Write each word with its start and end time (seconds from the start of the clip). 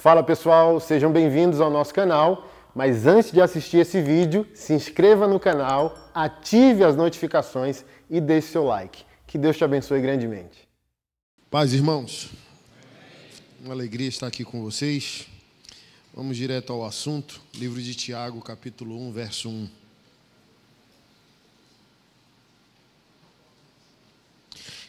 Fala 0.00 0.22
pessoal, 0.22 0.80
sejam 0.80 1.12
bem-vindos 1.12 1.60
ao 1.60 1.70
nosso 1.70 1.92
canal. 1.92 2.50
Mas 2.74 3.06
antes 3.06 3.30
de 3.30 3.38
assistir 3.38 3.76
esse 3.76 4.00
vídeo, 4.00 4.48
se 4.54 4.72
inscreva 4.72 5.28
no 5.28 5.38
canal, 5.38 5.94
ative 6.14 6.82
as 6.82 6.96
notificações 6.96 7.84
e 8.08 8.18
deixe 8.18 8.48
seu 8.48 8.64
like. 8.64 9.04
Que 9.26 9.36
Deus 9.36 9.58
te 9.58 9.62
abençoe 9.62 10.00
grandemente. 10.00 10.66
Paz, 11.50 11.74
irmãos. 11.74 12.30
Uma 13.62 13.74
alegria 13.74 14.08
estar 14.08 14.26
aqui 14.26 14.42
com 14.42 14.62
vocês. 14.62 15.26
Vamos 16.14 16.34
direto 16.34 16.72
ao 16.72 16.82
assunto. 16.82 17.38
Livro 17.54 17.82
de 17.82 17.94
Tiago, 17.94 18.40
capítulo 18.40 18.98
1, 19.08 19.12
verso 19.12 19.50
1. 19.50 19.68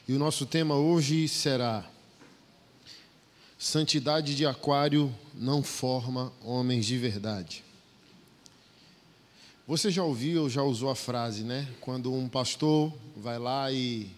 E 0.08 0.14
o 0.14 0.18
nosso 0.18 0.46
tema 0.46 0.76
hoje 0.76 1.28
será 1.28 1.84
Santidade 3.62 4.34
de 4.34 4.44
aquário 4.44 5.16
não 5.36 5.62
forma 5.62 6.34
homens 6.44 6.84
de 6.84 6.98
verdade. 6.98 7.64
Você 9.68 9.92
já 9.92 10.04
ouviu 10.04 10.42
ou 10.42 10.50
já 10.50 10.64
usou 10.64 10.90
a 10.90 10.96
frase, 10.96 11.44
né? 11.44 11.70
Quando 11.80 12.12
um 12.12 12.28
pastor 12.28 12.92
vai 13.16 13.38
lá 13.38 13.72
e 13.72 14.10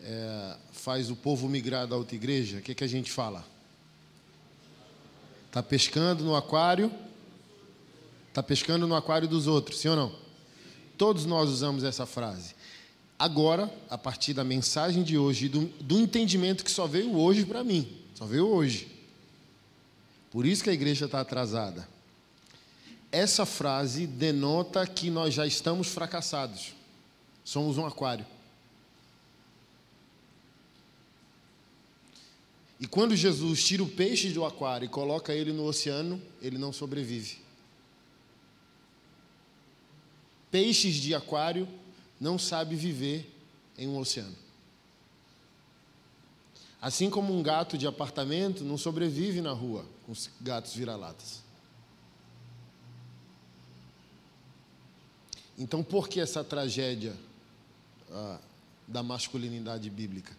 é, 0.00 0.56
faz 0.72 1.10
o 1.10 1.14
povo 1.14 1.46
migrar 1.46 1.86
da 1.86 1.94
outra 1.94 2.16
igreja, 2.16 2.56
o 2.56 2.62
que, 2.62 2.74
que 2.74 2.82
a 2.82 2.86
gente 2.86 3.12
fala? 3.12 3.44
Está 5.48 5.62
pescando 5.62 6.24
no 6.24 6.34
aquário? 6.34 6.90
Está 8.30 8.42
pescando 8.42 8.88
no 8.88 8.94
aquário 8.94 9.28
dos 9.28 9.46
outros, 9.46 9.78
sim 9.78 9.88
ou 9.88 9.96
não? 9.96 10.16
Todos 10.96 11.26
nós 11.26 11.50
usamos 11.50 11.84
essa 11.84 12.06
frase. 12.06 12.54
Agora, 13.18 13.70
a 13.90 13.98
partir 13.98 14.32
da 14.32 14.42
mensagem 14.42 15.02
de 15.02 15.18
hoje, 15.18 15.50
do, 15.50 15.66
do 15.82 16.00
entendimento 16.00 16.64
que 16.64 16.70
só 16.70 16.86
veio 16.86 17.14
hoje 17.14 17.44
para 17.44 17.62
mim, 17.62 18.02
só 18.14 18.24
veio 18.24 18.46
hoje. 18.46 18.88
Por 20.30 20.46
isso 20.46 20.64
que 20.64 20.70
a 20.70 20.74
igreja 20.74 21.06
está 21.06 21.20
atrasada. 21.20 21.86
Essa 23.10 23.46
frase 23.46 24.06
denota 24.06 24.86
que 24.86 25.10
nós 25.10 25.34
já 25.34 25.46
estamos 25.46 25.88
fracassados. 25.88 26.74
Somos 27.44 27.76
um 27.76 27.86
aquário. 27.86 28.26
E 32.80 32.86
quando 32.86 33.14
Jesus 33.14 33.64
tira 33.64 33.82
o 33.82 33.88
peixe 33.88 34.30
do 34.30 34.44
aquário 34.44 34.86
e 34.86 34.88
coloca 34.88 35.32
ele 35.32 35.52
no 35.52 35.64
oceano, 35.64 36.20
ele 36.42 36.58
não 36.58 36.72
sobrevive. 36.72 37.38
Peixes 40.50 40.96
de 40.96 41.14
aquário 41.14 41.68
não 42.20 42.38
sabem 42.38 42.76
viver 42.76 43.32
em 43.78 43.88
um 43.88 43.98
oceano. 43.98 44.43
Assim 46.84 47.08
como 47.08 47.34
um 47.34 47.42
gato 47.42 47.78
de 47.78 47.86
apartamento 47.86 48.62
não 48.62 48.76
sobrevive 48.76 49.40
na 49.40 49.52
rua 49.52 49.86
com 50.04 50.12
os 50.12 50.28
gatos 50.38 50.74
vira-latas. 50.74 51.42
Então, 55.58 55.82
por 55.82 56.10
que 56.10 56.20
essa 56.20 56.44
tragédia 56.44 57.16
ah, 58.12 58.38
da 58.86 59.02
masculinidade 59.02 59.88
bíblica? 59.88 60.36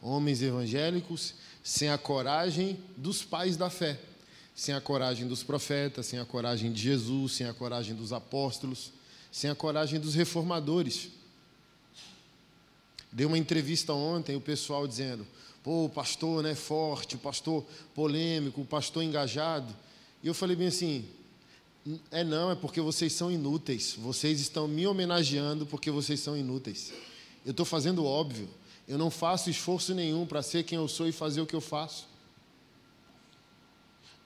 Homens 0.00 0.40
evangélicos 0.40 1.34
sem 1.64 1.90
a 1.90 1.98
coragem 1.98 2.78
dos 2.96 3.24
pais 3.24 3.56
da 3.56 3.68
fé, 3.68 3.98
sem 4.54 4.72
a 4.72 4.80
coragem 4.80 5.26
dos 5.26 5.42
profetas, 5.42 6.06
sem 6.06 6.20
a 6.20 6.24
coragem 6.24 6.72
de 6.72 6.80
Jesus, 6.80 7.32
sem 7.32 7.48
a 7.48 7.52
coragem 7.52 7.96
dos 7.96 8.12
apóstolos, 8.12 8.92
sem 9.32 9.50
a 9.50 9.54
coragem 9.56 9.98
dos 9.98 10.14
reformadores. 10.14 11.08
Dei 13.10 13.26
uma 13.26 13.36
entrevista 13.36 13.92
ontem, 13.92 14.36
o 14.36 14.40
pessoal 14.40 14.86
dizendo: 14.86 15.26
pô, 15.66 15.86
o 15.86 15.88
pastor 15.88 16.44
né, 16.44 16.54
forte, 16.54 17.16
o 17.16 17.18
pastor 17.18 17.64
polêmico, 17.92 18.60
o 18.60 18.64
pastor 18.64 19.02
engajado. 19.02 19.74
E 20.22 20.28
eu 20.28 20.32
falei 20.32 20.54
bem 20.54 20.68
assim: 20.68 21.04
é 22.12 22.22
não, 22.22 22.52
é 22.52 22.54
porque 22.54 22.80
vocês 22.80 23.12
são 23.12 23.32
inúteis. 23.32 23.96
Vocês 23.98 24.40
estão 24.40 24.68
me 24.68 24.86
homenageando 24.86 25.66
porque 25.66 25.90
vocês 25.90 26.20
são 26.20 26.36
inúteis. 26.36 26.92
Eu 27.44 27.50
estou 27.50 27.66
fazendo 27.66 28.04
óbvio. 28.04 28.48
Eu 28.86 28.96
não 28.96 29.10
faço 29.10 29.50
esforço 29.50 29.92
nenhum 29.92 30.24
para 30.24 30.40
ser 30.40 30.62
quem 30.62 30.76
eu 30.78 30.86
sou 30.86 31.08
e 31.08 31.12
fazer 31.12 31.40
o 31.40 31.46
que 31.46 31.56
eu 31.56 31.60
faço. 31.60 32.06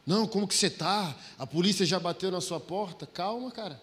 Não, 0.06 0.26
como 0.26 0.46
que 0.46 0.54
você 0.54 0.66
está? 0.66 1.16
A 1.38 1.46
polícia 1.46 1.86
já 1.86 1.98
bateu 1.98 2.30
na 2.30 2.42
sua 2.42 2.60
porta? 2.60 3.06
Calma, 3.06 3.50
cara. 3.50 3.80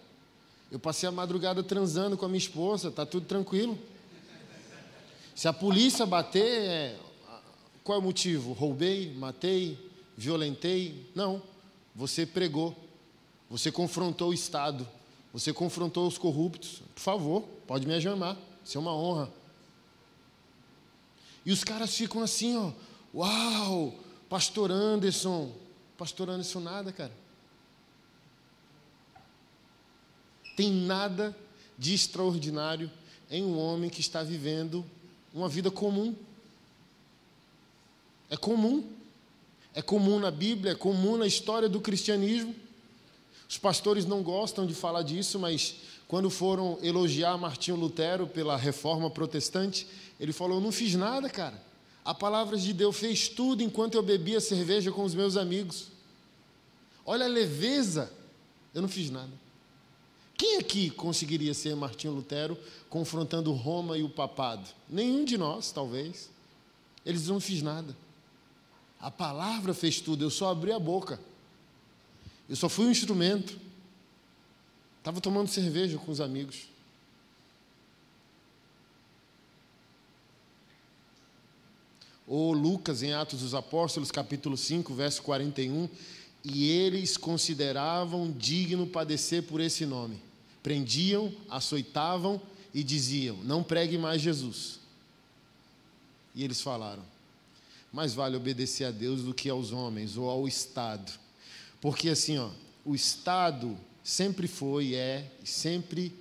Eu 0.70 0.78
passei 0.78 1.08
a 1.08 1.12
madrugada 1.12 1.60
transando 1.64 2.16
com 2.16 2.24
a 2.24 2.28
minha 2.28 2.38
esposa, 2.38 2.88
tá 2.92 3.04
tudo 3.04 3.26
tranquilo. 3.26 3.76
Se 5.34 5.48
a 5.48 5.52
polícia 5.52 6.04
bater, 6.06 6.44
é, 6.44 6.96
qual 7.88 7.96
é 7.96 8.02
o 8.02 8.04
motivo? 8.04 8.52
Roubei, 8.52 9.14
matei, 9.14 9.78
violentei? 10.14 11.10
Não. 11.14 11.42
Você 11.94 12.26
pregou. 12.26 12.76
Você 13.48 13.72
confrontou 13.72 14.28
o 14.28 14.34
Estado. 14.34 14.86
Você 15.32 15.54
confrontou 15.54 16.06
os 16.06 16.18
corruptos. 16.18 16.82
Por 16.94 17.00
favor, 17.00 17.40
pode 17.66 17.86
me 17.86 17.98
chamar. 17.98 18.36
Isso 18.62 18.76
é 18.76 18.80
uma 18.82 18.94
honra. 18.94 19.32
E 21.46 21.50
os 21.50 21.64
caras 21.64 21.96
ficam 21.96 22.22
assim, 22.22 22.58
ó. 22.58 22.72
Uau, 23.14 23.94
pastor 24.28 24.70
Anderson. 24.70 25.50
Pastor 25.96 26.28
Anderson 26.28 26.60
nada, 26.60 26.92
cara. 26.92 27.12
Tem 30.54 30.70
nada 30.70 31.34
de 31.78 31.94
extraordinário 31.94 32.90
em 33.30 33.42
um 33.42 33.58
homem 33.58 33.88
que 33.88 34.02
está 34.02 34.22
vivendo 34.22 34.84
uma 35.32 35.48
vida 35.48 35.70
comum. 35.70 36.14
É 38.30 38.36
comum. 38.36 38.84
É 39.74 39.82
comum 39.82 40.18
na 40.18 40.30
Bíblia, 40.30 40.72
é 40.72 40.74
comum 40.74 41.16
na 41.16 41.26
história 41.26 41.68
do 41.68 41.80
cristianismo. 41.80 42.54
Os 43.48 43.58
pastores 43.58 44.04
não 44.04 44.22
gostam 44.22 44.66
de 44.66 44.74
falar 44.74 45.02
disso, 45.02 45.38
mas 45.38 45.76
quando 46.06 46.28
foram 46.30 46.78
elogiar 46.82 47.36
Martinho 47.38 47.76
Lutero 47.76 48.26
pela 48.26 48.56
reforma 48.56 49.10
protestante, 49.10 49.86
ele 50.18 50.32
falou: 50.32 50.60
não 50.60 50.72
fiz 50.72 50.94
nada, 50.94 51.30
cara. 51.30 51.62
A 52.04 52.14
palavra 52.14 52.56
de 52.56 52.72
Deus 52.72 52.96
fez 52.96 53.28
tudo 53.28 53.62
enquanto 53.62 53.94
eu 53.94 54.02
bebia 54.02 54.40
cerveja 54.40 54.90
com 54.90 55.04
os 55.04 55.14
meus 55.14 55.36
amigos. 55.36 55.88
Olha 57.04 57.26
a 57.26 57.28
leveza, 57.28 58.10
eu 58.74 58.82
não 58.82 58.88
fiz 58.88 59.10
nada. 59.10 59.30
Quem 60.36 60.56
aqui 60.56 60.88
conseguiria 60.90 61.52
ser 61.52 61.74
Martinho 61.74 62.14
Lutero 62.14 62.56
confrontando 62.88 63.52
Roma 63.52 63.98
e 63.98 64.02
o 64.02 64.08
papado? 64.08 64.66
Nenhum 64.88 65.24
de 65.24 65.36
nós, 65.36 65.72
talvez. 65.72 66.30
Eles 67.04 67.26
não 67.26 67.40
fiz 67.40 67.60
nada. 67.60 67.94
A 69.00 69.10
palavra 69.10 69.72
fez 69.72 70.00
tudo, 70.00 70.24
eu 70.24 70.30
só 70.30 70.50
abri 70.50 70.72
a 70.72 70.78
boca. 70.78 71.20
Eu 72.48 72.56
só 72.56 72.68
fui 72.68 72.86
um 72.86 72.90
instrumento. 72.90 73.58
Estava 74.98 75.20
tomando 75.20 75.48
cerveja 75.48 75.98
com 75.98 76.10
os 76.10 76.20
amigos. 76.20 76.68
Ou 82.26 82.52
Lucas, 82.52 83.02
em 83.02 83.14
Atos 83.14 83.40
dos 83.40 83.54
Apóstolos, 83.54 84.10
capítulo 84.10 84.56
5, 84.56 84.92
verso 84.92 85.22
41. 85.22 85.88
E 86.44 86.68
eles 86.68 87.16
consideravam 87.16 88.30
digno 88.30 88.86
padecer 88.86 89.44
por 89.44 89.60
esse 89.60 89.86
nome. 89.86 90.20
Prendiam, 90.62 91.32
açoitavam 91.48 92.40
e 92.74 92.84
diziam: 92.84 93.36
Não 93.44 93.62
pregue 93.62 93.96
mais 93.96 94.20
Jesus. 94.20 94.78
E 96.34 96.44
eles 96.44 96.60
falaram: 96.60 97.02
mais 97.92 98.14
vale 98.14 98.36
obedecer 98.36 98.84
a 98.84 98.90
Deus 98.90 99.22
do 99.22 99.34
que 99.34 99.48
aos 99.48 99.72
homens 99.72 100.16
ou 100.16 100.28
ao 100.28 100.46
Estado. 100.46 101.12
Porque 101.80 102.10
assim, 102.10 102.38
ó, 102.38 102.50
o 102.84 102.94
Estado 102.94 103.76
sempre 104.02 104.46
foi, 104.46 104.86
e 104.86 104.94
é, 104.94 105.30
sempre 105.44 106.12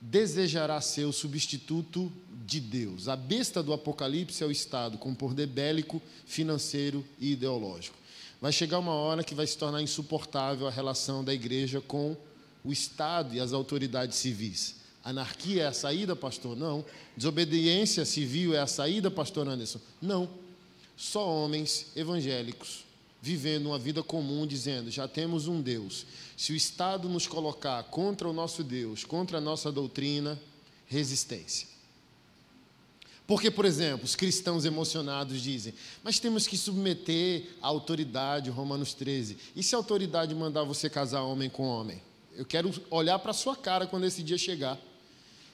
desejará 0.00 0.80
ser 0.80 1.04
o 1.04 1.12
substituto 1.12 2.12
de 2.46 2.60
Deus. 2.60 3.08
A 3.08 3.16
besta 3.16 3.62
do 3.62 3.72
Apocalipse 3.72 4.42
é 4.42 4.46
o 4.46 4.50
Estado, 4.50 4.98
com 4.98 5.14
poder 5.14 5.46
bélico, 5.46 6.02
financeiro 6.26 7.04
e 7.18 7.32
ideológico. 7.32 7.96
Vai 8.40 8.52
chegar 8.52 8.78
uma 8.78 8.92
hora 8.92 9.24
que 9.24 9.34
vai 9.34 9.46
se 9.46 9.56
tornar 9.56 9.80
insuportável 9.80 10.66
a 10.66 10.70
relação 10.70 11.24
da 11.24 11.32
igreja 11.32 11.80
com 11.80 12.16
o 12.62 12.72
Estado 12.72 13.34
e 13.34 13.40
as 13.40 13.52
autoridades 13.52 14.18
civis. 14.18 14.76
Anarquia 15.02 15.62
é 15.62 15.66
a 15.66 15.72
saída, 15.72 16.14
pastor? 16.14 16.56
Não. 16.56 16.84
Desobediência 17.16 18.04
civil 18.04 18.54
é 18.54 18.58
a 18.58 18.66
saída, 18.66 19.10
pastor 19.10 19.48
Anderson? 19.48 19.80
Não 20.00 20.43
só 20.96 21.28
homens 21.28 21.88
evangélicos 21.96 22.84
vivendo 23.24 23.68
uma 23.68 23.78
vida 23.78 24.02
comum, 24.02 24.46
dizendo: 24.46 24.90
já 24.90 25.08
temos 25.08 25.48
um 25.48 25.62
Deus. 25.62 26.04
Se 26.36 26.52
o 26.52 26.56
Estado 26.56 27.08
nos 27.08 27.26
colocar 27.26 27.82
contra 27.84 28.28
o 28.28 28.34
nosso 28.34 28.62
Deus, 28.62 29.02
contra 29.02 29.38
a 29.38 29.40
nossa 29.40 29.72
doutrina, 29.72 30.38
resistência. 30.86 31.66
Porque, 33.26 33.50
por 33.50 33.64
exemplo, 33.64 34.04
os 34.04 34.14
cristãos 34.14 34.66
emocionados 34.66 35.40
dizem: 35.40 35.72
mas 36.02 36.18
temos 36.18 36.46
que 36.46 36.58
submeter 36.58 37.48
a 37.62 37.68
autoridade, 37.68 38.50
Romanos 38.50 38.92
13. 38.92 39.38
E 39.56 39.62
se 39.62 39.74
a 39.74 39.78
autoridade 39.78 40.34
mandar 40.34 40.64
você 40.64 40.90
casar 40.90 41.22
homem 41.22 41.48
com 41.48 41.62
homem? 41.62 42.02
Eu 42.36 42.44
quero 42.44 42.70
olhar 42.90 43.18
para 43.18 43.30
a 43.30 43.34
sua 43.34 43.56
cara 43.56 43.86
quando 43.86 44.04
esse 44.04 44.22
dia 44.22 44.36
chegar. 44.36 44.78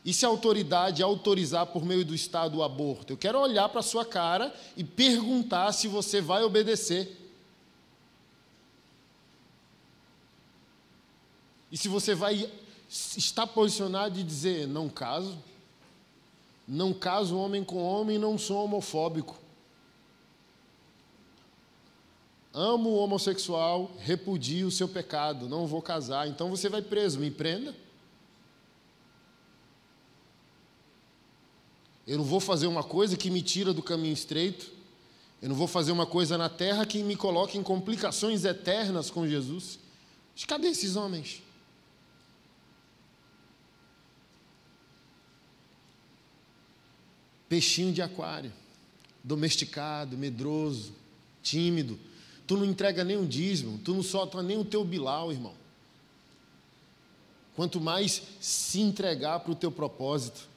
E 0.05 0.15
se 0.15 0.25
a 0.25 0.29
autoridade 0.29 1.03
autorizar 1.03 1.67
por 1.67 1.85
meio 1.85 2.05
do 2.05 2.15
Estado 2.15 2.59
o 2.59 2.63
aborto? 2.63 3.13
Eu 3.13 3.17
quero 3.19 3.39
olhar 3.39 3.69
para 3.69 3.81
a 3.81 3.83
sua 3.83 4.05
cara 4.05 4.55
e 4.77 4.83
perguntar 4.83 5.73
se 5.73 5.89
você 5.89 6.21
vai 6.21 6.43
obedecer. 6.43 7.17
E 11.71 11.77
se 11.77 11.87
você 11.87 12.15
vai 12.15 12.51
estar 12.89 13.47
posicionado 13.47 14.19
e 14.19 14.23
dizer: 14.23 14.67
não 14.67 14.89
caso, 14.89 15.39
não 16.67 16.95
caso 16.95 17.37
homem 17.37 17.63
com 17.63 17.83
homem, 17.83 18.19
não 18.19 18.39
sou 18.39 18.65
homofóbico. 18.65 19.39
Amo 22.53 22.91
o 22.91 22.97
homossexual, 22.97 23.93
repudio 23.99 24.67
o 24.67 24.73
seu 24.73 24.89
pecado, 24.89 25.49
não 25.49 25.67
vou 25.67 25.81
casar. 25.81 26.27
Então 26.27 26.51
você 26.51 26.69
vai 26.69 26.83
preso, 26.83 27.21
me 27.21 27.31
prenda. 27.31 27.75
Eu 32.07 32.19
não 32.19 32.25
vou 32.25 32.41
fazer 32.41 32.67
uma 32.67 32.83
coisa 32.83 33.17
que 33.17 33.31
me 33.31 33.43
tira 33.43 33.73
do 33.73 33.83
caminho 33.83 34.13
estreito. 34.13 34.71
Eu 35.41 35.49
não 35.49 35.57
vou 35.57 35.67
fazer 35.67 35.93
uma 35.93 36.07
coisa 36.07 36.37
na 36.37 36.49
terra 36.49 36.85
que 36.85 37.03
me 37.03 37.17
coloque 37.17 37.57
em 37.57 37.63
complicações 37.63 38.45
eternas 38.45 39.11
com 39.11 39.27
Jesus. 39.27 39.79
Mas 40.35 40.45
cadê 40.45 40.69
esses 40.69 40.97
homens? 40.97 41.43
Peixinho 47.49 47.93
de 47.93 48.01
aquário, 48.01 48.53
domesticado, 49.25 50.17
medroso, 50.17 50.93
tímido. 51.43 51.99
Tu 52.47 52.57
não 52.57 52.65
entrega 52.65 53.03
nem 53.03 53.17
um 53.17 53.27
dízimo, 53.27 53.79
tu 53.79 53.95
não 53.95 54.03
solta 54.03 54.43
nem 54.43 54.59
o 54.59 54.65
teu 54.65 54.85
bilau, 54.85 55.33
irmão. 55.33 55.55
Quanto 57.57 57.81
mais 57.81 58.23
se 58.41 58.81
entregar 58.81 59.41
para 59.41 59.53
o 59.53 59.57
teu 59.57 59.71
propósito. 59.71 60.50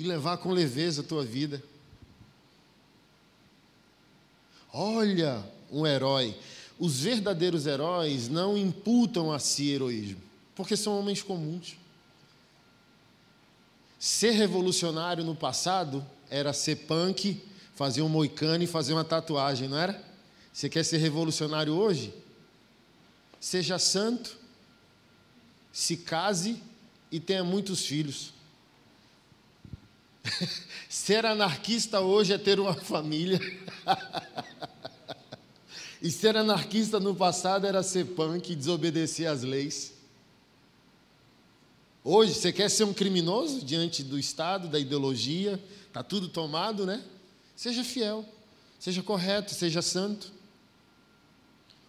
E 0.00 0.02
levar 0.02 0.38
com 0.38 0.50
leveza 0.50 1.02
a 1.02 1.04
tua 1.04 1.22
vida. 1.22 1.62
Olha 4.72 5.44
um 5.70 5.86
herói. 5.86 6.34
Os 6.78 7.00
verdadeiros 7.00 7.66
heróis 7.66 8.26
não 8.26 8.56
imputam 8.56 9.30
a 9.30 9.38
si 9.38 9.68
heroísmo, 9.68 10.22
porque 10.54 10.74
são 10.74 10.98
homens 10.98 11.22
comuns. 11.22 11.76
Ser 13.98 14.30
revolucionário 14.30 15.22
no 15.22 15.36
passado 15.36 16.02
era 16.30 16.54
ser 16.54 16.76
punk, 16.86 17.38
fazer 17.74 18.00
um 18.00 18.08
moicano 18.08 18.64
e 18.64 18.66
fazer 18.66 18.94
uma 18.94 19.04
tatuagem, 19.04 19.68
não 19.68 19.76
era? 19.76 20.02
Você 20.50 20.70
quer 20.70 20.82
ser 20.82 20.96
revolucionário 20.96 21.74
hoje? 21.74 22.14
Seja 23.38 23.78
santo, 23.78 24.34
se 25.70 25.98
case 25.98 26.62
e 27.12 27.20
tenha 27.20 27.44
muitos 27.44 27.84
filhos. 27.84 28.39
ser 30.88 31.24
anarquista 31.26 32.00
hoje 32.00 32.32
é 32.32 32.38
ter 32.38 32.60
uma 32.60 32.74
família. 32.74 33.40
e 36.00 36.10
ser 36.10 36.36
anarquista 36.36 37.00
no 37.00 37.14
passado 37.14 37.66
era 37.66 37.82
ser 37.82 38.06
punk 38.06 38.52
e 38.52 38.56
desobedecer 38.56 39.30
às 39.30 39.42
leis. 39.42 39.92
Hoje, 42.02 42.34
você 42.34 42.50
quer 42.50 42.70
ser 42.70 42.84
um 42.84 42.94
criminoso 42.94 43.62
diante 43.64 44.02
do 44.02 44.18
Estado, 44.18 44.68
da 44.68 44.78
ideologia, 44.78 45.62
está 45.86 46.02
tudo 46.02 46.28
tomado, 46.28 46.86
né? 46.86 47.04
Seja 47.54 47.84
fiel, 47.84 48.24
seja 48.78 49.02
correto, 49.02 49.54
seja 49.54 49.82
santo. 49.82 50.32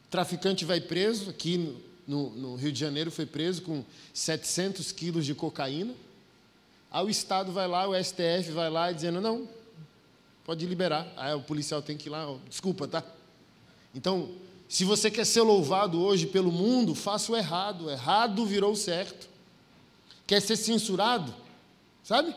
O 0.05 0.09
traficante 0.09 0.65
vai 0.65 0.81
preso, 0.81 1.29
aqui 1.29 1.77
no, 2.05 2.29
no 2.31 2.55
Rio 2.55 2.73
de 2.73 2.79
Janeiro 2.79 3.09
foi 3.09 3.25
preso 3.25 3.61
com 3.61 3.85
700 4.13 4.91
quilos 4.91 5.25
de 5.25 5.33
cocaína. 5.33 5.93
Aí 6.91 7.05
o 7.05 7.09
Estado 7.09 7.51
vai 7.51 7.67
lá, 7.67 7.87
o 7.87 8.03
STF 8.03 8.51
vai 8.51 8.69
lá 8.69 8.91
dizendo, 8.91 9.21
não, 9.21 9.47
pode 10.43 10.65
liberar. 10.65 11.07
Aí 11.15 11.33
o 11.33 11.41
policial 11.41 11.81
tem 11.81 11.97
que 11.97 12.09
ir 12.09 12.11
lá, 12.11 12.35
desculpa, 12.49 12.87
tá? 12.87 13.03
Então, 13.95 14.29
se 14.67 14.83
você 14.83 15.09
quer 15.09 15.25
ser 15.25 15.41
louvado 15.41 16.01
hoje 16.01 16.27
pelo 16.27 16.51
mundo, 16.51 16.93
faça 16.93 17.31
o 17.31 17.37
errado. 17.37 17.85
O 17.85 17.89
errado 17.89 18.45
virou 18.45 18.75
certo 18.75 19.31
quer 20.31 20.41
ser 20.41 20.55
censurado, 20.55 21.35
sabe? 22.01 22.33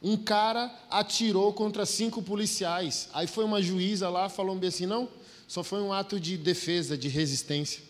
Um 0.00 0.16
cara 0.16 0.72
atirou 0.88 1.52
contra 1.52 1.84
cinco 1.84 2.22
policiais. 2.22 3.08
Aí 3.12 3.26
foi 3.26 3.44
uma 3.44 3.60
juíza 3.60 4.08
lá, 4.08 4.28
falou 4.28 4.54
bem 4.54 4.68
assim: 4.68 4.86
não, 4.86 5.08
só 5.48 5.64
foi 5.64 5.82
um 5.82 5.92
ato 5.92 6.20
de 6.20 6.36
defesa, 6.36 6.96
de 6.96 7.08
resistência. 7.08 7.82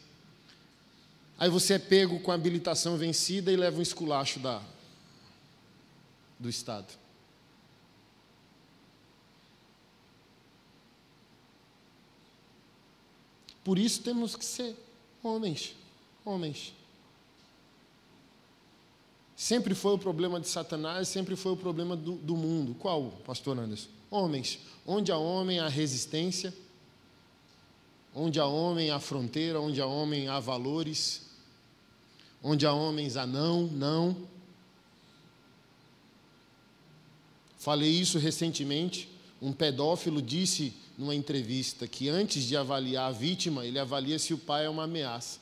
Aí 1.38 1.50
você 1.50 1.74
é 1.74 1.78
pego 1.78 2.20
com 2.20 2.30
a 2.30 2.34
habilitação 2.34 2.96
vencida 2.96 3.52
e 3.52 3.56
leva 3.56 3.78
um 3.78 3.82
esculacho 3.82 4.38
da, 4.38 4.62
do 6.42 6.48
Estado. 6.48 6.92
Por 13.64 13.78
isso 13.78 14.02
temos 14.02 14.34
que 14.34 14.44
ser 14.44 14.76
homens, 15.22 15.76
homens. 16.24 16.74
Sempre 19.36 19.74
foi 19.74 19.94
o 19.94 19.98
problema 19.98 20.40
de 20.40 20.48
Satanás, 20.48 21.08
sempre 21.08 21.36
foi 21.36 21.52
o 21.52 21.56
problema 21.56 21.96
do, 21.96 22.16
do 22.16 22.36
mundo. 22.36 22.74
Qual, 22.74 23.10
pastor 23.24 23.58
Anderson? 23.58 23.88
Homens. 24.10 24.58
Onde 24.86 25.12
há 25.12 25.16
homem, 25.16 25.60
há 25.60 25.68
resistência. 25.68 26.52
Onde 28.14 28.38
há 28.38 28.46
homem, 28.46 28.90
há 28.90 29.00
fronteira. 29.00 29.60
Onde 29.60 29.80
há 29.80 29.86
homem, 29.86 30.28
há 30.28 30.38
valores. 30.38 31.22
Onde 32.42 32.66
há 32.66 32.72
homens, 32.72 33.16
há 33.16 33.26
não, 33.26 33.62
não. 33.68 34.31
Falei 37.62 37.90
isso 37.90 38.18
recentemente. 38.18 39.08
Um 39.40 39.52
pedófilo 39.52 40.20
disse 40.20 40.74
numa 40.98 41.14
entrevista 41.14 41.86
que 41.86 42.08
antes 42.08 42.42
de 42.42 42.56
avaliar 42.56 43.08
a 43.08 43.12
vítima, 43.12 43.64
ele 43.64 43.78
avalia 43.78 44.18
se 44.18 44.34
o 44.34 44.38
pai 44.38 44.66
é 44.66 44.68
uma 44.68 44.82
ameaça. 44.82 45.38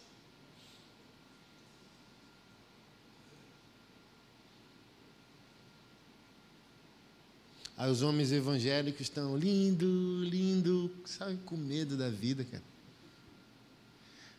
Aí 7.74 7.90
os 7.90 8.02
homens 8.02 8.32
evangélicos 8.32 9.00
estão 9.00 9.34
lindo, 9.34 10.22
lindo, 10.22 10.90
sabe, 11.06 11.38
com 11.46 11.56
medo 11.56 11.96
da 11.96 12.10
vida, 12.10 12.44
cara. 12.44 12.62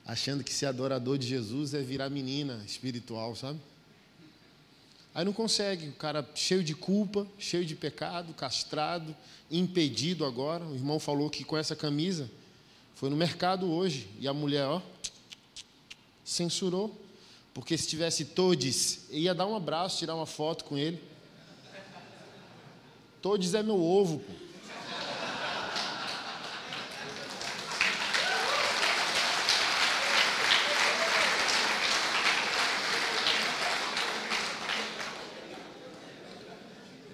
Achando 0.06 0.44
que 0.44 0.54
ser 0.54 0.68
adorador 0.68 1.18
de 1.18 1.26
Jesus 1.26 1.74
é 1.74 1.82
virar 1.82 2.12
menina 2.12 2.64
espiritual, 2.64 3.36
sabe? 3.36 3.60
Aí 5.14 5.26
não 5.26 5.34
consegue, 5.34 5.90
o 5.90 5.94
cara 5.94 6.28
cheio 6.34 6.64
de 6.64 6.74
culpa, 6.74 7.28
cheio 7.38 7.66
de 7.66 7.76
pecado, 7.76 8.34
castrado, 8.34 9.16
impedido 9.50 10.26
agora. 10.26 10.66
O 10.66 10.74
irmão 10.74 11.00
falou 11.00 11.30
que 11.30 11.44
com 11.44 11.58
essa 11.58 11.76
camisa 11.76 12.30
foi 12.96 13.10
no 13.10 13.16
mercado 13.18 13.70
hoje 13.70 14.08
e 14.20 14.28
a 14.28 14.34
mulher, 14.34 14.66
ó, 14.66 14.82
censurou. 16.24 16.98
Porque 17.54 17.78
se 17.78 17.88
tivesse 17.88 18.24
todes, 18.24 19.08
ia 19.10 19.36
dar 19.36 19.46
um 19.46 19.56
abraço, 19.56 19.98
tirar 19.98 20.16
uma 20.16 20.26
foto 20.26 20.64
com 20.64 20.78
ele. 20.78 21.02
Todes 23.22 23.54
é 23.54 23.62
meu 23.62 23.80
ovo, 23.80 24.20
pô. 24.20 24.51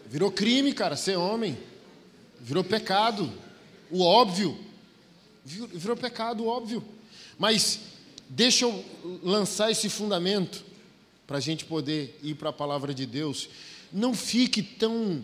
Virou 0.10 0.32
crime, 0.32 0.74
cara, 0.74 0.96
ser 0.96 1.18
homem. 1.18 1.58
Virou 2.40 2.64
pecado. 2.64 3.32
O 3.92 4.02
óbvio. 4.02 4.58
Virou 5.46 5.98
pecado, 5.98 6.44
o 6.44 6.48
óbvio. 6.48 6.84
Mas 7.38 7.80
deixa 8.30 8.66
eu 8.66 8.86
lançar 9.22 9.72
esse 9.72 9.90
fundamento 9.90 10.64
para 11.26 11.38
a 11.38 11.42
gente 11.42 11.66
poder 11.66 12.18
ir 12.24 12.36
para 12.36 12.50
a 12.50 12.54
palavra 12.54 12.94
de 12.94 13.06
Deus. 13.06 13.50
Não 13.92 14.14
fique 14.14 14.62
tão 14.62 15.24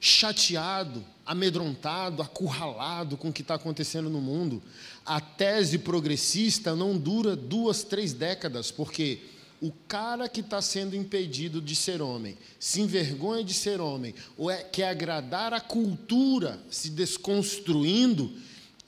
chateado, 0.00 1.04
amedrontado, 1.24 2.22
acurralado 2.22 3.16
com 3.16 3.28
o 3.28 3.32
que 3.32 3.42
está 3.42 3.54
acontecendo 3.54 4.10
no 4.10 4.20
mundo. 4.20 4.62
A 5.04 5.20
tese 5.20 5.78
progressista 5.78 6.74
não 6.74 6.96
dura 6.96 7.36
duas, 7.36 7.82
três 7.82 8.12
décadas, 8.12 8.70
porque 8.70 9.20
o 9.60 9.72
cara 9.88 10.28
que 10.28 10.40
está 10.40 10.62
sendo 10.62 10.94
impedido 10.94 11.60
de 11.60 11.74
ser 11.74 12.00
homem, 12.00 12.36
se 12.60 12.80
envergonha 12.80 13.42
de 13.42 13.54
ser 13.54 13.80
homem, 13.80 14.14
ou 14.36 14.50
é, 14.50 14.62
quer 14.62 14.88
agradar 14.88 15.52
a 15.52 15.60
cultura 15.60 16.60
se 16.70 16.90
desconstruindo, 16.90 18.32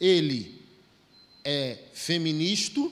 ele 0.00 0.60
é 1.44 1.78
feminista, 1.92 2.88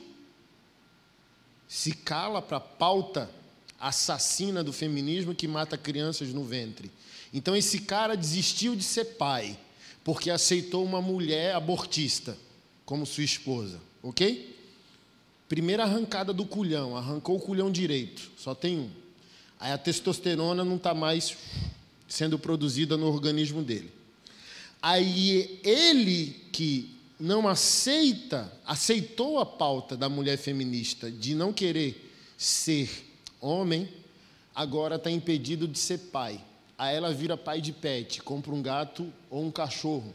se 1.68 1.92
cala 1.92 2.42
para 2.42 2.56
a 2.56 2.60
pauta 2.60 3.30
assassina 3.78 4.64
do 4.64 4.72
feminismo 4.72 5.34
que 5.34 5.46
mata 5.46 5.78
crianças 5.78 6.32
no 6.32 6.44
ventre 6.44 6.90
então 7.32 7.54
esse 7.54 7.80
cara 7.80 8.16
desistiu 8.16 8.74
de 8.74 8.82
ser 8.82 9.04
pai, 9.16 9.58
porque 10.02 10.30
aceitou 10.30 10.84
uma 10.84 11.00
mulher 11.00 11.54
abortista 11.54 12.36
como 12.84 13.04
sua 13.04 13.24
esposa, 13.24 13.80
ok? 14.02 14.56
Primeira 15.48 15.84
arrancada 15.84 16.32
do 16.32 16.44
culhão, 16.44 16.96
arrancou 16.96 17.36
o 17.36 17.40
culhão 17.40 17.72
direito, 17.72 18.30
só 18.36 18.54
tem 18.54 18.78
um. 18.78 18.90
Aí 19.58 19.72
a 19.72 19.78
testosterona 19.78 20.64
não 20.64 20.76
está 20.76 20.94
mais 20.94 21.36
sendo 22.06 22.38
produzida 22.38 22.96
no 22.96 23.06
organismo 23.06 23.62
dele. 23.62 23.90
Aí 24.80 25.58
ele 25.64 26.36
que 26.52 26.94
não 27.18 27.48
aceita, 27.48 28.52
aceitou 28.64 29.38
a 29.38 29.46
pauta 29.46 29.96
da 29.96 30.08
mulher 30.08 30.36
feminista 30.36 31.10
de 31.10 31.34
não 31.34 31.52
querer 31.52 32.12
ser 32.36 32.88
homem, 33.40 33.88
agora 34.54 34.96
está 34.96 35.10
impedido 35.10 35.66
de 35.66 35.78
ser 35.78 35.98
pai. 35.98 36.40
Aí 36.76 36.94
ela 36.94 37.12
vira 37.12 37.36
pai 37.36 37.60
de 37.60 37.72
pet, 37.72 38.22
compra 38.22 38.52
um 38.52 38.62
gato 38.62 39.12
ou 39.28 39.44
um 39.44 39.50
cachorro. 39.50 40.14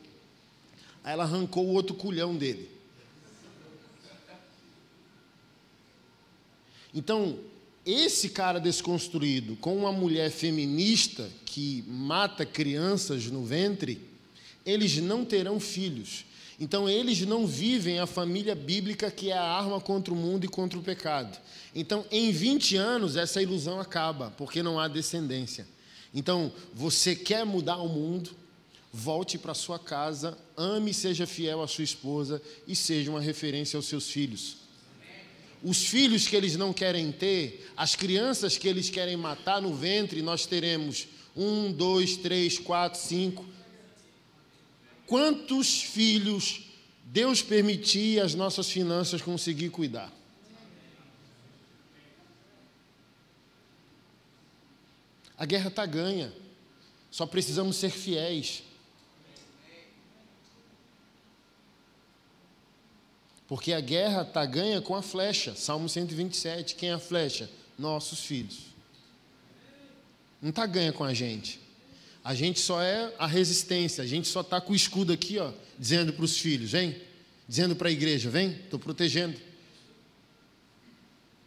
Aí 1.03 1.11
ela 1.11 1.23
arrancou 1.23 1.65
o 1.65 1.73
outro 1.73 1.95
culhão 1.95 2.35
dele. 2.35 2.69
Então, 6.93 7.37
esse 7.85 8.29
cara 8.29 8.59
desconstruído 8.59 9.55
com 9.57 9.75
uma 9.75 9.91
mulher 9.91 10.31
feminista 10.31 11.29
que 11.45 11.83
mata 11.87 12.45
crianças 12.45 13.25
no 13.25 13.43
ventre, 13.43 13.99
eles 14.65 14.97
não 14.97 15.25
terão 15.25 15.59
filhos. 15.59 16.25
Então, 16.59 16.87
eles 16.87 17.19
não 17.21 17.45
vivem 17.45 17.99
a 17.99 18.05
família 18.05 18.55
bíblica 18.55 19.11
que 19.11 19.31
é 19.31 19.37
a 19.37 19.43
arma 19.43 19.81
contra 19.81 20.13
o 20.13 20.17
mundo 20.17 20.45
e 20.45 20.47
contra 20.47 20.79
o 20.79 20.83
pecado. 20.83 21.37
Então, 21.75 22.05
em 22.11 22.31
20 22.31 22.77
anos, 22.77 23.17
essa 23.17 23.41
ilusão 23.41 23.79
acaba, 23.79 24.31
porque 24.37 24.63
não 24.63 24.79
há 24.79 24.87
descendência. 24.87 25.67
Então, 26.13 26.53
você 26.73 27.15
quer 27.15 27.43
mudar 27.43 27.77
o 27.77 27.89
mundo, 27.89 28.29
volte 28.93 29.37
para 29.37 29.55
sua 29.55 29.79
casa, 29.79 30.37
ame 30.55 30.91
e 30.91 30.93
seja 30.93 31.25
fiel 31.25 31.61
à 31.61 31.67
sua 31.67 31.83
esposa 31.83 32.41
e 32.67 32.75
seja 32.75 33.09
uma 33.09 33.19
referência 33.19 33.75
aos 33.75 33.87
seus 33.87 34.07
filhos. 34.07 34.62
Os 35.63 35.85
filhos 35.87 36.27
que 36.27 36.35
eles 36.35 36.57
não 36.57 36.73
querem 36.73 37.09
ter, 37.09 37.71
as 37.77 37.95
crianças 37.95 38.57
que 38.57 38.67
eles 38.67 38.89
querem 38.89 39.15
matar 39.15 39.61
no 39.61 39.73
ventre, 39.73 40.21
nós 40.21 40.45
teremos 40.45 41.07
um, 41.35 41.71
dois, 41.71 42.17
três, 42.17 42.59
quatro, 42.59 42.99
cinco. 42.99 43.45
Quantos 45.07 45.81
filhos 45.81 46.63
Deus 47.05 47.41
permitir 47.41 48.19
as 48.19 48.35
nossas 48.35 48.69
finanças 48.69 49.21
conseguir 49.21 49.69
cuidar? 49.69 50.11
A 55.37 55.45
guerra 55.45 55.69
está 55.69 55.85
ganha. 55.85 56.33
Só 57.09 57.25
precisamos 57.25 57.77
ser 57.77 57.89
fiéis. 57.89 58.63
Porque 63.53 63.71
a 63.71 63.79
guerra 63.79 64.23
está 64.23 64.43
ganha 64.47 64.81
com 64.81 64.95
a 64.95 65.03
flecha. 65.03 65.53
Salmo 65.55 65.87
127. 65.87 66.73
Quem 66.73 66.89
é 66.89 66.93
a 66.93 66.97
flecha? 66.97 67.47
Nossos 67.77 68.21
filhos. 68.21 68.61
Não 70.41 70.49
está 70.49 70.65
ganha 70.65 70.91
com 70.91 71.03
a 71.03 71.13
gente. 71.13 71.59
A 72.23 72.33
gente 72.33 72.59
só 72.59 72.81
é 72.81 73.13
a 73.19 73.27
resistência. 73.27 74.03
A 74.03 74.07
gente 74.07 74.27
só 74.27 74.41
está 74.41 74.59
com 74.59 74.73
o 74.73 74.75
escudo 74.75 75.13
aqui, 75.13 75.37
ó, 75.37 75.51
dizendo 75.77 76.11
para 76.13 76.25
os 76.25 76.35
filhos: 76.35 76.71
vem. 76.71 76.99
Dizendo 77.47 77.75
para 77.75 77.89
a 77.89 77.91
igreja: 77.91 78.27
vem, 78.27 78.53
estou 78.53 78.79
protegendo. 78.79 79.39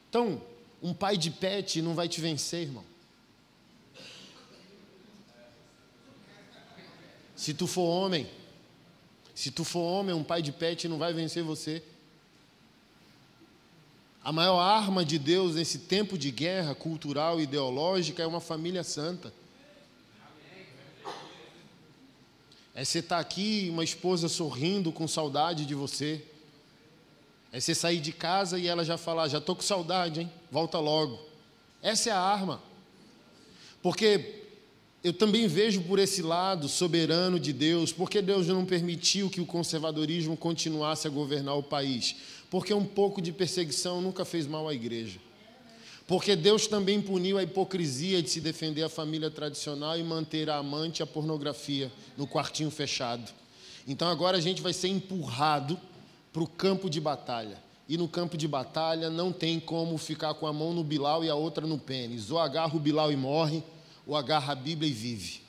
Então, 0.08 0.40
um 0.80 0.94
pai 0.94 1.16
de 1.16 1.32
pet 1.32 1.82
não 1.82 1.96
vai 1.96 2.08
te 2.08 2.20
vencer, 2.20 2.68
irmão. 2.68 2.84
Se 7.34 7.52
tu 7.52 7.66
for 7.66 7.82
homem, 7.82 8.30
se 9.34 9.50
tu 9.50 9.64
for 9.64 9.80
homem, 9.80 10.14
um 10.14 10.22
pai 10.22 10.40
de 10.40 10.52
pet 10.52 10.86
não 10.86 10.98
vai 10.98 11.12
vencer 11.12 11.42
você. 11.42 11.82
A 14.26 14.33
maior 14.33 14.59
arma 14.59 15.04
de 15.04 15.21
Deus 15.21 15.54
nesse 15.54 15.78
tempo 15.78 16.18
de 16.18 16.33
guerra 16.33 16.75
cultural 16.75 17.38
e 17.38 17.45
ideológica 17.45 18.25
é 18.25 18.26
uma 18.26 18.40
família 18.40 18.83
santa. 18.83 19.33
É 22.75 22.85
você 22.85 22.99
estar 22.99 23.14
tá 23.14 23.21
aqui, 23.21 23.68
uma 23.71 23.85
esposa 23.85 24.28
sorrindo 24.28 24.90
com 24.90 25.06
saudade 25.06 25.64
de 25.64 25.76
você. 25.76 26.25
É 27.52 27.61
você 27.61 27.73
sair 27.73 28.00
de 28.00 28.11
casa 28.11 28.59
e 28.59 28.66
ela 28.66 28.85
já 28.85 28.99
falar, 28.99 29.28
já 29.28 29.38
estou 29.38 29.54
com 29.54 29.62
saudade, 29.62 30.23
hein? 30.23 30.33
Volta 30.50 30.80
logo. 30.80 31.21
Essa 31.80 32.11
é 32.11 32.12
a 32.12 32.18
arma. 32.18 32.61
Porque 33.80 34.42
eu 35.04 35.12
também 35.12 35.47
vejo 35.47 35.83
por 35.83 36.00
esse 36.00 36.21
lado 36.21 36.68
soberano 36.68 37.38
de 37.38 37.52
Deus, 37.52 37.92
porque 37.92 38.21
Deus 38.21 38.49
não 38.49 38.66
permitiu 38.66 39.30
que 39.30 39.40
o 39.40 39.47
conservadorismo 39.47 40.37
continuasse 40.37 41.06
a 41.06 41.11
governar 41.11 41.56
o 41.56 41.62
país, 41.62 42.16
porque 42.50 42.72
um 42.72 42.84
pouco 42.84 43.20
de 43.20 43.32
perseguição 43.32 44.00
nunca 44.00 44.24
fez 44.24 44.46
mal 44.46 44.68
à 44.68 44.74
igreja. 44.74 45.18
Porque 46.06 46.36
Deus 46.36 46.66
também 46.66 47.02
puniu 47.02 47.36
a 47.36 47.42
hipocrisia 47.42 48.22
de 48.22 48.30
se 48.30 48.40
defender 48.40 48.84
a 48.84 48.88
família 48.88 49.30
tradicional 49.30 49.98
e 49.98 50.04
manter 50.04 50.48
a 50.48 50.56
amante 50.56 51.00
e 51.00 51.02
a 51.02 51.06
pornografia 51.06 51.90
no 52.16 52.28
quartinho 52.28 52.70
fechado. 52.70 53.32
Então 53.88 54.08
agora 54.08 54.36
a 54.36 54.40
gente 54.40 54.62
vai 54.62 54.72
ser 54.72 54.88
empurrado 54.88 55.78
para 56.32 56.42
o 56.42 56.46
campo 56.46 56.88
de 56.88 57.00
batalha. 57.00 57.58
E 57.88 57.96
no 57.96 58.08
campo 58.08 58.36
de 58.36 58.46
batalha 58.46 59.08
não 59.08 59.32
tem 59.32 59.58
como 59.58 59.96
ficar 59.96 60.34
com 60.34 60.46
a 60.46 60.52
mão 60.52 60.72
no 60.72 60.84
bilau 60.84 61.24
e 61.24 61.30
a 61.30 61.34
outra 61.34 61.66
no 61.66 61.78
pênis. 61.78 62.30
Ou 62.30 62.38
agarra 62.38 62.76
o 62.76 62.80
bilau 62.80 63.10
e 63.10 63.16
morre, 63.16 63.62
ou 64.06 64.16
agarra 64.16 64.52
a 64.52 64.56
Bíblia 64.56 64.90
e 64.90 64.92
vive. 64.92 65.40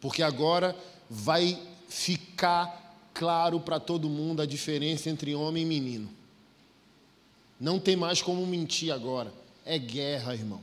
Porque 0.00 0.22
agora 0.22 0.76
vai 1.10 1.60
ficar 1.88 2.87
claro 3.18 3.58
para 3.58 3.80
todo 3.80 4.08
mundo 4.08 4.40
a 4.40 4.46
diferença 4.46 5.10
entre 5.10 5.34
homem 5.34 5.64
e 5.64 5.66
menino. 5.66 6.08
Não 7.58 7.80
tem 7.80 7.96
mais 7.96 8.22
como 8.22 8.46
mentir 8.46 8.92
agora. 8.92 9.34
É 9.66 9.76
guerra, 9.76 10.34
irmão. 10.34 10.62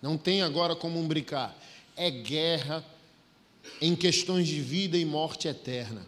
Não 0.00 0.16
tem 0.16 0.40
agora 0.40 0.74
como 0.74 1.02
brincar. 1.06 1.54
É 1.94 2.10
guerra 2.10 2.82
em 3.78 3.94
questões 3.94 4.48
de 4.48 4.62
vida 4.62 4.96
e 4.96 5.04
morte 5.04 5.46
eterna. 5.46 6.06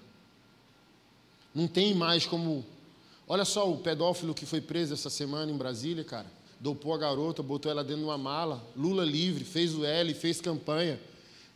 Não 1.54 1.68
tem 1.68 1.94
mais 1.94 2.24
como. 2.24 2.64
Olha 3.26 3.44
só 3.44 3.70
o 3.70 3.76
pedófilo 3.76 4.34
que 4.34 4.46
foi 4.46 4.62
preso 4.62 4.94
essa 4.94 5.10
semana 5.10 5.52
em 5.52 5.56
Brasília, 5.56 6.02
cara 6.02 6.38
dopou 6.60 6.92
a 6.92 6.98
garota, 6.98 7.42
botou 7.42 7.70
ela 7.70 7.84
dentro 7.84 8.02
de 8.02 8.08
uma 8.08 8.18
mala. 8.18 8.64
Lula 8.76 9.04
livre, 9.04 9.44
fez 9.44 9.74
o 9.74 9.84
L, 9.84 10.12
fez 10.14 10.40
campanha. 10.40 10.98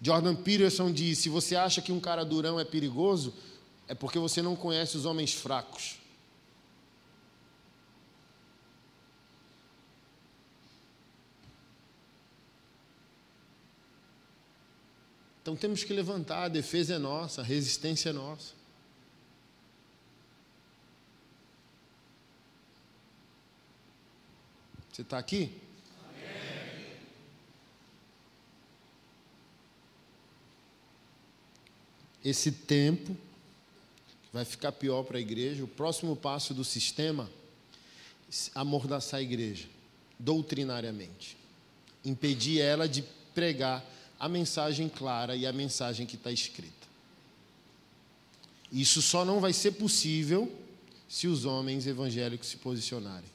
Jordan 0.02 0.35
Peterson 0.35 0.90
diz: 0.92 1.18
se 1.18 1.28
você 1.28 1.54
acha 1.54 1.80
que 1.80 1.92
um 1.92 2.00
cara 2.00 2.25
durão 2.25 2.59
é 2.59 2.64
perigoso, 2.64 3.32
é 3.87 3.94
porque 3.94 4.18
você 4.18 4.42
não 4.42 4.56
conhece 4.56 4.97
os 4.97 5.06
homens 5.06 5.32
fracos. 5.32 5.99
Então 15.40 15.56
temos 15.56 15.85
que 15.85 15.92
levantar, 15.92 16.44
a 16.44 16.49
defesa 16.49 16.94
é 16.94 16.99
nossa, 16.99 17.40
a 17.40 17.44
resistência 17.44 18.11
é 18.11 18.12
nossa. 18.12 18.54
Você 24.92 25.02
está 25.02 25.18
aqui? 25.18 25.62
Esse 32.25 32.52
tempo 32.52 33.17
vai 34.33 34.45
ficar 34.45 34.73
pior 34.73 35.02
para 35.02 35.19
a 35.19 35.21
igreja. 35.21 35.64
O 35.64 35.69
próximo 35.69 36.17
passo 36.17 36.55
do 36.55 36.64
sistema 36.64 37.31
amordaçar 38.55 39.21
a 39.21 39.23
igreja 39.23 39.67
doutrinariamente, 40.19 41.37
impedir 42.05 42.61
ela 42.61 42.88
de 42.88 43.02
pregar 43.35 43.85
a 44.19 44.29
mensagem 44.29 44.88
clara 44.88 45.35
e 45.35 45.47
a 45.47 45.52
mensagem 45.52 46.07
que 46.07 46.14
está 46.14 46.31
escrita. 46.31 46.87
Isso 48.71 49.02
só 49.02 49.25
não 49.25 49.41
vai 49.41 49.52
ser 49.52 49.73
possível 49.73 50.50
se 51.09 51.26
os 51.26 51.45
homens 51.45 51.87
evangélicos 51.87 52.49
se 52.49 52.57
posicionarem 52.57 53.29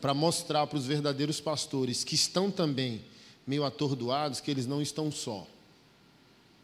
para 0.00 0.14
mostrar 0.14 0.66
para 0.66 0.78
os 0.78 0.86
verdadeiros 0.86 1.40
pastores 1.40 2.04
que 2.04 2.14
estão 2.14 2.50
também 2.50 3.02
meio 3.46 3.64
atordoados 3.64 4.40
que 4.40 4.50
eles 4.50 4.66
não 4.66 4.80
estão 4.80 5.10
só. 5.10 5.46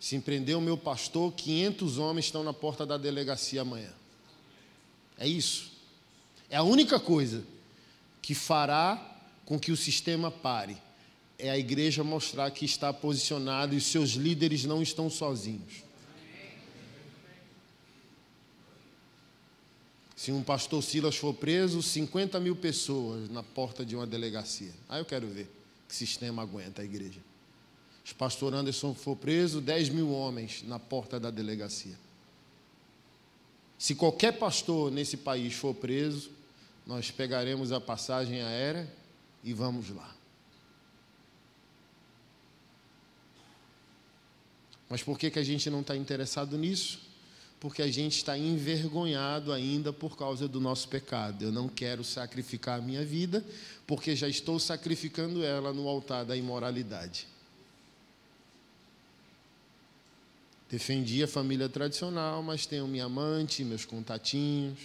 Se 0.04 0.16
empreender 0.16 0.54
o 0.54 0.60
meu 0.60 0.76
pastor, 0.76 1.32
500 1.32 1.96
homens 1.96 2.26
estão 2.26 2.44
na 2.44 2.52
porta 2.52 2.84
da 2.84 2.98
delegacia 2.98 3.62
amanhã. 3.62 3.90
É 5.16 5.26
isso. 5.26 5.72
É 6.50 6.56
a 6.56 6.62
única 6.62 7.00
coisa 7.00 7.42
que 8.20 8.34
fará 8.34 9.00
com 9.46 9.58
que 9.58 9.72
o 9.72 9.76
sistema 9.78 10.30
pare. 10.30 10.76
É 11.38 11.48
a 11.48 11.56
igreja 11.56 12.04
mostrar 12.04 12.50
que 12.50 12.66
está 12.66 12.92
posicionada 12.92 13.74
e 13.74 13.78
os 13.78 13.86
seus 13.86 14.10
líderes 14.10 14.66
não 14.66 14.82
estão 14.82 15.08
sozinhos. 15.08 15.82
Se 20.14 20.30
um 20.30 20.42
pastor 20.42 20.82
Silas 20.82 21.16
for 21.16 21.32
preso, 21.32 21.82
50 21.82 22.38
mil 22.40 22.54
pessoas 22.54 23.30
na 23.30 23.42
porta 23.42 23.86
de 23.86 23.96
uma 23.96 24.06
delegacia. 24.06 24.72
Aí 24.86 25.00
eu 25.00 25.06
quero 25.06 25.26
ver 25.28 25.50
que 25.88 25.94
sistema 25.94 26.42
aguenta 26.42 26.82
a 26.82 26.84
igreja. 26.84 27.20
O 28.10 28.14
pastor 28.16 28.54
Anderson 28.54 28.94
for 28.94 29.16
preso, 29.16 29.60
10 29.60 29.88
mil 29.88 30.10
homens 30.12 30.62
na 30.62 30.78
porta 30.78 31.18
da 31.18 31.30
delegacia. 31.30 31.98
Se 33.78 33.94
qualquer 33.94 34.38
pastor 34.38 34.90
nesse 34.90 35.16
país 35.16 35.54
for 35.54 35.74
preso, 35.74 36.30
nós 36.86 37.10
pegaremos 37.10 37.72
a 37.72 37.80
passagem 37.80 38.42
aérea 38.42 38.88
e 39.42 39.52
vamos 39.52 39.90
lá. 39.90 40.14
Mas 44.88 45.02
por 45.02 45.18
que, 45.18 45.30
que 45.30 45.38
a 45.38 45.42
gente 45.42 45.68
não 45.70 45.80
está 45.80 45.96
interessado 45.96 46.56
nisso? 46.56 47.00
Porque 47.58 47.82
a 47.82 47.90
gente 47.90 48.16
está 48.16 48.36
envergonhado 48.36 49.52
ainda 49.52 49.92
por 49.92 50.16
causa 50.16 50.46
do 50.46 50.60
nosso 50.60 50.88
pecado. 50.88 51.42
Eu 51.42 51.52
não 51.52 51.68
quero 51.68 52.04
sacrificar 52.04 52.78
a 52.78 52.82
minha 52.82 53.04
vida, 53.04 53.44
porque 53.86 54.14
já 54.14 54.28
estou 54.28 54.60
sacrificando 54.60 55.42
ela 55.42 55.72
no 55.72 55.88
altar 55.88 56.24
da 56.24 56.36
imoralidade. 56.36 57.33
Defendi 60.74 61.22
a 61.22 61.28
família 61.28 61.68
tradicional, 61.68 62.42
mas 62.42 62.66
tenho 62.66 62.88
minha 62.88 63.04
amante, 63.04 63.62
meus 63.62 63.84
contatinhos. 63.84 64.76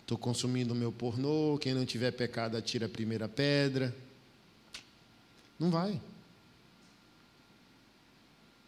Estou 0.00 0.18
consumindo 0.18 0.74
meu 0.74 0.90
pornô. 0.90 1.56
Quem 1.56 1.72
não 1.72 1.86
tiver 1.86 2.10
pecado, 2.10 2.56
atira 2.56 2.86
a 2.86 2.88
primeira 2.88 3.28
pedra. 3.28 3.94
Não 5.56 5.70
vai. 5.70 6.00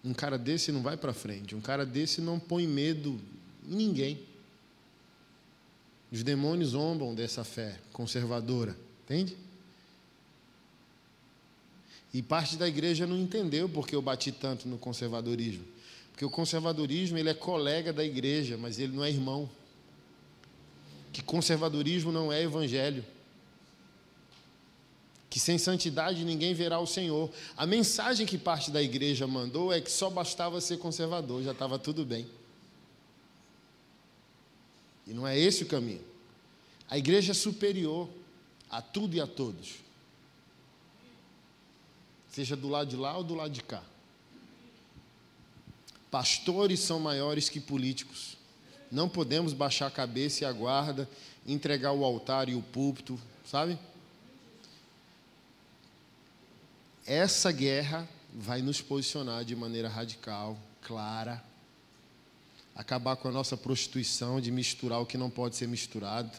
Um 0.04 0.14
cara 0.14 0.38
desse 0.38 0.70
não 0.70 0.82
vai 0.82 0.96
para 0.96 1.12
frente. 1.12 1.56
Um 1.56 1.60
cara 1.60 1.84
desse 1.84 2.20
não 2.20 2.38
põe 2.38 2.64
medo 2.64 3.20
em 3.68 3.74
ninguém. 3.74 4.24
Os 6.12 6.22
demônios 6.22 6.70
zombam 6.70 7.12
dessa 7.12 7.42
fé 7.42 7.76
conservadora, 7.92 8.76
entende? 9.02 9.47
E 12.12 12.22
parte 12.22 12.56
da 12.56 12.66
igreja 12.66 13.06
não 13.06 13.18
entendeu 13.18 13.68
porque 13.68 13.94
eu 13.94 14.02
bati 14.02 14.32
tanto 14.32 14.66
no 14.66 14.78
conservadorismo. 14.78 15.64
Porque 16.10 16.24
o 16.24 16.30
conservadorismo 16.30 17.18
ele 17.18 17.28
é 17.28 17.34
colega 17.34 17.92
da 17.92 18.04
igreja, 18.04 18.56
mas 18.56 18.78
ele 18.78 18.96
não 18.96 19.04
é 19.04 19.10
irmão 19.10 19.48
que 21.18 21.22
conservadorismo 21.22 22.12
não 22.12 22.32
é 22.32 22.42
evangelho. 22.42 23.04
Que 25.28 25.40
sem 25.40 25.58
santidade 25.58 26.24
ninguém 26.24 26.54
verá 26.54 26.78
o 26.78 26.86
Senhor. 26.86 27.30
A 27.56 27.66
mensagem 27.66 28.24
que 28.24 28.38
parte 28.38 28.70
da 28.70 28.82
igreja 28.82 29.26
mandou 29.26 29.72
é 29.72 29.80
que 29.80 29.90
só 29.90 30.08
bastava 30.08 30.60
ser 30.60 30.78
conservador, 30.78 31.42
já 31.42 31.52
estava 31.52 31.78
tudo 31.78 32.04
bem. 32.04 32.26
E 35.06 35.12
não 35.12 35.26
é 35.26 35.38
esse 35.38 35.64
o 35.64 35.66
caminho. 35.66 36.04
A 36.88 36.96
igreja 36.96 37.32
é 37.32 37.34
superior 37.34 38.08
a 38.70 38.80
tudo 38.80 39.16
e 39.16 39.20
a 39.20 39.26
todos. 39.26 39.87
Seja 42.30 42.56
do 42.56 42.68
lado 42.68 42.90
de 42.90 42.96
lá 42.96 43.16
ou 43.16 43.24
do 43.24 43.34
lado 43.34 43.50
de 43.50 43.62
cá. 43.62 43.82
Pastores 46.10 46.80
são 46.80 46.98
maiores 46.98 47.48
que 47.48 47.60
políticos. 47.60 48.36
Não 48.90 49.08
podemos 49.08 49.52
baixar 49.52 49.86
a 49.86 49.90
cabeça 49.90 50.44
e 50.44 50.46
a 50.46 50.52
guarda, 50.52 51.08
entregar 51.46 51.92
o 51.92 52.04
altar 52.04 52.48
e 52.48 52.54
o 52.54 52.62
púlpito, 52.62 53.20
sabe? 53.44 53.78
Essa 57.06 57.50
guerra 57.50 58.08
vai 58.32 58.62
nos 58.62 58.80
posicionar 58.80 59.44
de 59.44 59.56
maneira 59.56 59.88
radical, 59.88 60.58
clara, 60.82 61.42
acabar 62.74 63.16
com 63.16 63.28
a 63.28 63.32
nossa 63.32 63.56
prostituição 63.56 64.40
de 64.40 64.50
misturar 64.50 65.00
o 65.00 65.06
que 65.06 65.18
não 65.18 65.28
pode 65.28 65.56
ser 65.56 65.66
misturado. 65.66 66.30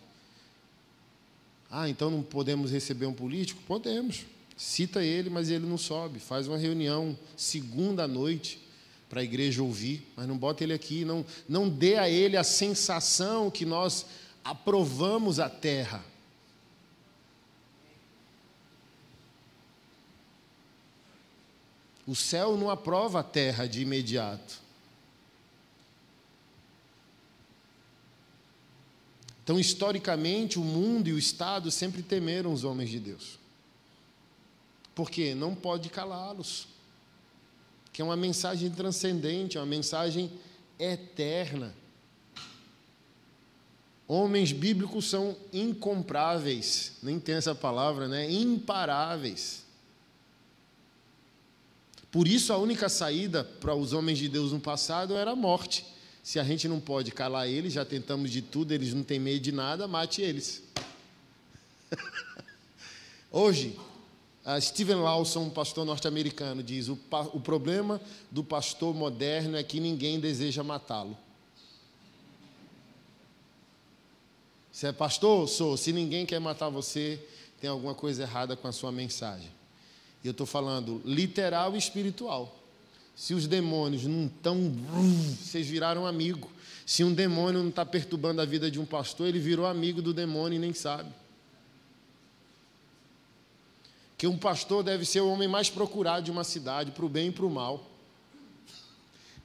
Ah, 1.69 1.89
então 1.89 2.09
não 2.09 2.23
podemos 2.23 2.71
receber 2.71 3.05
um 3.05 3.13
político? 3.13 3.61
Podemos. 3.67 4.25
Cita 4.59 5.01
ele, 5.01 5.29
mas 5.29 5.49
ele 5.49 5.65
não 5.65 5.77
sobe. 5.77 6.19
Faz 6.19 6.45
uma 6.45 6.57
reunião 6.57 7.17
segunda 7.37 8.05
noite 8.05 8.59
para 9.07 9.21
a 9.21 9.23
igreja 9.23 9.63
ouvir, 9.63 10.05
mas 10.17 10.27
não 10.27 10.37
bota 10.37 10.65
ele 10.65 10.73
aqui, 10.73 11.05
não, 11.05 11.25
não 11.47 11.69
dê 11.69 11.95
a 11.95 12.09
ele 12.09 12.35
a 12.35 12.43
sensação 12.43 13.49
que 13.49 13.65
nós 13.65 14.05
aprovamos 14.43 15.39
a 15.39 15.49
terra. 15.49 16.03
O 22.05 22.13
céu 22.13 22.57
não 22.57 22.69
aprova 22.69 23.21
a 23.21 23.23
terra 23.23 23.65
de 23.65 23.81
imediato. 23.81 24.59
Então, 29.41 29.57
historicamente, 29.57 30.59
o 30.59 30.65
mundo 30.65 31.07
e 31.07 31.13
o 31.13 31.17
Estado 31.17 31.71
sempre 31.71 32.03
temeram 32.03 32.51
os 32.51 32.65
homens 32.65 32.89
de 32.89 32.99
Deus. 32.99 33.38
Porque 34.99 35.33
não 35.33 35.55
pode 35.55 35.87
calá-los 35.87 36.67
que 37.93 38.01
é 38.01 38.05
uma 38.05 38.17
mensagem 38.17 38.69
transcendente, 38.69 39.57
é 39.57 39.61
uma 39.61 39.65
mensagem 39.65 40.29
eterna. 40.77 41.73
Homens 44.05 44.51
bíblicos 44.51 45.09
são 45.09 45.37
incompráveis, 45.53 46.97
nem 47.01 47.17
tem 47.17 47.35
essa 47.35 47.55
palavra, 47.55 48.09
né? 48.09 48.29
Imparáveis. 48.29 49.63
Por 52.11 52.27
isso 52.27 52.51
a 52.51 52.57
única 52.57 52.89
saída 52.89 53.45
para 53.45 53.73
os 53.73 53.93
homens 53.93 54.17
de 54.17 54.27
Deus 54.27 54.51
no 54.51 54.59
passado 54.59 55.15
era 55.15 55.31
a 55.31 55.35
morte. 55.35 55.85
Se 56.21 56.41
a 56.41 56.43
gente 56.43 56.67
não 56.67 56.81
pode 56.81 57.13
calar 57.13 57.47
eles, 57.47 57.71
já 57.71 57.85
tentamos 57.85 58.29
de 58.31 58.41
tudo, 58.41 58.73
eles 58.73 58.93
não 58.93 59.03
têm 59.03 59.17
medo 59.17 59.39
de 59.39 59.53
nada, 59.53 59.87
mate 59.87 60.21
eles. 60.21 60.61
Hoje, 63.31 63.79
Uh, 64.49 64.59
Steven 64.59 64.95
Lawson, 64.95 65.41
um 65.41 65.49
pastor 65.51 65.85
norte-americano, 65.85 66.63
diz: 66.63 66.87
o, 66.87 66.97
o 67.33 67.39
problema 67.39 68.01
do 68.31 68.43
pastor 68.43 68.95
moderno 68.95 69.55
é 69.55 69.61
que 69.61 69.79
ninguém 69.79 70.19
deseja 70.19 70.63
matá-lo. 70.63 71.15
Você 74.71 74.87
é 74.87 74.91
pastor? 74.91 75.47
Sou. 75.47 75.77
Se 75.77 75.93
ninguém 75.93 76.25
quer 76.25 76.39
matar 76.39 76.69
você, 76.69 77.23
tem 77.61 77.69
alguma 77.69 77.93
coisa 77.93 78.23
errada 78.23 78.55
com 78.55 78.67
a 78.67 78.71
sua 78.71 78.91
mensagem. 78.91 79.51
E 80.23 80.27
eu 80.27 80.31
estou 80.31 80.47
falando 80.47 80.99
literal 81.05 81.75
e 81.75 81.77
espiritual. 81.77 82.55
Se 83.15 83.35
os 83.35 83.45
demônios 83.45 84.05
não 84.05 84.25
estão. 84.25 84.73
Vocês 85.39 85.67
viraram 85.67 86.07
amigo. 86.07 86.49
Se 86.87 87.03
um 87.03 87.13
demônio 87.13 87.61
não 87.61 87.69
está 87.69 87.85
perturbando 87.85 88.41
a 88.41 88.45
vida 88.45 88.71
de 88.71 88.79
um 88.79 88.85
pastor, 88.85 89.27
ele 89.27 89.37
virou 89.37 89.67
amigo 89.67 90.01
do 90.01 90.11
demônio 90.11 90.55
e 90.55 90.59
nem 90.59 90.73
sabe 90.73 91.13
que 94.19 94.27
um 94.27 94.37
pastor 94.37 94.83
deve 94.83 95.05
ser 95.05 95.21
o 95.21 95.29
homem 95.31 95.47
mais 95.47 95.69
procurado 95.69 96.25
de 96.25 96.29
uma 96.29 96.43
cidade, 96.43 96.91
para 96.91 97.05
o 97.05 97.09
bem 97.09 97.29
e 97.29 97.31
para 97.31 97.45
o 97.45 97.49
mal. 97.49 97.89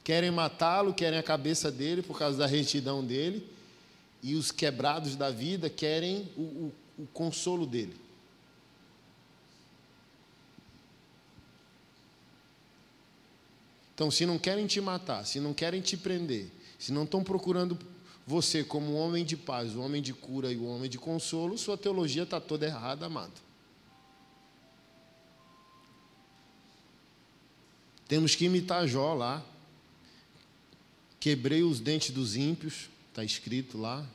Querem 0.03 0.33
matá-lo, 0.33 0.93
querem 0.93 1.17
a 1.17 1.23
cabeça 1.23 1.71
dele 1.71 2.03
por 2.03 2.19
causa 2.19 2.37
da 2.37 2.45
retidão 2.45 3.05
dele, 3.05 3.49
e 4.21 4.35
os 4.35 4.51
quebrados 4.51 5.15
da 5.15 5.31
vida 5.31 5.71
querem 5.71 6.29
o, 6.37 6.41
o, 6.41 6.73
o 6.99 7.07
consolo 7.13 7.65
dele. 7.65 7.95
Então, 13.95 14.11
se 14.11 14.27
não 14.27 14.41
querem 14.41 14.67
te 14.67 14.81
matar, 14.81 15.25
se 15.25 15.39
não 15.39 15.55
querem 15.55 15.81
te 15.81 15.97
prender, 15.97 16.51
se 16.81 16.91
não 16.91 17.05
estão 17.05 17.23
procurando 17.23 17.79
você 18.27 18.65
como 18.65 18.95
um 18.95 18.97
homem 18.97 19.25
de 19.25 19.37
paz, 19.37 19.77
um 19.77 19.83
homem 19.85 20.03
de 20.03 20.13
cura 20.13 20.53
e 20.53 20.57
um 20.57 20.67
homem 20.67 20.91
de 20.91 20.99
consolo, 20.99 21.57
sua 21.57 21.79
teologia 21.79 22.25
está 22.25 22.41
toda 22.41 22.67
errada, 22.67 23.07
amado. 23.07 23.44
Temos 28.15 28.37
que 28.37 28.45
imitar 28.45 28.87
Jó 28.87 29.13
lá. 29.13 29.45
Quebrei 31.19 31.65
os 31.65 31.81
dentes 31.81 32.13
dos 32.13 32.37
ímpios, 32.37 32.89
está 33.09 33.25
escrito 33.25 33.77
lá. 33.77 34.09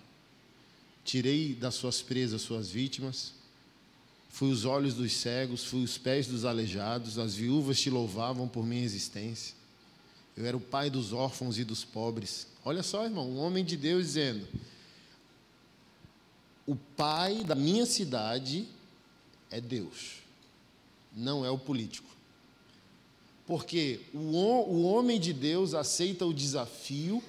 Tirei 1.03 1.53
das 1.53 1.75
suas 1.75 2.01
presas 2.01 2.41
suas 2.41 2.69
vítimas. 2.69 3.33
Fui 4.29 4.49
os 4.51 4.63
olhos 4.63 4.93
dos 4.93 5.11
cegos, 5.11 5.65
fui 5.65 5.83
os 5.83 5.97
pés 5.97 6.27
dos 6.27 6.45
aleijados, 6.45 7.19
as 7.19 7.35
viúvas 7.35 7.77
te 7.77 7.89
louvavam 7.89 8.47
por 8.47 8.65
minha 8.65 8.85
existência. 8.85 9.53
Eu 10.37 10.45
era 10.45 10.55
o 10.55 10.61
pai 10.61 10.89
dos 10.89 11.11
órfãos 11.11 11.59
e 11.59 11.65
dos 11.65 11.83
pobres. 11.83 12.47
Olha 12.63 12.81
só, 12.81 13.03
irmão, 13.03 13.29
um 13.29 13.39
homem 13.39 13.65
de 13.65 13.75
Deus 13.75 14.05
dizendo: 14.05 14.47
O 16.65 16.73
pai 16.73 17.43
da 17.43 17.53
minha 17.53 17.85
cidade 17.85 18.65
é 19.51 19.59
Deus, 19.59 20.21
não 21.13 21.43
é 21.43 21.51
o 21.51 21.57
político. 21.57 22.18
Porque 23.49 24.01
o, 24.13 24.19
o 24.19 24.83
homem 24.83 25.19
de 25.19 25.33
Deus 25.33 25.73
aceita 25.73 26.23
o 26.23 26.31
desafio 26.31 27.23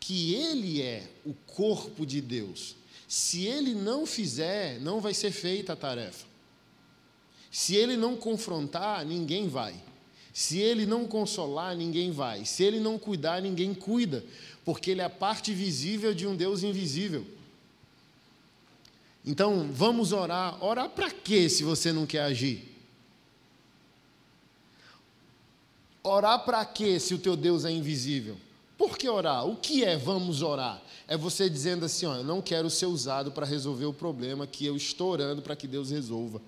que 0.00 0.32
ele 0.34 0.80
é 0.80 1.06
o 1.22 1.34
corpo 1.34 2.06
de 2.06 2.22
Deus. 2.22 2.74
Se 3.06 3.44
ele 3.44 3.74
não 3.74 4.06
fizer, 4.06 4.80
não 4.80 5.02
vai 5.02 5.12
ser 5.12 5.30
feita 5.30 5.74
a 5.74 5.76
tarefa. 5.76 6.24
Se 7.50 7.76
ele 7.76 7.94
não 7.94 8.16
confrontar, 8.16 9.04
ninguém 9.04 9.48
vai. 9.48 9.74
Se 10.32 10.58
ele 10.58 10.86
não 10.86 11.06
consolar, 11.06 11.76
ninguém 11.76 12.10
vai. 12.10 12.46
Se 12.46 12.64
ele 12.64 12.80
não 12.80 12.98
cuidar, 12.98 13.42
ninguém 13.42 13.74
cuida. 13.74 14.24
Porque 14.64 14.92
ele 14.92 15.02
é 15.02 15.04
a 15.04 15.10
parte 15.10 15.52
visível 15.52 16.14
de 16.14 16.26
um 16.26 16.34
Deus 16.34 16.62
invisível. 16.62 17.26
Então, 19.22 19.68
vamos 19.70 20.12
orar. 20.12 20.64
Orar 20.64 20.88
para 20.88 21.10
quê 21.10 21.50
se 21.50 21.62
você 21.62 21.92
não 21.92 22.06
quer 22.06 22.22
agir? 22.22 22.75
Orar 26.08 26.44
para 26.44 26.64
quê 26.64 27.00
se 27.00 27.14
o 27.14 27.18
teu 27.18 27.36
Deus 27.36 27.64
é 27.64 27.70
invisível? 27.72 28.36
Por 28.78 28.96
que 28.96 29.08
orar? 29.08 29.44
O 29.44 29.56
que 29.56 29.82
é 29.82 29.96
vamos 29.96 30.40
orar? 30.40 30.80
É 31.08 31.16
você 31.16 31.50
dizendo 31.50 31.84
assim: 31.84 32.06
ó, 32.06 32.14
eu 32.14 32.22
não 32.22 32.40
quero 32.40 32.70
ser 32.70 32.86
usado 32.86 33.32
para 33.32 33.44
resolver 33.44 33.86
o 33.86 33.92
problema 33.92 34.46
que 34.46 34.64
eu 34.64 34.76
estou 34.76 35.10
orando 35.10 35.42
para 35.42 35.56
que 35.56 35.66
Deus 35.66 35.90
resolva. 35.90 36.40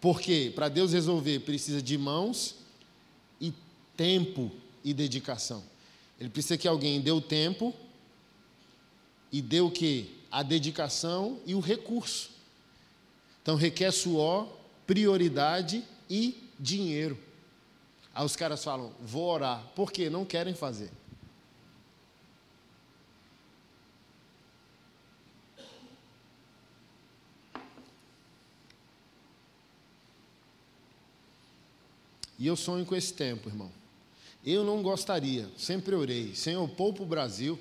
Porque 0.00 0.50
para 0.54 0.70
Deus 0.70 0.94
resolver 0.94 1.40
precisa 1.40 1.82
de 1.82 1.98
mãos 1.98 2.54
e 3.38 3.52
tempo 3.94 4.50
e 4.82 4.94
dedicação. 4.94 5.62
Ele 6.18 6.30
precisa 6.30 6.56
que 6.56 6.66
alguém 6.66 7.02
dê 7.02 7.10
o 7.10 7.20
tempo 7.20 7.74
e 9.30 9.42
dê 9.42 9.60
o 9.60 9.70
que? 9.70 10.10
A 10.30 10.42
dedicação 10.42 11.38
e 11.44 11.54
o 11.54 11.60
recurso. 11.60 12.30
Então 13.42 13.56
requer 13.56 13.90
suor, 13.90 14.48
prioridade 14.86 15.84
e 16.08 16.34
dinheiro. 16.58 17.27
Aí 18.18 18.24
os 18.24 18.34
caras 18.34 18.64
falam, 18.64 18.92
vou 19.00 19.32
orar. 19.32 19.64
Por 19.76 19.92
quê? 19.92 20.10
Não 20.10 20.24
querem 20.24 20.52
fazer. 20.52 20.90
E 32.36 32.44
eu 32.44 32.56
sonho 32.56 32.84
com 32.84 32.96
esse 32.96 33.14
tempo, 33.14 33.48
irmão. 33.48 33.70
Eu 34.44 34.64
não 34.64 34.82
gostaria, 34.82 35.48
sempre 35.56 35.94
orei, 35.94 36.34
Senhor, 36.34 36.68
poupa 36.70 37.04
o 37.04 37.06
Brasil, 37.06 37.56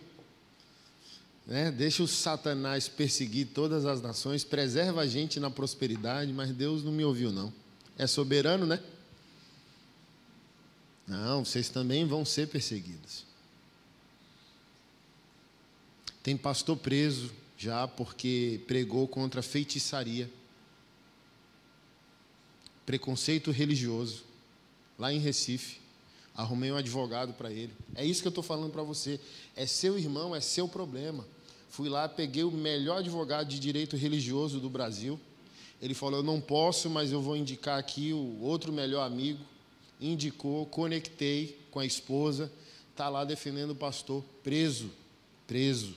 né? 1.46 1.70
deixa 1.70 2.02
o 2.02 2.08
Satanás 2.08 2.88
perseguir 2.88 3.50
todas 3.54 3.86
as 3.86 4.02
nações, 4.02 4.44
preserva 4.44 5.02
a 5.02 5.08
gente 5.08 5.40
na 5.40 5.52
prosperidade, 5.52 6.34
mas 6.34 6.50
Deus 6.52 6.84
não 6.84 6.92
me 6.92 7.06
ouviu, 7.06 7.32
não. 7.32 7.54
É 7.96 8.08
soberano, 8.08 8.66
né? 8.66 8.82
Não, 11.08 11.46
vocês 11.46 11.70
também 11.70 12.06
vão 12.06 12.26
ser 12.26 12.50
perseguidos. 12.50 13.26
Tem 16.22 16.36
pastor 16.36 16.76
preso 16.76 17.32
já 17.58 17.88
porque 17.88 18.62
pregou 18.68 19.08
contra 19.08 19.42
feitiçaria, 19.42 20.30
preconceito 22.86 23.50
religioso 23.50 24.26
lá 25.00 25.14
em 25.14 25.20
Recife. 25.20 25.80
Arrumei 26.36 26.72
um 26.72 26.76
advogado 26.76 27.34
para 27.34 27.52
ele. 27.52 27.74
É 27.96 28.06
isso 28.06 28.22
que 28.22 28.28
eu 28.28 28.32
estou 28.32 28.44
falando 28.44 28.72
para 28.72 28.84
você. 28.84 29.20
É 29.56 29.66
seu 29.66 29.98
irmão, 29.98 30.36
é 30.36 30.42
seu 30.42 30.68
problema. 30.68 31.26
Fui 31.70 31.90
lá, 31.90 32.08
peguei 32.08 32.44
o 32.44 32.52
melhor 32.52 33.00
advogado 33.00 33.48
de 33.48 33.60
direito 33.60 33.96
religioso 33.96 34.60
do 34.60 34.70
Brasil. 34.70 35.20
Ele 35.82 35.94
falou: 35.94 36.20
Eu 36.20 36.24
não 36.24 36.40
posso, 36.40 36.90
mas 36.90 37.12
eu 37.12 37.22
vou 37.22 37.36
indicar 37.36 37.80
aqui 37.80 38.14
o 38.14 38.40
outro 38.42 38.72
melhor 38.72 39.04
amigo. 39.04 39.44
Indicou, 40.00 40.66
conectei 40.66 41.60
com 41.72 41.80
a 41.80 41.86
esposa. 41.86 42.52
Está 42.92 43.10
lá 43.10 43.24
defendendo 43.24 43.72
o 43.72 43.76
pastor, 43.76 44.24
preso, 44.44 44.92
preso, 45.46 45.96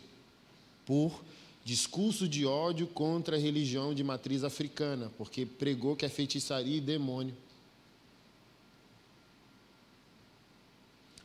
por 0.84 1.22
discurso 1.64 2.28
de 2.28 2.44
ódio 2.44 2.86
contra 2.86 3.36
a 3.36 3.38
religião 3.38 3.94
de 3.94 4.02
matriz 4.02 4.42
africana, 4.44 5.10
porque 5.16 5.46
pregou 5.46 5.94
que 5.94 6.04
é 6.04 6.08
feitiçaria 6.08 6.76
e 6.76 6.80
demônio. 6.80 7.34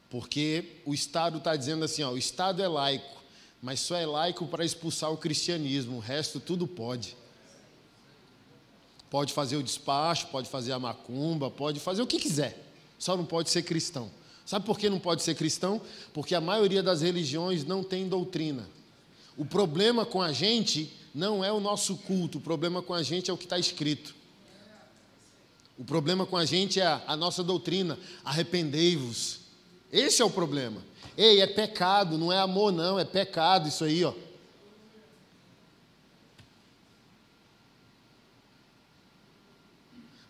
Porque 0.10 0.78
o 0.86 0.94
Estado 0.94 1.40
está 1.40 1.56
dizendo 1.56 1.84
assim: 1.84 2.04
ó, 2.04 2.12
o 2.12 2.18
Estado 2.18 2.62
é 2.62 2.68
laico, 2.68 3.24
mas 3.62 3.80
só 3.80 3.96
é 3.96 4.06
laico 4.06 4.48
para 4.48 4.64
expulsar 4.64 5.12
o 5.12 5.18
cristianismo, 5.18 5.98
o 5.98 6.00
resto 6.00 6.40
tudo 6.40 6.68
pode. 6.68 7.18
Pode 9.10 9.34
fazer 9.34 9.58
o 9.58 9.64
despacho, 9.64 10.28
pode 10.28 10.50
fazer 10.50 10.72
a 10.72 10.80
macumba, 10.80 11.50
pode 11.50 11.80
fazer 11.80 12.02
o 12.02 12.08
que 12.08 12.20
quiser, 12.20 12.65
só 13.06 13.16
não 13.16 13.24
pode 13.24 13.52
ser 13.52 13.62
cristão. 13.62 14.10
Sabe 14.48 14.66
por 14.66 14.80
que 14.80 14.90
não 14.90 15.00
pode 15.00 15.22
ser 15.22 15.36
cristão? 15.36 15.80
Porque 16.12 16.34
a 16.34 16.42
maioria 16.42 16.82
das 16.82 17.04
religiões 17.04 17.64
não 17.64 17.84
tem 17.84 18.10
doutrina. 18.10 18.68
O 19.38 19.46
problema 19.46 20.08
com 20.08 20.24
a 20.24 20.34
gente 20.34 20.92
não 21.14 21.44
é 21.44 21.52
o 21.52 21.60
nosso 21.60 21.98
culto, 21.98 22.40
o 22.40 22.42
problema 22.42 22.82
com 22.82 22.96
a 22.96 23.04
gente 23.04 23.30
é 23.30 23.34
o 23.34 23.38
que 23.38 23.44
está 23.44 23.60
escrito. 23.60 24.16
O 25.78 25.84
problema 25.86 26.26
com 26.26 26.36
a 26.36 26.46
gente 26.46 26.82
é 26.82 27.00
a, 27.06 27.16
nossa 27.16 27.44
doutrina. 27.44 28.00
Arrependei-vos, 28.24 29.42
esse 29.92 30.24
é 30.24 30.26
o 30.26 30.30
problema. 30.32 30.82
Ei, 31.16 31.42
é 31.42 31.48
pecado, 31.48 32.18
não 32.18 32.34
é 32.34 32.40
amor, 32.40 32.72
não, 32.72 32.98
é 32.98 33.06
pecado 33.06 33.68
isso 33.68 33.84
aí, 33.84 34.04
ó. 34.04 34.14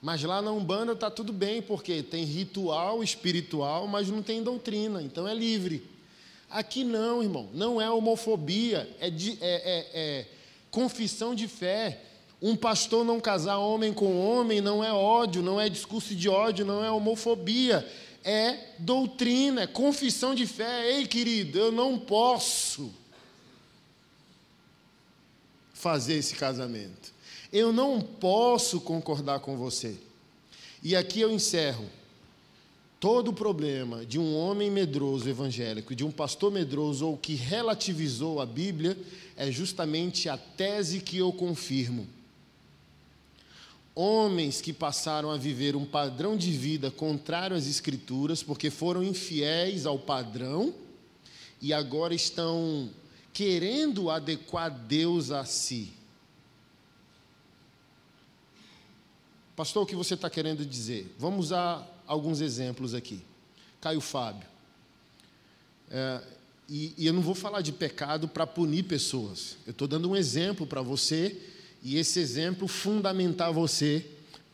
Mas 0.06 0.22
lá 0.22 0.40
na 0.40 0.52
Umbanda 0.52 0.92
está 0.92 1.10
tudo 1.10 1.34
bem, 1.34 1.64
porque 1.64 2.04
tem 2.04 2.24
ritual 2.24 3.04
espiritual, 3.04 3.88
mas 3.88 4.08
não 4.08 4.22
tem 4.22 4.44
doutrina, 4.44 5.02
então 5.02 5.28
é 5.28 5.34
livre. 5.34 5.84
Aqui 6.48 6.84
não, 6.84 7.24
irmão, 7.24 7.50
não 7.56 7.82
é 7.82 7.90
homofobia, 7.90 8.88
é, 9.00 9.10
de, 9.10 9.32
é, 9.32 9.38
é, 9.42 9.90
é 9.96 10.26
confissão 10.70 11.34
de 11.34 11.48
fé. 11.48 12.04
Um 12.40 12.56
pastor 12.56 13.04
não 13.04 13.20
casar 13.20 13.58
homem 13.58 13.92
com 13.92 14.16
homem 14.24 14.62
não 14.62 14.84
é 14.84 14.94
ódio, 14.94 15.42
não 15.42 15.60
é 15.60 15.70
discurso 15.70 16.14
de 16.14 16.30
ódio, 16.30 16.68
não 16.68 16.86
é 16.86 16.92
homofobia, 16.92 17.84
é 18.24 18.76
doutrina, 18.78 19.64
é 19.64 19.68
confissão 19.68 20.36
de 20.36 20.46
fé. 20.46 20.98
Ei, 20.98 21.08
querido, 21.08 21.58
eu 21.58 21.72
não 21.72 21.98
posso 21.98 22.94
fazer 25.74 26.14
esse 26.14 26.36
casamento. 26.36 27.15
Eu 27.56 27.72
não 27.72 28.02
posso 28.02 28.82
concordar 28.82 29.40
com 29.40 29.56
você. 29.56 29.96
E 30.84 30.94
aqui 30.94 31.22
eu 31.22 31.32
encerro. 31.32 31.86
Todo 33.00 33.30
o 33.30 33.34
problema 33.34 34.06
de 34.06 34.20
um 34.20 34.36
homem 34.36 34.70
medroso 34.70 35.30
evangélico, 35.30 35.96
de 35.96 36.04
um 36.04 36.12
pastor 36.12 36.52
medroso 36.52 37.08
ou 37.08 37.16
que 37.16 37.34
relativizou 37.36 38.42
a 38.42 38.46
Bíblia, 38.46 38.98
é 39.38 39.50
justamente 39.50 40.28
a 40.28 40.38
tese 40.38 41.00
que 41.00 41.18
eu 41.18 41.32
confirmo 41.32 42.06
homens 43.96 44.60
que 44.60 44.74
passaram 44.74 45.32
a 45.32 45.38
viver 45.38 45.74
um 45.74 45.86
padrão 45.86 46.36
de 46.36 46.52
vida 46.52 46.92
contrário 46.92 47.56
às 47.56 47.66
Escrituras, 47.66 48.44
porque 48.44 48.70
foram 48.70 49.02
infiéis 49.02 49.86
ao 49.86 49.98
padrão 49.98 50.74
e 51.62 51.74
agora 51.74 52.14
estão 52.14 52.90
querendo 53.32 54.10
adequar 54.10 54.70
Deus 54.70 55.32
a 55.32 55.46
si. 55.46 55.94
Pastor, 59.56 59.84
o 59.84 59.86
que 59.86 59.96
você 59.96 60.16
está 60.16 60.30
querendo 60.30 60.66
dizer? 60.66 61.16
Vamos 61.18 61.46
usar 61.46 62.04
alguns 62.06 62.42
exemplos 62.42 62.94
aqui. 62.94 63.22
Caio 63.80 64.02
Fábio. 64.02 64.48
É, 65.90 66.22
e, 66.68 66.94
e 66.98 67.08
eu 67.08 67.14
não 67.14 67.22
vou 67.22 67.36
falar 67.36 67.62
de 67.62 67.72
pecado 67.72 68.28
para 68.28 68.46
punir 68.46 68.84
pessoas. 68.84 69.58
Eu 69.66 69.72
estou 69.72 69.88
dando 69.88 70.10
um 70.10 70.16
exemplo 70.16 70.68
para 70.68 70.82
você 70.82 71.40
e 71.82 71.98
esse 71.98 72.20
exemplo 72.20 72.68
fundamentar 72.68 73.54
você 73.54 74.06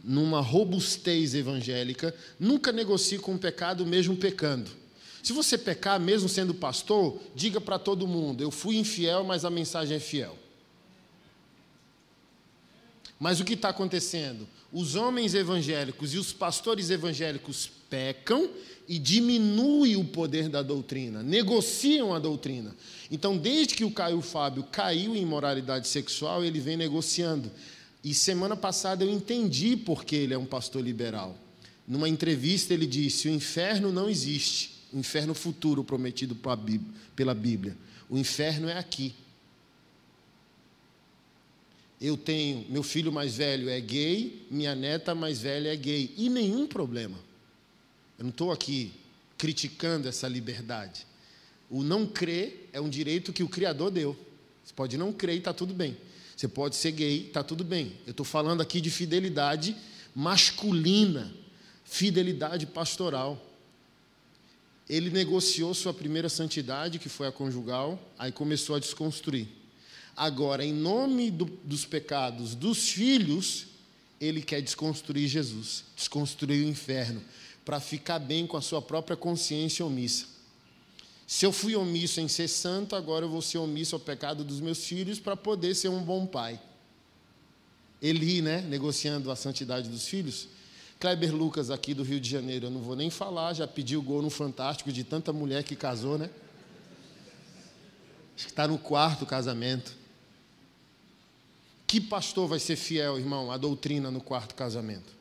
numa 0.03 0.39
robustez 0.41 1.33
evangélica. 1.33 2.13
Nunca 2.39 2.71
negocie 2.71 3.17
com 3.17 3.33
o 3.33 3.39
pecado 3.39 3.85
mesmo 3.85 4.15
pecando. 4.15 4.69
Se 5.23 5.33
você 5.33 5.57
pecar 5.57 5.99
mesmo 5.99 6.27
sendo 6.27 6.53
pastor, 6.53 7.19
diga 7.35 7.61
para 7.61 7.79
todo 7.79 8.07
mundo: 8.07 8.43
eu 8.43 8.51
fui 8.51 8.77
infiel, 8.77 9.23
mas 9.23 9.45
a 9.45 9.49
mensagem 9.49 9.97
é 9.97 9.99
fiel. 9.99 10.37
Mas 13.21 13.39
o 13.39 13.45
que 13.45 13.53
está 13.53 13.69
acontecendo? 13.69 14.47
Os 14.73 14.95
homens 14.95 15.35
evangélicos 15.35 16.11
e 16.15 16.17
os 16.17 16.33
pastores 16.33 16.89
evangélicos 16.89 17.69
pecam 17.87 18.49
e 18.89 18.97
diminuem 18.97 19.95
o 19.95 20.03
poder 20.03 20.49
da 20.49 20.63
doutrina, 20.63 21.21
negociam 21.21 22.15
a 22.15 22.19
doutrina. 22.19 22.75
Então, 23.11 23.37
desde 23.37 23.75
que 23.75 23.83
o 23.83 23.91
Caio 23.91 24.21
Fábio 24.21 24.63
caiu 24.63 25.15
em 25.15 25.21
imoralidade 25.21 25.87
sexual, 25.87 26.43
ele 26.43 26.59
vem 26.59 26.75
negociando. 26.75 27.51
E 28.03 28.11
semana 28.11 28.57
passada 28.57 29.03
eu 29.03 29.11
entendi 29.11 29.77
por 29.77 30.03
que 30.03 30.15
ele 30.15 30.33
é 30.33 30.37
um 30.37 30.47
pastor 30.47 30.81
liberal. 30.81 31.37
Numa 31.87 32.09
entrevista, 32.09 32.73
ele 32.73 32.87
disse: 32.87 33.27
o 33.27 33.31
inferno 33.31 33.91
não 33.91 34.09
existe, 34.09 34.87
o 34.91 34.97
inferno 34.97 35.35
futuro 35.35 35.83
prometido 35.83 36.35
pela 37.15 37.35
Bíblia. 37.35 37.77
O 38.09 38.17
inferno 38.17 38.67
é 38.67 38.79
aqui. 38.79 39.13
Eu 42.01 42.17
tenho, 42.17 42.65
meu 42.67 42.81
filho 42.81 43.11
mais 43.11 43.37
velho 43.37 43.69
é 43.69 43.79
gay, 43.79 44.47
minha 44.49 44.73
neta 44.73 45.13
mais 45.13 45.39
velha 45.39 45.71
é 45.71 45.75
gay, 45.75 46.11
e 46.17 46.29
nenhum 46.29 46.65
problema. 46.65 47.17
Eu 48.17 48.23
não 48.23 48.31
estou 48.31 48.51
aqui 48.51 48.91
criticando 49.37 50.07
essa 50.07 50.27
liberdade. 50.27 51.05
O 51.69 51.83
não 51.83 52.07
crer 52.07 52.69
é 52.73 52.81
um 52.81 52.89
direito 52.89 53.31
que 53.31 53.43
o 53.43 53.47
Criador 53.47 53.91
deu. 53.91 54.17
Você 54.65 54.73
pode 54.73 54.97
não 54.97 55.13
crer 55.13 55.35
e 55.35 55.37
está 55.37 55.53
tudo 55.53 55.75
bem. 55.75 55.95
Você 56.35 56.47
pode 56.47 56.75
ser 56.75 56.91
gay, 56.91 57.27
está 57.27 57.43
tudo 57.43 57.63
bem. 57.63 57.93
Eu 58.07 58.11
estou 58.11 58.25
falando 58.25 58.61
aqui 58.61 58.81
de 58.81 58.89
fidelidade 58.89 59.75
masculina, 60.15 61.31
fidelidade 61.85 62.65
pastoral. 62.65 63.39
Ele 64.89 65.09
negociou 65.09 65.73
sua 65.73 65.93
primeira 65.93 66.29
santidade, 66.29 66.99
que 66.99 67.07
foi 67.07 67.27
a 67.27 67.31
conjugal, 67.31 67.99
aí 68.17 68.31
começou 68.31 68.75
a 68.75 68.79
desconstruir. 68.79 69.47
Agora, 70.15 70.63
em 70.63 70.73
nome 70.73 71.31
do, 71.31 71.45
dos 71.45 71.85
pecados 71.85 72.53
dos 72.55 72.89
filhos, 72.89 73.67
ele 74.19 74.41
quer 74.41 74.61
desconstruir 74.61 75.27
Jesus, 75.27 75.83
desconstruir 75.95 76.65
o 76.65 76.69
inferno 76.69 77.21
para 77.65 77.79
ficar 77.79 78.19
bem 78.19 78.45
com 78.45 78.57
a 78.57 78.61
sua 78.61 78.81
própria 78.81 79.15
consciência 79.15 79.85
omissa. 79.85 80.25
Se 81.25 81.45
eu 81.45 81.51
fui 81.51 81.75
omisso 81.75 82.19
em 82.19 82.27
ser 82.27 82.47
santo, 82.47 82.95
agora 82.95 83.25
eu 83.25 83.29
vou 83.29 83.41
ser 83.41 83.57
omisso 83.57 83.95
ao 83.95 83.99
pecado 83.99 84.43
dos 84.43 84.59
meus 84.59 84.83
filhos 84.83 85.19
para 85.19 85.37
poder 85.37 85.73
ser 85.75 85.87
um 85.87 86.03
bom 86.03 86.25
pai. 86.25 86.59
Eli, 88.01 88.41
né, 88.41 88.61
negociando 88.61 89.31
a 89.31 89.35
santidade 89.35 89.87
dos 89.87 90.07
filhos. 90.07 90.49
Kleber 90.99 91.33
Lucas, 91.33 91.71
aqui 91.71 91.93
do 91.93 92.03
Rio 92.03 92.19
de 92.19 92.29
Janeiro, 92.29 92.67
eu 92.67 92.69
não 92.69 92.81
vou 92.81 92.95
nem 92.95 93.09
falar, 93.09 93.53
já 93.53 93.65
pediu 93.65 94.01
gol 94.01 94.21
no 94.21 94.29
Fantástico 94.29 94.91
de 94.91 95.03
tanta 95.03 95.31
mulher 95.31 95.63
que 95.63 95.75
casou, 95.75 96.17
né? 96.17 96.29
Acho 98.35 98.45
que 98.45 98.51
está 98.51 98.67
no 98.67 98.77
quarto 98.77 99.25
casamento. 99.25 100.00
Que 101.91 101.99
pastor 101.99 102.47
vai 102.47 102.57
ser 102.57 102.77
fiel, 102.77 103.19
irmão, 103.19 103.51
à 103.51 103.57
doutrina 103.57 104.09
no 104.09 104.21
quarto 104.21 104.55
casamento? 104.55 105.13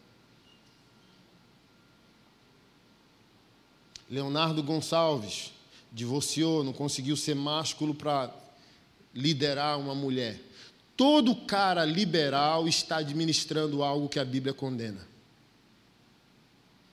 Leonardo 4.08 4.62
Gonçalves 4.62 5.50
divorciou, 5.90 6.62
não 6.62 6.72
conseguiu 6.72 7.16
ser 7.16 7.34
másculo 7.34 7.92
para 7.92 8.32
liderar 9.12 9.80
uma 9.80 9.96
mulher. 9.96 10.40
Todo 10.96 11.34
cara 11.34 11.84
liberal 11.84 12.68
está 12.68 12.98
administrando 12.98 13.82
algo 13.82 14.08
que 14.08 14.20
a 14.20 14.24
Bíblia 14.24 14.54
condena. 14.54 15.04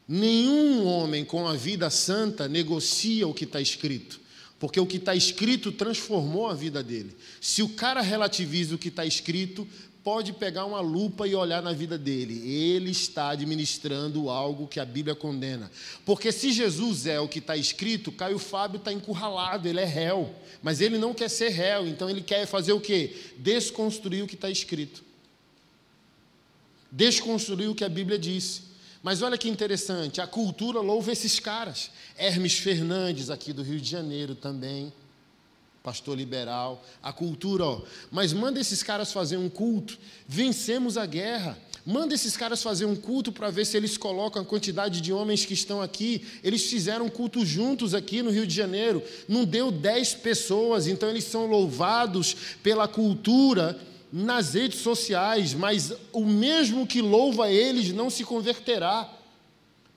Nenhum 0.08 0.88
homem 0.88 1.24
com 1.24 1.48
a 1.48 1.54
vida 1.54 1.92
santa 1.92 2.48
negocia 2.48 3.28
o 3.28 3.34
que 3.34 3.44
está 3.44 3.62
escrito, 3.62 4.20
porque 4.60 4.80
o 4.80 4.86
que 4.86 4.98
está 4.98 5.15
escrito 5.15 5.72
transformou 5.72 6.48
a 6.48 6.54
vida 6.54 6.82
dele. 6.82 7.15
Se 7.39 7.62
o 7.62 7.70
cara 7.70 8.02
relativiza 8.02 8.76
o 8.76 8.78
que 8.78 8.89
está 8.89 9.06
escrito, 9.06 9.67
pode 10.08 10.32
pegar 10.32 10.65
uma 10.65 10.80
lupa 10.80 11.28
e 11.28 11.36
olhar 11.36 11.62
na 11.62 11.74
vida 11.74 11.98
dele. 11.98 12.50
Ele 12.50 12.91
está 12.91 13.32
administrando 13.32 14.30
algo 14.30 14.65
que 14.65 14.80
a 14.80 14.86
Bíblia 14.86 15.13
condena. 15.13 15.70
Porque 16.06 16.32
se 16.32 16.54
Jesus 16.54 17.06
é 17.06 17.20
o 17.20 17.28
que 17.28 17.39
está 17.39 17.58
escrito, 17.58 18.10
Caio 18.12 18.39
Fábio 18.39 18.78
está 18.78 18.91
encurralado, 18.91 19.67
ele 19.67 19.82
é 19.82 19.86
réu. 19.86 20.34
Mas 20.63 20.80
ele 20.80 20.98
não 20.98 21.13
quer 21.13 21.30
ser 21.30 21.50
réu, 21.50 21.86
então 21.86 22.10
ele 22.10 22.22
quer 22.22 22.48
fazer 22.48 22.72
o 22.72 22.80
quê? 22.80 23.15
Desconstruir 23.38 24.24
o 24.24 24.28
que 24.28 24.36
está 24.36 24.50
escrito. 24.50 25.04
Desconstruir 26.89 27.70
o 27.70 27.76
que 27.76 27.84
a 27.84 27.89
Bíblia 27.89 28.17
disse. 28.17 28.62
Mas 29.08 29.22
olha 29.22 29.38
que 29.38 29.48
interessante, 29.48 30.20
a 30.20 30.28
cultura 30.28 30.82
louva 30.82 31.13
esses 31.13 31.39
caras. 31.39 31.89
Hermes 32.17 32.60
Fernandes, 32.60 33.30
aqui 33.30 33.54
do 33.54 33.63
Rio 33.63 33.80
de 33.80 33.89
Janeiro 33.89 34.36
também 34.36 34.91
pastor 35.82 36.17
liberal, 36.17 36.84
a 37.02 37.13
cultura, 37.13 37.63
ó. 37.63 37.82
Mas 38.12 38.34
manda 38.34 38.60
esses 38.60 38.84
caras 38.84 39.13
fazer 39.13 39.38
um 39.38 39.48
culto, 39.48 39.98
vencemos 40.28 40.98
a 40.98 41.06
guerra. 41.06 41.58
Manda 41.86 42.13
esses 42.13 42.36
caras 42.36 42.62
fazer 42.62 42.84
um 42.84 42.98
culto 42.98 43.32
para 43.32 43.50
ver 43.50 43.63
se 43.63 43.78
eles 43.78 43.98
colocam 43.98 44.41
a 44.41 44.46
quantidade 44.46 45.00
de 45.00 45.13
homens 45.13 45.46
que 45.46 45.54
estão 45.54 45.82
aqui. 45.82 46.28
Eles 46.43 46.65
fizeram 46.65 47.06
um 47.06 47.10
culto 47.10 47.46
juntos 47.46 47.93
aqui 47.93 48.22
no 48.22 48.30
Rio 48.30 48.46
de 48.46 48.54
Janeiro. 48.54 49.02
Não 49.30 49.46
deu 49.46 49.72
dez 49.72 50.13
pessoas, 50.13 50.86
então 50.86 51.08
eles 51.08 51.24
são 51.24 51.46
louvados 51.46 52.36
pela 52.62 52.89
cultura 52.89 53.80
nas 54.12 54.54
redes 54.54 54.80
sociais, 54.80 55.54
mas 55.54 55.93
o 56.13 56.24
mesmo 56.26 56.88
que 56.88 57.02
louva 57.02 57.52
eles 57.52 57.91
não 57.91 58.10
se 58.10 58.24
converterá. 58.24 59.13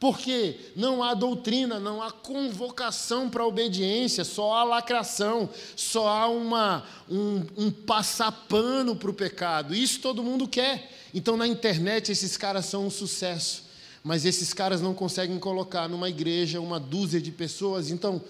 Porque 0.01 0.57
não 0.75 1.03
há 1.03 1.12
doutrina, 1.12 1.79
não 1.79 2.03
há 2.03 2.11
convocação 2.11 3.29
para 3.29 3.46
obediência, 3.46 4.25
só 4.25 4.55
há 4.55 4.64
lacração, 4.64 5.51
só 5.77 6.09
há 6.09 6.27
uma, 6.27 6.87
um, 7.07 7.44
um 7.55 7.70
passapano 7.70 8.96
para 8.96 9.11
o 9.11 9.14
pecado. 9.14 9.75
Isso 9.75 10.01
todo 10.01 10.23
mundo 10.23 10.49
quer. 10.49 10.90
Então 11.12 11.37
na 11.37 11.46
internet 11.46 12.11
esses 12.11 12.35
caras 12.38 12.64
são 12.64 12.87
um 12.87 12.90
sucesso, 12.90 13.64
mas 14.03 14.25
esses 14.25 14.55
caras 14.55 14.81
não 14.81 14.94
conseguem 14.94 15.38
colocar 15.38 15.87
numa 15.87 16.09
igreja 16.09 16.62
uma 16.62 16.81
dúzia 16.81 17.20
de 17.20 17.31
pessoas. 17.31 17.90
Então, 17.90 18.23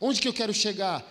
onde 0.00 0.22
que 0.22 0.28
eu 0.28 0.32
quero 0.32 0.54
chegar? 0.54 1.04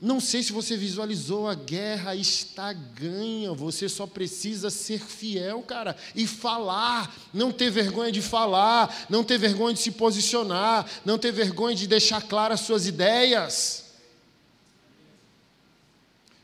Não 0.00 0.20
sei 0.20 0.44
se 0.44 0.52
você 0.52 0.76
visualizou, 0.76 1.48
a 1.48 1.54
guerra 1.54 2.14
está 2.14 2.72
ganha. 2.72 3.52
Você 3.52 3.88
só 3.88 4.06
precisa 4.06 4.70
ser 4.70 5.00
fiel, 5.00 5.60
cara, 5.62 5.96
e 6.14 6.24
falar. 6.24 7.12
Não 7.34 7.50
ter 7.50 7.68
vergonha 7.70 8.12
de 8.12 8.22
falar, 8.22 9.06
não 9.10 9.24
ter 9.24 9.38
vergonha 9.38 9.74
de 9.74 9.80
se 9.80 9.90
posicionar, 9.90 10.88
não 11.04 11.18
ter 11.18 11.32
vergonha 11.32 11.74
de 11.74 11.88
deixar 11.88 12.22
claras 12.22 12.60
suas 12.60 12.86
ideias. 12.86 13.86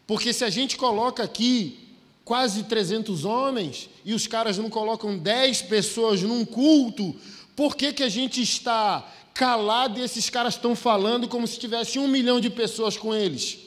Porque 0.04 0.32
se 0.32 0.44
a 0.44 0.50
gente 0.50 0.76
coloca 0.76 1.22
aqui 1.22 1.78
quase 2.24 2.64
300 2.64 3.24
homens 3.24 3.88
e 4.04 4.14
os 4.14 4.26
caras 4.26 4.58
não 4.58 4.68
colocam 4.68 5.16
10 5.16 5.62
pessoas 5.62 6.22
num 6.22 6.44
culto, 6.44 7.14
por 7.56 7.76
que, 7.76 7.92
que 7.92 8.02
a 8.02 8.08
gente 8.08 8.42
está 8.42 9.08
calado 9.34 9.98
e 9.98 10.02
esses 10.02 10.30
caras 10.30 10.54
estão 10.54 10.76
falando 10.76 11.28
como 11.28 11.46
se 11.46 11.58
tivesse 11.58 11.98
um 11.98 12.06
milhão 12.06 12.40
de 12.40 12.48
pessoas 12.48 12.96
com 12.96 13.14
eles. 13.14 13.58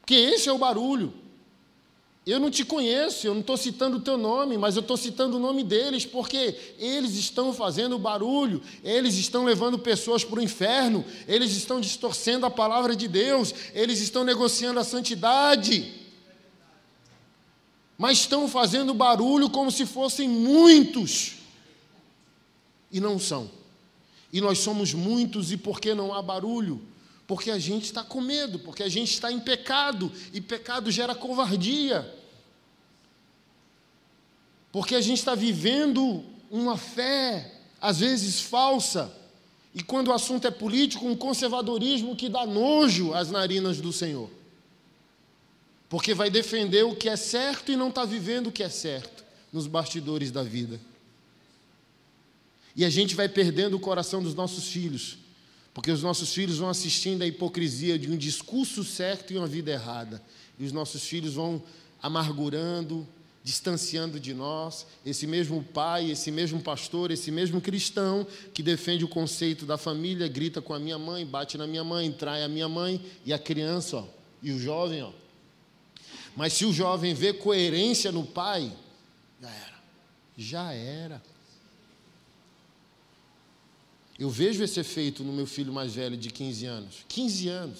Porque 0.00 0.14
esse 0.14 0.48
é 0.48 0.52
o 0.52 0.58
barulho. 0.58 1.12
Eu 2.26 2.38
não 2.38 2.50
te 2.50 2.62
conheço, 2.62 3.26
eu 3.26 3.32
não 3.32 3.40
estou 3.40 3.56
citando 3.56 3.96
o 3.96 4.00
teu 4.00 4.18
nome, 4.18 4.58
mas 4.58 4.76
eu 4.76 4.82
estou 4.82 4.98
citando 4.98 5.38
o 5.38 5.40
nome 5.40 5.64
deles, 5.64 6.04
porque 6.04 6.54
eles 6.78 7.14
estão 7.14 7.54
fazendo 7.54 7.98
barulho, 7.98 8.60
eles 8.84 9.14
estão 9.14 9.44
levando 9.44 9.78
pessoas 9.78 10.24
para 10.24 10.38
o 10.38 10.42
inferno, 10.42 11.02
eles 11.26 11.52
estão 11.52 11.80
distorcendo 11.80 12.44
a 12.44 12.50
palavra 12.50 12.94
de 12.94 13.08
Deus, 13.08 13.54
eles 13.72 14.00
estão 14.00 14.24
negociando 14.24 14.78
a 14.78 14.84
santidade. 14.84 15.97
Mas 17.98 18.18
estão 18.18 18.46
fazendo 18.46 18.94
barulho 18.94 19.50
como 19.50 19.72
se 19.72 19.84
fossem 19.84 20.28
muitos 20.28 21.34
e 22.92 23.00
não 23.00 23.18
são. 23.18 23.50
E 24.32 24.40
nós 24.40 24.58
somos 24.58 24.94
muitos, 24.94 25.50
e 25.50 25.56
por 25.56 25.80
que 25.80 25.94
não 25.94 26.14
há 26.14 26.22
barulho? 26.22 26.80
Porque 27.26 27.50
a 27.50 27.58
gente 27.58 27.84
está 27.84 28.04
com 28.04 28.20
medo, 28.20 28.60
porque 28.60 28.84
a 28.84 28.88
gente 28.88 29.12
está 29.12 29.32
em 29.32 29.40
pecado, 29.40 30.12
e 30.32 30.40
pecado 30.40 30.90
gera 30.92 31.14
covardia. 31.14 32.14
Porque 34.70 34.94
a 34.94 35.00
gente 35.00 35.18
está 35.18 35.34
vivendo 35.34 36.24
uma 36.50 36.76
fé, 36.76 37.52
às 37.80 37.98
vezes 37.98 38.40
falsa, 38.40 39.12
e 39.74 39.82
quando 39.82 40.08
o 40.08 40.12
assunto 40.12 40.46
é 40.46 40.50
político, 40.50 41.06
um 41.06 41.16
conservadorismo 41.16 42.16
que 42.16 42.28
dá 42.28 42.46
nojo 42.46 43.12
às 43.12 43.30
narinas 43.30 43.80
do 43.80 43.92
Senhor. 43.92 44.37
Porque 45.88 46.12
vai 46.12 46.30
defender 46.30 46.84
o 46.84 46.94
que 46.94 47.08
é 47.08 47.16
certo 47.16 47.72
e 47.72 47.76
não 47.76 47.88
está 47.88 48.04
vivendo 48.04 48.48
o 48.48 48.52
que 48.52 48.62
é 48.62 48.68
certo 48.68 49.24
nos 49.52 49.66
bastidores 49.66 50.30
da 50.30 50.42
vida. 50.42 50.78
E 52.76 52.84
a 52.84 52.90
gente 52.90 53.14
vai 53.14 53.28
perdendo 53.28 53.76
o 53.76 53.80
coração 53.80 54.22
dos 54.22 54.34
nossos 54.34 54.68
filhos, 54.68 55.18
porque 55.72 55.90
os 55.90 56.02
nossos 56.02 56.32
filhos 56.32 56.58
vão 56.58 56.68
assistindo 56.68 57.22
à 57.22 57.26
hipocrisia 57.26 57.98
de 57.98 58.10
um 58.10 58.16
discurso 58.16 58.84
certo 58.84 59.32
e 59.32 59.38
uma 59.38 59.46
vida 59.46 59.70
errada. 59.70 60.22
E 60.58 60.64
os 60.64 60.72
nossos 60.72 61.02
filhos 61.02 61.34
vão 61.34 61.62
amargurando, 62.02 63.06
distanciando 63.42 64.20
de 64.20 64.34
nós, 64.34 64.86
esse 65.06 65.26
mesmo 65.26 65.62
pai, 65.62 66.10
esse 66.10 66.30
mesmo 66.30 66.60
pastor, 66.60 67.10
esse 67.10 67.30
mesmo 67.30 67.60
cristão 67.60 68.26
que 68.52 68.62
defende 68.62 69.04
o 69.04 69.08
conceito 69.08 69.64
da 69.64 69.78
família, 69.78 70.28
grita 70.28 70.60
com 70.60 70.74
a 70.74 70.78
minha 70.78 70.98
mãe, 70.98 71.24
bate 71.24 71.56
na 71.56 71.66
minha 71.66 71.82
mãe, 71.82 72.12
trai 72.12 72.42
a 72.42 72.48
minha 72.48 72.68
mãe 72.68 73.00
e 73.24 73.32
a 73.32 73.38
criança, 73.38 73.96
ó, 73.96 74.04
e 74.42 74.52
o 74.52 74.58
jovem, 74.58 75.02
ó. 75.02 75.10
Mas 76.38 76.52
se 76.52 76.64
o 76.64 76.72
jovem 76.72 77.14
vê 77.14 77.32
coerência 77.32 78.12
no 78.12 78.24
pai, 78.24 78.72
já 79.42 79.50
era. 79.50 79.74
Já 80.36 80.72
era. 80.72 81.22
Eu 84.16 84.30
vejo 84.30 84.62
esse 84.62 84.78
efeito 84.78 85.24
no 85.24 85.32
meu 85.32 85.48
filho 85.48 85.72
mais 85.72 85.96
velho 85.96 86.16
de 86.16 86.30
15 86.30 86.64
anos. 86.64 87.04
15 87.08 87.48
anos. 87.48 87.78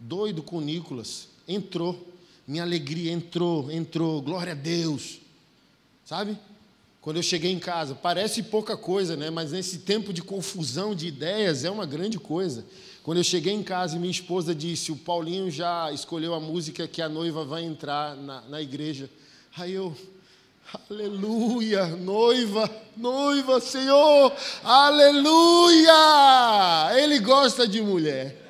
Doido 0.00 0.42
com 0.42 0.60
Nicolas. 0.60 1.28
Entrou. 1.46 2.04
Minha 2.48 2.64
alegria 2.64 3.12
entrou, 3.12 3.70
entrou. 3.70 4.20
Glória 4.20 4.54
a 4.54 4.56
Deus. 4.56 5.20
Sabe? 6.04 6.36
Quando 7.00 7.18
eu 7.18 7.22
cheguei 7.22 7.52
em 7.52 7.60
casa, 7.60 7.94
parece 7.94 8.42
pouca 8.42 8.76
coisa, 8.76 9.16
né? 9.16 9.30
Mas 9.30 9.52
nesse 9.52 9.78
tempo 9.78 10.12
de 10.12 10.20
confusão 10.20 10.96
de 10.96 11.06
ideias 11.06 11.62
é 11.62 11.70
uma 11.70 11.86
grande 11.86 12.18
coisa. 12.18 12.64
Quando 13.02 13.18
eu 13.18 13.24
cheguei 13.24 13.52
em 13.52 13.62
casa 13.62 13.96
e 13.96 13.98
minha 13.98 14.10
esposa 14.10 14.54
disse: 14.54 14.92
O 14.92 14.96
Paulinho 14.96 15.50
já 15.50 15.90
escolheu 15.92 16.34
a 16.34 16.40
música 16.40 16.86
que 16.86 17.02
a 17.02 17.08
noiva 17.08 17.44
vai 17.44 17.64
entrar 17.64 18.16
na, 18.16 18.42
na 18.42 18.62
igreja. 18.62 19.10
Aí 19.56 19.72
eu, 19.72 19.94
Aleluia, 20.88 21.84
noiva, 21.86 22.70
noiva, 22.96 23.60
Senhor, 23.60 24.34
aleluia! 24.64 25.92
Ele 26.96 27.18
gosta 27.18 27.68
de 27.68 27.82
mulher. 27.82 28.40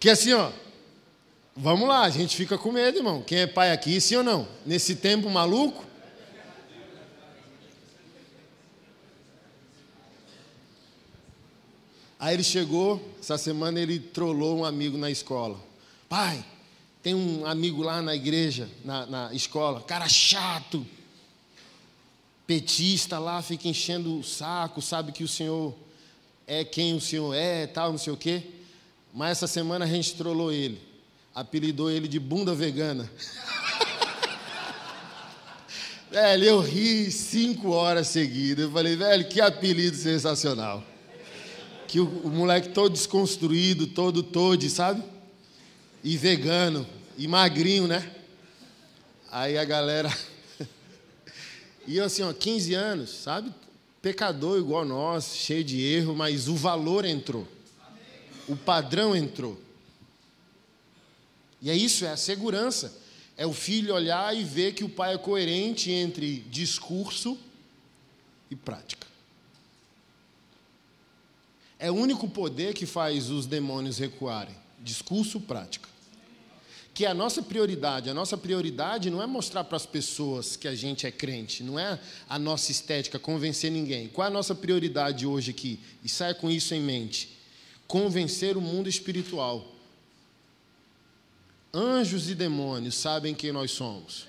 Que 0.00 0.08
assim, 0.08 0.32
ó, 0.32 0.50
vamos 1.54 1.86
lá, 1.86 2.04
a 2.04 2.10
gente 2.10 2.34
fica 2.34 2.56
com 2.56 2.72
medo, 2.72 2.98
irmão. 2.98 3.20
Quem 3.22 3.40
é 3.40 3.46
pai 3.46 3.70
aqui, 3.70 4.00
sim 4.00 4.16
ou 4.16 4.22
não? 4.24 4.48
Nesse 4.64 4.96
tempo 4.96 5.28
maluco? 5.28 5.84
Aí 12.22 12.34
ele 12.36 12.44
chegou, 12.44 13.02
essa 13.18 13.36
semana 13.36 13.80
ele 13.80 13.98
trollou 13.98 14.58
um 14.58 14.64
amigo 14.64 14.96
na 14.96 15.10
escola. 15.10 15.58
Pai, 16.08 16.44
tem 17.02 17.16
um 17.16 17.44
amigo 17.44 17.82
lá 17.82 18.00
na 18.00 18.14
igreja, 18.14 18.70
na, 18.84 19.04
na 19.06 19.34
escola, 19.34 19.80
cara 19.80 20.08
chato, 20.08 20.86
petista 22.46 23.18
lá, 23.18 23.42
fica 23.42 23.66
enchendo 23.66 24.20
o 24.20 24.22
saco, 24.22 24.80
sabe 24.80 25.10
que 25.10 25.24
o 25.24 25.28
Senhor 25.28 25.74
é 26.46 26.64
quem 26.64 26.94
o 26.94 27.00
Senhor 27.00 27.34
é, 27.34 27.66
tal, 27.66 27.90
não 27.90 27.98
sei 27.98 28.12
o 28.12 28.16
quê. 28.16 28.44
Mas 29.12 29.38
essa 29.38 29.48
semana 29.48 29.84
a 29.84 29.88
gente 29.88 30.14
trollou 30.14 30.52
ele. 30.52 30.80
Apelidou 31.34 31.90
ele 31.90 32.06
de 32.06 32.20
bunda 32.20 32.54
vegana. 32.54 33.10
velho, 36.08 36.44
eu 36.44 36.60
ri 36.60 37.10
cinco 37.10 37.70
horas 37.70 38.06
seguidas. 38.06 38.66
Eu 38.66 38.70
falei, 38.70 38.94
velho, 38.94 39.28
que 39.28 39.40
apelido 39.40 39.96
sensacional. 39.96 40.91
Que 41.92 42.00
o, 42.00 42.06
o 42.06 42.30
moleque 42.30 42.70
todo 42.70 42.94
desconstruído, 42.94 43.86
todo 43.86 44.22
todo, 44.22 44.66
sabe? 44.70 45.02
E 46.02 46.16
vegano, 46.16 46.86
e 47.18 47.28
magrinho, 47.28 47.86
né? 47.86 48.10
Aí 49.30 49.58
a 49.58 49.64
galera. 49.66 50.10
e 51.86 51.98
eu 51.98 52.06
assim, 52.06 52.22
ó, 52.22 52.32
15 52.32 52.72
anos, 52.72 53.10
sabe? 53.10 53.52
Pecador 54.00 54.58
igual 54.58 54.86
nós, 54.86 55.36
cheio 55.36 55.62
de 55.62 55.82
erro, 55.82 56.16
mas 56.16 56.48
o 56.48 56.56
valor 56.56 57.04
entrou. 57.04 57.46
O 58.48 58.56
padrão 58.56 59.14
entrou. 59.14 59.60
E 61.60 61.68
é 61.68 61.76
isso, 61.76 62.06
é 62.06 62.10
a 62.12 62.16
segurança. 62.16 62.98
É 63.36 63.46
o 63.46 63.52
filho 63.52 63.94
olhar 63.94 64.34
e 64.34 64.42
ver 64.44 64.72
que 64.72 64.82
o 64.82 64.88
pai 64.88 65.12
é 65.12 65.18
coerente 65.18 65.90
entre 65.90 66.38
discurso 66.48 67.36
e 68.50 68.56
prática. 68.56 69.11
É 71.82 71.90
o 71.90 71.94
único 71.94 72.28
poder 72.28 72.74
que 72.74 72.86
faz 72.86 73.28
os 73.28 73.44
demônios 73.44 73.98
recuarem. 73.98 74.54
Discurso, 74.78 75.40
prática. 75.40 75.88
Que 76.94 77.04
a 77.04 77.12
nossa 77.12 77.42
prioridade. 77.42 78.08
A 78.08 78.14
nossa 78.14 78.38
prioridade 78.38 79.10
não 79.10 79.20
é 79.20 79.26
mostrar 79.26 79.64
para 79.64 79.76
as 79.76 79.84
pessoas 79.84 80.54
que 80.54 80.68
a 80.68 80.76
gente 80.76 81.08
é 81.08 81.10
crente, 81.10 81.64
não 81.64 81.76
é 81.76 81.98
a 82.28 82.38
nossa 82.38 82.70
estética, 82.70 83.18
convencer 83.18 83.68
ninguém. 83.68 84.06
Qual 84.06 84.24
é 84.24 84.30
a 84.30 84.32
nossa 84.32 84.54
prioridade 84.54 85.26
hoje 85.26 85.50
aqui? 85.50 85.80
E 86.04 86.08
saia 86.08 86.36
com 86.36 86.48
isso 86.48 86.72
em 86.72 86.80
mente 86.80 87.42
convencer 87.88 88.56
o 88.56 88.60
mundo 88.60 88.88
espiritual. 88.88 89.66
Anjos 91.74 92.30
e 92.30 92.34
demônios 92.36 92.94
sabem 92.94 93.34
quem 93.34 93.50
nós 93.50 93.72
somos. 93.72 94.28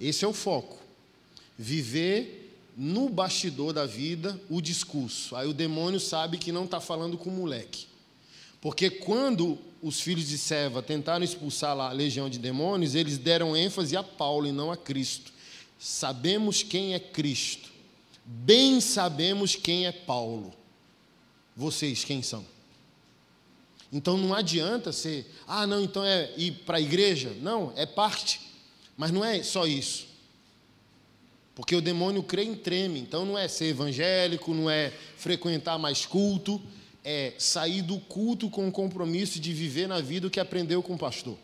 Esse 0.00 0.24
é 0.24 0.28
o 0.28 0.32
foco. 0.32 0.78
Viver 1.58 2.41
no 2.76 3.08
bastidor 3.08 3.72
da 3.72 3.86
vida 3.86 4.40
o 4.48 4.60
discurso. 4.60 5.36
Aí 5.36 5.48
o 5.48 5.52
demônio 5.52 6.00
sabe 6.00 6.38
que 6.38 6.52
não 6.52 6.64
está 6.64 6.80
falando 6.80 7.18
com 7.18 7.30
o 7.30 7.32
moleque. 7.32 7.86
Porque 8.60 8.88
quando 8.88 9.58
os 9.82 10.00
filhos 10.00 10.28
de 10.28 10.38
Seva 10.38 10.82
tentaram 10.82 11.24
expulsar 11.24 11.76
a 11.78 11.90
legião 11.90 12.30
de 12.30 12.38
demônios, 12.38 12.94
eles 12.94 13.18
deram 13.18 13.56
ênfase 13.56 13.96
a 13.96 14.02
Paulo 14.02 14.46
e 14.46 14.52
não 14.52 14.70
a 14.70 14.76
Cristo. 14.76 15.32
Sabemos 15.78 16.62
quem 16.62 16.94
é 16.94 17.00
Cristo. 17.00 17.70
Bem 18.24 18.80
sabemos 18.80 19.56
quem 19.56 19.86
é 19.86 19.92
Paulo. 19.92 20.54
Vocês 21.56 22.04
quem 22.04 22.22
são? 22.22 22.46
Então 23.92 24.16
não 24.16 24.32
adianta 24.32 24.92
ser, 24.92 25.30
ah, 25.46 25.66
não, 25.66 25.82
então 25.82 26.02
é 26.02 26.32
ir 26.36 26.52
para 26.64 26.78
a 26.78 26.80
igreja. 26.80 27.36
Não, 27.40 27.72
é 27.76 27.84
parte. 27.84 28.40
Mas 28.96 29.10
não 29.10 29.24
é 29.24 29.42
só 29.42 29.66
isso. 29.66 30.06
Porque 31.54 31.76
o 31.76 31.82
demônio 31.82 32.22
crê 32.22 32.44
em 32.44 32.54
treme. 32.54 33.00
Então 33.00 33.24
não 33.24 33.36
é 33.36 33.46
ser 33.48 33.66
evangélico, 33.66 34.54
não 34.54 34.70
é 34.70 34.90
frequentar 35.16 35.78
mais 35.78 36.06
culto, 36.06 36.60
é 37.04 37.34
sair 37.38 37.82
do 37.82 37.98
culto 37.98 38.48
com 38.48 38.68
o 38.68 38.72
compromisso 38.72 39.38
de 39.38 39.52
viver 39.52 39.86
na 39.86 40.00
vida 40.00 40.26
o 40.26 40.30
que 40.30 40.40
aprendeu 40.40 40.82
com 40.82 40.94
o 40.94 40.98
pastor. 40.98 41.36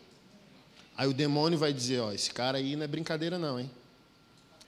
Aí 0.97 1.07
o 1.07 1.13
demônio 1.13 1.57
vai 1.57 1.71
dizer: 1.71 1.99
Ó, 1.99 2.11
esse 2.11 2.31
cara 2.31 2.57
aí 2.57 2.75
não 2.75 2.83
é 2.83 2.87
brincadeira, 2.87 3.37
não, 3.37 3.59
hein? 3.59 3.69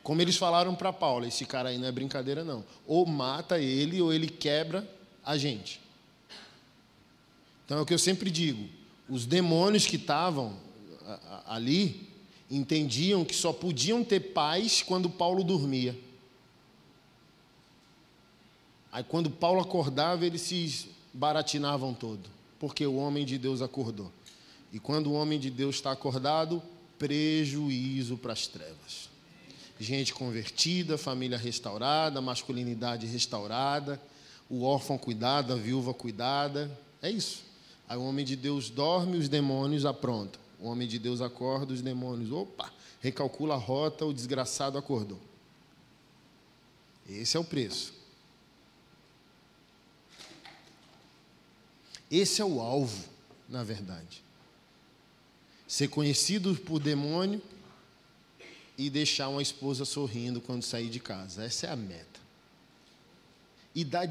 Como 0.04 0.22
eles 0.22 0.38
falaram 0.38 0.76
para 0.76 0.94
Paulo: 0.94 1.26
esse 1.26 1.46
cara 1.46 1.70
aí 1.70 1.78
não 1.78 1.88
é 1.88 1.92
brincadeira, 1.92 2.44
não. 2.44 2.64
Ou 2.86 3.06
mata 3.06 3.60
ele, 3.60 4.02
ou 4.02 4.14
ele 4.14 4.28
quebra 4.28 4.88
a 5.26 5.38
gente. 5.38 5.82
Então 7.66 7.80
é 7.80 7.82
o 7.82 7.86
que 7.86 7.94
eu 7.94 8.00
sempre 8.00 8.30
digo: 8.30 8.70
os 9.10 9.26
demônios 9.26 9.86
que 9.86 9.96
estavam 9.96 10.56
ali 11.48 12.11
entendiam 12.52 13.24
que 13.24 13.34
só 13.34 13.54
podiam 13.54 14.04
ter 14.04 14.20
paz 14.20 14.84
quando 14.84 15.10
Paulo 15.10 15.44
dormia. 15.44 15.98
Aí 18.92 19.04
quando 19.04 19.30
Paulo 19.30 19.62
acordava, 19.62 20.26
eles 20.26 20.42
se 20.42 20.90
baratinavam 21.14 21.94
todo, 21.94 22.30
porque 22.60 22.86
o 22.86 22.98
homem 22.98 23.26
de 23.26 23.38
Deus 23.38 23.62
acordou. 23.62 24.12
E 24.74 24.80
quando 24.80 25.08
o 25.08 25.14
homem 25.14 25.40
de 25.40 25.50
Deus 25.50 25.76
está 25.76 25.92
acordado, 25.92 26.62
prejuízo 27.00 28.18
para 28.18 28.34
as 28.34 28.48
trevas. 28.48 29.10
Gente 29.80 30.14
convertida, 30.14 30.98
família 30.98 31.38
restaurada, 31.38 32.22
masculinidade 32.22 33.08
restaurada, 33.08 34.00
o 34.50 34.64
órfão 34.64 34.98
cuidado, 34.98 35.54
a 35.54 35.56
viúva 35.56 35.94
cuidada. 35.94 36.70
É 37.02 37.10
isso. 37.10 37.44
Aí 37.88 37.98
o 37.98 38.04
homem 38.04 38.26
de 38.26 38.36
Deus 38.36 38.70
dorme, 38.70 39.18
os 39.18 39.30
demônios 39.30 39.86
aprontam. 39.86 40.41
O 40.62 40.67
homem 40.67 40.88
de 40.88 41.00
Deus 41.00 41.21
acorda, 41.21 41.74
os 41.74 41.82
demônios, 41.82 42.32
opa, 42.32 42.71
recalcula 43.00 43.56
a 43.56 43.58
rota, 43.58 44.06
o 44.06 44.13
desgraçado 44.13 44.78
acordou. 44.78 45.19
Esse 47.10 47.36
é 47.36 47.39
o 47.39 47.43
preço. 47.43 47.93
Esse 52.12 52.41
é 52.41 52.45
o 52.45 52.60
alvo, 52.60 53.10
na 53.50 53.63
verdade. 53.63 54.24
Ser 55.67 55.88
conhecido 55.88 56.54
por 56.56 56.80
demônio 56.80 57.41
e 58.78 58.89
deixar 58.89 59.30
uma 59.30 59.41
esposa 59.41 59.84
sorrindo 59.84 60.39
quando 60.39 60.62
sair 60.62 60.89
de 60.89 61.00
casa. 61.00 61.43
Essa 61.43 61.67
é 61.67 61.69
a 61.71 61.76
meta. 61.76 62.19
E 63.74 63.84
dá 63.84 64.02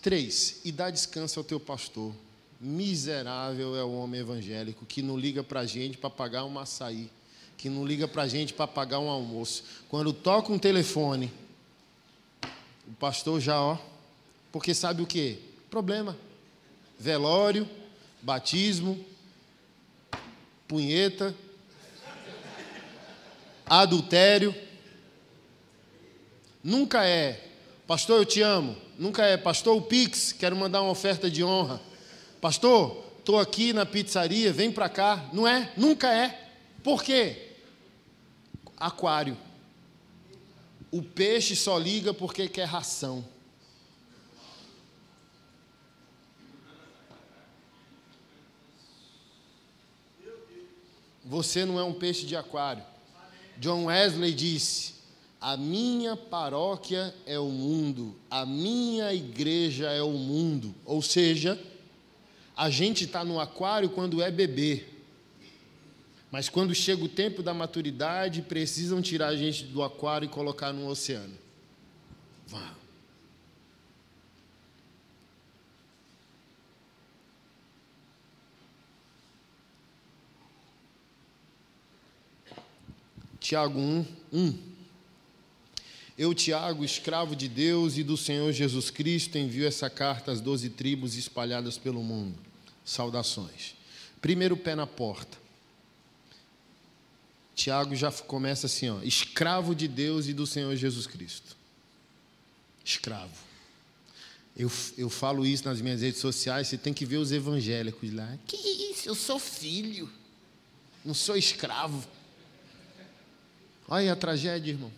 três, 0.00 0.60
e 0.64 0.72
dá 0.72 0.88
descanso 0.90 1.38
ao 1.38 1.44
teu 1.44 1.60
pastor. 1.60 2.14
Miserável 2.60 3.76
é 3.76 3.84
o 3.84 3.92
homem 3.92 4.20
evangélico 4.20 4.84
que 4.84 5.00
não 5.00 5.16
liga 5.16 5.42
para 5.44 5.60
a 5.60 5.66
gente 5.66 5.96
para 5.96 6.10
pagar 6.10 6.44
um 6.44 6.58
açaí, 6.58 7.10
que 7.56 7.68
não 7.68 7.86
liga 7.86 8.08
para 8.08 8.22
a 8.22 8.28
gente 8.28 8.52
para 8.52 8.66
pagar 8.66 8.98
um 8.98 9.08
almoço. 9.08 9.64
Quando 9.88 10.12
toca 10.12 10.52
um 10.52 10.58
telefone, 10.58 11.32
o 12.86 12.92
pastor 12.98 13.40
já, 13.40 13.60
ó, 13.60 13.78
porque 14.50 14.74
sabe 14.74 15.02
o 15.02 15.06
que? 15.06 15.38
Problema. 15.70 16.16
Velório, 16.98 17.68
batismo, 18.20 19.04
punheta, 20.66 21.34
adultério. 23.66 24.54
Nunca 26.64 27.04
é 27.04 27.48
Pastor, 27.88 28.18
eu 28.18 28.26
te 28.26 28.42
amo. 28.42 28.76
Nunca 28.98 29.24
é, 29.24 29.38
pastor, 29.38 29.74
o 29.74 29.80
Pix, 29.80 30.30
quero 30.30 30.54
mandar 30.54 30.82
uma 30.82 30.90
oferta 30.90 31.30
de 31.30 31.42
honra. 31.42 31.80
Pastor, 32.40 33.04
estou 33.18 33.38
aqui 33.38 33.72
na 33.72 33.84
pizzaria, 33.84 34.52
vem 34.52 34.70
para 34.70 34.88
cá. 34.88 35.28
Não 35.32 35.46
é? 35.46 35.72
Nunca 35.76 36.12
é. 36.12 36.48
Por 36.82 37.02
quê? 37.02 37.52
Aquário. 38.76 39.36
O 40.90 41.02
peixe 41.02 41.54
só 41.56 41.76
liga 41.78 42.14
porque 42.14 42.48
quer 42.48 42.64
ração. 42.64 43.24
Você 51.24 51.66
não 51.66 51.78
é 51.78 51.84
um 51.84 51.92
peixe 51.92 52.24
de 52.24 52.34
aquário. 52.34 52.82
John 53.58 53.84
Wesley 53.86 54.32
disse: 54.32 54.94
a 55.38 55.56
minha 55.56 56.16
paróquia 56.16 57.14
é 57.26 57.38
o 57.38 57.50
mundo, 57.50 58.16
a 58.30 58.46
minha 58.46 59.12
igreja 59.12 59.90
é 59.90 60.02
o 60.02 60.12
mundo. 60.12 60.74
Ou 60.86 61.02
seja, 61.02 61.60
a 62.58 62.70
gente 62.70 63.04
está 63.04 63.24
no 63.24 63.38
aquário 63.38 63.88
quando 63.88 64.20
é 64.20 64.32
bebê. 64.32 64.84
Mas 66.28 66.48
quando 66.48 66.74
chega 66.74 67.04
o 67.04 67.08
tempo 67.08 67.40
da 67.40 67.54
maturidade, 67.54 68.42
precisam 68.42 69.00
tirar 69.00 69.28
a 69.28 69.36
gente 69.36 69.62
do 69.62 69.80
aquário 69.80 70.26
e 70.26 70.28
colocar 70.28 70.72
no 70.72 70.88
oceano. 70.88 71.38
Vá. 72.48 72.74
Tiago 83.38 83.78
1, 83.78 84.04
1. 84.32 84.58
Eu, 86.18 86.34
Tiago, 86.34 86.84
escravo 86.84 87.36
de 87.36 87.48
Deus 87.48 87.96
e 87.96 88.02
do 88.02 88.16
Senhor 88.16 88.52
Jesus 88.52 88.90
Cristo, 88.90 89.38
envio 89.38 89.64
essa 89.64 89.88
carta 89.88 90.32
às 90.32 90.40
doze 90.40 90.68
tribos 90.68 91.16
espalhadas 91.16 91.78
pelo 91.78 92.02
mundo. 92.02 92.47
Saudações. 92.88 93.74
Primeiro 94.18 94.56
pé 94.56 94.74
na 94.74 94.86
porta. 94.86 95.36
Tiago 97.54 97.94
já 97.94 98.10
começa 98.10 98.64
assim, 98.64 98.88
ó, 98.88 99.02
escravo 99.02 99.74
de 99.74 99.86
Deus 99.86 100.26
e 100.26 100.32
do 100.32 100.46
Senhor 100.46 100.74
Jesus 100.74 101.06
Cristo. 101.06 101.54
Escravo. 102.82 103.34
Eu, 104.56 104.72
eu 104.96 105.10
falo 105.10 105.44
isso 105.44 105.66
nas 105.66 105.82
minhas 105.82 106.00
redes 106.00 106.18
sociais, 106.20 106.68
você 106.68 106.78
tem 106.78 106.94
que 106.94 107.04
ver 107.04 107.18
os 107.18 107.30
evangélicos 107.30 108.10
lá. 108.10 108.38
Que 108.46 108.56
isso, 108.56 109.06
eu 109.06 109.14
sou 109.14 109.38
filho, 109.38 110.10
não 111.04 111.12
sou 111.12 111.36
escravo. 111.36 112.08
Olha 113.86 114.14
a 114.14 114.16
tragédia, 114.16 114.70
irmão. 114.70 114.90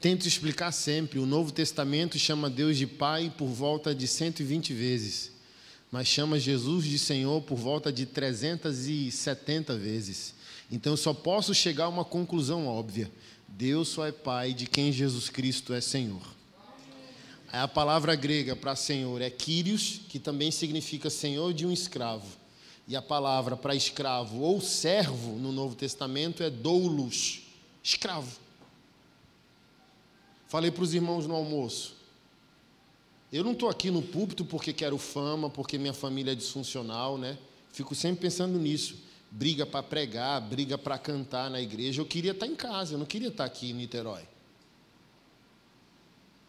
Tento 0.00 0.26
explicar 0.26 0.72
sempre: 0.72 1.18
o 1.18 1.26
Novo 1.26 1.52
Testamento 1.52 2.18
chama 2.18 2.48
Deus 2.48 2.78
de 2.78 2.86
Pai 2.86 3.30
por 3.36 3.48
volta 3.48 3.94
de 3.94 4.08
120 4.08 4.72
vezes, 4.72 5.37
mas 5.90 6.06
chama 6.06 6.38
Jesus 6.38 6.84
de 6.84 6.98
Senhor 6.98 7.40
por 7.42 7.56
volta 7.56 7.92
de 7.92 8.04
370 8.04 9.76
vezes. 9.76 10.34
Então 10.70 10.92
eu 10.92 10.96
só 10.96 11.14
posso 11.14 11.54
chegar 11.54 11.84
a 11.84 11.88
uma 11.88 12.04
conclusão 12.04 12.66
óbvia: 12.66 13.10
Deus 13.46 13.88
só 13.88 14.06
é 14.06 14.12
Pai 14.12 14.52
de 14.52 14.66
quem 14.66 14.92
Jesus 14.92 15.30
Cristo 15.30 15.72
é 15.72 15.80
Senhor. 15.80 16.22
A 17.50 17.66
palavra 17.66 18.14
grega 18.14 18.54
para 18.54 18.76
Senhor 18.76 19.22
é 19.22 19.30
Kyrios, 19.30 20.02
que 20.08 20.18
também 20.18 20.50
significa 20.50 21.08
Senhor 21.08 21.54
de 21.54 21.64
um 21.64 21.72
escravo. 21.72 22.26
E 22.86 22.94
a 22.94 23.00
palavra 23.00 23.56
para 23.56 23.74
escravo 23.74 24.40
ou 24.40 24.60
servo 24.60 25.32
no 25.32 25.50
Novo 25.50 25.74
Testamento 25.74 26.42
é 26.42 26.50
doulos, 26.50 27.40
escravo. 27.82 28.38
Falei 30.46 30.70
para 30.70 30.82
os 30.82 30.94
irmãos 30.94 31.26
no 31.26 31.34
almoço. 31.34 31.97
Eu 33.32 33.44
não 33.44 33.52
estou 33.52 33.68
aqui 33.68 33.90
no 33.90 34.00
púlpito 34.00 34.44
porque 34.44 34.72
quero 34.72 34.96
fama, 34.96 35.50
porque 35.50 35.76
minha 35.76 35.92
família 35.92 36.32
é 36.32 36.34
disfuncional, 36.34 37.18
né? 37.18 37.36
Fico 37.72 37.94
sempre 37.94 38.22
pensando 38.22 38.58
nisso. 38.58 38.96
Briga 39.30 39.66
para 39.66 39.82
pregar, 39.82 40.40
briga 40.40 40.78
para 40.78 40.96
cantar 40.96 41.50
na 41.50 41.60
igreja. 41.60 42.00
Eu 42.00 42.06
queria 42.06 42.32
estar 42.32 42.46
em 42.46 42.56
casa, 42.56 42.94
eu 42.94 42.98
não 42.98 43.04
queria 43.04 43.28
estar 43.28 43.44
aqui 43.44 43.70
em 43.70 43.74
Niterói. 43.74 44.22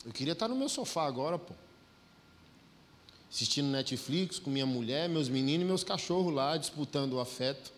Eu 0.05 0.13
queria 0.13 0.32
estar 0.32 0.47
no 0.47 0.55
meu 0.55 0.69
sofá 0.69 1.05
agora, 1.05 1.38
pô. 1.38 1.53
Assistindo 3.30 3.67
Netflix 3.67 4.39
com 4.39 4.49
minha 4.49 4.65
mulher, 4.65 5.09
meus 5.09 5.27
meninos 5.27 5.63
e 5.63 5.67
meus 5.67 5.84
cachorros 5.84 6.34
lá 6.34 6.55
disputando 6.55 7.13
o 7.13 7.19
afeto. 7.19 7.71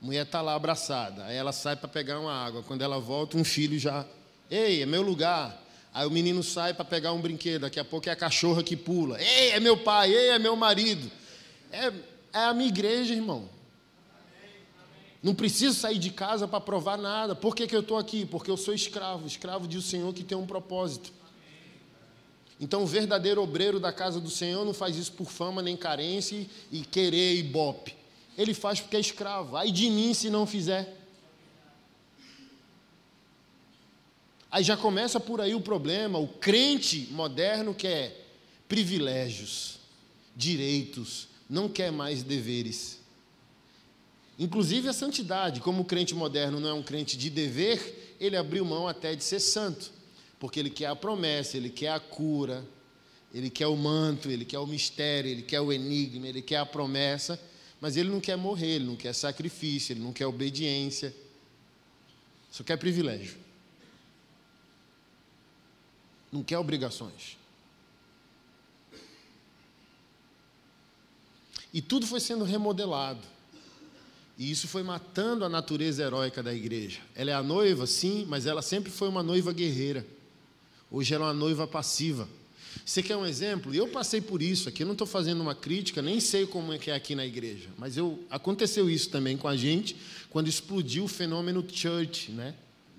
A 0.00 0.06
mulher 0.06 0.24
está 0.24 0.40
lá 0.40 0.54
abraçada. 0.54 1.24
Aí 1.24 1.36
ela 1.36 1.52
sai 1.52 1.74
para 1.74 1.88
pegar 1.88 2.20
uma 2.20 2.32
água. 2.32 2.62
Quando 2.62 2.82
ela 2.82 3.00
volta, 3.00 3.36
um 3.36 3.44
filho 3.44 3.78
já 3.78 4.06
Ei, 4.50 4.82
é 4.82 4.86
meu 4.86 5.02
lugar. 5.02 5.63
Aí 5.94 6.04
o 6.04 6.10
menino 6.10 6.42
sai 6.42 6.74
para 6.74 6.84
pegar 6.84 7.12
um 7.12 7.20
brinquedo, 7.20 7.62
daqui 7.62 7.78
a 7.78 7.84
pouco 7.84 8.08
é 8.08 8.12
a 8.12 8.16
cachorra 8.16 8.64
que 8.64 8.76
pula. 8.76 9.22
Ei, 9.22 9.50
é 9.50 9.60
meu 9.60 9.76
pai, 9.76 10.12
ei, 10.12 10.30
é 10.30 10.38
meu 10.40 10.56
marido. 10.56 11.08
É, 11.70 11.92
é 12.32 12.44
a 12.46 12.52
minha 12.52 12.68
igreja, 12.68 13.14
irmão. 13.14 13.48
Não 15.22 15.36
preciso 15.36 15.78
sair 15.78 15.98
de 16.00 16.10
casa 16.10 16.48
para 16.48 16.60
provar 16.60 16.98
nada. 16.98 17.36
Por 17.36 17.54
que, 17.54 17.68
que 17.68 17.76
eu 17.76 17.80
estou 17.80 17.96
aqui? 17.96 18.26
Porque 18.26 18.50
eu 18.50 18.56
sou 18.56 18.74
escravo, 18.74 19.24
escravo 19.24 19.68
de 19.68 19.78
um 19.78 19.80
Senhor 19.80 20.12
que 20.12 20.24
tem 20.24 20.36
um 20.36 20.46
propósito. 20.46 21.12
Então, 22.60 22.82
o 22.82 22.86
verdadeiro 22.86 23.40
obreiro 23.40 23.78
da 23.78 23.92
casa 23.92 24.20
do 24.20 24.30
Senhor 24.30 24.64
não 24.64 24.74
faz 24.74 24.96
isso 24.96 25.12
por 25.12 25.30
fama 25.30 25.62
nem 25.62 25.76
carência 25.76 26.44
e 26.72 26.80
querer 26.80 27.36
ibope. 27.36 27.94
Ele 28.36 28.52
faz 28.52 28.80
porque 28.80 28.96
é 28.96 29.00
escravo. 29.00 29.56
Aí 29.56 29.70
de 29.70 29.88
mim 29.88 30.12
se 30.12 30.28
não 30.28 30.44
fizer. 30.44 31.03
Aí 34.54 34.62
já 34.62 34.76
começa 34.76 35.18
por 35.18 35.40
aí 35.40 35.52
o 35.52 35.60
problema. 35.60 36.16
O 36.16 36.28
crente 36.28 37.08
moderno 37.10 37.74
quer 37.74 38.24
privilégios, 38.68 39.80
direitos, 40.36 41.26
não 41.50 41.68
quer 41.68 41.90
mais 41.90 42.22
deveres. 42.22 43.00
Inclusive 44.38 44.88
a 44.88 44.92
santidade, 44.92 45.60
como 45.60 45.82
o 45.82 45.84
crente 45.84 46.14
moderno 46.14 46.60
não 46.60 46.68
é 46.68 46.72
um 46.72 46.84
crente 46.84 47.18
de 47.18 47.30
dever, 47.30 48.14
ele 48.20 48.36
abriu 48.36 48.64
mão 48.64 48.86
até 48.86 49.16
de 49.16 49.24
ser 49.24 49.40
santo, 49.40 49.90
porque 50.38 50.60
ele 50.60 50.70
quer 50.70 50.86
a 50.86 50.94
promessa, 50.94 51.56
ele 51.56 51.68
quer 51.68 51.88
a 51.88 51.98
cura, 51.98 52.64
ele 53.34 53.50
quer 53.50 53.66
o 53.66 53.76
manto, 53.76 54.30
ele 54.30 54.44
quer 54.44 54.60
o 54.60 54.66
mistério, 54.68 55.28
ele 55.28 55.42
quer 55.42 55.60
o 55.60 55.72
enigma, 55.72 56.28
ele 56.28 56.40
quer 56.40 56.58
a 56.58 56.66
promessa, 56.66 57.42
mas 57.80 57.96
ele 57.96 58.08
não 58.08 58.20
quer 58.20 58.36
morrer, 58.36 58.76
ele 58.76 58.84
não 58.84 58.94
quer 58.94 59.14
sacrifício, 59.14 59.94
ele 59.94 60.00
não 60.00 60.12
quer 60.12 60.26
obediência, 60.26 61.12
só 62.52 62.62
quer 62.62 62.76
privilégio 62.76 63.42
não 66.34 66.42
quer 66.42 66.58
obrigações. 66.58 67.38
E 71.72 71.80
tudo 71.80 72.06
foi 72.06 72.18
sendo 72.18 72.44
remodelado. 72.44 73.20
E 74.36 74.50
isso 74.50 74.66
foi 74.66 74.82
matando 74.82 75.44
a 75.44 75.48
natureza 75.48 76.02
heróica 76.02 76.42
da 76.42 76.52
igreja. 76.52 76.98
Ela 77.14 77.30
é 77.30 77.34
a 77.34 77.42
noiva, 77.42 77.86
sim, 77.86 78.26
mas 78.28 78.46
ela 78.46 78.62
sempre 78.62 78.90
foi 78.90 79.08
uma 79.08 79.22
noiva 79.22 79.52
guerreira. 79.52 80.04
Hoje 80.90 81.14
ela 81.14 81.26
é 81.26 81.28
uma 81.28 81.34
noiva 81.34 81.68
passiva. 81.68 82.28
Você 82.84 83.00
quer 83.00 83.16
um 83.16 83.24
exemplo? 83.24 83.72
Eu 83.72 83.86
passei 83.86 84.20
por 84.20 84.42
isso 84.42 84.68
aqui, 84.68 84.82
eu 84.82 84.86
não 84.86 84.94
estou 84.94 85.06
fazendo 85.06 85.40
uma 85.40 85.54
crítica, 85.54 86.02
nem 86.02 86.18
sei 86.18 86.46
como 86.46 86.72
é 86.72 86.78
que 86.78 86.90
é 86.90 86.94
aqui 86.94 87.14
na 87.14 87.24
igreja, 87.24 87.68
mas 87.78 87.96
eu, 87.96 88.22
aconteceu 88.28 88.90
isso 88.90 89.08
também 89.10 89.36
com 89.36 89.46
a 89.46 89.56
gente 89.56 89.96
quando 90.28 90.48
explodiu 90.48 91.04
o 91.04 91.08
fenômeno 91.08 91.64
church, 91.72 92.32
né? 92.32 92.54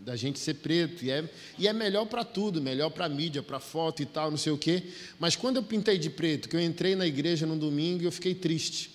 Da 0.06 0.16
gente 0.16 0.38
ser 0.38 0.54
preto. 0.54 1.04
E 1.04 1.10
é, 1.10 1.28
e 1.58 1.68
é 1.68 1.74
melhor 1.74 2.06
para 2.06 2.24
tudo, 2.24 2.62
melhor 2.62 2.92
para 2.92 3.10
mídia, 3.10 3.42
para 3.42 3.60
foto 3.60 4.04
e 4.04 4.06
tal, 4.06 4.30
não 4.30 4.38
sei 4.38 4.54
o 4.54 4.58
quê. 4.58 4.84
Mas 5.20 5.36
quando 5.36 5.58
eu 5.58 5.64
pintei 5.64 5.98
de 5.98 6.12
preto, 6.12 6.48
que 6.48 6.56
eu 6.56 6.62
entrei 6.62 6.96
na 6.96 7.08
igreja 7.08 7.48
no 7.48 7.58
domingo, 7.58 8.04
eu 8.04 8.12
fiquei 8.12 8.36
triste. 8.36 8.92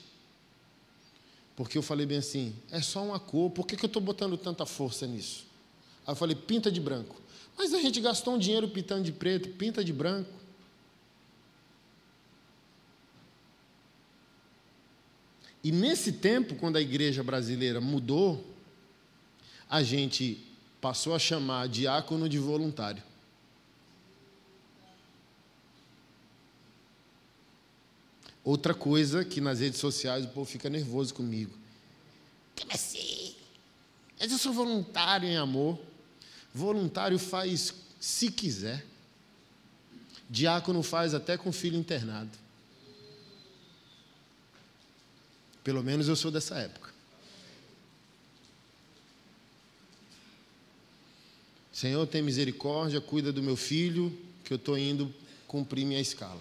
Porque 1.57 1.77
eu 1.77 1.83
falei 1.83 2.07
bem 2.07 2.19
assim, 2.19 2.55
é 2.71 2.81
só 2.81 3.05
uma 3.05 3.19
cor, 3.19 3.51
por 3.51 3.67
que, 3.67 3.77
que 3.77 3.85
eu 3.85 3.89
estou 3.89 4.01
botando 4.01 4.39
tanta 4.39 4.65
força 4.65 5.07
nisso? 5.07 5.45
Aí 6.07 6.13
eu 6.13 6.17
falei, 6.17 6.37
pinta 6.37 6.71
de 6.71 6.81
branco. 6.81 7.21
Mas 7.59 7.75
a 7.75 7.81
gente 7.81 8.01
gastou 8.01 8.37
um 8.37 8.39
dinheiro 8.39 8.69
pintando 8.69 9.03
de 9.03 9.13
preto, 9.13 9.49
pinta 9.51 9.85
de 9.85 9.93
branco. 9.93 10.31
E 15.63 15.71
nesse 15.71 16.13
tempo, 16.13 16.55
quando 16.55 16.77
a 16.77 16.81
igreja 16.81 17.23
brasileira 17.23 17.81
mudou, 17.81 18.43
a 19.69 19.83
gente 19.83 20.50
passou 20.81 21.15
a 21.15 21.19
chamar 21.19 21.69
diácono 21.69 22.29
de 22.29 22.39
voluntário. 22.39 23.03
Outra 28.43 28.73
coisa 28.73 29.25
que 29.25 29.41
nas 29.41 29.61
redes 29.61 29.79
sociais 29.79 30.25
o 30.25 30.29
povo 30.29 30.51
fica 30.51 30.71
nervoso 30.71 31.13
comigo. 31.13 31.53
Como 32.59 32.73
assim? 32.73 33.37
Mas 34.19 34.33
eu 34.33 34.39
sou 34.39 34.53
voluntário 34.53 35.29
em 35.29 35.37
amor. 35.37 35.79
Voluntário 36.53 37.19
faz 37.19 37.75
se 38.01 38.31
quiser. 38.31 38.85
Diácono 40.29 40.83
faz 40.83 41.13
até 41.13 41.37
com 41.37 41.53
filho 41.53 41.77
internado. 41.77 42.31
Pelo 45.63 45.83
menos 45.83 46.09
eu 46.09 46.17
sou 46.17 46.31
dessa 46.31 46.57
época. 46.57 46.90
Senhor, 51.81 52.07
tem 52.07 52.21
misericórdia, 52.21 53.01
cuida 53.01 53.33
do 53.33 53.43
meu 53.43 53.57
filho, 53.57 54.15
que 54.45 54.53
eu 54.53 54.59
estou 54.59 54.77
indo 54.77 55.11
cumprir 55.47 55.87
minha 55.87 55.99
escala. 55.99 56.39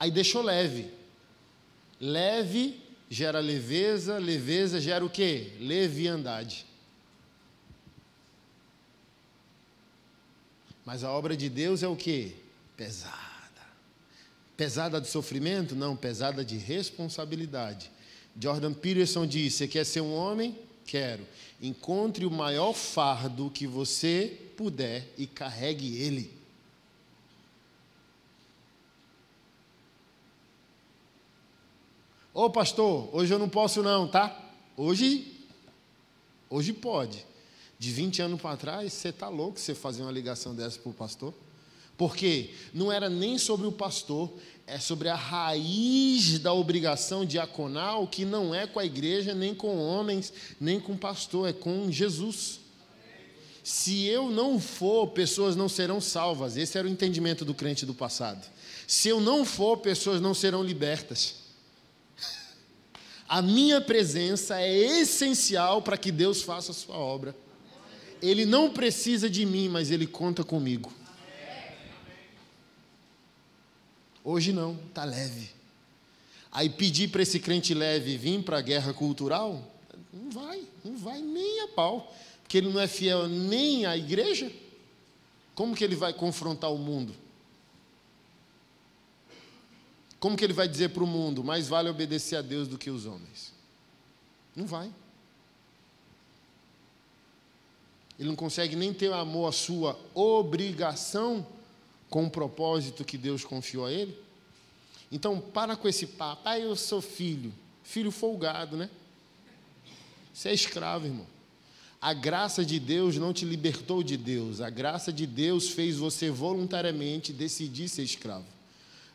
Aí 0.00 0.10
deixou 0.10 0.40
leve. 0.40 0.90
Leve 2.00 2.82
gera 3.10 3.40
leveza, 3.40 4.16
leveza 4.16 4.80
gera 4.80 5.04
o 5.04 5.10
quê? 5.10 5.52
Leviandade. 5.60 6.64
Mas 10.82 11.04
a 11.04 11.10
obra 11.10 11.36
de 11.36 11.50
Deus 11.50 11.82
é 11.82 11.88
o 11.88 11.94
quê? 11.94 12.32
Pesada. 12.74 13.20
Pesada 14.56 14.98
de 14.98 15.08
sofrimento? 15.08 15.76
Não, 15.76 15.94
pesada 15.94 16.42
de 16.42 16.56
responsabilidade. 16.56 17.92
Jordan 18.38 18.72
Peterson 18.72 19.26
diz: 19.26 19.54
Você 19.54 19.68
quer 19.68 19.84
ser 19.84 20.00
um 20.00 20.14
homem? 20.14 20.58
Quero. 20.84 21.26
Encontre 21.60 22.26
o 22.26 22.30
maior 22.30 22.72
fardo 22.72 23.50
que 23.50 23.66
você 23.66 24.38
puder 24.56 25.06
e 25.16 25.26
carregue 25.26 25.96
ele. 25.96 26.32
Ô 32.32 32.50
pastor, 32.50 33.08
hoje 33.14 33.32
eu 33.32 33.38
não 33.38 33.48
posso 33.48 33.80
não, 33.80 34.08
tá? 34.08 34.36
Hoje, 34.76 35.32
hoje 36.50 36.72
pode. 36.72 37.24
De 37.78 37.92
20 37.92 38.22
anos 38.22 38.40
para 38.40 38.56
trás, 38.56 38.92
você 38.92 39.10
está 39.10 39.28
louco 39.28 39.58
você 39.58 39.74
fazer 39.74 40.02
uma 40.02 40.10
ligação 40.10 40.54
dessa 40.54 40.78
para 40.80 40.90
o 40.90 40.94
pastor? 40.94 41.32
Porque 41.96 42.50
não 42.72 42.90
era 42.90 43.08
nem 43.08 43.38
sobre 43.38 43.66
o 43.66 43.72
pastor, 43.72 44.32
é 44.66 44.78
sobre 44.78 45.08
a 45.08 45.14
raiz 45.14 46.38
da 46.38 46.52
obrigação 46.52 47.24
diaconal, 47.24 48.06
que 48.08 48.24
não 48.24 48.54
é 48.54 48.66
com 48.66 48.80
a 48.80 48.84
igreja, 48.84 49.34
nem 49.34 49.54
com 49.54 49.76
homens, 49.78 50.32
nem 50.60 50.80
com 50.80 50.96
pastor, 50.96 51.48
é 51.48 51.52
com 51.52 51.90
Jesus. 51.90 52.60
Se 53.62 54.04
eu 54.04 54.30
não 54.30 54.58
for, 54.58 55.08
pessoas 55.08 55.54
não 55.56 55.68
serão 55.68 56.00
salvas. 56.00 56.56
Esse 56.56 56.76
era 56.76 56.86
o 56.86 56.90
entendimento 56.90 57.44
do 57.44 57.54
crente 57.54 57.86
do 57.86 57.94
passado. 57.94 58.46
Se 58.86 59.08
eu 59.08 59.20
não 59.20 59.44
for, 59.44 59.78
pessoas 59.78 60.20
não 60.20 60.34
serão 60.34 60.62
libertas. 60.62 61.36
A 63.28 63.40
minha 63.40 63.80
presença 63.80 64.60
é 64.60 65.00
essencial 65.00 65.80
para 65.80 65.96
que 65.96 66.12
Deus 66.12 66.42
faça 66.42 66.72
a 66.72 66.74
sua 66.74 66.96
obra. 66.96 67.34
Ele 68.20 68.44
não 68.44 68.70
precisa 68.70 69.30
de 69.30 69.46
mim, 69.46 69.68
mas 69.68 69.90
ele 69.90 70.06
conta 70.06 70.44
comigo. 70.44 70.92
Hoje 74.24 74.54
não, 74.54 74.74
está 74.88 75.04
leve. 75.04 75.50
Aí 76.50 76.70
pedir 76.70 77.10
para 77.10 77.22
esse 77.22 77.38
crente 77.38 77.74
leve 77.74 78.16
vir 78.16 78.42
para 78.42 78.58
a 78.58 78.62
guerra 78.62 78.94
cultural, 78.94 79.70
Não 80.10 80.30
vai, 80.30 80.62
não 80.84 80.96
vai 80.96 81.20
nem 81.20 81.60
a 81.62 81.68
pau. 81.68 82.12
Porque 82.42 82.58
ele 82.58 82.72
não 82.72 82.80
é 82.80 82.86
fiel 82.86 83.28
nem 83.28 83.84
à 83.84 83.96
igreja. 83.96 84.50
Como 85.54 85.74
que 85.74 85.84
ele 85.84 85.94
vai 85.94 86.12
confrontar 86.12 86.72
o 86.72 86.78
mundo? 86.78 87.14
Como 90.18 90.36
que 90.36 90.44
ele 90.44 90.54
vai 90.54 90.66
dizer 90.66 90.88
para 90.90 91.04
o 91.04 91.06
mundo, 91.06 91.44
mais 91.44 91.68
vale 91.68 91.90
obedecer 91.90 92.36
a 92.36 92.42
Deus 92.42 92.66
do 92.66 92.78
que 92.78 92.90
os 92.90 93.04
homens? 93.04 93.52
Não 94.56 94.66
vai. 94.66 94.90
Ele 98.18 98.28
não 98.28 98.36
consegue 98.36 98.74
nem 98.76 98.94
ter 98.94 99.12
amor 99.12 99.48
à 99.48 99.52
sua 99.52 99.98
obrigação 100.14 101.46
com 102.08 102.24
o 102.24 102.30
propósito 102.30 103.04
que 103.04 103.18
Deus 103.18 103.44
confiou 103.44 103.86
a 103.86 103.92
ele. 103.92 104.16
Então, 105.10 105.40
para 105.40 105.76
com 105.76 105.88
esse 105.88 106.06
papo. 106.06 106.42
Ah, 106.44 106.58
eu 106.58 106.74
sou 106.76 107.00
filho. 107.00 107.52
Filho 107.82 108.10
folgado, 108.10 108.76
né? 108.76 108.90
Você 110.32 110.48
é 110.48 110.54
escravo, 110.54 111.06
irmão. 111.06 111.26
A 112.00 112.12
graça 112.12 112.64
de 112.64 112.78
Deus 112.78 113.16
não 113.16 113.32
te 113.32 113.44
libertou 113.44 114.02
de 114.02 114.16
Deus. 114.16 114.60
A 114.60 114.68
graça 114.68 115.12
de 115.12 115.26
Deus 115.26 115.70
fez 115.70 115.96
você 115.96 116.30
voluntariamente 116.30 117.32
decidir 117.32 117.88
ser 117.88 118.02
escravo. 118.02 118.44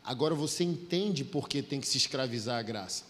Agora 0.02 0.34
você 0.34 0.64
entende 0.64 1.22
por 1.22 1.48
que 1.48 1.62
tem 1.62 1.80
que 1.80 1.86
se 1.86 1.98
escravizar 1.98 2.58
a 2.58 2.62
graça. 2.62 3.04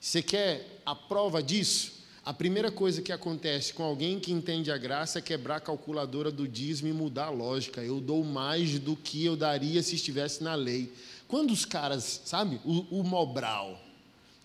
Você 0.00 0.22
quer 0.22 0.80
a 0.86 0.94
prova 0.94 1.42
disso? 1.42 2.03
A 2.24 2.32
primeira 2.32 2.70
coisa 2.70 3.02
que 3.02 3.12
acontece 3.12 3.74
com 3.74 3.82
alguém 3.82 4.18
que 4.18 4.32
entende 4.32 4.72
a 4.72 4.78
graça 4.78 5.18
é 5.18 5.22
quebrar 5.22 5.56
a 5.56 5.60
calculadora 5.60 6.30
do 6.30 6.48
dízimo 6.48 6.88
e 6.88 6.92
mudar 6.92 7.26
a 7.26 7.30
lógica. 7.30 7.82
Eu 7.82 8.00
dou 8.00 8.24
mais 8.24 8.78
do 8.78 8.96
que 8.96 9.22
eu 9.26 9.36
daria 9.36 9.82
se 9.82 9.96
estivesse 9.96 10.42
na 10.42 10.54
lei. 10.54 10.90
Quando 11.28 11.50
os 11.50 11.66
caras, 11.66 12.22
sabe, 12.24 12.58
o, 12.64 13.00
o 13.00 13.04
Mobral, 13.04 13.78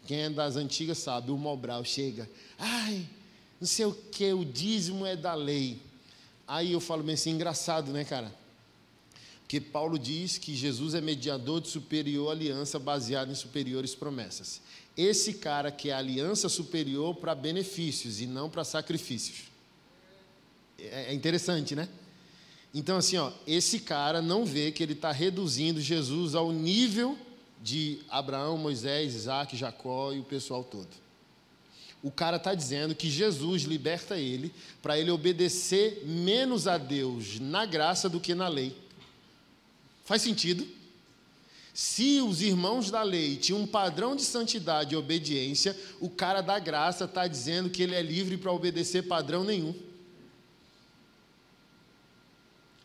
quem 0.05 0.23
é 0.23 0.29
das 0.29 0.57
antigas 0.57 0.97
sabe, 0.97 1.31
o 1.31 1.37
Mobral 1.37 1.85
chega, 1.85 2.29
ai, 2.57 3.07
não 3.61 3.67
sei 3.67 3.85
o 3.85 3.93
que, 3.93 4.33
o 4.33 4.43
dízimo 4.43 5.05
é 5.05 5.15
da 5.15 5.33
lei. 5.33 5.81
Aí 6.45 6.73
eu 6.73 6.81
falo 6.81 7.01
bem 7.01 7.13
assim, 7.13 7.31
engraçado, 7.31 7.93
né, 7.93 8.03
cara? 8.03 8.33
Porque 9.49 9.59
Paulo 9.59 9.97
diz 9.97 10.37
que 10.37 10.55
Jesus 10.55 10.93
é 10.93 11.01
mediador 11.01 11.59
de 11.59 11.69
superior 11.69 12.29
aliança 12.29 12.77
baseado 12.77 13.31
em 13.31 13.35
superiores 13.35 13.95
promessas 13.95 14.61
esse 14.99 15.35
cara 15.35 15.71
que 15.71 15.89
é 15.89 15.93
aliança 15.93 16.49
superior 16.49 17.15
para 17.15 17.33
benefícios 17.33 18.19
e 18.19 18.27
não 18.27 18.49
para 18.49 18.65
sacrifícios. 18.65 19.43
É, 20.77 21.11
é 21.11 21.13
interessante, 21.13 21.73
né? 21.73 21.87
Então, 22.73 22.97
assim, 22.97 23.15
ó, 23.15 23.31
esse 23.47 23.79
cara 23.79 24.21
não 24.21 24.45
vê 24.45 24.73
que 24.73 24.83
ele 24.83 24.91
está 24.91 25.13
reduzindo 25.13 25.79
Jesus 25.79 26.35
ao 26.35 26.51
nível 26.51 27.17
de 27.63 27.99
Abraão, 28.09 28.57
Moisés, 28.57 29.15
Isaac, 29.15 29.55
Jacó 29.55 30.11
e 30.11 30.19
o 30.19 30.23
pessoal 30.23 30.65
todo. 30.65 30.89
O 32.03 32.11
cara 32.11 32.35
está 32.35 32.53
dizendo 32.53 32.93
que 32.93 33.09
Jesus 33.09 33.63
liberta 33.63 34.17
ele 34.17 34.53
para 34.81 34.99
ele 34.99 35.11
obedecer 35.11 36.03
menos 36.05 36.67
a 36.67 36.77
Deus 36.77 37.39
na 37.39 37.65
graça 37.65 38.09
do 38.09 38.19
que 38.19 38.35
na 38.35 38.49
lei. 38.49 38.75
Faz 40.09 40.23
sentido? 40.23 40.67
Se 41.71 42.19
os 42.19 42.41
irmãos 42.41 42.89
da 42.89 43.03
lei 43.03 43.37
tinham 43.37 43.61
um 43.61 43.67
padrão 43.67 44.15
de 44.15 44.23
santidade 44.23 44.95
e 44.95 44.97
obediência, 44.97 45.79
o 45.99 46.09
cara 46.09 46.41
da 46.41 46.57
graça 46.57 47.05
está 47.05 47.27
dizendo 47.27 47.69
que 47.69 47.83
ele 47.83 47.93
é 47.93 48.01
livre 48.01 48.35
para 48.35 48.51
obedecer 48.51 49.03
padrão 49.03 49.43
nenhum. 49.43 49.71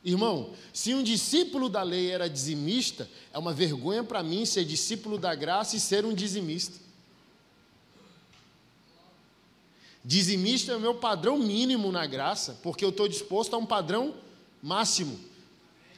Irmão, 0.05 0.53
se 0.71 0.93
um 0.93 1.03
discípulo 1.03 1.71
da 1.71 1.83
lei 1.83 2.11
era 2.11 2.29
dizimista, 2.29 3.09
é 3.33 3.39
uma 3.39 3.55
vergonha 3.55 4.05
para 4.05 4.23
mim 4.23 4.45
ser 4.45 4.67
discípulo 4.67 5.17
da 5.17 5.35
graça 5.35 5.77
e 5.77 5.81
ser 5.81 6.05
um 6.05 6.13
dizimista. 6.13 6.79
Dizimista 10.05 10.73
é 10.73 10.77
o 10.77 10.81
meu 10.81 10.97
padrão 10.97 11.39
mínimo 11.39 11.91
na 11.91 12.05
graça, 12.05 12.61
porque 12.63 12.85
eu 12.85 12.91
estou 12.91 13.09
disposto 13.09 13.55
a 13.55 13.57
um 13.57 13.65
padrão 13.65 14.15
máximo. 14.63 15.33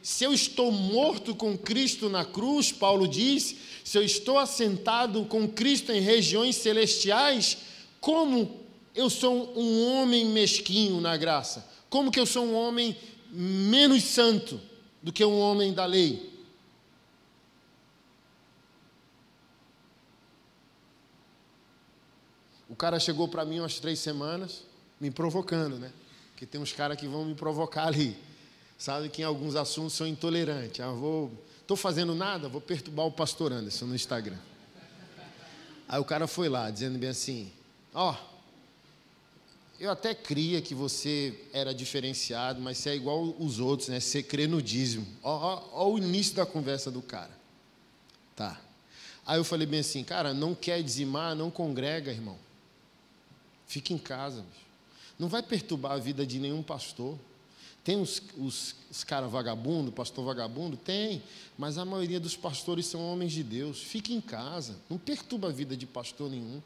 Se 0.06 0.22
eu 0.22 0.32
estou 0.32 0.70
morto 0.70 1.34
com 1.34 1.58
Cristo 1.58 2.08
na 2.08 2.24
cruz, 2.24 2.70
Paulo 2.70 3.08
diz, 3.08 3.56
se 3.82 3.98
eu 3.98 4.04
estou 4.04 4.38
assentado 4.38 5.24
com 5.24 5.48
Cristo 5.48 5.90
em 5.90 6.00
regiões 6.00 6.54
celestiais, 6.54 7.58
como 8.00 8.60
eu 8.94 9.10
sou 9.10 9.52
um 9.58 9.84
homem 9.84 10.26
mesquinho 10.26 11.00
na 11.00 11.16
graça? 11.16 11.68
Como 11.90 12.12
que 12.12 12.20
eu 12.20 12.24
sou 12.24 12.46
um 12.46 12.54
homem 12.54 12.96
menos 13.32 14.04
santo 14.04 14.60
do 15.02 15.12
que 15.12 15.24
um 15.24 15.40
homem 15.40 15.74
da 15.74 15.84
lei? 15.84 16.32
O 22.68 22.76
cara 22.76 23.00
chegou 23.00 23.26
para 23.26 23.44
mim 23.44 23.58
umas 23.58 23.80
três 23.80 23.98
semanas, 23.98 24.62
me 25.00 25.10
provocando, 25.10 25.80
né? 25.80 25.90
Porque 26.30 26.46
tem 26.46 26.60
uns 26.60 26.72
caras 26.72 26.96
que 26.96 27.08
vão 27.08 27.24
me 27.24 27.34
provocar 27.34 27.88
ali 27.88 28.16
sabe 28.78 29.08
que 29.08 29.22
em 29.22 29.24
alguns 29.24 29.56
assuntos 29.56 29.94
são 29.94 30.06
intolerantes. 30.06 30.80
Ah, 30.80 30.90
vou, 30.90 31.32
estou 31.60 31.76
fazendo 31.76 32.14
nada, 32.14 32.48
vou 32.48 32.60
perturbar 32.60 33.06
o 33.06 33.12
pastor 33.12 33.52
Anderson 33.52 33.86
no 33.86 33.94
Instagram. 33.94 34.38
Aí 35.88 36.00
o 36.00 36.04
cara 36.04 36.26
foi 36.26 36.48
lá, 36.48 36.70
dizendo 36.70 36.98
bem 36.98 37.10
assim: 37.10 37.52
Ó, 37.94 38.12
oh, 38.12 38.36
eu 39.78 39.90
até 39.90 40.14
cria 40.14 40.60
que 40.60 40.74
você 40.74 41.38
era 41.52 41.74
diferenciado, 41.74 42.60
mas 42.60 42.78
você 42.78 42.90
é 42.90 42.96
igual 42.96 43.22
os 43.38 43.60
outros, 43.60 43.88
né? 43.88 44.00
Você 44.00 44.22
crê 44.22 44.46
no 44.46 44.60
dízimo. 44.60 45.06
Ó, 45.22 45.30
ó, 45.32 45.84
ó 45.84 45.90
o 45.90 45.98
início 45.98 46.34
da 46.34 46.44
conversa 46.46 46.90
do 46.90 47.02
cara. 47.02 47.36
Tá. 48.34 48.60
Aí 49.24 49.38
eu 49.38 49.44
falei 49.44 49.66
bem 49.66 49.80
assim: 49.80 50.02
Cara, 50.02 50.34
não 50.34 50.54
quer 50.54 50.82
dizimar, 50.82 51.34
não 51.34 51.50
congrega, 51.50 52.10
irmão. 52.10 52.38
Fica 53.66 53.92
em 53.92 53.98
casa, 53.98 54.42
bicho. 54.42 54.66
Não 55.18 55.28
vai 55.28 55.42
perturbar 55.42 55.92
a 55.92 55.98
vida 55.98 56.26
de 56.26 56.38
nenhum 56.38 56.62
pastor. 56.62 57.18
Tem 57.86 58.02
os, 58.02 58.20
os, 58.36 58.74
os 58.90 59.04
caras 59.04 59.30
vagabundo, 59.30 59.92
pastor 59.92 60.24
vagabundo? 60.24 60.76
Tem, 60.76 61.22
mas 61.56 61.78
a 61.78 61.84
maioria 61.84 62.18
dos 62.18 62.36
pastores 62.36 62.84
são 62.86 63.00
homens 63.00 63.30
de 63.30 63.44
Deus. 63.44 63.80
Fique 63.80 64.12
em 64.12 64.20
casa, 64.20 64.74
não 64.90 64.98
perturba 64.98 65.50
a 65.50 65.52
vida 65.52 65.76
de 65.76 65.86
pastor 65.86 66.28
nenhum. 66.28 66.60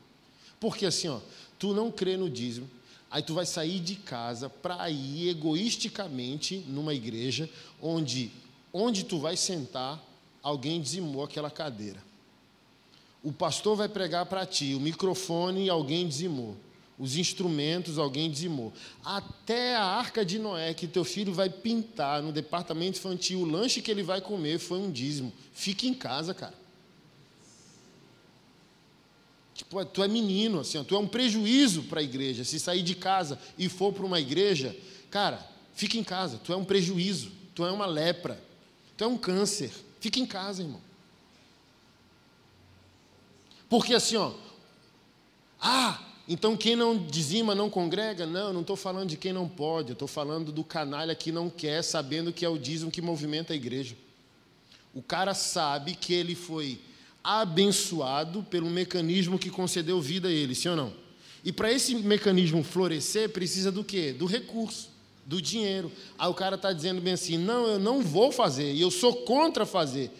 Porque 0.59 0.87
assim, 0.87 1.09
ó, 1.09 1.21
tu 1.59 1.75
não 1.75 1.91
crê 1.91 2.17
no 2.17 2.31
dízimo, 2.31 2.71
aí 3.11 3.23
tu 3.23 3.35
vai 3.35 3.45
sair 3.45 3.81
de 3.81 3.97
casa 3.97 4.49
para 4.49 4.89
ir 4.89 5.29
egoisticamente 5.29 6.65
numa 6.67 6.95
igreja 6.95 7.51
onde, 7.83 8.33
onde 8.73 9.05
tu 9.05 9.19
vai 9.19 9.37
sentar, 9.37 10.03
alguém 10.43 10.81
dizimou 10.81 11.23
aquela 11.23 11.51
cadeira. 11.51 12.03
O 13.23 13.31
pastor 13.31 13.77
vai 13.77 13.91
pregar 13.91 14.25
para 14.25 14.47
ti, 14.47 14.75
o 14.75 14.81
microfone 14.81 15.69
alguém 15.69 16.09
dizimou 16.09 16.57
os 17.01 17.17
instrumentos 17.17 17.99
alguém 17.99 18.31
dizimou. 18.31 18.73
Até 19.03 19.75
a 19.75 19.83
arca 19.83 20.23
de 20.23 20.39
Noé, 20.39 20.75
que 20.75 20.87
teu 20.87 21.03
filho 21.03 21.33
vai 21.33 21.49
pintar 21.49 22.23
no 22.23 22.31
departamento 22.31 22.99
infantil, 22.99 23.41
o 23.41 23.45
lanche 23.47 23.81
que 23.81 23.91
ele 23.91 24.03
vai 24.03 24.21
comer 24.21 24.59
foi 24.59 24.79
um 24.79 24.91
dízimo. 24.91 25.33
Fique 25.55 25.89
em 25.89 25.95
casa, 25.95 26.35
cara. 26.35 26.53
Tipo, 29.55 29.83
tu 29.87 30.03
é 30.03 30.09
menino, 30.09 30.61
assim, 30.61 30.83
tu 30.85 30.95
é 30.95 30.99
um 30.99 31.09
prejuízo 31.09 31.85
para 31.85 32.01
a 32.01 32.03
igreja. 32.03 32.45
Se 32.45 32.61
sair 32.61 32.83
de 32.83 32.95
casa 32.95 33.39
e 33.57 33.67
for 33.67 33.95
para 33.95 34.05
uma 34.05 34.21
igreja, 34.21 34.77
cara, 35.11 35.45
fique 35.75 35.99
em 35.99 36.05
casa. 36.05 36.39
Tu 36.45 36.53
é 36.53 36.57
um 36.57 36.65
prejuízo. 36.67 37.33
Tu 37.55 37.65
é 37.65 37.73
uma 37.73 37.87
lepra. 37.87 38.39
Tu 38.95 39.05
é 39.05 39.07
um 39.07 39.17
câncer. 39.17 39.73
Fique 40.01 40.21
em 40.21 40.27
casa, 40.27 40.63
irmão. 40.63 40.81
Porque 43.71 43.95
assim, 43.95 44.17
ó. 44.17 44.35
Ah, 45.59 46.10
então, 46.33 46.57
quem 46.57 46.77
não 46.77 46.97
dizima 46.97 47.57
não 47.57 47.69
congrega? 47.69 48.25
Não, 48.25 48.53
não 48.53 48.61
estou 48.61 48.77
falando 48.77 49.09
de 49.09 49.17
quem 49.17 49.33
não 49.33 49.49
pode, 49.49 49.89
eu 49.89 49.95
estou 49.95 50.07
falando 50.07 50.53
do 50.53 50.63
canalha 50.63 51.13
que 51.13 51.33
não 51.33 51.51
quer, 51.51 51.83
sabendo 51.83 52.33
que 52.33 52.45
é 52.45 52.49
o 52.49 52.57
dízimo 52.57 52.89
que 52.89 53.03
movimenta 53.03 53.53
a 53.53 53.57
igreja. 53.57 53.97
O 54.95 55.03
cara 55.03 55.35
sabe 55.35 55.97
que 55.97 56.15
ele 56.15 56.37
foi 56.37 56.79
abençoado 57.25 58.45
pelo 58.45 58.71
mecanismo 58.71 59.41
que 59.41 59.51
concedeu 59.51 60.01
vida 60.01 60.29
a 60.29 60.31
ele, 60.31 60.55
sim 60.55 60.69
ou 60.69 60.77
não? 60.77 60.93
E 61.45 61.51
para 61.51 61.73
esse 61.73 61.97
mecanismo 61.97 62.63
florescer, 62.63 63.31
precisa 63.31 63.73
do 63.73 63.83
quê? 63.83 64.13
Do 64.13 64.25
recurso, 64.25 64.89
do 65.27 65.43
dinheiro. 65.43 65.91
Aí 66.17 66.31
o 66.31 66.35
cara 66.35 66.55
está 66.55 66.73
dizendo 66.73 67.01
bem 67.01 67.15
assim: 67.15 67.39
não, 67.39 67.67
eu 67.67 67.81
não 67.81 68.03
vou 68.03 68.31
fazer, 68.31 68.73
e 68.73 68.81
eu 68.81 68.93
sou 68.93 69.25
contra 69.25 69.67
fazer. 69.67 70.13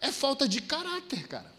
É 0.00 0.10
falta 0.10 0.48
de 0.48 0.62
caráter, 0.62 1.28
cara. 1.28 1.52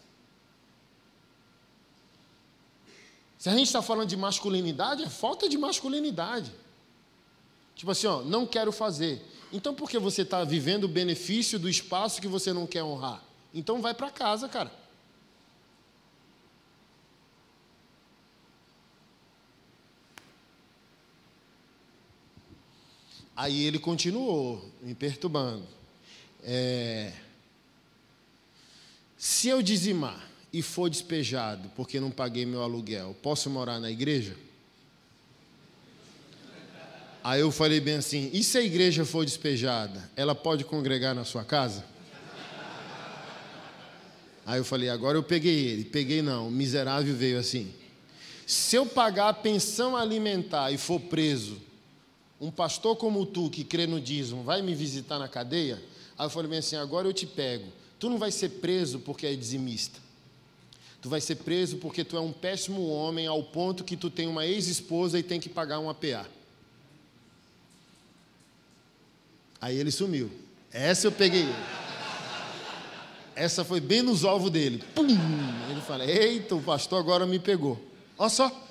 Se 3.44 3.50
a 3.50 3.52
gente 3.52 3.66
está 3.66 3.82
falando 3.82 4.08
de 4.08 4.16
masculinidade, 4.16 5.02
é 5.02 5.10
falta 5.10 5.50
de 5.50 5.58
masculinidade. 5.58 6.50
Tipo 7.76 7.90
assim, 7.90 8.06
ó, 8.06 8.22
não 8.22 8.46
quero 8.46 8.72
fazer. 8.72 9.22
Então 9.52 9.74
por 9.74 9.90
que 9.90 9.98
você 9.98 10.22
está 10.22 10.42
vivendo 10.44 10.84
o 10.84 10.88
benefício 10.88 11.58
do 11.58 11.68
espaço 11.68 12.22
que 12.22 12.26
você 12.26 12.54
não 12.54 12.66
quer 12.66 12.82
honrar? 12.82 13.22
Então 13.52 13.82
vai 13.82 13.92
para 13.92 14.10
casa, 14.10 14.48
cara. 14.48 14.72
Aí 23.36 23.64
ele 23.66 23.78
continuou 23.78 24.66
me 24.80 24.94
perturbando. 24.94 25.68
É, 26.42 27.12
se 29.18 29.48
eu 29.48 29.60
dizimar 29.60 30.32
e 30.54 30.62
for 30.62 30.88
despejado 30.88 31.68
porque 31.74 31.98
não 31.98 32.12
paguei 32.12 32.46
meu 32.46 32.62
aluguel, 32.62 33.16
posso 33.20 33.50
morar 33.50 33.80
na 33.80 33.90
igreja? 33.90 34.36
Aí 37.24 37.40
eu 37.40 37.50
falei 37.50 37.80
bem 37.80 37.96
assim: 37.96 38.30
e 38.32 38.44
se 38.44 38.56
a 38.56 38.62
igreja 38.62 39.04
for 39.04 39.24
despejada, 39.24 40.08
ela 40.14 40.32
pode 40.32 40.62
congregar 40.64 41.12
na 41.12 41.24
sua 41.24 41.42
casa? 41.42 41.84
Aí 44.46 44.60
eu 44.60 44.64
falei: 44.64 44.88
agora 44.90 45.18
eu 45.18 45.24
peguei 45.24 45.66
ele. 45.66 45.86
Peguei 45.86 46.22
não, 46.22 46.46
o 46.46 46.50
miserável 46.52 47.16
veio 47.16 47.38
assim. 47.38 47.72
Se 48.46 48.76
eu 48.76 48.86
pagar 48.86 49.30
a 49.30 49.34
pensão 49.34 49.96
alimentar 49.96 50.70
e 50.70 50.78
for 50.78 51.00
preso, 51.00 51.60
um 52.40 52.50
pastor 52.50 52.94
como 52.94 53.26
tu, 53.26 53.50
que 53.50 53.64
crê 53.64 53.88
no 53.88 54.00
dízimo, 54.00 54.44
vai 54.44 54.62
me 54.62 54.74
visitar 54.74 55.18
na 55.18 55.26
cadeia? 55.26 55.82
Aí 56.16 56.26
eu 56.26 56.30
falei 56.30 56.48
bem 56.48 56.60
assim: 56.60 56.76
agora 56.76 57.08
eu 57.08 57.12
te 57.12 57.26
pego. 57.26 57.72
Tu 57.98 58.08
não 58.08 58.18
vai 58.18 58.30
ser 58.30 58.50
preso 58.50 59.00
porque 59.00 59.26
é 59.26 59.34
dizimista. 59.34 60.03
Tu 61.04 61.10
vai 61.10 61.20
ser 61.20 61.34
preso 61.34 61.76
porque 61.76 62.02
tu 62.02 62.16
é 62.16 62.20
um 62.20 62.32
péssimo 62.32 62.88
homem 62.88 63.26
ao 63.26 63.42
ponto 63.42 63.84
que 63.84 63.94
tu 63.94 64.08
tem 64.08 64.26
uma 64.26 64.46
ex-esposa 64.46 65.18
e 65.18 65.22
tem 65.22 65.38
que 65.38 65.50
pagar 65.50 65.78
um 65.78 65.90
APA. 65.90 66.26
Aí 69.60 69.76
ele 69.76 69.90
sumiu. 69.90 70.30
Essa 70.72 71.08
eu 71.08 71.12
peguei. 71.12 71.46
Essa 73.36 73.62
foi 73.66 73.80
bem 73.80 74.00
nos 74.00 74.24
ovos 74.24 74.50
dele. 74.50 74.82
Pum! 74.94 75.06
Ele 75.70 75.82
fala: 75.82 76.06
Eita, 76.06 76.54
o 76.54 76.62
pastor 76.62 77.00
agora 77.00 77.26
me 77.26 77.38
pegou. 77.38 77.78
Olha 78.16 78.30
só. 78.30 78.68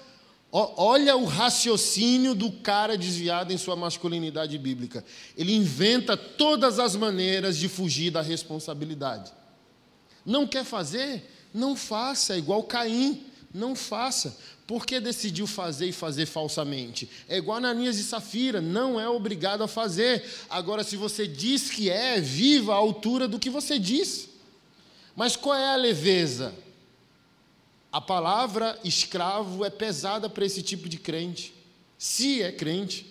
Olha 0.52 1.16
o 1.16 1.26
raciocínio 1.26 2.34
do 2.34 2.52
cara 2.52 2.98
desviado 2.98 3.54
em 3.54 3.60
sua 3.60 3.76
masculinidade 3.76 4.58
bíblica. 4.58 5.06
Ele 5.38 5.54
inventa 5.54 6.18
todas 6.18 6.80
as 6.80 6.96
maneiras 6.96 7.58
de 7.58 7.70
fugir 7.70 8.10
da 8.10 8.24
responsabilidade. 8.24 9.32
Não 10.26 10.48
quer 10.48 10.66
fazer? 10.66 11.30
Não 11.54 11.76
faça, 11.76 12.34
é 12.34 12.38
igual 12.38 12.64
Caim. 12.64 13.26
Não 13.54 13.76
faça. 13.76 14.36
Por 14.66 14.86
que 14.86 15.00
decidiu 15.00 15.46
fazer 15.46 15.88
e 15.88 15.92
fazer 15.92 16.26
falsamente? 16.26 17.10
É 17.28 17.38
igual 17.38 17.58
Ananias 17.58 18.00
e 18.00 18.04
Safira, 18.04 18.62
não 18.62 19.00
é 19.00 19.08
obrigado 19.08 19.62
a 19.62 19.68
fazer. 19.68 20.24
Agora, 20.50 20.84
se 20.84 20.98
você 20.98 21.28
diz 21.28 21.70
que 21.70 21.90
é, 21.90 22.20
viva 22.20 22.74
à 22.74 22.78
altura 22.78 23.28
do 23.28 23.38
que 23.38 23.50
você 23.50 23.78
diz. 23.78 24.30
Mas 25.16 25.36
qual 25.36 25.56
é 25.56 25.74
a 25.74 25.76
leveza? 25.76 26.54
A 27.92 28.02
palavra 28.02 28.80
escravo 28.84 29.64
é 29.64 29.70
pesada 29.70 30.28
para 30.28 30.46
esse 30.46 30.64
tipo 30.64 30.90
de 30.90 30.98
crente, 30.98 31.54
se 31.96 32.42
é 32.42 32.52
crente. 32.52 33.06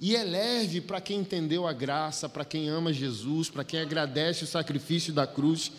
E 0.00 0.16
é 0.16 0.24
leve 0.24 0.80
para 0.80 1.00
quem 1.00 1.20
entendeu 1.20 1.66
a 1.66 1.72
graça, 1.72 2.28
para 2.28 2.44
quem 2.44 2.68
ama 2.68 2.92
Jesus, 2.92 3.50
para 3.50 3.64
quem 3.64 3.80
agradece 3.80 4.44
o 4.44 4.46
sacrifício 4.46 5.12
da 5.12 5.26
cruz. 5.26 5.72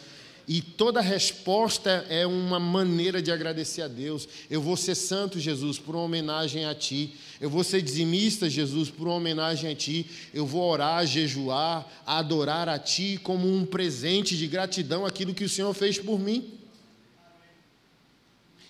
E 0.50 0.64
toda 0.64 1.00
resposta 1.00 2.08
é 2.10 2.26
uma 2.26 2.60
maneira 2.60 3.22
de 3.22 3.32
agradecer 3.32 3.84
a 3.84 3.88
Deus. 3.88 4.28
Eu 4.50 4.60
vou 4.60 4.76
ser 4.76 4.96
santo, 4.96 5.40
Jesus, 5.40 5.78
por 5.78 5.94
uma 5.94 6.06
homenagem 6.06 6.66
a 6.66 6.74
Ti. 6.74 7.14
Eu 7.40 7.52
vou 7.52 7.64
ser 7.64 7.84
dizimista, 7.84 8.50
Jesus, 8.50 8.90
por 8.90 9.08
uma 9.08 9.18
homenagem 9.18 9.72
a 9.72 9.76
Ti. 9.76 10.10
Eu 10.34 10.48
vou 10.48 10.68
orar, 10.68 11.06
jejuar, 11.06 11.88
adorar 12.04 12.68
a 12.68 12.80
Ti 12.80 13.20
como 13.22 13.48
um 13.48 13.64
presente 13.64 14.36
de 14.36 14.48
gratidão 14.48 15.06
aquilo 15.06 15.36
que 15.36 15.44
o 15.44 15.50
Senhor 15.50 15.72
fez 15.76 16.00
por 16.00 16.20
mim. 16.20 16.52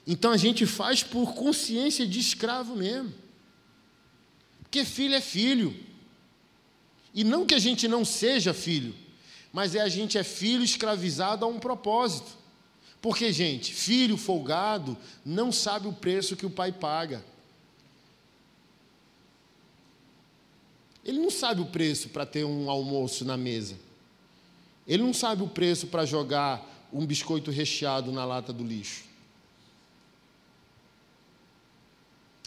Então 0.05 0.32
a 0.34 0.38
gente 0.38 0.65
faz 0.65 1.01
por 1.01 1.34
consciência 1.34 2.05
de 2.05 2.19
escravo 2.19 2.75
mesmo. 2.75 3.13
Porque 4.63 4.84
filho 4.84 5.15
é 5.15 5.21
filho. 5.21 5.73
E 7.15 7.23
não 7.23 7.45
que 7.45 7.55
a 7.55 7.59
gente 7.59 7.88
não 7.88 8.03
seja 8.03 8.53
filho 8.53 8.93
mas 9.51 9.75
é 9.75 9.81
a 9.81 9.89
gente 9.89 10.17
é 10.17 10.23
filho 10.23 10.63
escravizado 10.63 11.43
a 11.43 11.47
um 11.47 11.59
propósito. 11.59 12.37
Porque, 13.01 13.31
gente, 13.31 13.73
filho 13.73 14.17
folgado 14.17 14.97
não 15.25 15.51
sabe 15.51 15.87
o 15.87 15.93
preço 15.93 16.35
que 16.35 16.45
o 16.45 16.49
pai 16.49 16.71
paga. 16.71 17.23
Ele 21.03 21.19
não 21.19 21.31
sabe 21.31 21.61
o 21.61 21.65
preço 21.65 22.09
para 22.09 22.25
ter 22.25 22.43
um 22.43 22.69
almoço 22.69 23.23
na 23.23 23.37
mesa. 23.37 23.75
Ele 24.85 25.01
não 25.01 25.13
sabe 25.13 25.43
o 25.43 25.47
preço 25.47 25.87
para 25.87 26.05
jogar 26.05 26.87
um 26.91 27.05
biscoito 27.05 27.51
recheado 27.51 28.11
na 28.11 28.25
lata 28.25 28.51
do 28.51 28.63
lixo. 28.63 29.03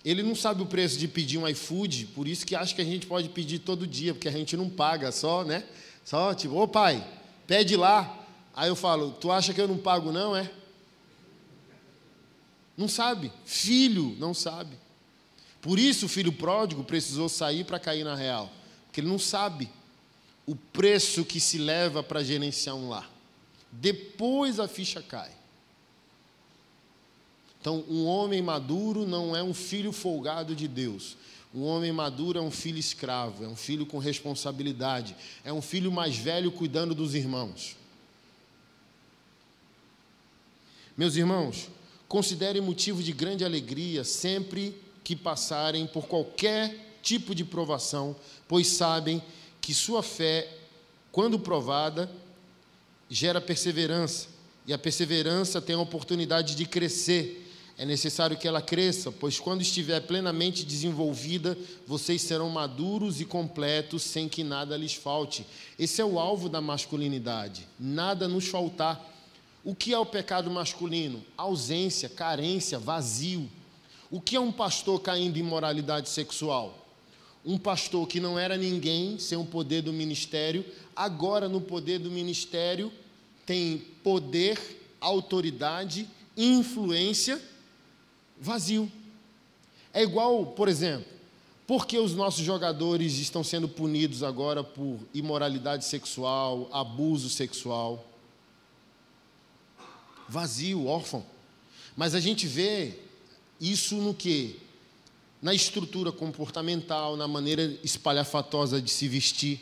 Ele 0.04 0.22
não 0.22 0.34
sabe 0.34 0.62
o 0.62 0.66
preço 0.66 0.98
de 0.98 1.06
pedir 1.06 1.38
um 1.38 1.46
iFood, 1.46 2.06
por 2.14 2.26
isso 2.26 2.44
que 2.44 2.56
acha 2.56 2.74
que 2.74 2.82
a 2.82 2.84
gente 2.84 3.06
pode 3.06 3.28
pedir 3.28 3.60
todo 3.60 3.86
dia, 3.86 4.12
porque 4.12 4.28
a 4.28 4.32
gente 4.32 4.56
não 4.56 4.68
paga 4.68 5.12
só, 5.12 5.44
né? 5.44 5.64
Só 6.04 6.34
tipo, 6.34 6.54
ô 6.54 6.66
pai, 6.66 7.06
pede 7.46 7.76
lá. 7.76 8.18
Aí 8.54 8.68
eu 8.68 8.76
falo, 8.76 9.12
tu 9.12 9.30
acha 9.30 9.54
que 9.54 9.60
eu 9.60 9.68
não 9.68 9.78
pago 9.78 10.12
não, 10.12 10.36
é? 10.36 10.50
Não 12.76 12.88
sabe. 12.88 13.32
Filho 13.44 14.16
não 14.18 14.34
sabe. 14.34 14.76
Por 15.60 15.78
isso 15.78 16.06
o 16.06 16.08
filho 16.08 16.32
pródigo 16.32 16.82
precisou 16.82 17.28
sair 17.28 17.64
para 17.64 17.78
cair 17.78 18.04
na 18.04 18.14
real. 18.14 18.50
Porque 18.86 19.00
ele 19.00 19.08
não 19.08 19.18
sabe 19.18 19.70
o 20.46 20.56
preço 20.56 21.24
que 21.24 21.40
se 21.40 21.58
leva 21.58 22.02
para 22.02 22.22
gerenciar 22.22 22.74
um 22.74 22.88
lar. 22.88 23.08
Depois 23.70 24.58
a 24.58 24.68
ficha 24.68 25.00
cai. 25.00 25.30
Então, 27.60 27.84
um 27.88 28.04
homem 28.06 28.42
maduro 28.42 29.06
não 29.06 29.36
é 29.36 29.42
um 29.42 29.54
filho 29.54 29.92
folgado 29.92 30.54
de 30.54 30.66
Deus. 30.66 31.16
Um 31.54 31.64
homem 31.64 31.92
maduro 31.92 32.38
é 32.38 32.42
um 32.42 32.50
filho 32.50 32.78
escravo, 32.78 33.44
é 33.44 33.48
um 33.48 33.56
filho 33.56 33.84
com 33.84 33.98
responsabilidade, 33.98 35.14
é 35.44 35.52
um 35.52 35.60
filho 35.60 35.92
mais 35.92 36.16
velho 36.16 36.50
cuidando 36.50 36.94
dos 36.94 37.14
irmãos. 37.14 37.76
Meus 40.96 41.14
irmãos, 41.14 41.68
considerem 42.08 42.62
motivo 42.62 43.02
de 43.02 43.12
grande 43.12 43.44
alegria 43.44 44.02
sempre 44.02 44.74
que 45.04 45.14
passarem 45.14 45.86
por 45.86 46.06
qualquer 46.06 46.98
tipo 47.02 47.34
de 47.34 47.44
provação, 47.44 48.16
pois 48.48 48.68
sabem 48.68 49.22
que 49.60 49.74
sua 49.74 50.02
fé, 50.02 50.48
quando 51.10 51.38
provada, 51.38 52.10
gera 53.10 53.40
perseverança, 53.40 54.28
e 54.66 54.72
a 54.72 54.78
perseverança 54.78 55.60
tem 55.60 55.76
a 55.76 55.80
oportunidade 55.80 56.54
de 56.54 56.64
crescer 56.64 57.41
é 57.82 57.84
necessário 57.84 58.36
que 58.36 58.46
ela 58.46 58.62
cresça, 58.62 59.10
pois 59.10 59.40
quando 59.40 59.60
estiver 59.60 59.98
plenamente 60.02 60.64
desenvolvida, 60.64 61.58
vocês 61.84 62.22
serão 62.22 62.48
maduros 62.48 63.20
e 63.20 63.24
completos, 63.24 64.04
sem 64.04 64.28
que 64.28 64.44
nada 64.44 64.76
lhes 64.76 64.94
falte. 64.94 65.44
Esse 65.76 66.00
é 66.00 66.04
o 66.04 66.16
alvo 66.16 66.48
da 66.48 66.60
masculinidade, 66.60 67.66
nada 67.80 68.28
nos 68.28 68.46
faltar. 68.46 69.04
O 69.64 69.74
que 69.74 69.92
é 69.92 69.98
o 69.98 70.06
pecado 70.06 70.48
masculino? 70.48 71.24
Ausência, 71.36 72.08
carência, 72.08 72.78
vazio. 72.78 73.50
O 74.12 74.20
que 74.20 74.36
é 74.36 74.40
um 74.40 74.52
pastor 74.52 75.00
caindo 75.00 75.36
em 75.36 75.42
moralidade 75.42 76.08
sexual? 76.08 76.86
Um 77.44 77.58
pastor 77.58 78.06
que 78.06 78.20
não 78.20 78.38
era 78.38 78.56
ninguém, 78.56 79.18
sem 79.18 79.36
o 79.36 79.44
poder 79.44 79.82
do 79.82 79.92
ministério, 79.92 80.64
agora 80.94 81.48
no 81.48 81.60
poder 81.60 81.98
do 81.98 82.12
ministério 82.12 82.92
tem 83.44 83.78
poder, 84.04 84.56
autoridade, 85.00 86.08
influência 86.36 87.42
vazio. 88.42 88.90
É 89.94 90.02
igual, 90.02 90.46
por 90.46 90.68
exemplo, 90.68 91.06
por 91.66 91.86
que 91.86 91.96
os 91.98 92.14
nossos 92.14 92.44
jogadores 92.44 93.18
estão 93.18 93.44
sendo 93.44 93.68
punidos 93.68 94.22
agora 94.22 94.64
por 94.64 94.98
imoralidade 95.14 95.84
sexual, 95.84 96.68
abuso 96.72 97.30
sexual? 97.30 98.04
Vazio, 100.28 100.86
órfão. 100.86 101.24
Mas 101.96 102.14
a 102.14 102.20
gente 102.20 102.46
vê 102.46 102.98
isso 103.60 103.96
no 103.96 104.12
que? 104.12 104.58
Na 105.40 105.54
estrutura 105.54 106.10
comportamental, 106.10 107.16
na 107.16 107.28
maneira 107.28 107.62
espalhafatosa 107.84 108.80
de 108.80 108.90
se 108.90 109.06
vestir. 109.08 109.60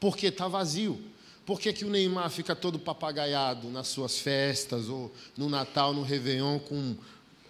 Porque 0.00 0.26
está 0.26 0.48
vazio. 0.48 1.00
Por 1.44 1.60
que, 1.60 1.72
que 1.72 1.84
o 1.84 1.90
Neymar 1.90 2.30
fica 2.30 2.54
todo 2.54 2.78
papagaiado 2.78 3.68
nas 3.70 3.88
suas 3.88 4.18
festas, 4.18 4.88
ou 4.88 5.12
no 5.36 5.48
Natal, 5.48 5.92
no 5.92 6.02
Réveillon, 6.02 6.58
com 6.60 6.96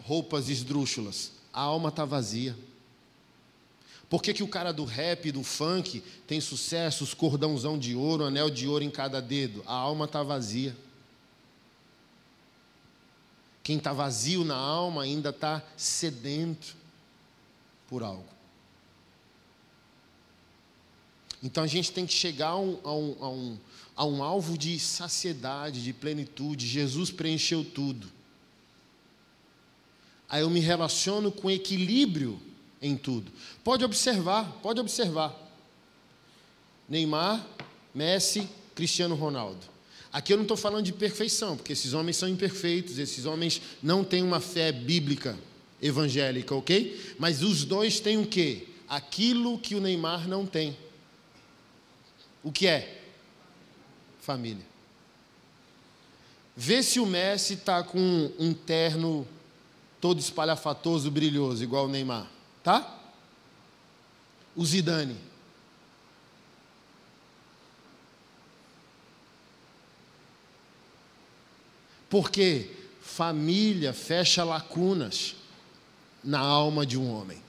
roupas 0.02 0.48
esdrúxulas? 0.48 1.32
A 1.52 1.60
alma 1.62 1.88
está 1.88 2.04
vazia. 2.04 2.56
Por 4.08 4.22
que, 4.22 4.34
que 4.34 4.42
o 4.42 4.48
cara 4.48 4.72
do 4.72 4.84
rap, 4.84 5.30
do 5.30 5.44
funk, 5.44 6.02
tem 6.26 6.40
sucesso, 6.40 7.04
os 7.04 7.14
cordãozão 7.14 7.78
de 7.78 7.94
ouro, 7.94 8.24
anel 8.24 8.50
de 8.50 8.66
ouro 8.66 8.82
em 8.82 8.90
cada 8.90 9.20
dedo? 9.20 9.62
A 9.66 9.72
alma 9.72 10.06
está 10.06 10.22
vazia. 10.22 10.76
Quem 13.62 13.76
está 13.76 13.92
vazio 13.92 14.42
na 14.42 14.56
alma 14.56 15.02
ainda 15.02 15.30
está 15.30 15.62
sedento 15.76 16.74
por 17.88 18.02
algo. 18.02 18.26
Então 21.40 21.62
a 21.62 21.66
gente 21.68 21.92
tem 21.92 22.04
que 22.04 22.12
chegar 22.12 22.48
a 22.48 22.58
um, 22.58 22.80
a 22.82 22.92
um, 22.92 23.16
a 23.20 23.28
um 23.28 23.58
a 24.00 24.04
um 24.06 24.22
alvo 24.22 24.56
de 24.56 24.78
saciedade, 24.78 25.84
de 25.84 25.92
plenitude. 25.92 26.66
Jesus 26.66 27.10
preencheu 27.10 27.62
tudo. 27.62 28.08
Aí 30.26 30.40
eu 30.40 30.48
me 30.48 30.58
relaciono 30.58 31.30
com 31.30 31.50
equilíbrio 31.50 32.40
em 32.80 32.96
tudo. 32.96 33.30
Pode 33.62 33.84
observar, 33.84 34.50
pode 34.62 34.80
observar. 34.80 35.36
Neymar, 36.88 37.46
Messi, 37.94 38.48
Cristiano 38.74 39.14
Ronaldo. 39.14 39.60
Aqui 40.10 40.32
eu 40.32 40.38
não 40.38 40.44
estou 40.44 40.56
falando 40.56 40.86
de 40.86 40.94
perfeição, 40.94 41.54
porque 41.54 41.74
esses 41.74 41.92
homens 41.92 42.16
são 42.16 42.26
imperfeitos, 42.26 42.96
esses 42.96 43.26
homens 43.26 43.60
não 43.82 44.02
têm 44.02 44.22
uma 44.22 44.40
fé 44.40 44.72
bíblica 44.72 45.38
evangélica, 45.82 46.54
ok? 46.54 47.14
Mas 47.18 47.42
os 47.42 47.66
dois 47.66 48.00
têm 48.00 48.16
o 48.16 48.26
quê? 48.26 48.66
Aquilo 48.88 49.58
que 49.58 49.74
o 49.74 49.80
Neymar 49.80 50.26
não 50.26 50.46
tem. 50.46 50.74
O 52.42 52.50
que 52.50 52.66
é? 52.66 52.99
Família. 54.30 54.64
Vê 56.56 56.84
se 56.84 57.00
o 57.00 57.06
Messi 57.06 57.54
está 57.54 57.82
com 57.82 58.30
um 58.38 58.54
terno 58.54 59.26
todo 60.00 60.20
espalhafatoso, 60.20 61.10
brilhoso, 61.10 61.64
igual 61.64 61.86
o 61.86 61.88
Neymar, 61.88 62.28
tá? 62.62 62.96
O 64.54 64.64
Zidane. 64.64 65.16
Porque 72.08 72.70
família 73.02 73.92
fecha 73.92 74.44
lacunas 74.44 75.34
na 76.22 76.38
alma 76.38 76.86
de 76.86 76.96
um 76.96 77.10
homem. 77.12 77.42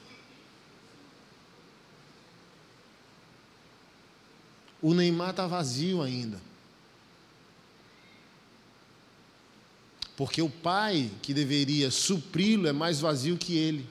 O 4.81 4.95
Neymar 4.95 5.29
está 5.29 5.45
vazio 5.45 6.01
ainda. 6.01 6.50
Porque 10.21 10.39
o 10.39 10.49
pai 10.51 11.09
que 11.19 11.33
deveria 11.33 11.89
supri-lo 11.89 12.67
é 12.67 12.71
mais 12.71 12.99
vazio 12.99 13.35
que 13.35 13.57
ele. 13.57 13.83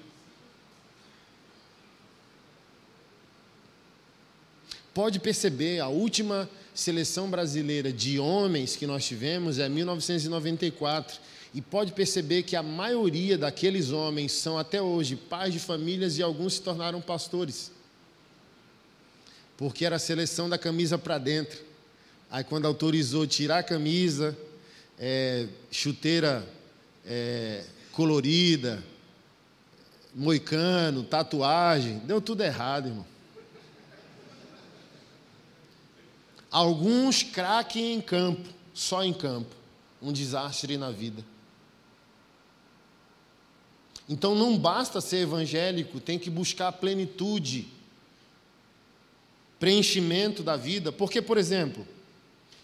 Pode 4.94 5.18
perceber, 5.18 5.80
a 5.80 5.88
última 5.88 6.48
seleção 6.72 7.28
brasileira 7.28 7.92
de 7.92 8.20
homens 8.20 8.76
que 8.76 8.86
nós 8.86 9.04
tivemos 9.04 9.58
é 9.58 9.68
1994. 9.68 11.18
E 11.52 11.60
pode 11.60 11.92
perceber 11.94 12.44
que 12.44 12.54
a 12.54 12.62
maioria 12.62 13.36
daqueles 13.36 13.90
homens 13.90 14.30
são 14.30 14.56
até 14.56 14.80
hoje 14.80 15.16
pais 15.16 15.52
de 15.52 15.58
famílias 15.58 16.16
e 16.16 16.22
alguns 16.22 16.54
se 16.54 16.62
tornaram 16.62 17.00
pastores. 17.00 17.72
Porque 19.56 19.84
era 19.84 19.96
a 19.96 19.98
seleção 19.98 20.48
da 20.48 20.56
camisa 20.56 20.96
para 20.96 21.18
dentro. 21.18 21.58
Aí 22.30 22.44
quando 22.44 22.66
autorizou 22.66 23.26
tirar 23.26 23.58
a 23.58 23.64
camisa, 23.64 24.38
é, 25.00 25.48
chuteira 25.70 26.46
é, 27.06 27.64
colorida, 27.90 28.84
moicano, 30.14 31.02
tatuagem, 31.02 31.98
deu 32.00 32.20
tudo 32.20 32.42
errado, 32.42 32.88
irmão. 32.88 33.06
Alguns 36.50 37.22
craquem 37.22 37.94
em 37.94 38.00
campo, 38.00 38.48
só 38.74 39.02
em 39.02 39.14
campo. 39.14 39.54
Um 40.02 40.12
desastre 40.12 40.76
na 40.76 40.90
vida. 40.90 41.24
Então 44.08 44.34
não 44.34 44.58
basta 44.58 45.00
ser 45.00 45.18
evangélico, 45.18 46.00
tem 46.00 46.18
que 46.18 46.28
buscar 46.28 46.72
plenitude, 46.72 47.68
preenchimento 49.60 50.42
da 50.42 50.56
vida. 50.56 50.90
Porque, 50.90 51.22
por 51.22 51.38
exemplo, 51.38 51.86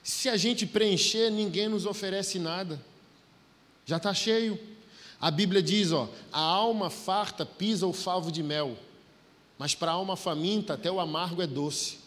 se 0.06 0.28
a 0.28 0.36
gente 0.36 0.64
preencher, 0.64 1.30
ninguém 1.30 1.68
nos 1.68 1.84
oferece 1.84 2.38
nada. 2.38 2.80
Já 3.84 3.96
está 3.96 4.14
cheio. 4.14 4.56
A 5.20 5.32
Bíblia 5.32 5.60
diz: 5.60 5.90
ó, 5.90 6.08
a 6.32 6.38
alma 6.38 6.90
farta 6.90 7.44
pisa 7.44 7.88
o 7.88 7.92
favo 7.92 8.30
de 8.30 8.40
mel, 8.40 8.78
mas 9.58 9.74
para 9.74 9.90
a 9.90 9.94
alma 9.94 10.16
faminta 10.16 10.74
até 10.74 10.88
o 10.88 11.00
amargo 11.00 11.42
é 11.42 11.46
doce. 11.46 11.98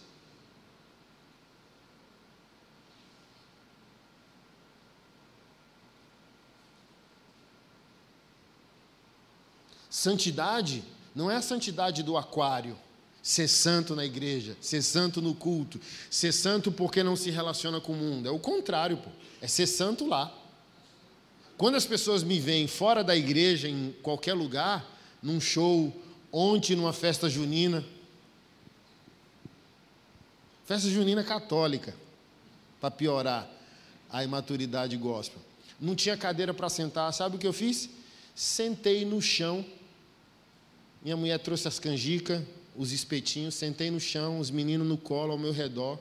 Santidade 9.89 10.85
não 11.13 11.29
é 11.29 11.35
a 11.35 11.41
santidade 11.41 12.01
do 12.01 12.15
aquário, 12.15 12.79
ser 13.21 13.47
santo 13.47 13.95
na 13.95 14.05
igreja, 14.05 14.55
ser 14.61 14.81
santo 14.81 15.21
no 15.21 15.35
culto, 15.35 15.79
ser 16.09 16.31
santo 16.31 16.71
porque 16.71 17.03
não 17.03 17.15
se 17.15 17.29
relaciona 17.29 17.79
com 17.79 17.93
o 17.93 17.95
mundo. 17.95 18.27
É 18.27 18.31
o 18.31 18.39
contrário, 18.39 18.97
pô. 18.97 19.09
É 19.41 19.47
ser 19.47 19.67
santo 19.67 20.05
lá. 20.07 20.33
Quando 21.57 21.75
as 21.75 21.85
pessoas 21.85 22.23
me 22.23 22.39
veem 22.39 22.67
fora 22.67 23.03
da 23.03 23.15
igreja, 23.15 23.67
em 23.67 23.93
qualquer 24.01 24.33
lugar, 24.33 24.85
num 25.21 25.41
show, 25.41 25.93
ontem 26.31 26.75
numa 26.75 26.93
festa 26.93 27.29
junina, 27.29 27.83
festa 30.65 30.89
junina 30.89 31.23
católica, 31.23 31.93
para 32.79 32.91
piorar 32.91 33.49
a 34.09 34.23
imaturidade 34.23 34.95
gospel. 34.95 35.41
Não 35.79 35.95
tinha 35.95 36.15
cadeira 36.15 36.53
para 36.53 36.69
sentar, 36.69 37.13
sabe 37.13 37.35
o 37.35 37.39
que 37.39 37.47
eu 37.47 37.53
fiz? 37.53 37.89
Sentei 38.33 39.03
no 39.03 39.21
chão 39.21 39.65
minha 41.01 41.15
mulher 41.15 41.39
trouxe 41.39 41.67
as 41.67 41.79
canjicas, 41.79 42.43
os 42.79 42.93
espetinhos, 42.93 43.55
sentei 43.55 43.91
no 43.91 43.99
chão, 43.99 44.39
os 44.39 44.49
meninos 44.49 44.87
no 44.87 44.97
colo 44.97 45.33
ao 45.33 45.37
meu 45.37 45.51
redor. 45.51 45.99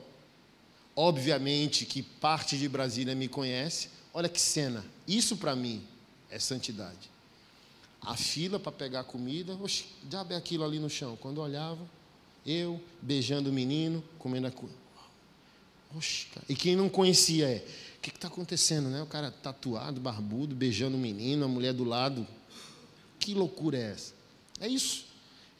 Obviamente 0.95 1.85
que 1.85 2.01
parte 2.01 2.57
de 2.57 2.69
Brasília 2.69 3.13
me 3.13 3.27
conhece. 3.27 3.89
Olha 4.13 4.29
que 4.29 4.39
cena. 4.39 4.85
Isso 5.05 5.35
para 5.35 5.57
mim 5.57 5.83
é 6.31 6.39
santidade. 6.39 7.11
A 8.01 8.15
fila 8.15 8.57
para 8.57 8.71
pegar 8.71 9.03
comida, 9.03 9.57
oxe, 9.61 9.87
diabo 10.05 10.31
é 10.31 10.37
aquilo 10.37 10.63
ali 10.63 10.79
no 10.79 10.89
chão. 10.89 11.17
Quando 11.19 11.41
olhava, 11.41 11.85
eu 12.45 12.81
beijando 13.01 13.49
o 13.49 13.53
menino, 13.53 14.01
comendo 14.17 14.47
a 14.47 14.51
comida. 14.51 14.79
E 16.47 16.55
quem 16.55 16.77
não 16.77 16.87
conhecia 16.87 17.45
é, 17.45 17.65
o 17.97 17.99
que 17.99 18.09
está 18.09 18.29
acontecendo, 18.29 18.87
né? 18.87 19.01
O 19.01 19.05
cara 19.05 19.31
tatuado, 19.31 19.99
barbudo, 19.99 20.55
beijando 20.55 20.95
o 20.95 20.99
menino, 20.99 21.43
a 21.43 21.47
mulher 21.49 21.73
do 21.73 21.83
lado. 21.83 22.25
Que 23.19 23.33
loucura 23.33 23.77
é 23.77 23.91
essa? 23.91 24.13
É 24.61 24.67
isso. 24.69 25.08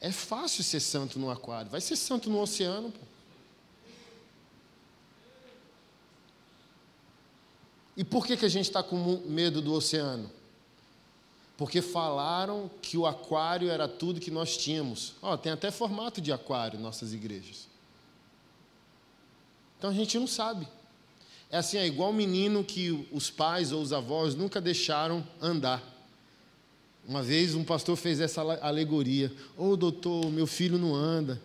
É 0.00 0.10
fácil 0.10 0.64
ser 0.64 0.80
santo 0.80 1.18
no 1.18 1.30
aquário. 1.30 1.70
Vai 1.70 1.80
ser 1.80 1.96
santo 1.96 2.30
no 2.30 2.40
oceano. 2.40 2.90
Pô. 2.90 3.10
E 7.96 8.04
por 8.04 8.26
que, 8.26 8.34
que 8.36 8.46
a 8.46 8.48
gente 8.48 8.64
está 8.64 8.82
com 8.82 8.96
medo 9.26 9.60
do 9.60 9.74
oceano? 9.74 10.30
Porque 11.54 11.82
falaram 11.82 12.70
que 12.80 12.96
o 12.96 13.06
aquário 13.06 13.68
era 13.68 13.86
tudo 13.86 14.18
que 14.18 14.30
nós 14.30 14.56
tínhamos. 14.56 15.12
Ó, 15.20 15.36
tem 15.36 15.52
até 15.52 15.70
formato 15.70 16.18
de 16.18 16.32
aquário 16.32 16.78
em 16.78 16.82
nossas 16.82 17.12
igrejas. 17.12 17.68
Então 19.76 19.90
a 19.90 19.92
gente 19.92 20.18
não 20.18 20.26
sabe. 20.26 20.66
É 21.50 21.58
assim, 21.58 21.76
é 21.76 21.86
igual 21.86 22.08
o 22.08 22.14
menino 22.14 22.64
que 22.64 23.06
os 23.12 23.28
pais 23.28 23.72
ou 23.72 23.82
os 23.82 23.92
avós 23.92 24.34
nunca 24.34 24.62
deixaram 24.62 25.26
andar. 25.42 25.82
Uma 27.06 27.22
vez 27.22 27.54
um 27.54 27.64
pastor 27.64 27.96
fez 27.96 28.20
essa 28.20 28.40
alegoria: 28.40 29.32
Ô 29.56 29.70
oh, 29.70 29.76
doutor, 29.76 30.30
meu 30.30 30.46
filho 30.46 30.78
não 30.78 30.94
anda. 30.94 31.40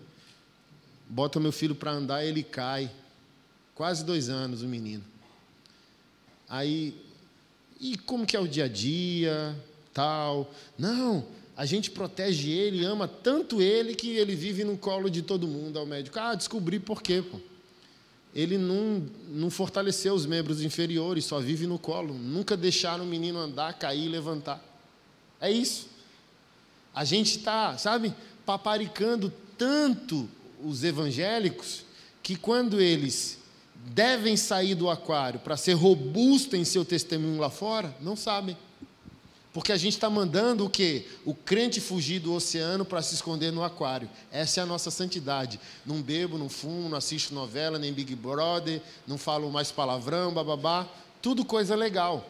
Bota 1.08 1.40
meu 1.40 1.52
filho 1.52 1.76
para 1.76 1.92
andar, 1.92 2.26
ele 2.26 2.44
cai. 2.44 2.92
Quase 3.74 4.04
dois 4.04 4.30
anos 4.30 4.62
o 4.62 4.68
menino. 4.68 5.04
Aí, 6.48 6.96
e 7.80 7.98
como 7.98 8.26
que 8.26 8.36
é 8.36 8.40
o 8.40 8.48
dia 8.48 8.66
a 8.66 8.68
dia, 8.68 9.56
tal? 9.94 10.52
Não, 10.78 11.26
a 11.58 11.66
gente 11.66 11.92
protege 11.92 12.52
ele, 12.52 12.86
ama 12.86 13.08
tanto 13.08 13.62
ele 13.62 13.96
que 13.96 14.12
ele 14.12 14.36
vive 14.36 14.64
no 14.64 14.78
colo 14.78 15.10
de 15.10 15.22
todo 15.22 15.48
mundo 15.48 15.80
ao 15.80 15.86
médico. 15.86 16.20
Ah, 16.20 16.36
descobri 16.36 16.80
por 16.80 17.02
quê, 17.02 17.22
pô. 17.22 17.40
Ele 18.34 18.58
não, 18.58 19.06
não 19.30 19.50
fortaleceu 19.50 20.14
os 20.14 20.26
membros 20.26 20.62
inferiores, 20.62 21.24
só 21.24 21.40
vive 21.40 21.66
no 21.66 21.80
colo. 21.80 22.14
Nunca 22.14 22.58
deixaram 22.58 23.06
o 23.06 23.08
menino 23.08 23.40
andar, 23.40 23.74
cair 23.80 24.06
e 24.06 24.10
levantar. 24.10 24.62
É 25.40 25.52
isso. 25.52 25.88
A 26.94 27.04
gente 27.04 27.38
está, 27.38 27.78
sabe, 27.78 28.14
paparicando 28.46 29.32
tanto 29.58 30.30
os 30.64 30.84
evangélicos 30.84 31.84
que 32.24 32.36
quando 32.36 32.80
eles 32.80 33.38
devem 33.88 34.36
sair 34.36 34.74
do 34.76 34.90
aquário 34.90 35.40
para 35.40 35.58
ser 35.58 35.74
robusto 35.74 36.56
em 36.56 36.66
seu 36.66 36.84
testemunho 36.84 37.40
lá 37.40 37.50
fora, 37.50 37.96
não 38.02 38.16
sabem. 38.16 38.58
Porque 39.54 39.72
a 39.72 39.78
gente 39.78 39.94
está 39.94 40.10
mandando 40.10 40.66
o 40.66 40.70
quê? 40.70 41.06
O 41.24 41.34
crente 41.34 41.80
fugir 41.80 42.20
do 42.20 42.34
oceano 42.34 42.84
para 42.84 43.02
se 43.02 43.16
esconder 43.16 43.52
no 43.52 43.64
aquário. 43.64 44.10
Essa 44.30 44.60
é 44.60 44.64
a 44.64 44.66
nossa 44.66 44.92
santidade. 44.92 45.60
Não 45.86 46.02
bebo, 46.02 46.38
não 46.38 46.50
fumo, 46.50 46.90
não 46.90 46.98
assisto 46.98 47.34
novela, 47.34 47.80
nem 47.80 47.94
Big 47.94 48.16
Brother, 48.16 48.82
não 49.08 49.18
falo 49.18 49.50
mais 49.50 49.72
palavrão, 49.72 50.34
bababá. 50.34 50.86
Tudo 51.22 51.46
coisa 51.46 51.74
legal. 51.74 52.30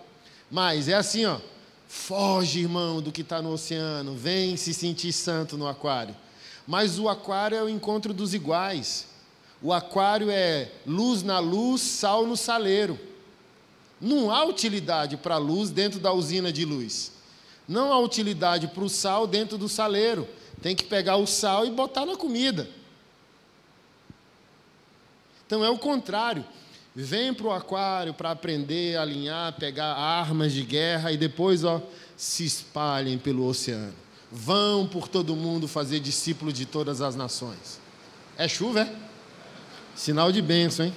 Mas 0.52 0.88
é 0.88 0.94
assim, 0.94 1.26
ó. 1.26 1.40
Foge, 1.88 2.62
irmão, 2.62 3.02
do 3.02 3.12
que 3.12 3.22
está 3.22 3.42
no 3.42 3.52
oceano, 3.52 4.16
vem 4.16 4.58
se 4.58 4.74
sentir 4.74 5.12
santo 5.12 5.58
no 5.58 5.68
aquário. 5.68 6.16
Mas 6.68 6.98
o 6.98 7.08
aquário 7.08 7.58
é 7.58 7.64
o 7.64 7.70
encontro 7.70 8.14
dos 8.14 8.34
iguais. 8.34 9.08
O 9.62 9.72
aquário 9.72 10.30
é 10.30 10.72
luz 10.86 11.24
na 11.24 11.40
luz, 11.40 11.82
sal 11.82 12.26
no 12.26 12.36
saleiro. 12.36 13.00
Não 14.02 14.32
há 14.32 14.44
utilidade 14.44 15.18
para 15.18 15.36
a 15.36 15.40
luz 15.40 15.70
dentro 15.70 16.00
da 16.00 16.12
usina 16.12 16.52
de 16.52 16.66
luz. 16.66 17.12
Não 17.68 17.92
há 17.94 18.00
utilidade 18.00 18.68
para 18.68 18.84
o 18.84 18.90
sal 18.90 19.26
dentro 19.26 19.58
do 19.58 19.70
saleiro. 19.70 20.28
Tem 20.62 20.76
que 20.76 20.84
pegar 20.84 21.18
o 21.18 21.26
sal 21.26 21.66
e 21.66 21.72
botar 21.72 22.06
na 22.06 22.16
comida. 22.16 22.70
Então 25.46 25.64
é 25.64 25.70
o 25.70 25.78
contrário. 25.78 26.44
Vêm 26.96 27.34
para 27.34 27.48
o 27.48 27.52
aquário 27.52 28.14
para 28.14 28.32
aprender, 28.32 28.98
alinhar, 28.98 29.54
pegar 29.54 29.94
armas 29.94 30.54
de 30.54 30.64
guerra 30.64 31.12
e 31.12 31.18
depois 31.18 31.64
ó, 31.64 31.82
se 32.16 32.46
espalhem 32.46 33.18
pelo 33.18 33.46
oceano. 33.46 33.94
Vão 34.32 34.88
por 34.88 35.08
todo 35.08 35.36
mundo 35.36 35.68
fazer 35.68 36.00
discípulo 36.00 36.54
de 36.54 36.66
todas 36.66 37.02
as 37.02 37.16
nações. 37.16 37.80
É 38.38 38.48
chuva, 38.48 38.82
é? 38.82 38.96
Sinal 39.96 40.32
de 40.32 40.42
bênção, 40.42 40.86
hein? 40.86 40.94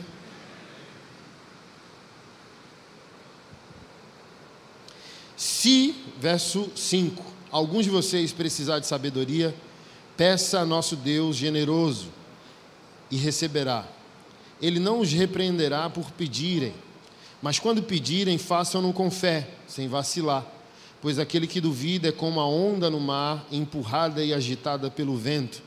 Se, 5.37 5.95
verso 6.21 6.71
5, 6.75 7.25
alguns 7.51 7.85
de 7.85 7.91
vocês 7.91 8.33
precisar 8.33 8.81
de 8.81 8.87
sabedoria, 8.87 9.55
peça 10.17 10.61
a 10.61 10.67
nosso 10.67 10.97
Deus 10.97 11.37
generoso 11.37 12.09
e 13.09 13.17
receberá. 13.17 13.87
Ele 14.61 14.79
não 14.79 15.01
os 15.01 15.13
repreenderá 15.13 15.89
por 15.89 16.11
pedirem, 16.13 16.75
mas 17.41 17.59
quando 17.59 17.83
pedirem, 17.83 18.37
façam-no 18.37 18.93
com 18.93 19.11
fé, 19.11 19.49
sem 19.67 19.87
vacilar, 19.87 20.45
pois 21.01 21.19
aquele 21.19 21.47
que 21.47 21.61
duvida 21.61 22.09
é 22.09 22.13
como 22.13 22.41
a 22.41 22.47
onda 22.47 22.91
no 22.91 22.99
mar, 22.99 23.47
empurrada 23.53 24.25
e 24.25 24.35
agitada 24.35 24.91
pelo 24.91 25.17
vento. 25.17 25.63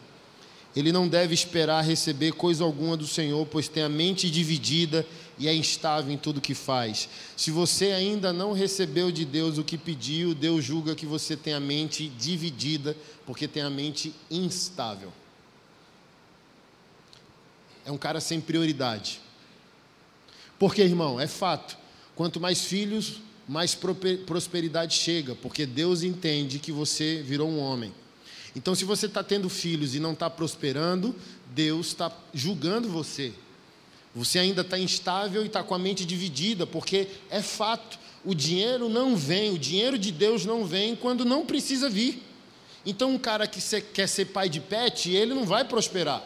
Ele 0.75 0.91
não 0.91 1.07
deve 1.07 1.33
esperar 1.33 1.83
receber 1.83 2.31
coisa 2.33 2.63
alguma 2.63 2.95
do 2.95 3.05
Senhor, 3.05 3.45
pois 3.45 3.67
tem 3.67 3.83
a 3.83 3.89
mente 3.89 4.29
dividida 4.29 5.05
e 5.37 5.47
é 5.47 5.53
instável 5.53 6.13
em 6.13 6.17
tudo 6.17 6.39
que 6.39 6.53
faz. 6.53 7.09
Se 7.35 7.51
você 7.51 7.87
ainda 7.91 8.31
não 8.31 8.53
recebeu 8.53 9.11
de 9.11 9.25
Deus 9.25 9.57
o 9.57 9.63
que 9.63 9.77
pediu, 9.77 10.33
Deus 10.33 10.63
julga 10.63 10.95
que 10.95 11.05
você 11.05 11.35
tem 11.35 11.53
a 11.53 11.59
mente 11.59 12.07
dividida, 12.07 12.95
porque 13.25 13.47
tem 13.47 13.63
a 13.63 13.69
mente 13.69 14.13
instável. 14.29 15.11
É 17.85 17.91
um 17.91 17.97
cara 17.97 18.19
sem 18.19 18.39
prioridade. 18.39 19.19
Porque, 20.59 20.81
irmão, 20.81 21.19
é 21.19 21.27
fato. 21.27 21.77
Quanto 22.15 22.39
mais 22.39 22.63
filhos, 22.63 23.21
mais 23.47 23.75
prosperidade 24.25 24.95
chega, 24.95 25.33
porque 25.35 25.65
Deus 25.65 26.03
entende 26.03 26.59
que 26.59 26.71
você 26.71 27.23
virou 27.25 27.49
um 27.49 27.59
homem. 27.59 27.93
Então, 28.55 28.75
se 28.75 28.85
você 28.85 29.07
está 29.07 29.23
tendo 29.23 29.49
filhos 29.49 29.95
e 29.95 29.99
não 29.99 30.13
está 30.13 30.29
prosperando, 30.29 31.15
Deus 31.47 31.87
está 31.87 32.11
julgando 32.33 32.87
você. 32.89 33.33
Você 34.13 34.39
ainda 34.39 34.61
está 34.61 34.77
instável 34.77 35.43
e 35.43 35.47
está 35.47 35.63
com 35.63 35.73
a 35.73 35.79
mente 35.79 36.05
dividida, 36.05 36.67
porque 36.67 37.07
é 37.29 37.41
fato, 37.41 37.97
o 38.23 38.35
dinheiro 38.35 38.89
não 38.89 39.15
vem, 39.15 39.51
o 39.51 39.57
dinheiro 39.57 39.97
de 39.97 40.11
Deus 40.11 40.45
não 40.45 40.65
vem 40.65 40.95
quando 40.95 41.25
não 41.25 41.45
precisa 41.45 41.89
vir. 41.89 42.21
Então, 42.85 43.13
um 43.13 43.17
cara 43.17 43.47
que 43.47 43.59
quer 43.93 44.07
ser 44.07 44.25
pai 44.25 44.49
de 44.49 44.59
pet, 44.59 45.09
ele 45.09 45.33
não 45.33 45.45
vai 45.45 45.63
prosperar. 45.63 46.23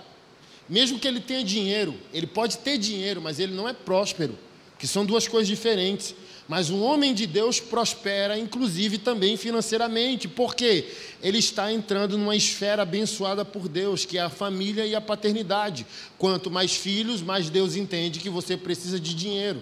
Mesmo 0.68 1.00
que 1.00 1.08
ele 1.08 1.20
tenha 1.20 1.44
dinheiro, 1.44 1.96
ele 2.12 2.26
pode 2.26 2.58
ter 2.58 2.78
dinheiro, 2.78 3.22
mas 3.22 3.40
ele 3.40 3.54
não 3.54 3.70
é 3.70 3.74
próspero, 3.74 4.38
que 4.80 4.88
são 4.88 5.06
duas 5.06 5.28
coisas 5.28 5.48
diferentes. 5.48 6.16
Mas 6.48 6.70
um 6.70 6.84
homem 6.84 7.14
de 7.14 7.26
Deus 7.26 7.60
prospera, 7.60 8.38
inclusive 8.38 9.00
também 9.00 9.36
financeiramente, 9.36 10.28
porque 10.28 10.92
ele 11.22 11.40
está 11.40 11.72
entrando 11.72 12.18
numa 12.18 12.36
esfera 12.36 12.84
abençoada 12.84 13.44
por 13.44 13.68
Deus, 13.68 14.06
que 14.06 14.18
é 14.18 14.22
a 14.22 14.30
família 14.30 14.86
e 14.86 14.94
a 14.94 15.02
paternidade. 15.02 15.86
Quanto 16.18 16.52
mais 16.52 16.76
filhos, 16.76 17.22
mais 17.22 17.50
Deus 17.50 17.76
entende 17.76 18.20
que 18.20 18.30
você 18.30 18.56
precisa 18.56 19.00
de 19.00 19.16
dinheiro. 19.16 19.62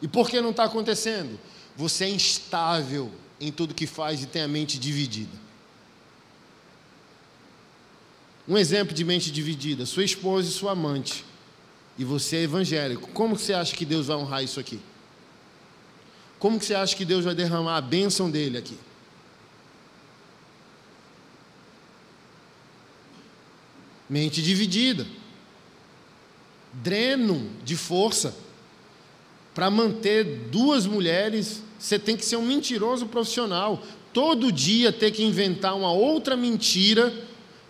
E 0.00 0.06
por 0.06 0.30
que 0.30 0.40
não 0.40 0.50
está 0.50 0.64
acontecendo? 0.64 1.38
Você 1.76 2.04
é 2.04 2.08
instável 2.08 3.10
em 3.40 3.50
tudo 3.50 3.74
que 3.74 3.86
faz 3.86 4.22
e 4.22 4.26
tem 4.26 4.42
a 4.42 4.48
mente 4.48 4.78
dividida. 4.78 5.47
Um 8.48 8.56
exemplo 8.56 8.94
de 8.94 9.04
mente 9.04 9.30
dividida: 9.30 9.84
sua 9.84 10.04
esposa 10.04 10.48
e 10.48 10.52
sua 10.52 10.72
amante 10.72 11.24
e 11.98 12.04
você 12.04 12.36
é 12.36 12.42
evangélico, 12.42 13.08
como 13.10 13.34
que 13.34 13.42
você 13.42 13.52
acha 13.52 13.74
que 13.74 13.84
Deus 13.84 14.06
vai 14.06 14.16
honrar 14.16 14.44
isso 14.44 14.60
aqui? 14.60 14.78
Como 16.38 16.56
que 16.56 16.64
você 16.64 16.74
acha 16.74 16.94
que 16.94 17.04
Deus 17.04 17.24
vai 17.24 17.34
derramar 17.34 17.76
a 17.76 17.80
bênção 17.80 18.30
dele 18.30 18.56
aqui? 18.56 18.78
Mente 24.08 24.40
dividida. 24.40 25.04
Dreno 26.72 27.50
de 27.64 27.76
força. 27.76 28.36
Para 29.52 29.68
manter 29.68 30.48
duas 30.50 30.86
mulheres, 30.86 31.64
você 31.76 31.98
tem 31.98 32.16
que 32.16 32.24
ser 32.24 32.36
um 32.36 32.46
mentiroso 32.46 33.06
profissional. 33.06 33.82
Todo 34.12 34.52
dia 34.52 34.92
ter 34.92 35.10
que 35.10 35.24
inventar 35.24 35.76
uma 35.76 35.90
outra 35.90 36.36
mentira 36.36 37.12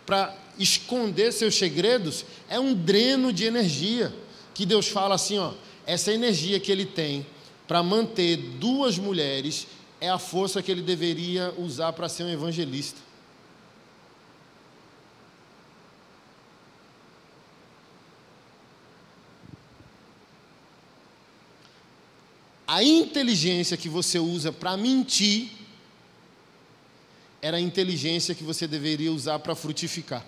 para 0.04 0.36
esconder 0.58 1.32
seus 1.32 1.54
segredos 1.56 2.24
é 2.48 2.58
um 2.58 2.74
dreno 2.74 3.32
de 3.32 3.44
energia. 3.44 4.14
Que 4.54 4.66
Deus 4.66 4.88
fala 4.88 5.14
assim, 5.14 5.38
ó, 5.38 5.52
essa 5.86 6.12
energia 6.12 6.58
que 6.58 6.72
ele 6.72 6.84
tem 6.84 7.24
para 7.66 7.82
manter 7.82 8.36
duas 8.36 8.98
mulheres 8.98 9.66
é 10.00 10.08
a 10.08 10.18
força 10.18 10.62
que 10.62 10.70
ele 10.70 10.82
deveria 10.82 11.54
usar 11.58 11.92
para 11.92 12.08
ser 12.08 12.24
um 12.24 12.30
evangelista. 12.30 13.00
A 22.66 22.82
inteligência 22.82 23.78
que 23.78 23.88
você 23.88 24.18
usa 24.18 24.52
para 24.52 24.76
mentir 24.76 25.50
era 27.40 27.56
a 27.56 27.60
inteligência 27.60 28.34
que 28.34 28.44
você 28.44 28.66
deveria 28.66 29.10
usar 29.10 29.38
para 29.38 29.54
frutificar. 29.54 30.24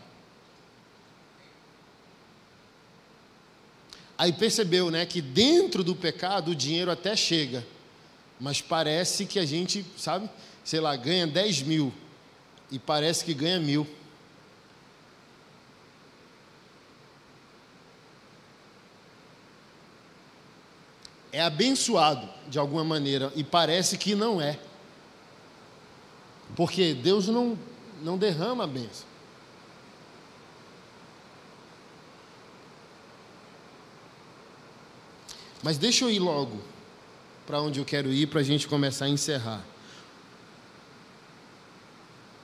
Aí 4.20 4.34
percebeu, 4.34 4.90
né, 4.90 5.06
que 5.06 5.22
dentro 5.22 5.82
do 5.82 5.96
pecado 5.96 6.50
o 6.50 6.54
dinheiro 6.54 6.90
até 6.90 7.16
chega, 7.16 7.66
mas 8.38 8.60
parece 8.60 9.24
que 9.24 9.38
a 9.38 9.46
gente, 9.46 9.82
sabe, 9.96 10.28
sei 10.62 10.78
lá, 10.78 10.94
ganha 10.94 11.26
10 11.26 11.62
mil 11.62 11.90
e 12.70 12.78
parece 12.78 13.24
que 13.24 13.32
ganha 13.32 13.58
mil. 13.58 13.86
É 21.32 21.40
abençoado 21.40 22.28
de 22.46 22.58
alguma 22.58 22.84
maneira 22.84 23.32
e 23.34 23.42
parece 23.42 23.96
que 23.96 24.14
não 24.14 24.38
é. 24.38 24.58
Porque 26.54 26.92
Deus 26.92 27.26
não, 27.26 27.58
não 28.02 28.18
derrama 28.18 28.64
a 28.64 28.66
bênção. 28.66 29.09
Mas 35.62 35.76
deixa 35.76 36.04
eu 36.04 36.10
ir 36.10 36.18
logo 36.18 36.60
para 37.46 37.60
onde 37.60 37.80
eu 37.80 37.84
quero 37.84 38.12
ir 38.12 38.26
para 38.28 38.40
a 38.40 38.44
gente 38.44 38.66
começar 38.66 39.06
a 39.06 39.08
encerrar. 39.08 39.64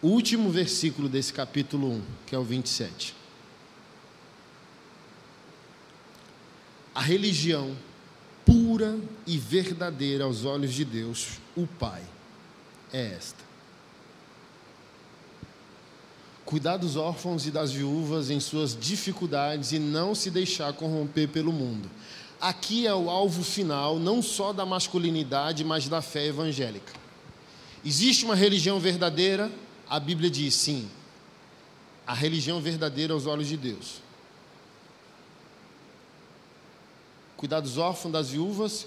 O 0.02 0.08
último 0.08 0.50
versículo 0.50 1.08
desse 1.08 1.32
capítulo 1.32 1.90
1, 1.92 2.02
que 2.26 2.34
é 2.34 2.38
o 2.38 2.44
27. 2.44 3.14
A 6.94 7.00
religião 7.00 7.76
pura 8.44 8.98
e 9.26 9.38
verdadeira 9.38 10.24
aos 10.24 10.44
olhos 10.44 10.72
de 10.72 10.84
Deus, 10.84 11.38
o 11.56 11.66
Pai, 11.66 12.02
é 12.92 13.14
esta. 13.14 13.44
Cuidar 16.44 16.76
dos 16.76 16.94
órfãos 16.94 17.46
e 17.46 17.50
das 17.50 17.72
viúvas 17.72 18.30
em 18.30 18.38
suas 18.38 18.78
dificuldades 18.78 19.72
e 19.72 19.78
não 19.78 20.14
se 20.14 20.30
deixar 20.30 20.72
corromper 20.74 21.28
pelo 21.28 21.52
mundo 21.52 21.90
aqui 22.40 22.86
é 22.86 22.94
o 22.94 23.10
alvo 23.10 23.42
final, 23.42 23.98
não 23.98 24.22
só 24.22 24.52
da 24.52 24.66
masculinidade, 24.66 25.64
mas 25.64 25.88
da 25.88 26.02
fé 26.02 26.26
evangélica. 26.26 26.92
Existe 27.84 28.24
uma 28.24 28.34
religião 28.34 28.80
verdadeira? 28.80 29.50
A 29.88 30.00
Bíblia 30.00 30.28
diz 30.28 30.54
sim. 30.54 30.88
A 32.06 32.14
religião 32.14 32.60
verdadeira 32.60 33.14
aos 33.14 33.26
olhos 33.26 33.46
de 33.46 33.56
Deus. 33.56 34.02
Cuidar 37.36 37.60
dos 37.60 37.78
órfãos, 37.78 38.12
das 38.12 38.30
viúvas, 38.30 38.86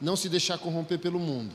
não 0.00 0.16
se 0.16 0.28
deixar 0.28 0.58
corromper 0.58 0.98
pelo 0.98 1.18
mundo. 1.18 1.54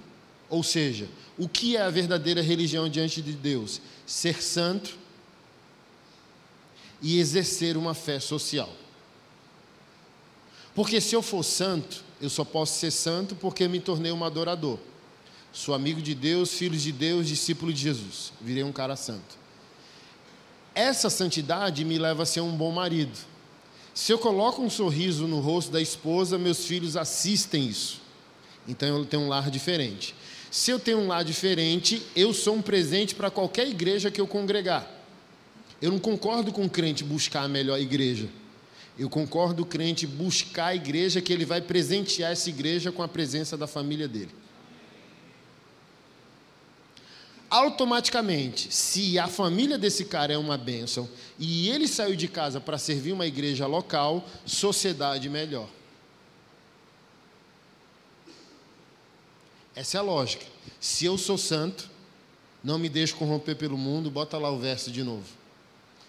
Ou 0.50 0.64
seja, 0.64 1.10
o 1.38 1.50
que 1.50 1.76
é 1.76 1.82
a 1.82 1.90
verdadeira 1.90 2.42
religião 2.42 2.88
diante 2.88 3.22
de 3.22 3.34
Deus? 3.34 3.82
Ser 4.06 4.42
santo 4.42 4.98
e 7.02 7.20
exercer 7.20 7.76
uma 7.76 7.94
fé 7.94 8.20
social. 8.20 8.70
Porque 10.76 11.00
se 11.00 11.16
eu 11.16 11.22
for 11.22 11.42
santo, 11.42 12.04
eu 12.22 12.30
só 12.30 12.44
posso 12.44 12.78
ser 12.78 12.92
santo 12.92 13.34
porque 13.34 13.68
me 13.68 13.80
tornei 13.80 14.12
um 14.12 14.24
adorador. 14.24 14.78
Sou 15.54 15.74
amigo 15.74 16.02
de 16.02 16.14
Deus, 16.14 16.52
filho 16.52 16.78
de 16.78 16.92
Deus, 16.92 17.30
discípulo 17.30 17.72
de 17.72 17.80
Jesus. 17.80 18.34
Virei 18.42 18.62
um 18.62 18.74
cara 18.74 18.98
santo. 18.98 19.38
Essa 20.76 21.10
santidade 21.10 21.86
me 21.86 21.98
leva 21.98 22.24
a 22.24 22.26
ser 22.26 22.42
um 22.42 22.52
bom 22.52 22.74
marido. 22.74 23.18
Se 23.94 24.12
eu 24.12 24.20
coloco 24.20 24.62
um 24.62 24.70
sorriso 24.70 25.26
no 25.26 25.40
rosto 25.40 25.72
da 25.72 25.82
esposa, 25.82 26.38
meus 26.38 26.66
filhos 26.66 26.98
assistem 26.98 27.66
isso. 27.66 28.02
Então 28.68 28.90
eu 28.90 29.06
tenho 29.06 29.24
um 29.24 29.30
lar 29.30 29.50
diferente. 29.50 30.14
Se 30.52 30.72
eu 30.72 30.80
tenho 30.80 31.00
um 31.00 31.08
lar 31.08 31.24
diferente, 31.24 32.02
eu 32.14 32.34
sou 32.34 32.56
um 32.56 32.62
presente 32.62 33.16
para 33.16 33.32
qualquer 33.32 33.66
igreja 33.70 34.12
que 34.12 34.20
eu 34.20 34.28
congregar. 34.28 34.86
Eu 35.82 35.92
não 35.92 36.00
concordo 36.00 36.52
com 36.52 36.66
o 36.66 36.70
crente 36.70 37.06
buscar 37.06 37.44
a 37.44 37.48
melhor 37.48 37.80
igreja. 37.80 38.28
Eu 38.98 39.10
concordo 39.10 39.64
o 39.64 39.66
crente 39.66 40.08
buscar 40.08 40.68
a 40.68 40.76
igreja 40.76 41.22
que 41.22 41.34
ele 41.34 41.46
vai 41.46 41.62
presentear 41.62 42.32
essa 42.32 42.50
igreja 42.50 42.92
com 42.92 43.04
a 43.04 43.08
presença 43.08 43.58
da 43.58 43.68
família 43.68 44.08
dele. 44.08 44.32
Automaticamente, 47.50 48.74
se 48.74 49.20
a 49.20 49.28
família 49.28 49.78
desse 49.78 50.06
cara 50.06 50.34
é 50.34 50.38
uma 50.38 50.58
bênção 50.58 51.08
e 51.38 51.70
ele 51.70 51.88
saiu 51.88 52.16
de 52.16 52.28
casa 52.28 52.60
para 52.60 52.78
servir 52.78 53.12
uma 53.12 53.26
igreja 53.26 53.68
local, 53.68 54.28
sociedade 54.46 55.30
melhor. 55.30 55.70
Essa 59.76 59.98
é 59.98 60.00
a 60.00 60.04
lógica. 60.04 60.46
Se 60.80 61.06
eu 61.06 61.18
sou 61.18 61.38
santo, 61.38 61.90
não 62.64 62.80
me 62.80 62.88
deixo 62.88 63.16
corromper 63.16 63.56
pelo 63.56 63.78
mundo, 63.78 64.10
bota 64.10 64.38
lá 64.38 64.50
o 64.50 64.58
verso 64.58 64.90
de 64.90 65.04
novo. 65.04 65.28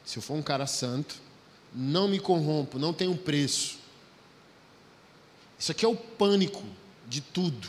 Se 0.04 0.18
eu 0.18 0.22
for 0.22 0.34
um 0.34 0.42
cara 0.42 0.66
santo, 0.66 1.20
não 1.76 2.08
me 2.08 2.18
corrompo, 2.18 2.78
não 2.78 2.94
tenho 2.94 3.14
preço. 3.14 3.76
Isso 5.58 5.70
aqui 5.70 5.84
é 5.84 5.88
o 5.88 5.94
pânico 5.94 6.64
de 7.06 7.20
tudo. 7.20 7.68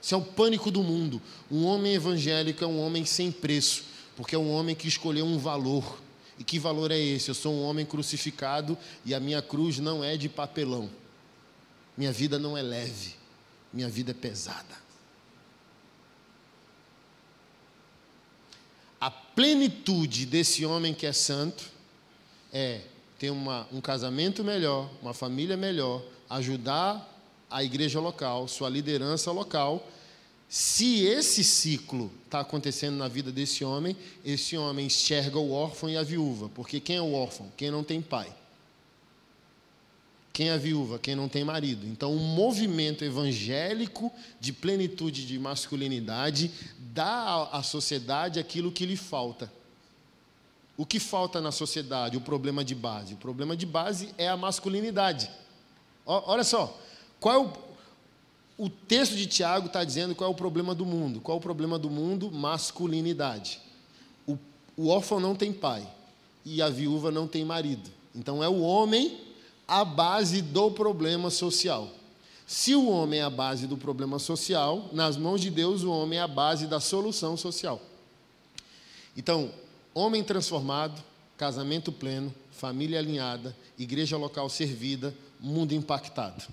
Isso 0.00 0.14
é 0.14 0.18
o 0.18 0.22
pânico 0.22 0.70
do 0.70 0.82
mundo. 0.82 1.20
Um 1.50 1.64
homem 1.66 1.94
evangélico 1.94 2.64
é 2.64 2.66
um 2.66 2.80
homem 2.80 3.04
sem 3.04 3.30
preço, 3.30 3.84
porque 4.16 4.34
é 4.34 4.38
um 4.38 4.50
homem 4.50 4.74
que 4.74 4.88
escolheu 4.88 5.26
um 5.26 5.38
valor. 5.38 6.02
E 6.38 6.44
que 6.44 6.58
valor 6.58 6.90
é 6.90 6.98
esse? 6.98 7.28
Eu 7.28 7.34
sou 7.34 7.54
um 7.54 7.62
homem 7.62 7.84
crucificado 7.84 8.78
e 9.04 9.14
a 9.14 9.20
minha 9.20 9.42
cruz 9.42 9.78
não 9.78 10.02
é 10.02 10.16
de 10.16 10.28
papelão. 10.28 10.90
Minha 11.96 12.12
vida 12.12 12.38
não 12.38 12.56
é 12.56 12.62
leve, 12.62 13.14
minha 13.72 13.88
vida 13.88 14.10
é 14.10 14.14
pesada. 14.14 14.82
A 19.00 19.10
plenitude 19.10 20.24
desse 20.24 20.64
homem 20.64 20.94
que 20.94 21.06
é 21.06 21.12
santo 21.12 21.64
é 22.52 22.80
ter 23.18 23.30
uma, 23.30 23.66
um 23.72 23.80
casamento 23.80 24.42
melhor, 24.42 24.90
uma 25.00 25.14
família 25.14 25.56
melhor, 25.56 26.02
ajudar 26.28 27.10
a 27.50 27.62
igreja 27.62 28.00
local, 28.00 28.48
sua 28.48 28.68
liderança 28.68 29.30
local. 29.30 29.86
Se 30.48 31.04
esse 31.04 31.42
ciclo 31.42 32.10
está 32.24 32.40
acontecendo 32.40 32.96
na 32.96 33.08
vida 33.08 33.32
desse 33.32 33.64
homem, 33.64 33.96
esse 34.24 34.56
homem 34.56 34.86
enxerga 34.86 35.38
o 35.38 35.52
órfão 35.52 35.88
e 35.88 35.96
a 35.96 36.02
viúva. 36.02 36.48
Porque 36.54 36.80
quem 36.80 36.96
é 36.96 37.02
o 37.02 37.12
órfão? 37.12 37.50
Quem 37.56 37.70
não 37.70 37.82
tem 37.82 38.00
pai. 38.02 38.34
Quem 40.32 40.48
é 40.48 40.52
a 40.52 40.56
viúva? 40.56 40.98
Quem 40.98 41.14
não 41.14 41.28
tem 41.28 41.44
marido. 41.44 41.86
Então, 41.86 42.12
o 42.12 42.18
movimento 42.18 43.04
evangélico 43.04 44.12
de 44.40 44.52
plenitude 44.52 45.24
de 45.24 45.38
masculinidade 45.38 46.50
dá 46.92 47.48
à 47.52 47.62
sociedade 47.62 48.40
aquilo 48.40 48.72
que 48.72 48.84
lhe 48.84 48.96
falta. 48.96 49.50
O 50.76 50.84
que 50.84 50.98
falta 50.98 51.40
na 51.40 51.52
sociedade? 51.52 52.16
O 52.16 52.20
problema 52.20 52.64
de 52.64 52.74
base. 52.74 53.14
O 53.14 53.16
problema 53.16 53.56
de 53.56 53.64
base 53.64 54.12
é 54.18 54.28
a 54.28 54.36
masculinidade. 54.36 55.30
Olha 56.04 56.44
só, 56.44 56.76
qual 57.20 57.34
é 57.34 57.38
o, 57.38 58.66
o 58.66 58.68
texto 58.68 59.14
de 59.14 59.26
Tiago 59.26 59.66
está 59.66 59.84
dizendo 59.84 60.14
qual 60.14 60.30
é 60.30 60.32
o 60.32 60.36
problema 60.36 60.74
do 60.74 60.84
mundo. 60.84 61.20
Qual 61.20 61.36
é 61.36 61.38
o 61.38 61.42
problema 61.42 61.78
do 61.78 61.88
mundo? 61.88 62.30
Masculinidade. 62.30 63.60
O, 64.26 64.36
o 64.76 64.88
órfão 64.88 65.20
não 65.20 65.34
tem 65.34 65.52
pai 65.52 65.86
e 66.44 66.60
a 66.60 66.68
viúva 66.68 67.10
não 67.10 67.26
tem 67.26 67.44
marido. 67.44 67.90
Então 68.14 68.42
é 68.42 68.48
o 68.48 68.60
homem 68.60 69.20
a 69.66 69.84
base 69.84 70.42
do 70.42 70.70
problema 70.70 71.30
social. 71.30 71.88
Se 72.46 72.74
o 72.74 72.88
homem 72.88 73.20
é 73.20 73.22
a 73.22 73.30
base 73.30 73.66
do 73.66 73.76
problema 73.76 74.18
social, 74.18 74.90
nas 74.92 75.16
mãos 75.16 75.40
de 75.40 75.50
Deus 75.50 75.82
o 75.82 75.90
homem 75.90 76.18
é 76.18 76.22
a 76.22 76.28
base 76.28 76.66
da 76.66 76.78
solução 76.78 77.36
social. 77.36 77.80
Então, 79.16 79.50
homem 79.94 80.22
transformado, 80.24 81.02
casamento 81.36 81.92
pleno, 81.92 82.34
família 82.50 82.98
alinhada, 82.98 83.56
igreja 83.78 84.16
local 84.16 84.48
servida, 84.50 85.14
mundo 85.40 85.72
impactado. 85.72 86.44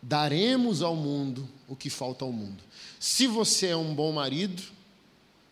Daremos 0.00 0.82
ao 0.82 0.94
mundo 0.94 1.48
o 1.66 1.74
que 1.74 1.88
falta 1.88 2.24
ao 2.24 2.32
mundo. 2.32 2.62
Se 3.00 3.26
você 3.26 3.68
é 3.68 3.76
um 3.76 3.94
bom 3.94 4.12
marido, 4.12 4.62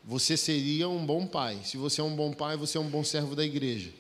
você 0.05 0.37
seria 0.37 0.89
um 0.89 1.05
bom 1.05 1.27
pai. 1.27 1.61
Se 1.65 1.77
você 1.77 2.01
é 2.01 2.05
um 2.05 2.15
bom 2.15 2.33
pai, 2.33 2.57
você 2.57 2.77
é 2.77 2.81
um 2.81 2.89
bom 2.89 3.03
servo 3.03 3.35
da 3.35 3.45
igreja. 3.45 3.91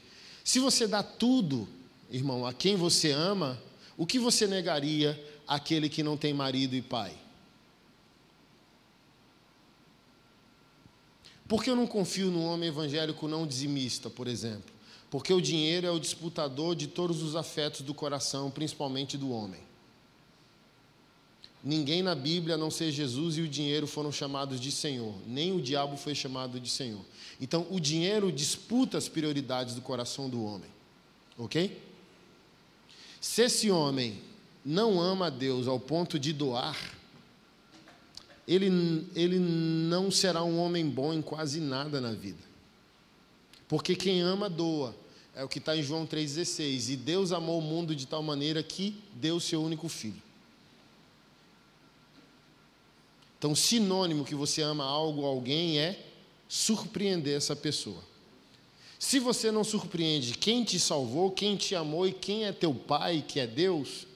Se 0.45 0.59
você 0.59 0.87
dá 0.87 1.03
tudo, 1.03 1.69
irmão, 2.11 2.45
a 2.45 2.53
quem 2.53 2.77
você 2.77 3.13
ama, 3.13 3.59
o 3.97 4.07
que 4.07 4.19
você 4.19 4.47
negaria 4.47 5.19
àquele 5.47 5.89
que 5.89 6.03
não 6.03 6.17
tem 6.17 6.35
marido 6.35 6.75
e 6.75 6.83
pai? 6.83 7.22
Por 11.53 11.63
que 11.63 11.69
eu 11.69 11.77
não 11.77 11.87
confio 11.87 12.31
num 12.31 12.47
homem 12.47 12.71
evangélico 12.71 13.29
não 13.29 13.47
dizimista, 13.47 14.09
por 14.09 14.27
exemplo? 14.27 14.73
Porque 15.11 15.35
o 15.35 15.39
dinheiro 15.39 15.87
é 15.87 15.91
o 15.91 16.01
disputador 16.01 16.75
de 16.75 16.87
todos 16.87 17.23
os 17.23 17.37
afetos 17.37 17.83
do 17.83 17.93
coração, 17.93 18.51
principalmente 18.51 19.19
do 19.19 19.31
homem. 19.31 19.61
Ninguém 21.63 22.03
na 22.03 22.15
Bíblia, 22.15 22.55
a 22.55 22.59
não 22.59 22.71
ser 22.71 22.91
Jesus 22.91 23.37
e 23.37 23.43
o 23.43 23.49
dinheiro, 23.49 23.87
foram 23.87 24.11
chamados 24.11 24.59
de 24.59 24.73
Senhor. 24.73 25.15
Nem 25.27 25.53
o 25.53 25.61
diabo 25.61 25.99
foi 25.99 26.15
chamado 26.15 26.59
de 26.59 26.71
Senhor. 26.71 27.05
Então, 27.39 27.67
o 27.69 27.79
dinheiro 27.79 28.33
disputa 28.33 28.97
as 28.97 29.07
prioridades 29.07 29.75
do 29.75 29.83
coração 29.83 30.31
do 30.31 30.43
homem. 30.43 30.71
Ok? 31.37 31.83
Se 33.21 33.43
esse 33.43 33.71
homem 33.71 34.23
não 34.65 34.99
ama 34.99 35.27
a 35.27 35.31
Deus 35.31 35.69
ao 35.69 35.79
ponto 35.79 36.19
de 36.19 36.33
doar, 36.33 36.79
ele, 38.47 39.07
ele 39.15 39.39
não 39.39 40.11
será 40.11 40.43
um 40.43 40.59
homem 40.59 40.89
bom 40.89 41.13
em 41.13 41.23
quase 41.23 41.61
nada 41.61 42.01
na 42.01 42.13
vida. 42.13 42.43
Porque 43.69 43.95
quem 43.95 44.21
ama, 44.21 44.49
doa. 44.51 44.95
É 45.35 45.43
o 45.43 45.49
que 45.49 45.59
está 45.59 45.77
em 45.77 45.83
João 45.83 46.07
3,16. 46.07 46.91
E 46.93 46.97
Deus 46.97 47.33
amou 47.33 47.59
o 47.59 47.63
mundo 47.63 47.97
de 47.97 48.07
tal 48.07 48.23
maneira 48.23 48.63
que 48.63 48.95
deu 49.15 49.37
o 49.37 49.41
seu 49.41 49.63
único 49.63 49.89
filho 49.89 50.21
Então, 53.43 53.57
sinônimo 53.57 54.25
que 54.25 54.37
você 54.37 54.63
ama 54.63 54.85
algo 54.85 55.23
ou 55.23 55.27
alguém 55.27 55.77
é 55.77 55.99
surpreender 56.49 57.37
essa 57.37 57.57
pessoa. 57.57 58.01
Se 59.01 59.19
você 59.19 59.51
não 59.51 59.65
surpreende 59.65 60.35
quem 60.35 60.63
te 60.63 60.79
salvou, 60.79 61.29
quem 61.29 61.57
te 61.57 61.75
amou 61.75 62.07
e 62.07 62.13
quem 62.13 62.45
é 62.45 62.53
teu 62.53 62.73
pai, 62.73 63.25
que 63.27 63.41
é 63.41 63.47
Deus, 63.49 64.07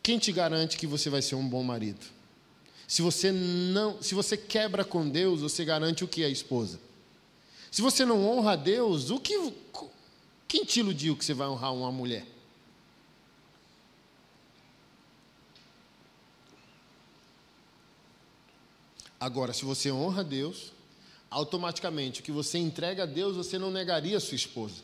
quem 0.00 0.16
te 0.16 0.30
garante 0.30 0.76
que 0.76 0.86
você 0.86 1.10
vai 1.10 1.22
ser 1.22 1.34
um 1.34 1.48
bom 1.48 1.64
marido? 1.64 2.06
Se 2.86 3.02
você 3.02 3.32
não, 3.32 4.02
se 4.02 4.14
você 4.14 4.36
quebra 4.36 4.84
com 4.84 5.08
Deus, 5.08 5.40
você 5.40 5.64
garante 5.64 6.04
o 6.04 6.08
que 6.08 6.24
a 6.24 6.28
esposa? 6.28 6.78
Se 7.70 7.82
você 7.82 8.04
não 8.04 8.26
honra 8.28 8.52
a 8.52 8.56
Deus, 8.56 9.10
o 9.10 9.18
que 9.18 9.52
quem 10.46 10.64
te 10.64 10.80
iludiu 10.80 11.16
que 11.16 11.24
você 11.24 11.34
vai 11.34 11.48
honrar 11.48 11.74
uma 11.74 11.90
mulher? 11.90 12.24
Agora, 19.18 19.52
se 19.52 19.64
você 19.64 19.90
honra 19.90 20.20
a 20.20 20.22
Deus, 20.22 20.70
automaticamente 21.30 22.20
o 22.20 22.22
que 22.22 22.30
você 22.30 22.58
entrega 22.58 23.04
a 23.04 23.06
Deus, 23.06 23.36
você 23.36 23.58
não 23.58 23.70
negaria 23.70 24.18
a 24.18 24.20
sua 24.20 24.36
esposa. 24.36 24.82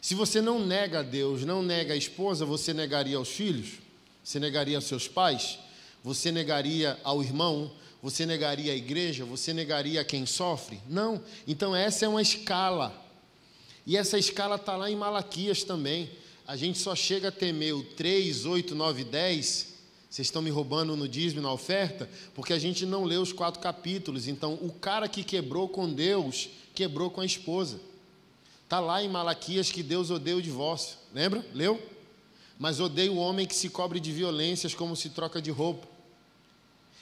Se 0.00 0.14
você 0.14 0.40
não 0.40 0.64
nega 0.64 1.00
a 1.00 1.02
Deus, 1.02 1.44
não 1.44 1.62
nega 1.62 1.92
a 1.92 1.96
esposa, 1.96 2.46
você 2.46 2.72
negaria 2.72 3.16
aos 3.16 3.28
filhos, 3.28 3.80
você 4.22 4.38
negaria 4.38 4.78
aos 4.78 4.84
seus 4.84 5.08
pais, 5.08 5.58
você 6.08 6.32
negaria 6.32 6.98
ao 7.04 7.22
irmão, 7.22 7.70
você 8.02 8.24
negaria 8.24 8.72
à 8.72 8.74
igreja, 8.74 9.26
você 9.26 9.52
negaria 9.52 10.00
a 10.00 10.04
quem 10.04 10.24
sofre? 10.24 10.80
Não. 10.88 11.22
Então 11.46 11.76
essa 11.76 12.06
é 12.06 12.08
uma 12.08 12.22
escala. 12.22 12.94
E 13.86 13.94
essa 13.94 14.18
escala 14.18 14.56
está 14.56 14.74
lá 14.74 14.90
em 14.90 14.96
Malaquias 14.96 15.64
também. 15.64 16.08
A 16.46 16.56
gente 16.56 16.78
só 16.78 16.94
chega 16.94 17.28
a 17.28 17.30
temer 17.30 17.74
o 17.74 17.82
3, 17.82 18.46
8, 18.46 18.74
9, 18.74 19.04
10 19.04 19.68
vocês 20.08 20.28
estão 20.28 20.40
me 20.40 20.48
roubando 20.48 20.96
no 20.96 21.06
dízimo, 21.06 21.42
na 21.42 21.52
oferta, 21.52 22.08
porque 22.34 22.54
a 22.54 22.58
gente 22.58 22.86
não 22.86 23.04
lê 23.04 23.16
os 23.16 23.30
quatro 23.30 23.60
capítulos. 23.60 24.26
Então, 24.26 24.54
o 24.54 24.72
cara 24.72 25.06
que 25.06 25.22
quebrou 25.22 25.68
com 25.68 25.92
Deus, 25.92 26.48
quebrou 26.74 27.10
com 27.10 27.20
a 27.20 27.26
esposa. 27.26 27.78
Está 28.64 28.80
lá 28.80 29.02
em 29.02 29.08
Malaquias 29.10 29.70
que 29.70 29.82
Deus 29.82 30.10
odeia 30.10 30.38
o 30.38 30.42
divórcio. 30.42 30.96
Lembra? 31.12 31.44
Leu? 31.52 31.78
Mas 32.58 32.80
odeia 32.80 33.12
o 33.12 33.18
homem 33.18 33.44
que 33.44 33.54
se 33.54 33.68
cobre 33.68 34.00
de 34.00 34.10
violências 34.10 34.74
como 34.74 34.96
se 34.96 35.10
troca 35.10 35.42
de 35.42 35.50
roupa. 35.50 35.97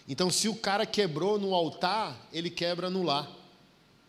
Então, 0.09 0.31
se 0.31 0.49
o 0.49 0.55
cara 0.55 0.87
quebrou 0.87 1.39
no 1.39 1.55
altar, 1.55 2.29
ele 2.33 2.51
quebra 2.51 2.89
no 2.89 3.03
lar. 3.03 3.29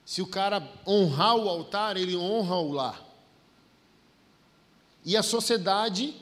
Se 0.06 0.22
o 0.22 0.28
cara 0.28 0.66
honrar 0.86 1.36
o 1.36 1.50
altar, 1.50 1.98
ele 1.98 2.16
honra 2.16 2.56
o 2.56 2.72
lar. 2.72 3.06
E 5.04 5.18
a 5.18 5.24
sociedade 5.24 6.16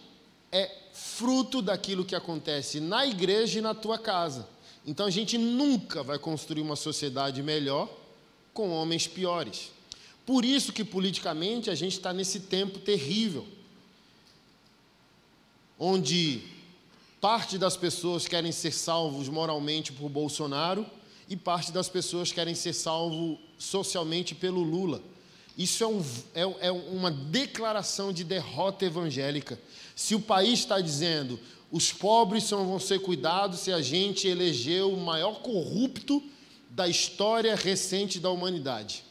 é 0.51 0.71
fruto 0.93 1.61
daquilo 1.61 2.05
que 2.05 2.15
acontece 2.15 2.79
na 2.79 3.05
igreja 3.05 3.59
e 3.59 3.61
na 3.61 3.73
tua 3.73 3.97
casa. 3.97 4.47
Então 4.85 5.05
a 5.05 5.09
gente 5.09 5.37
nunca 5.37 6.03
vai 6.03 6.17
construir 6.17 6.61
uma 6.61 6.75
sociedade 6.75 7.41
melhor 7.41 7.89
com 8.53 8.69
homens 8.69 9.07
piores. 9.07 9.71
Por 10.25 10.45
isso 10.45 10.71
que 10.71 10.83
politicamente 10.83 11.69
a 11.69 11.75
gente 11.75 11.93
está 11.93 12.13
nesse 12.13 12.41
tempo 12.41 12.79
terrível, 12.79 13.45
onde 15.77 16.41
parte 17.25 17.57
das 17.57 17.75
pessoas 17.75 18.27
querem 18.27 18.51
ser 18.51 18.71
salvos 18.71 19.27
moralmente 19.27 19.91
por 19.91 20.07
Bolsonaro 20.09 20.85
e 21.27 21.35
parte 21.35 21.71
das 21.71 21.89
pessoas 21.89 22.31
querem 22.31 22.53
ser 22.53 22.71
salvos 22.71 23.39
socialmente 23.57 24.35
pelo 24.35 24.61
Lula. 24.61 25.01
Isso 25.57 25.83
é, 25.83 25.87
um, 25.87 26.03
é, 26.35 26.67
é 26.67 26.71
uma 26.71 27.09
declaração 27.09 28.13
de 28.13 28.23
derrota 28.23 28.85
evangélica. 28.85 29.59
Se 29.95 30.13
o 30.13 30.19
país 30.19 30.59
está 30.59 30.79
dizendo 30.79 31.39
os 31.71 31.91
pobres 31.91 32.43
são, 32.43 32.67
vão 32.67 32.79
ser 32.79 32.99
cuidados 32.99 33.61
se 33.61 33.73
a 33.73 33.81
gente 33.81 34.27
elegeu 34.27 34.93
o 34.93 35.03
maior 35.03 35.39
corrupto 35.41 36.21
da 36.69 36.87
história 36.87 37.55
recente 37.55 38.19
da 38.19 38.29
humanidade. 38.29 39.03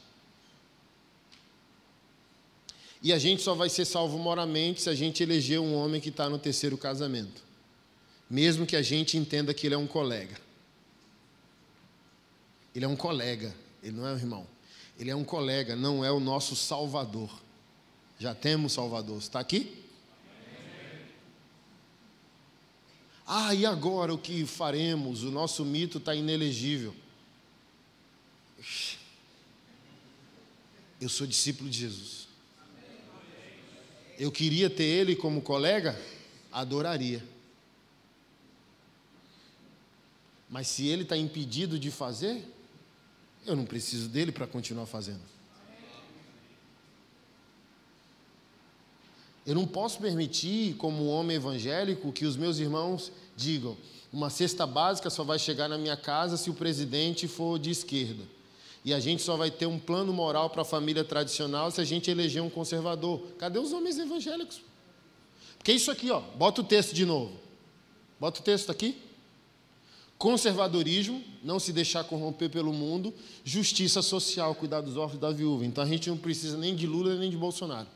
E 3.02 3.12
a 3.12 3.18
gente 3.18 3.42
só 3.42 3.56
vai 3.56 3.68
ser 3.68 3.84
salvo 3.84 4.18
moralmente 4.18 4.82
se 4.82 4.88
a 4.88 4.94
gente 4.94 5.20
eleger 5.20 5.58
um 5.58 5.74
homem 5.74 6.00
que 6.00 6.10
está 6.10 6.30
no 6.30 6.38
terceiro 6.38 6.78
casamento. 6.78 7.42
Mesmo 8.34 8.66
que 8.66 8.74
a 8.74 8.82
gente 8.82 9.16
entenda 9.16 9.54
que 9.54 9.64
ele 9.64 9.76
é 9.76 9.78
um 9.78 9.86
colega. 9.86 10.36
Ele 12.74 12.84
é 12.84 12.88
um 12.88 12.96
colega, 12.96 13.54
ele 13.80 13.96
não 13.96 14.08
é 14.08 14.12
um 14.12 14.16
irmão. 14.16 14.46
Ele 14.98 15.08
é 15.08 15.14
um 15.14 15.22
colega, 15.22 15.76
não 15.76 16.04
é 16.04 16.10
o 16.10 16.18
nosso 16.18 16.56
salvador. 16.56 17.30
Já 18.18 18.34
temos 18.34 18.72
salvador. 18.72 19.18
Está 19.18 19.38
aqui? 19.38 19.80
Ah, 23.24 23.54
e 23.54 23.64
agora 23.64 24.12
o 24.12 24.18
que 24.18 24.44
faremos? 24.44 25.22
O 25.22 25.30
nosso 25.30 25.64
mito 25.64 25.98
está 25.98 26.12
inelegível. 26.12 26.92
Eu 31.00 31.08
sou 31.08 31.24
discípulo 31.24 31.70
de 31.70 31.78
Jesus. 31.78 32.26
Eu 34.18 34.32
queria 34.32 34.68
ter 34.68 34.82
ele 34.82 35.14
como 35.14 35.40
colega? 35.40 35.96
Adoraria. 36.50 37.33
Mas 40.54 40.68
se 40.68 40.86
ele 40.86 41.02
está 41.02 41.16
impedido 41.16 41.80
de 41.80 41.90
fazer, 41.90 42.48
eu 43.44 43.56
não 43.56 43.64
preciso 43.64 44.08
dele 44.08 44.30
para 44.30 44.46
continuar 44.46 44.86
fazendo. 44.86 45.20
Eu 49.44 49.56
não 49.56 49.66
posso 49.66 49.98
permitir, 49.98 50.76
como 50.76 51.06
homem 51.06 51.38
evangélico, 51.38 52.12
que 52.12 52.24
os 52.24 52.36
meus 52.36 52.60
irmãos 52.60 53.10
digam: 53.36 53.76
uma 54.12 54.30
cesta 54.30 54.64
básica 54.64 55.10
só 55.10 55.24
vai 55.24 55.40
chegar 55.40 55.68
na 55.68 55.76
minha 55.76 55.96
casa 55.96 56.36
se 56.36 56.48
o 56.48 56.54
presidente 56.54 57.26
for 57.26 57.58
de 57.58 57.70
esquerda. 57.70 58.22
E 58.84 58.94
a 58.94 59.00
gente 59.00 59.24
só 59.24 59.36
vai 59.36 59.50
ter 59.50 59.66
um 59.66 59.80
plano 59.80 60.12
moral 60.12 60.50
para 60.50 60.62
a 60.62 60.64
família 60.64 61.02
tradicional 61.02 61.68
se 61.72 61.80
a 61.80 61.84
gente 61.84 62.12
eleger 62.12 62.40
um 62.40 62.48
conservador. 62.48 63.20
Cadê 63.40 63.58
os 63.58 63.72
homens 63.72 63.98
evangélicos? 63.98 64.62
Porque 65.58 65.72
isso 65.72 65.90
aqui, 65.90 66.12
ó, 66.12 66.20
bota 66.20 66.60
o 66.60 66.64
texto 66.64 66.94
de 66.94 67.04
novo. 67.04 67.32
Bota 68.20 68.38
o 68.38 68.42
texto 68.44 68.70
aqui. 68.70 69.02
Conservadorismo, 70.24 71.22
não 71.42 71.60
se 71.60 71.70
deixar 71.70 72.02
corromper 72.02 72.48
pelo 72.48 72.72
mundo. 72.72 73.12
Justiça 73.44 74.00
social, 74.00 74.54
cuidar 74.54 74.80
dos 74.80 74.96
órfãos 74.96 75.20
da 75.20 75.30
viúva. 75.30 75.66
Então 75.66 75.84
a 75.84 75.86
gente 75.86 76.08
não 76.08 76.16
precisa 76.16 76.56
nem 76.56 76.74
de 76.74 76.86
Lula 76.86 77.14
nem 77.16 77.28
de 77.28 77.36
Bolsonaro. 77.36 77.86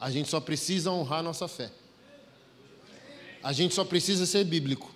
A 0.00 0.10
gente 0.10 0.30
só 0.30 0.40
precisa 0.40 0.90
honrar 0.90 1.22
nossa 1.22 1.46
fé. 1.46 1.70
A 3.42 3.52
gente 3.52 3.74
só 3.74 3.84
precisa 3.84 4.24
ser 4.24 4.42
bíblico. 4.44 4.90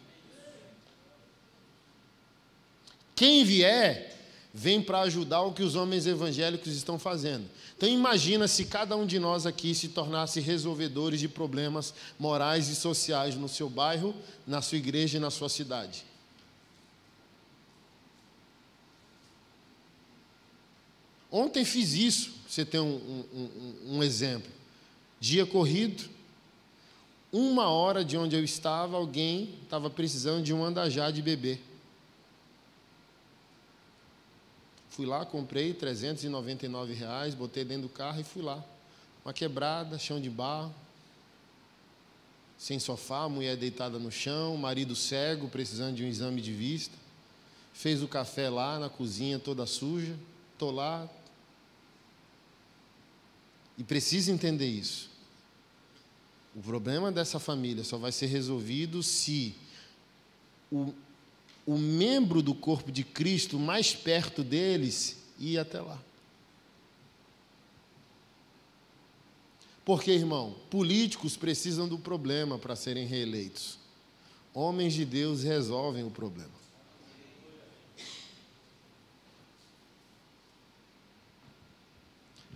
Quem 3.14 3.44
vier, 3.44 4.15
vem 4.59 4.80
para 4.80 5.00
ajudar 5.00 5.42
o 5.42 5.52
que 5.52 5.62
os 5.62 5.74
homens 5.74 6.07
evangélicos 6.07 6.74
estão 6.74 6.98
fazendo. 6.98 7.44
Então 7.76 7.86
imagina 7.86 8.48
se 8.48 8.64
cada 8.64 8.96
um 8.96 9.04
de 9.04 9.18
nós 9.18 9.44
aqui 9.44 9.74
se 9.74 9.88
tornasse 9.88 10.40
resolvedores 10.40 11.20
de 11.20 11.28
problemas 11.28 11.92
morais 12.18 12.68
e 12.68 12.74
sociais 12.74 13.34
no 13.34 13.50
seu 13.50 13.68
bairro, 13.68 14.14
na 14.46 14.62
sua 14.62 14.78
igreja 14.78 15.18
e 15.18 15.20
na 15.20 15.30
sua 15.30 15.50
cidade. 15.50 16.07
Ontem 21.30 21.62
fiz 21.62 21.92
isso, 21.92 22.32
você 22.48 22.64
tem 22.64 22.80
um, 22.80 23.24
um, 23.34 23.96
um 23.96 24.02
exemplo. 24.02 24.50
Dia 25.20 25.44
corrido, 25.44 26.09
uma 27.30 27.68
hora 27.68 28.02
de 28.02 28.16
onde 28.16 28.34
eu 28.34 28.42
estava, 28.42 28.96
alguém 28.96 29.54
estava 29.64 29.90
precisando 29.90 30.42
de 30.42 30.54
um 30.54 30.64
andajá 30.64 31.11
de 31.11 31.20
bebê. 31.20 31.59
Fui 34.97 35.05
lá, 35.05 35.26
comprei 35.26 35.74
399 35.74 36.94
reais, 36.94 37.34
botei 37.34 37.66
dentro 37.66 37.82
do 37.82 37.88
carro 37.90 38.18
e 38.18 38.24
fui 38.24 38.40
lá. 38.42 38.64
Uma 39.22 39.34
quebrada, 39.34 39.99
chão 39.99 40.18
de 40.18 40.30
barro, 40.30 40.74
sem 42.57 42.78
sofá, 42.78 43.28
mulher 43.28 43.59
deitada 43.59 43.99
no 43.99 44.11
chão, 44.11 44.57
marido 44.57 44.97
cego, 44.97 45.49
precisando 45.49 45.97
de 45.97 46.03
um 46.03 46.09
exame 46.09 46.40
de 46.40 46.53
vista. 46.53 46.97
Fez 47.74 48.03
o 48.03 48.09
café 48.09 48.49
lá 48.49 48.78
na 48.78 48.88
cozinha 48.88 49.38
toda 49.38 49.66
suja. 49.66 50.16
Estou 50.55 50.70
lá, 50.70 51.07
e 53.76 53.84
precisa 53.84 54.32
entender 54.32 54.66
isso. 54.66 55.11
O 56.55 56.62
problema 56.62 57.12
dessa 57.12 57.38
família 57.38 57.84
só 57.84 57.99
vai 57.99 58.11
ser 58.11 58.26
resolvido 58.26 59.03
se 59.03 59.55
o, 60.72 60.94
o 61.66 61.76
membro 61.76 62.40
do 62.40 62.54
corpo 62.54 62.92
de 62.92 63.02
Cristo 63.02 63.58
mais 63.58 63.94
perto 63.94 64.44
deles 64.44 65.18
ir 65.38 65.58
até 65.58 65.80
lá. 65.80 66.00
Porque, 69.84 70.10
irmão, 70.10 70.56
políticos 70.70 71.36
precisam 71.36 71.88
do 71.88 71.98
problema 71.98 72.58
para 72.58 72.74
serem 72.74 73.06
reeleitos. 73.06 73.78
Homens 74.54 74.94
de 74.94 75.04
Deus 75.04 75.42
resolvem 75.42 76.04
o 76.04 76.10
problema. 76.10 76.56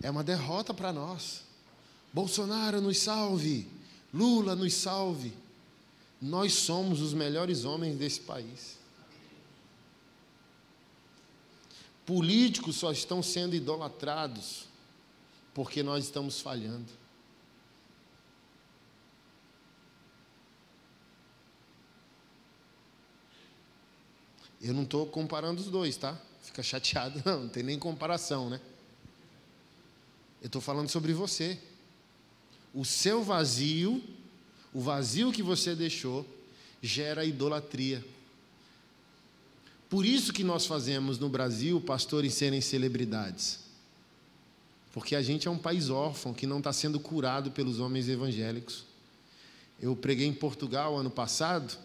é 0.01 0.09
uma 0.09 0.23
derrota 0.23 0.73
para 0.73 0.91
nós. 0.91 1.43
Bolsonaro 2.13 2.81
nos 2.81 2.97
salve, 2.97 3.67
Lula 4.13 4.55
nos 4.55 4.73
salve. 4.73 5.33
Nós 6.21 6.53
somos 6.53 7.01
os 7.01 7.13
melhores 7.13 7.65
homens 7.65 7.97
desse 7.97 8.19
país. 8.19 8.77
Políticos 12.11 12.75
só 12.75 12.91
estão 12.91 13.23
sendo 13.23 13.55
idolatrados 13.55 14.65
porque 15.53 15.81
nós 15.81 16.03
estamos 16.03 16.41
falhando. 16.41 16.91
Eu 24.61 24.73
não 24.73 24.83
estou 24.83 25.05
comparando 25.05 25.61
os 25.61 25.69
dois, 25.69 25.95
tá? 25.95 26.19
Fica 26.43 26.61
chateado, 26.61 27.23
não, 27.25 27.43
não 27.47 27.49
tem 27.49 27.63
nem 27.63 27.79
comparação, 27.79 28.49
né? 28.49 28.59
Eu 30.41 30.47
estou 30.47 30.61
falando 30.61 30.89
sobre 30.89 31.13
você. 31.13 31.57
O 32.73 32.83
seu 32.83 33.23
vazio, 33.23 34.03
o 34.73 34.81
vazio 34.81 35.31
que 35.31 35.41
você 35.41 35.73
deixou, 35.73 36.27
gera 36.81 37.23
idolatria. 37.23 38.03
Por 39.91 40.05
isso 40.05 40.31
que 40.31 40.41
nós 40.41 40.65
fazemos 40.65 41.19
no 41.19 41.27
Brasil 41.27 41.81
pastores 41.81 42.33
serem 42.33 42.61
celebridades. 42.61 43.59
Porque 44.93 45.17
a 45.17 45.21
gente 45.21 45.49
é 45.49 45.51
um 45.51 45.57
país 45.57 45.89
órfão 45.89 46.33
que 46.33 46.47
não 46.47 46.59
está 46.59 46.71
sendo 46.71 46.97
curado 46.97 47.51
pelos 47.51 47.77
homens 47.77 48.07
evangélicos. 48.07 48.85
Eu 49.81 49.93
preguei 49.93 50.27
em 50.27 50.33
Portugal 50.33 50.97
ano 50.97 51.11
passado 51.11 51.77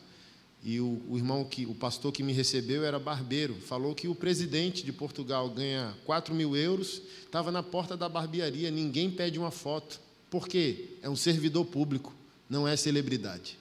e 0.62 0.78
o, 0.78 1.03
o, 1.09 1.16
irmão 1.16 1.45
que, 1.45 1.66
o 1.66 1.74
pastor 1.74 2.12
que 2.12 2.23
me 2.23 2.33
recebeu 2.33 2.85
era 2.85 3.01
barbeiro. 3.01 3.57
Falou 3.57 3.93
que 3.93 4.07
o 4.07 4.15
presidente 4.15 4.85
de 4.85 4.93
Portugal 4.93 5.51
ganha 5.51 5.93
4 6.05 6.33
mil 6.33 6.57
euros, 6.57 7.03
estava 7.24 7.51
na 7.51 7.61
porta 7.61 7.97
da 7.97 8.09
barbearia, 8.09 8.70
ninguém 8.70 9.11
pede 9.11 9.37
uma 9.37 9.51
foto. 9.51 10.01
Por 10.31 10.47
quê? 10.47 10.91
É 11.03 11.11
um 11.11 11.16
servidor 11.16 11.65
público, 11.65 12.15
não 12.49 12.69
é 12.69 12.77
celebridade. 12.77 13.59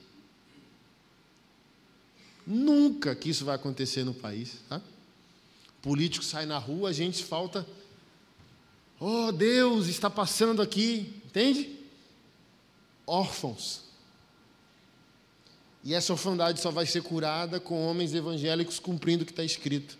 Nunca 2.46 3.14
que 3.14 3.30
isso 3.30 3.44
vai 3.44 3.56
acontecer 3.56 4.04
no 4.04 4.14
país. 4.14 4.58
Tá? 4.68 4.80
político 5.86 6.24
sai 6.24 6.46
na 6.46 6.58
rua, 6.58 6.90
a 6.90 6.92
gente 6.92 7.22
falta. 7.22 7.64
Oh, 8.98 9.30
Deus 9.30 9.86
está 9.86 10.10
passando 10.10 10.60
aqui, 10.60 11.22
entende? 11.24 11.78
Órfãos. 13.06 13.82
E 15.84 15.94
essa 15.94 16.12
orfandade 16.12 16.60
só 16.60 16.72
vai 16.72 16.86
ser 16.86 17.04
curada 17.04 17.60
com 17.60 17.86
homens 17.86 18.12
evangélicos 18.12 18.80
cumprindo 18.80 19.22
o 19.22 19.26
que 19.26 19.30
está 19.30 19.44
escrito. 19.44 19.96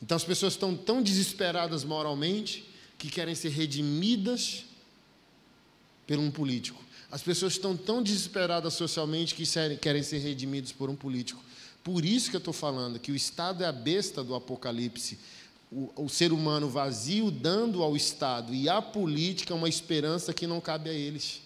Então 0.00 0.16
as 0.16 0.24
pessoas 0.24 0.54
estão 0.54 0.74
tão 0.74 1.02
desesperadas 1.02 1.84
moralmente 1.84 2.66
que 2.96 3.10
querem 3.10 3.34
ser 3.34 3.50
redimidas 3.50 4.64
por 6.06 6.18
um 6.18 6.30
político. 6.30 6.82
As 7.16 7.22
pessoas 7.22 7.54
estão 7.54 7.74
tão 7.74 8.02
desesperadas 8.02 8.74
socialmente 8.74 9.34
que 9.34 9.44
querem 9.80 10.02
ser 10.02 10.18
redimidos 10.18 10.70
por 10.70 10.90
um 10.90 10.94
político. 10.94 11.42
Por 11.82 12.04
isso 12.04 12.28
que 12.28 12.36
eu 12.36 12.40
estou 12.40 12.52
falando 12.52 12.98
que 12.98 13.10
o 13.10 13.16
Estado 13.16 13.64
é 13.64 13.66
a 13.66 13.72
besta 13.72 14.22
do 14.22 14.34
Apocalipse. 14.34 15.18
O, 15.72 15.90
o 15.96 16.08
ser 16.10 16.30
humano 16.30 16.68
vazio 16.68 17.30
dando 17.30 17.82
ao 17.82 17.96
Estado 17.96 18.54
e 18.54 18.68
à 18.68 18.82
política 18.82 19.54
uma 19.54 19.66
esperança 19.66 20.34
que 20.34 20.46
não 20.46 20.60
cabe 20.60 20.90
a 20.90 20.92
eles. 20.92 21.40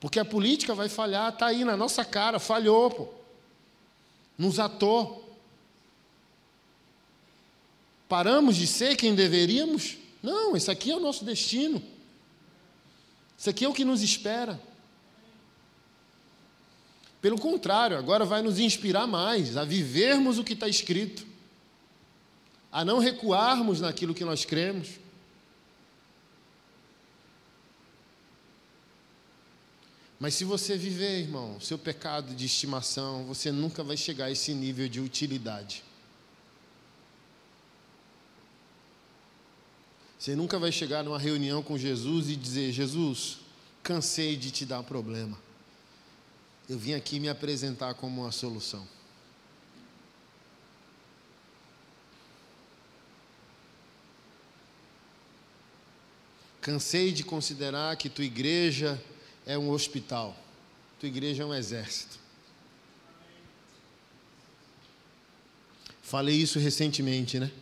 Porque 0.00 0.18
a 0.18 0.24
política 0.24 0.74
vai 0.74 0.88
falhar, 0.88 1.32
está 1.32 1.46
aí 1.46 1.64
na 1.64 1.76
nossa 1.76 2.04
cara, 2.04 2.40
falhou, 2.40 2.90
pô. 2.90 3.08
Nos 4.36 4.58
atou. 4.58 5.38
Paramos 8.08 8.56
de 8.56 8.66
ser 8.66 8.96
quem 8.96 9.14
deveríamos? 9.14 9.98
Não, 10.20 10.56
esse 10.56 10.68
aqui 10.68 10.90
é 10.90 10.96
o 10.96 11.00
nosso 11.00 11.24
destino. 11.24 11.93
Isso 13.44 13.50
aqui 13.50 13.66
é 13.66 13.68
o 13.68 13.74
que 13.74 13.84
nos 13.84 14.00
espera. 14.00 14.58
Pelo 17.20 17.38
contrário, 17.38 17.98
agora 17.98 18.24
vai 18.24 18.40
nos 18.40 18.58
inspirar 18.58 19.06
mais 19.06 19.58
a 19.58 19.66
vivermos 19.66 20.38
o 20.38 20.44
que 20.44 20.54
está 20.54 20.66
escrito, 20.66 21.26
a 22.72 22.86
não 22.86 22.98
recuarmos 22.98 23.82
naquilo 23.82 24.14
que 24.14 24.24
nós 24.24 24.46
cremos. 24.46 24.92
Mas 30.18 30.32
se 30.32 30.44
você 30.46 30.74
viver, 30.78 31.20
irmão, 31.20 31.60
seu 31.60 31.78
pecado 31.78 32.34
de 32.34 32.46
estimação, 32.46 33.26
você 33.26 33.52
nunca 33.52 33.84
vai 33.84 33.98
chegar 33.98 34.24
a 34.24 34.30
esse 34.30 34.54
nível 34.54 34.88
de 34.88 35.00
utilidade. 35.00 35.84
Você 40.24 40.34
nunca 40.34 40.58
vai 40.58 40.72
chegar 40.72 41.04
numa 41.04 41.18
reunião 41.18 41.62
com 41.62 41.76
Jesus 41.76 42.30
e 42.30 42.34
dizer: 42.34 42.72
Jesus, 42.72 43.40
cansei 43.82 44.36
de 44.36 44.50
te 44.50 44.64
dar 44.64 44.82
problema. 44.82 45.38
Eu 46.66 46.78
vim 46.78 46.94
aqui 46.94 47.20
me 47.20 47.28
apresentar 47.28 47.92
como 47.92 48.22
uma 48.22 48.32
solução. 48.32 48.88
Cansei 56.62 57.12
de 57.12 57.22
considerar 57.22 57.94
que 57.98 58.08
tua 58.08 58.24
igreja 58.24 58.98
é 59.44 59.58
um 59.58 59.68
hospital, 59.68 60.34
tua 60.98 61.06
igreja 61.06 61.42
é 61.42 61.46
um 61.46 61.52
exército. 61.52 62.18
Falei 66.00 66.36
isso 66.36 66.58
recentemente, 66.58 67.38
né? 67.38 67.52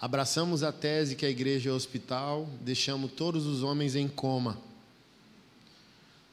Abraçamos 0.00 0.62
a 0.62 0.72
tese 0.72 1.14
que 1.14 1.26
a 1.26 1.30
igreja 1.30 1.68
é 1.68 1.72
hospital, 1.72 2.48
deixamos 2.62 3.12
todos 3.12 3.44
os 3.44 3.62
homens 3.62 3.94
em 3.94 4.08
coma. 4.08 4.58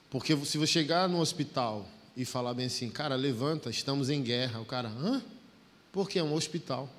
Porque 0.10 0.34
se 0.46 0.58
você 0.58 0.72
chegar 0.72 1.10
no 1.10 1.20
hospital 1.20 1.86
e 2.16 2.24
falar 2.24 2.54
bem 2.54 2.68
assim, 2.68 2.90
cara, 2.90 3.16
levanta, 3.16 3.70
estamos 3.70 4.10
em 4.10 4.24
guerra, 4.24 4.62
o 4.62 4.66
cara, 4.66 4.88
hã? 4.88 5.22
Porque 5.92 6.18
é 6.18 6.24
um 6.24 6.34
hospital. 6.34 6.90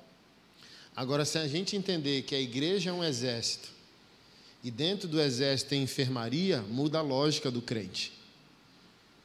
Agora, 0.95 1.25
se 1.25 1.39
a 1.39 1.47
gente 1.47 1.75
entender 1.75 2.21
que 2.21 2.35
a 2.35 2.39
igreja 2.39 2.91
é 2.91 2.93
um 2.93 3.03
exército, 3.03 3.69
e 4.63 4.69
dentro 4.69 5.07
do 5.07 5.19
exército 5.19 5.69
tem 5.69 5.81
enfermaria, 5.81 6.61
muda 6.61 6.99
a 6.99 7.01
lógica 7.01 7.49
do 7.49 7.61
crente. 7.61 8.13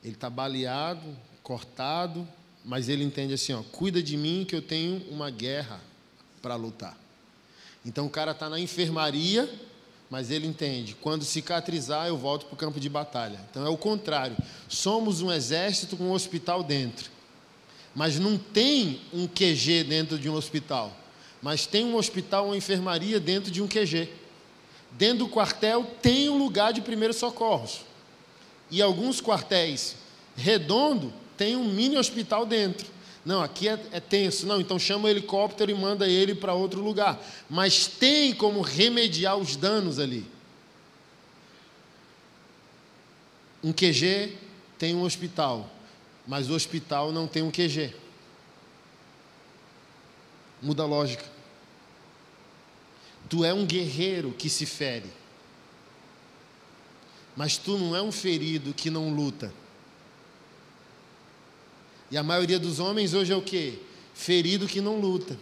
Ele 0.02 0.14
está 0.14 0.30
baleado, 0.30 1.04
cortado, 1.42 2.26
mas 2.64 2.88
ele 2.88 3.04
entende 3.04 3.34
assim: 3.34 3.52
ó, 3.52 3.62
cuida 3.62 4.02
de 4.02 4.16
mim 4.16 4.46
que 4.48 4.54
eu 4.54 4.62
tenho 4.62 5.04
uma 5.10 5.30
guerra 5.30 5.80
para 6.40 6.54
lutar. 6.54 7.03
Então 7.84 8.06
o 8.06 8.10
cara 8.10 8.32
está 8.32 8.48
na 8.48 8.58
enfermaria, 8.58 9.52
mas 10.10 10.30
ele 10.30 10.46
entende: 10.46 10.96
quando 11.00 11.24
cicatrizar, 11.24 12.08
eu 12.08 12.16
volto 12.16 12.46
para 12.46 12.54
o 12.54 12.56
campo 12.56 12.80
de 12.80 12.88
batalha. 12.88 13.38
Então 13.50 13.66
é 13.66 13.68
o 13.68 13.76
contrário. 13.76 14.36
Somos 14.68 15.20
um 15.20 15.30
exército 15.30 15.96
com 15.96 16.04
um 16.04 16.12
hospital 16.12 16.62
dentro. 16.62 17.10
Mas 17.94 18.18
não 18.18 18.36
tem 18.36 19.00
um 19.12 19.26
QG 19.26 19.84
dentro 19.84 20.18
de 20.18 20.28
um 20.28 20.34
hospital. 20.34 20.92
Mas 21.40 21.66
tem 21.66 21.84
um 21.84 21.96
hospital, 21.96 22.46
uma 22.46 22.56
enfermaria 22.56 23.20
dentro 23.20 23.50
de 23.50 23.62
um 23.62 23.68
QG. 23.68 24.08
Dentro 24.92 25.18
do 25.18 25.28
quartel 25.28 25.84
tem 26.00 26.28
um 26.28 26.38
lugar 26.38 26.72
de 26.72 26.80
primeiros 26.80 27.16
socorros. 27.16 27.82
E 28.70 28.80
alguns 28.80 29.20
quartéis 29.20 29.96
redondo 30.36 31.12
tem 31.36 31.54
um 31.56 31.64
mini 31.64 31.96
hospital 31.96 32.46
dentro. 32.46 32.93
Não, 33.24 33.42
aqui 33.42 33.68
é, 33.68 33.80
é 33.90 34.00
tenso. 34.00 34.46
Não, 34.46 34.60
então 34.60 34.78
chama 34.78 35.06
o 35.06 35.08
helicóptero 35.08 35.70
e 35.70 35.74
manda 35.74 36.06
ele 36.08 36.34
para 36.34 36.52
outro 36.52 36.82
lugar. 36.82 37.20
Mas 37.48 37.86
tem 37.86 38.34
como 38.34 38.60
remediar 38.60 39.36
os 39.36 39.56
danos 39.56 39.98
ali. 39.98 40.26
Um 43.62 43.72
QG 43.72 44.36
tem 44.78 44.94
um 44.94 45.02
hospital, 45.02 45.70
mas 46.26 46.50
o 46.50 46.54
hospital 46.54 47.10
não 47.10 47.26
tem 47.26 47.42
um 47.42 47.50
QG. 47.50 47.94
Muda 50.60 50.82
a 50.82 50.86
lógica. 50.86 51.24
Tu 53.28 53.42
é 53.42 53.54
um 53.54 53.64
guerreiro 53.64 54.32
que 54.32 54.50
se 54.50 54.66
fere, 54.66 55.10
mas 57.34 57.56
tu 57.56 57.78
não 57.78 57.96
é 57.96 58.02
um 58.02 58.12
ferido 58.12 58.74
que 58.74 58.90
não 58.90 59.08
luta. 59.08 59.50
E 62.14 62.16
a 62.16 62.22
maioria 62.22 62.60
dos 62.60 62.78
homens 62.78 63.12
hoje 63.12 63.32
é 63.32 63.36
o 63.36 63.42
quê? 63.42 63.76
Ferido 64.14 64.68
que 64.68 64.80
não 64.80 65.00
luta. 65.00 65.36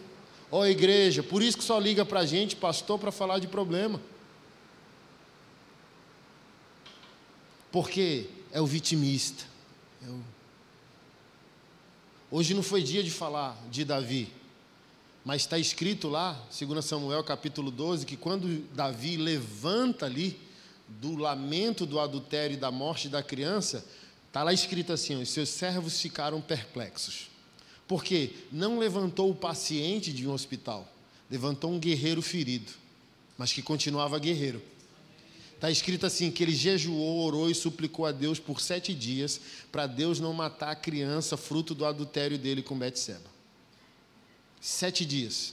Ó 0.51 0.61
oh, 0.61 0.66
igreja, 0.66 1.23
por 1.23 1.43
isso 1.43 1.59
que 1.59 1.65
só 1.65 1.78
liga 1.78 2.03
para 2.03 2.20
a 2.20 2.24
gente, 2.24 2.57
pastor, 2.57 2.99
para 2.99 3.12
falar 3.12 3.40
de 3.40 3.47
problema. 3.47 4.01
Porque 7.70 8.24
é 8.51 8.59
o 8.59 8.65
vitimista. 8.65 9.44
É 10.03 10.09
o... 10.09 10.23
Hoje 12.31 12.55
não 12.55 12.62
foi 12.62 12.82
dia 12.82 13.03
de 13.03 13.11
falar 13.11 13.55
de 13.70 13.85
Davi, 13.85 14.32
mas 15.27 15.43
está 15.43 15.59
escrito 15.59 16.09
lá, 16.09 16.43
2 16.59 16.82
Samuel 16.82 17.23
capítulo 17.23 17.70
12, 17.70 18.07
que 18.07 18.16
quando 18.16 18.66
Davi 18.74 19.19
levanta 19.19 20.07
ali 20.07 20.40
do 20.89 21.16
lamento 21.16 21.85
do 21.85 22.01
adultério 22.01 22.55
e 22.55 22.59
da 22.59 22.70
morte 22.70 23.11
da 23.11 23.23
criança, 23.23 23.85
Está 24.33 24.43
lá 24.43 24.51
escrito 24.51 24.95
assim: 24.95 25.21
os 25.21 25.29
seus 25.29 25.51
servos 25.51 26.01
ficaram 26.01 26.41
perplexos. 26.41 27.29
Porque 27.87 28.31
não 28.51 28.79
levantou 28.79 29.31
o 29.31 29.35
paciente 29.35 30.11
de 30.11 30.27
um 30.27 30.33
hospital, 30.33 30.91
levantou 31.31 31.71
um 31.71 31.79
guerreiro 31.79 32.23
ferido, 32.23 32.73
mas 33.37 33.53
que 33.53 33.61
continuava 33.61 34.19
guerreiro. 34.19 34.63
Está 35.55 35.71
escrito 35.71 36.07
assim: 36.07 36.31
que 36.31 36.43
ele 36.43 36.55
jejuou, 36.55 37.27
orou 37.27 37.51
e 37.51 37.55
suplicou 37.55 38.07
a 38.07 38.11
Deus 38.11 38.39
por 38.39 38.59
sete 38.59 38.95
dias, 38.95 39.39
para 39.71 39.87
Deus 39.87 40.19
não 40.19 40.33
matar 40.33 40.71
a 40.71 40.77
criança, 40.77 41.37
fruto 41.37 41.75
do 41.75 41.85
adultério 41.85 42.39
dele 42.39 42.63
com 42.63 42.79
Betseba. 42.79 43.31
Sete 44.63 45.05
dias. 45.05 45.53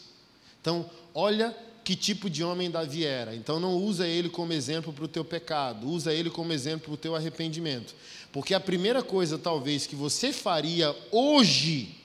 Então, 0.61 0.89
olha 1.13 1.53
que 1.89 1.95
tipo 1.95 2.29
de 2.29 2.43
homem 2.43 2.69
Davi 2.69 3.03
era. 3.03 3.35
Então 3.35 3.59
não 3.59 3.73
usa 3.73 4.07
ele 4.07 4.29
como 4.29 4.53
exemplo 4.53 4.93
para 4.93 5.05
o 5.05 5.07
teu 5.07 5.25
pecado, 5.25 5.89
usa 5.89 6.13
ele 6.13 6.29
como 6.29 6.53
exemplo 6.53 6.85
para 6.85 6.93
o 6.93 6.97
teu 6.97 7.15
arrependimento. 7.15 7.95
Porque 8.31 8.53
a 8.53 8.59
primeira 8.59 9.01
coisa, 9.01 9.37
talvez, 9.37 9.87
que 9.87 9.95
você 9.95 10.31
faria 10.31 10.95
hoje, 11.11 11.95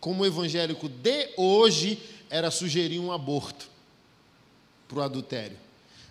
como 0.00 0.24
evangélico 0.24 0.88
de 0.88 1.30
hoje, 1.36 2.00
era 2.30 2.50
sugerir 2.50 2.98
um 2.98 3.12
aborto 3.12 3.68
para 4.88 4.98
o 4.98 5.02
adultério. 5.02 5.56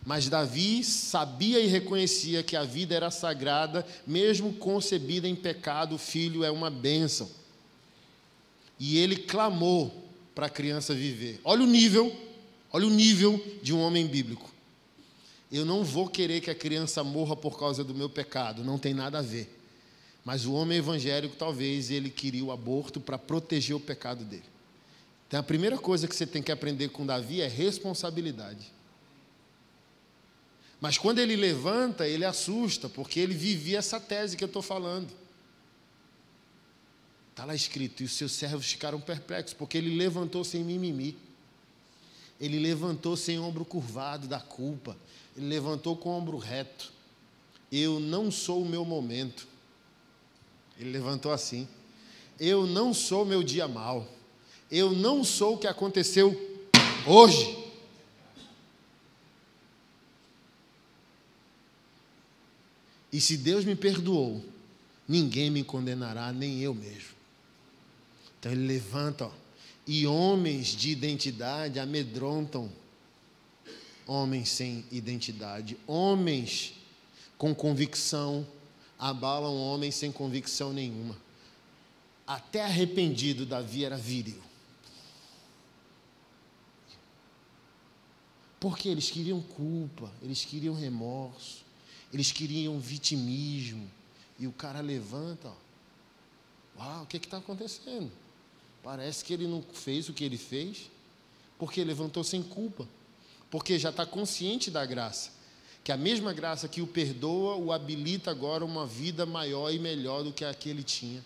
Mas 0.05 0.27
Davi 0.27 0.83
sabia 0.83 1.59
e 1.59 1.67
reconhecia 1.67 2.43
que 2.43 2.55
a 2.55 2.63
vida 2.63 2.95
era 2.95 3.11
sagrada, 3.11 3.85
mesmo 4.05 4.53
concebida 4.53 5.27
em 5.27 5.35
pecado, 5.35 5.95
o 5.95 5.99
filho 5.99 6.43
é 6.43 6.51
uma 6.51 6.69
bênção. 6.69 7.29
E 8.79 8.97
ele 8.97 9.15
clamou 9.15 10.09
para 10.33 10.47
a 10.47 10.49
criança 10.49 10.93
viver. 10.93 11.39
Olha 11.43 11.63
o 11.63 11.67
nível 11.67 12.11
Olha 12.73 12.87
o 12.87 12.89
nível 12.89 13.43
de 13.61 13.73
um 13.73 13.81
homem 13.81 14.07
bíblico. 14.07 14.49
Eu 15.51 15.65
não 15.65 15.83
vou 15.83 16.07
querer 16.07 16.39
que 16.39 16.49
a 16.49 16.55
criança 16.55 17.03
morra 17.03 17.35
por 17.35 17.59
causa 17.59 17.83
do 17.83 17.93
meu 17.93 18.09
pecado, 18.09 18.63
não 18.63 18.77
tem 18.77 18.93
nada 18.93 19.19
a 19.19 19.21
ver. 19.21 19.49
Mas 20.23 20.45
o 20.45 20.53
homem 20.53 20.77
evangélico, 20.77 21.35
talvez, 21.35 21.89
ele 21.89 22.09
queria 22.09 22.45
o 22.45 22.51
aborto 22.51 22.99
para 22.99 23.17
proteger 23.17 23.75
o 23.75 23.79
pecado 23.79 24.23
dele. 24.23 24.43
Então, 25.27 25.39
a 25.39 25.43
primeira 25.43 25.77
coisa 25.77 26.07
que 26.07 26.15
você 26.15 26.27
tem 26.27 26.43
que 26.43 26.51
aprender 26.51 26.89
com 26.89 27.05
Davi 27.05 27.41
é 27.41 27.47
responsabilidade. 27.47 28.71
Mas 30.79 30.97
quando 30.97 31.19
ele 31.19 31.35
levanta, 31.35 32.07
ele 32.07 32.25
assusta, 32.25 32.89
porque 32.89 33.19
ele 33.19 33.33
vivia 33.33 33.79
essa 33.79 33.99
tese 33.99 34.35
que 34.35 34.43
eu 34.43 34.47
estou 34.47 34.61
falando. 34.61 35.11
Está 37.29 37.45
lá 37.45 37.55
escrito, 37.55 38.01
e 38.01 38.05
os 38.05 38.11
seus 38.11 38.33
servos 38.33 38.65
ficaram 38.65 38.99
perplexos, 38.99 39.53
porque 39.53 39.77
ele 39.77 39.95
levantou 39.95 40.43
sem 40.43 40.63
mimimi. 40.63 41.15
Ele 42.39 42.59
levantou 42.59 43.15
sem 43.15 43.39
ombro 43.39 43.63
curvado 43.63 44.27
da 44.27 44.39
culpa. 44.39 44.97
Ele 45.37 45.47
levantou 45.47 45.95
com 45.95 46.09
o 46.09 46.13
ombro 46.13 46.37
reto. 46.37 46.91
Eu 47.71 47.99
não 47.99 48.31
sou 48.31 48.63
o 48.63 48.67
meu 48.67 48.83
momento. 48.83 49.47
Ele 50.81 50.91
levantou 50.91 51.31
assim. 51.31 51.67
Eu 52.39 52.65
não 52.65 52.93
sou 52.93 53.23
meu 53.23 53.43
dia 53.43 53.67
mal. 53.67 54.07
Eu 54.69 54.91
não 54.91 55.23
sou 55.23 55.55
o 55.55 55.57
que 55.57 55.67
aconteceu 55.67 56.35
hoje. 57.05 57.57
E 63.13 63.21
se 63.21 63.37
Deus 63.37 63.63
me 63.63 63.75
perdoou, 63.75 64.43
ninguém 65.07 65.51
me 65.51 65.63
condenará, 65.63 66.31
nem 66.33 66.59
eu 66.61 66.73
mesmo. 66.73 67.11
Então 68.39 68.51
ele 68.51 68.65
levanta, 68.65 69.25
ó, 69.25 69.31
e 69.85 70.07
homens 70.07 70.67
de 70.67 70.89
identidade 70.89 71.79
amedrontam 71.79 72.71
homens 74.07 74.49
sem 74.49 74.83
identidade. 74.91 75.77
Homens 75.85 76.73
com 77.37 77.53
convicção 77.53 78.47
abalam 79.01 79.57
homens 79.57 79.95
sem 79.95 80.11
convicção 80.11 80.71
nenhuma. 80.71 81.17
Até 82.27 82.63
arrependido, 82.63 83.47
Davi 83.47 83.83
era 83.83 83.97
viril. 83.97 84.39
Porque 88.59 88.87
eles 88.87 89.09
queriam 89.09 89.41
culpa, 89.41 90.11
eles 90.21 90.45
queriam 90.45 90.75
remorso, 90.75 91.65
eles 92.13 92.31
queriam 92.31 92.79
vitimismo. 92.79 93.89
E 94.37 94.45
o 94.45 94.51
cara 94.51 94.81
levanta, 94.81 95.47
ó. 95.47 95.55
Uau, 96.79 97.03
o 97.03 97.07
que 97.07 97.17
está 97.17 97.37
acontecendo? 97.37 98.11
Parece 98.83 99.25
que 99.25 99.33
ele 99.33 99.47
não 99.47 99.63
fez 99.63 100.09
o 100.09 100.13
que 100.13 100.23
ele 100.23 100.37
fez, 100.37 100.91
porque 101.57 101.83
levantou 101.83 102.23
sem 102.23 102.43
culpa, 102.43 102.87
porque 103.49 103.79
já 103.79 103.89
está 103.89 104.05
consciente 104.05 104.69
da 104.69 104.85
graça, 104.85 105.31
que 105.83 105.91
a 105.91 105.97
mesma 105.97 106.31
graça 106.31 106.67
que 106.67 106.81
o 106.81 106.87
perdoa 106.87 107.55
o 107.55 107.71
habilita 107.71 108.29
agora 108.29 108.63
uma 108.63 108.85
vida 108.85 109.25
maior 109.25 109.71
e 109.71 109.79
melhor 109.79 110.23
do 110.23 110.31
que 110.31 110.45
a 110.45 110.53
que 110.53 110.69
ele 110.69 110.83
tinha. 110.83 111.23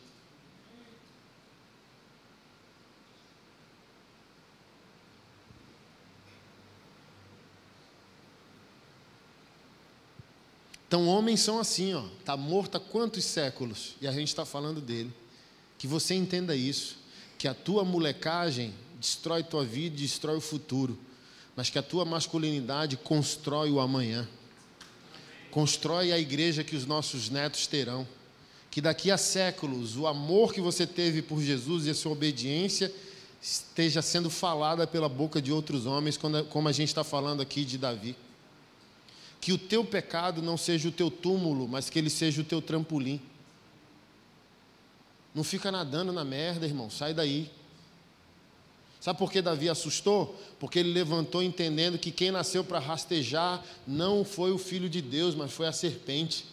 Então, 10.87 11.07
homens 11.07 11.41
são 11.41 11.59
assim, 11.59 11.93
ó, 11.93 12.03
tá 12.23 12.37
morto 12.37 12.77
há 12.77 12.79
quantos 12.79 13.25
séculos 13.25 13.95
e 13.99 14.07
a 14.07 14.11
gente 14.13 14.29
está 14.29 14.45
falando 14.45 14.79
dele. 14.79 15.11
Que 15.77 15.87
você 15.87 16.13
entenda 16.13 16.55
isso, 16.55 16.97
que 17.37 17.49
a 17.49 17.53
tua 17.53 17.83
molecagem 17.83 18.73
destrói 18.97 19.43
tua 19.43 19.65
vida, 19.65 19.97
destrói 19.97 20.37
o 20.37 20.41
futuro, 20.41 20.97
mas 21.53 21.69
que 21.69 21.77
a 21.77 21.83
tua 21.83 22.05
masculinidade 22.05 22.95
constrói 22.95 23.69
o 23.71 23.81
amanhã. 23.81 24.25
Constrói 25.55 26.11
a 26.11 26.19
igreja 26.19 26.65
que 26.65 26.75
os 26.75 26.85
nossos 26.85 27.29
netos 27.29 27.65
terão. 27.65 28.05
Que 28.69 28.81
daqui 28.81 29.09
a 29.09 29.17
séculos 29.17 29.95
o 29.95 30.05
amor 30.05 30.53
que 30.53 30.59
você 30.59 30.85
teve 30.85 31.21
por 31.21 31.41
Jesus 31.41 31.85
e 31.85 31.91
a 31.91 31.95
sua 31.95 32.11
obediência 32.11 32.93
esteja 33.41 34.01
sendo 34.01 34.29
falada 34.29 34.85
pela 34.85 35.07
boca 35.07 35.41
de 35.41 35.53
outros 35.53 35.85
homens, 35.85 36.19
como 36.49 36.67
a 36.67 36.71
gente 36.73 36.89
está 36.89 37.05
falando 37.05 37.41
aqui 37.41 37.63
de 37.63 37.77
Davi. 37.77 38.17
Que 39.39 39.53
o 39.53 39.57
teu 39.57 39.85
pecado 39.85 40.41
não 40.41 40.57
seja 40.57 40.89
o 40.89 40.91
teu 40.91 41.09
túmulo, 41.09 41.69
mas 41.69 41.89
que 41.89 41.97
ele 41.97 42.09
seja 42.09 42.41
o 42.41 42.43
teu 42.43 42.61
trampolim. 42.61 43.21
Não 45.33 45.41
fica 45.45 45.71
nadando 45.71 46.11
na 46.11 46.25
merda, 46.25 46.65
irmão, 46.65 46.89
sai 46.89 47.13
daí. 47.13 47.49
Sabe 49.05 49.19
por 49.19 49.31
que 49.31 49.39
Davi 49.39 49.69
assustou? 49.69 50.35
Porque 50.59 50.79
ele 50.79 50.91
levantou 50.91 51.43
entendendo 51.43 51.95
que 51.95 52.09
quem 52.09 52.31
nasceu 52.31 52.63
para 52.63 52.79
rastejar 52.79 53.63
não 53.85 54.25
foi 54.25 54.51
o 54.51 54.57
filho 54.57 54.89
de 54.89 54.99
Deus, 54.99 55.35
mas 55.35 55.53
foi 55.53 55.67
a 55.67 55.71
serpente. 55.71 56.43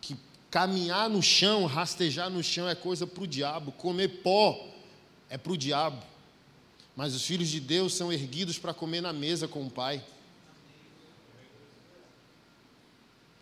Que 0.00 0.16
caminhar 0.50 1.08
no 1.08 1.22
chão, 1.22 1.64
rastejar 1.64 2.28
no 2.28 2.42
chão 2.42 2.68
é 2.68 2.74
coisa 2.74 3.06
para 3.06 3.22
o 3.22 3.26
diabo, 3.28 3.70
comer 3.70 4.20
pó 4.20 4.66
é 5.30 5.38
para 5.38 5.52
o 5.52 5.56
diabo. 5.56 6.02
Mas 6.96 7.14
os 7.14 7.24
filhos 7.24 7.48
de 7.48 7.60
Deus 7.60 7.94
são 7.94 8.12
erguidos 8.12 8.58
para 8.58 8.74
comer 8.74 9.00
na 9.00 9.12
mesa 9.12 9.46
com 9.46 9.64
o 9.64 9.70
Pai. 9.70 10.04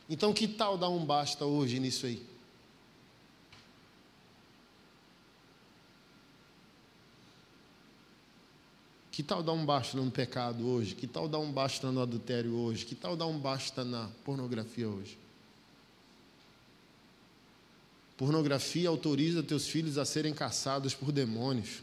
Então, 0.06 0.34
que 0.34 0.46
tal 0.46 0.76
dar 0.76 0.90
um 0.90 1.02
basta 1.02 1.46
hoje 1.46 1.80
nisso 1.80 2.04
aí? 2.04 2.31
Que 9.12 9.22
tal 9.22 9.42
dar 9.42 9.52
um 9.52 9.64
basta 9.64 9.94
no 9.94 10.10
pecado 10.10 10.66
hoje? 10.66 10.94
Que 10.94 11.06
tal 11.06 11.28
dar 11.28 11.38
um 11.38 11.52
basta 11.52 11.92
no 11.92 12.00
adultério 12.00 12.54
hoje? 12.54 12.86
Que 12.86 12.94
tal 12.94 13.14
dar 13.14 13.26
um 13.26 13.38
basta 13.38 13.84
na 13.84 14.08
pornografia 14.24 14.88
hoje? 14.88 15.18
Pornografia 18.16 18.88
autoriza 18.88 19.42
teus 19.42 19.68
filhos 19.68 19.98
a 19.98 20.06
serem 20.06 20.32
caçados 20.32 20.94
por 20.94 21.12
demônios. 21.12 21.82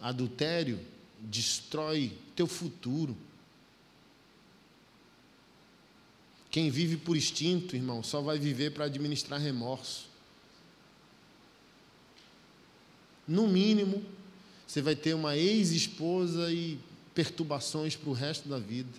Adultério 0.00 0.78
destrói 1.18 2.16
teu 2.36 2.46
futuro. 2.46 3.16
Quem 6.52 6.70
vive 6.70 6.96
por 6.96 7.16
instinto, 7.16 7.74
irmão, 7.74 8.00
só 8.00 8.20
vai 8.20 8.38
viver 8.38 8.70
para 8.70 8.84
administrar 8.84 9.40
remorso. 9.40 10.13
No 13.26 13.46
mínimo, 13.48 14.04
você 14.66 14.82
vai 14.82 14.94
ter 14.94 15.14
uma 15.14 15.36
ex-esposa 15.36 16.52
e 16.52 16.78
perturbações 17.14 17.96
para 17.96 18.10
o 18.10 18.12
resto 18.12 18.48
da 18.48 18.58
vida. 18.58 18.90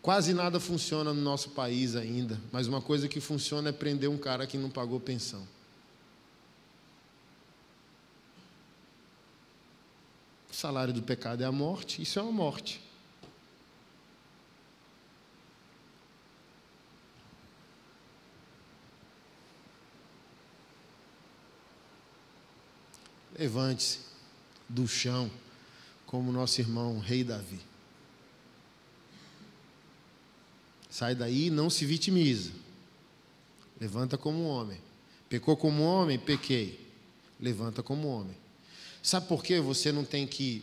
Quase 0.00 0.34
nada 0.34 0.60
funciona 0.60 1.14
no 1.14 1.20
nosso 1.20 1.50
país 1.50 1.96
ainda, 1.96 2.38
mas 2.52 2.66
uma 2.66 2.82
coisa 2.82 3.08
que 3.08 3.20
funciona 3.20 3.70
é 3.70 3.72
prender 3.72 4.10
um 4.10 4.18
cara 4.18 4.46
que 4.46 4.58
não 4.58 4.68
pagou 4.68 5.00
pensão. 5.00 5.46
O 10.50 10.54
salário 10.54 10.92
do 10.92 11.02
pecado 11.02 11.42
é 11.42 11.46
a 11.46 11.52
morte, 11.52 12.02
isso 12.02 12.18
é 12.18 12.22
uma 12.22 12.32
morte. 12.32 12.80
Levante-se 23.38 23.98
do 24.68 24.86
chão, 24.86 25.30
como 26.06 26.32
nosso 26.32 26.60
irmão 26.60 26.98
Rei 26.98 27.24
Davi. 27.24 27.60
Sai 30.88 31.14
daí 31.14 31.46
e 31.46 31.50
não 31.50 31.68
se 31.68 31.84
vitimiza. 31.84 32.52
Levanta 33.80 34.16
como 34.16 34.44
homem. 34.44 34.80
Pecou 35.28 35.56
como 35.56 35.82
homem? 35.82 36.18
Pequei. 36.18 36.80
Levanta 37.40 37.82
como 37.82 38.06
homem. 38.06 38.36
Sabe 39.02 39.26
por 39.26 39.42
que 39.42 39.58
você 39.58 39.90
não 39.90 40.04
tem 40.04 40.26
que 40.26 40.62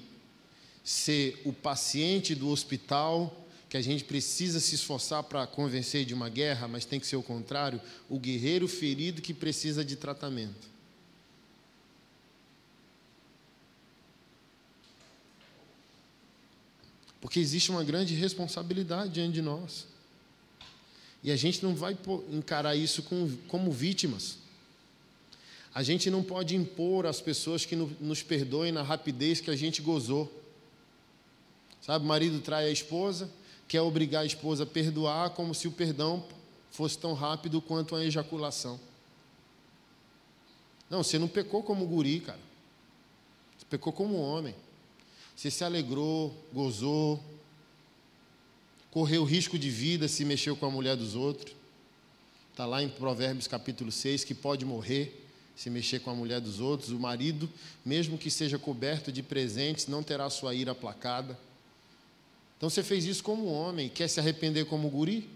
ser 0.84 1.42
o 1.46 1.52
paciente 1.52 2.34
do 2.34 2.50
hospital 2.50 3.38
que 3.70 3.78
a 3.78 3.82
gente 3.82 4.04
precisa 4.04 4.60
se 4.60 4.76
esforçar 4.76 5.24
para 5.24 5.46
convencer 5.48 6.06
de 6.06 6.14
uma 6.14 6.28
guerra, 6.28 6.68
mas 6.68 6.84
tem 6.84 7.00
que 7.00 7.08
ser 7.08 7.16
o 7.16 7.24
contrário, 7.24 7.80
o 8.10 8.20
guerreiro 8.20 8.68
ferido 8.68 9.22
que 9.22 9.34
precisa 9.34 9.84
de 9.86 9.96
tratamento. 9.96 10.68
Porque 17.22 17.40
existe 17.40 17.70
uma 17.70 17.84
grande 17.84 18.16
responsabilidade 18.16 19.14
diante 19.14 19.34
de 19.34 19.42
nós. 19.42 19.88
E 21.24 21.32
a 21.32 21.36
gente 21.36 21.64
não 21.64 21.76
vai 21.76 21.96
encarar 22.32 22.76
isso 22.76 23.04
como 23.48 23.72
vítimas. 23.72 24.40
A 25.74 25.84
gente 25.84 26.10
não 26.10 26.24
pode 26.24 26.56
impor 26.56 27.06
às 27.06 27.22
pessoas 27.22 27.64
que 27.64 27.76
nos 27.76 28.24
perdoem 28.24 28.72
na 28.72 28.82
rapidez 28.82 29.40
que 29.40 29.52
a 29.52 29.56
gente 29.56 29.82
gozou. 29.82 30.30
Sabe, 31.80 32.04
o 32.04 32.08
marido 32.08 32.40
trai 32.42 32.66
a 32.66 32.72
esposa, 32.72 33.30
quer 33.68 33.82
obrigar 33.82 34.24
a 34.24 34.26
esposa 34.26 34.64
a 34.64 34.68
perdoar 34.68 35.30
como 35.30 35.54
se 35.56 35.68
o 35.68 35.72
perdão 35.72 36.26
fosse 36.72 36.98
tão 36.98 37.14
rápido 37.14 37.62
quanto 37.62 37.96
a 37.96 38.04
ejaculação. 38.04 38.80
Não, 40.90 41.04
você 41.04 41.18
não 41.18 41.28
pecou 41.28 41.64
como 41.64 41.88
guri, 41.88 42.20
cara. 42.20 42.40
Você 43.58 43.66
pecou 43.70 43.94
como 43.94 44.18
homem. 44.18 44.56
Você 45.36 45.50
se 45.50 45.64
alegrou, 45.64 46.36
gozou, 46.54 47.24
correu 48.92 49.24
risco 49.24 49.58
de 49.58 49.70
vida 49.70 50.08
se 50.08 50.24
mexeu 50.26 50.56
com 50.56 50.66
a 50.66 50.70
mulher 50.70 50.96
dos 50.96 51.16
outros. 51.16 51.56
Está 52.52 52.66
lá 52.66 52.84
em 52.84 52.90
Provérbios 52.90 53.48
capítulo 53.48 53.92
6 53.92 54.24
que 54.24 54.36
pode 54.36 54.66
morrer 54.66 55.18
se 55.56 55.70
mexer 55.70 56.00
com 56.00 56.10
a 56.10 56.16
mulher 56.16 56.42
dos 56.42 56.60
outros. 56.60 56.92
O 56.92 57.00
marido, 57.00 57.50
mesmo 57.86 58.18
que 58.18 58.30
seja 58.30 58.60
coberto 58.60 59.12
de 59.12 59.24
presentes, 59.24 59.88
não 59.88 60.04
terá 60.04 60.30
sua 60.30 60.54
ira 60.54 60.72
aplacada. 60.72 61.38
Então 62.58 62.70
você 62.70 62.84
fez 62.84 63.06
isso 63.06 63.24
como 63.24 63.46
homem, 63.46 63.90
quer 63.90 64.08
se 64.08 64.20
arrepender 64.20 64.66
como 64.66 64.90
guri? 64.90 65.28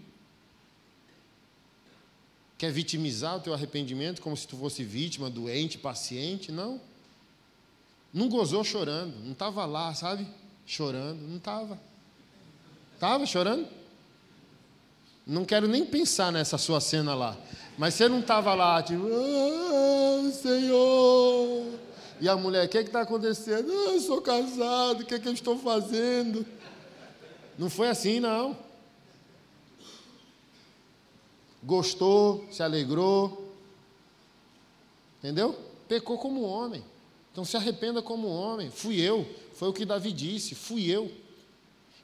Quer 2.58 2.70
vitimizar 2.72 3.36
o 3.36 3.40
teu 3.40 3.52
arrependimento 3.52 4.22
como 4.22 4.36
se 4.36 4.46
tu 4.46 4.56
fosse 4.56 4.82
vítima, 4.84 5.28
doente, 5.28 5.76
paciente? 5.76 6.50
Não. 6.50 6.80
Não 8.12 8.28
gozou 8.28 8.64
chorando, 8.64 9.14
não 9.24 9.32
estava 9.32 9.64
lá, 9.66 9.94
sabe? 9.94 10.26
Chorando, 10.64 11.20
não 11.22 11.36
estava. 11.36 11.78
Estava 12.94 13.26
chorando? 13.26 13.68
Não 15.26 15.44
quero 15.44 15.66
nem 15.66 15.84
pensar 15.84 16.30
nessa 16.30 16.56
sua 16.56 16.80
cena 16.80 17.14
lá. 17.14 17.36
Mas 17.76 17.94
você 17.94 18.08
não 18.08 18.20
estava 18.20 18.54
lá, 18.54 18.82
tipo, 18.82 19.04
ah, 19.06 20.30
Senhor. 20.32 21.74
E 22.20 22.28
a 22.28 22.36
mulher, 22.36 22.64
o 22.66 22.68
que 22.68 22.78
é 22.78 22.80
está 22.80 23.02
acontecendo? 23.02 23.70
Ah, 23.70 23.92
eu 23.92 24.00
sou 24.00 24.22
casado, 24.22 25.00
o 25.00 25.04
que 25.04 25.14
é 25.14 25.18
que 25.18 25.28
eu 25.28 25.32
estou 25.32 25.58
fazendo? 25.58 26.46
Não 27.58 27.68
foi 27.68 27.88
assim, 27.88 28.20
não. 28.20 28.56
Gostou, 31.62 32.46
se 32.50 32.62
alegrou. 32.62 33.52
Entendeu? 35.18 35.58
Pecou 35.88 36.16
como 36.18 36.42
homem. 36.42 36.84
Então 37.36 37.44
se 37.44 37.54
arrependa 37.54 38.00
como 38.00 38.28
homem. 38.28 38.70
Fui 38.70 38.98
eu. 38.98 39.28
Foi 39.52 39.68
o 39.68 39.72
que 39.74 39.84
Davi 39.84 40.10
disse. 40.10 40.54
Fui 40.54 40.86
eu. 40.86 41.12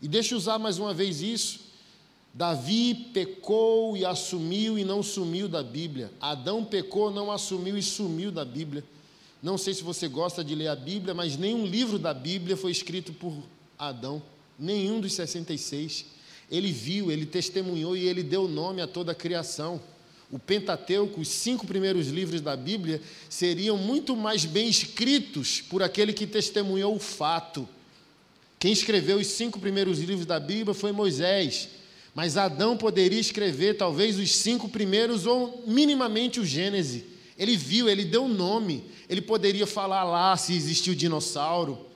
E 0.02 0.06
deixa 0.06 0.34
eu 0.34 0.38
usar 0.38 0.58
mais 0.58 0.78
uma 0.78 0.92
vez 0.92 1.22
isso. 1.22 1.60
Davi 2.34 2.94
pecou 3.14 3.96
e 3.96 4.04
assumiu 4.04 4.78
e 4.78 4.84
não 4.84 5.02
sumiu 5.02 5.48
da 5.48 5.62
Bíblia. 5.62 6.12
Adão 6.20 6.62
pecou, 6.62 7.10
não 7.10 7.32
assumiu 7.32 7.78
e 7.78 7.82
sumiu 7.82 8.30
da 8.30 8.44
Bíblia. 8.44 8.84
Não 9.42 9.56
sei 9.56 9.72
se 9.72 9.82
você 9.82 10.06
gosta 10.06 10.44
de 10.44 10.54
ler 10.54 10.68
a 10.68 10.76
Bíblia, 10.76 11.14
mas 11.14 11.38
nenhum 11.38 11.64
livro 11.64 11.98
da 11.98 12.12
Bíblia 12.12 12.54
foi 12.54 12.70
escrito 12.70 13.14
por 13.14 13.32
Adão, 13.78 14.22
nenhum 14.58 15.00
dos 15.00 15.14
66. 15.14 16.04
Ele 16.50 16.70
viu, 16.70 17.10
ele 17.10 17.24
testemunhou 17.24 17.96
e 17.96 18.06
ele 18.06 18.22
deu 18.22 18.46
nome 18.46 18.82
a 18.82 18.86
toda 18.86 19.12
a 19.12 19.14
criação. 19.14 19.80
O 20.32 20.38
Pentateuco, 20.38 21.20
os 21.20 21.28
cinco 21.28 21.66
primeiros 21.66 22.08
livros 22.08 22.40
da 22.40 22.56
Bíblia, 22.56 23.02
seriam 23.28 23.76
muito 23.76 24.16
mais 24.16 24.46
bem 24.46 24.66
escritos 24.66 25.60
por 25.60 25.82
aquele 25.82 26.14
que 26.14 26.26
testemunhou 26.26 26.96
o 26.96 26.98
fato. 26.98 27.68
Quem 28.58 28.72
escreveu 28.72 29.18
os 29.18 29.26
cinco 29.26 29.60
primeiros 29.60 29.98
livros 29.98 30.24
da 30.24 30.40
Bíblia 30.40 30.72
foi 30.72 30.90
Moisés, 30.90 31.68
mas 32.14 32.38
Adão 32.38 32.78
poderia 32.78 33.20
escrever 33.20 33.76
talvez 33.76 34.18
os 34.18 34.34
cinco 34.34 34.70
primeiros 34.70 35.26
ou 35.26 35.64
minimamente 35.66 36.40
o 36.40 36.46
Gênesis. 36.46 37.04
Ele 37.38 37.54
viu, 37.54 37.86
ele 37.86 38.04
deu 38.04 38.26
nome. 38.26 38.84
Ele 39.10 39.20
poderia 39.20 39.66
falar 39.66 40.04
lá 40.04 40.34
se 40.38 40.54
existiu 40.54 40.94
dinossauro, 40.94 41.86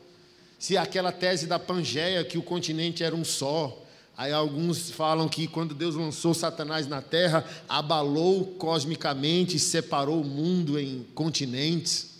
se 0.59 0.77
aquela 0.77 1.11
tese 1.11 1.47
da 1.47 1.59
Pangeia 1.59 2.23
que 2.23 2.37
o 2.37 2.43
continente 2.43 3.03
era 3.03 3.17
um 3.17 3.25
só. 3.25 3.86
Aí 4.17 4.33
alguns 4.33 4.91
falam 4.91 5.29
que 5.29 5.47
quando 5.47 5.75
Deus 5.75 5.95
lançou 5.95 6.33
Satanás 6.33 6.87
na 6.87 7.03
terra, 7.03 7.45
abalou 7.69 8.47
cosmicamente, 8.55 9.59
separou 9.59 10.23
o 10.23 10.25
mundo 10.25 10.79
em 10.79 11.05
continentes. 11.15 12.17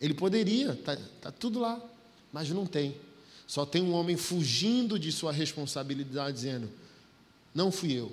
Ele 0.00 0.14
poderia, 0.14 0.72
está 0.72 0.96
tá 1.20 1.30
tudo 1.30 1.60
lá, 1.60 1.80
mas 2.32 2.50
não 2.50 2.66
tem. 2.66 2.96
Só 3.46 3.64
tem 3.64 3.82
um 3.82 3.92
homem 3.92 4.16
fugindo 4.16 4.98
de 4.98 5.12
sua 5.12 5.32
responsabilidade, 5.32 6.36
dizendo: 6.36 6.68
Não 7.54 7.70
fui 7.70 7.92
eu. 7.92 8.12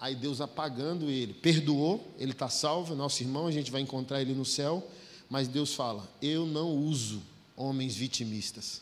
Aí 0.00 0.14
Deus 0.14 0.40
apagando 0.40 1.10
ele, 1.10 1.32
perdoou, 1.34 2.06
ele 2.18 2.32
está 2.32 2.48
salvo, 2.48 2.94
nosso 2.94 3.22
irmão, 3.22 3.46
a 3.46 3.52
gente 3.52 3.70
vai 3.70 3.80
encontrar 3.80 4.20
ele 4.20 4.34
no 4.34 4.44
céu, 4.44 4.86
mas 5.28 5.46
Deus 5.46 5.74
fala: 5.74 6.08
Eu 6.22 6.46
não 6.46 6.70
uso 6.70 7.22
homens 7.54 7.94
vitimistas. 7.94 8.80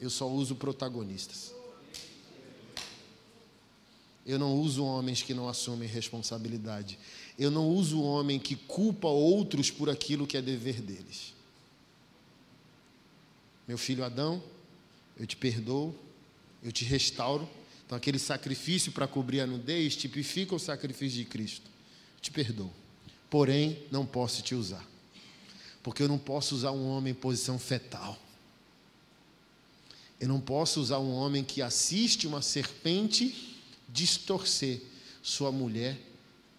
Eu 0.00 0.10
só 0.10 0.28
uso 0.28 0.54
protagonistas. 0.54 1.54
Eu 4.26 4.38
não 4.38 4.54
uso 4.54 4.84
homens 4.84 5.22
que 5.22 5.34
não 5.34 5.48
assumem 5.48 5.88
responsabilidade. 5.88 6.98
Eu 7.38 7.50
não 7.50 7.68
uso 7.68 8.00
homem 8.00 8.38
que 8.38 8.54
culpa 8.54 9.08
outros 9.08 9.70
por 9.70 9.90
aquilo 9.90 10.26
que 10.26 10.36
é 10.36 10.42
dever 10.42 10.80
deles. 10.80 11.34
Meu 13.66 13.78
filho 13.78 14.04
Adão, 14.04 14.42
eu 15.18 15.26
te 15.26 15.36
perdoo, 15.36 15.94
eu 16.62 16.72
te 16.72 16.84
restauro 16.84 17.48
então, 17.90 17.98
aquele 17.98 18.20
sacrifício 18.20 18.92
para 18.92 19.08
cobrir 19.08 19.40
a 19.40 19.46
nudez 19.48 19.96
tipifica 19.96 20.54
o 20.54 20.60
sacrifício 20.60 21.18
de 21.18 21.24
Cristo. 21.24 21.68
Te 22.20 22.30
perdoo. 22.30 22.72
Porém, 23.28 23.82
não 23.90 24.06
posso 24.06 24.42
te 24.42 24.54
usar. 24.54 24.88
Porque 25.82 26.00
eu 26.00 26.06
não 26.06 26.16
posso 26.16 26.54
usar 26.54 26.70
um 26.70 26.88
homem 26.88 27.10
em 27.10 27.16
posição 27.16 27.58
fetal. 27.58 28.16
Eu 30.20 30.28
não 30.28 30.38
posso 30.38 30.80
usar 30.80 30.98
um 30.98 31.10
homem 31.10 31.42
que 31.42 31.62
assiste 31.62 32.26
uma 32.26 32.42
serpente 32.42 33.58
distorcer 33.88 34.82
sua 35.22 35.50
mulher 35.50 35.98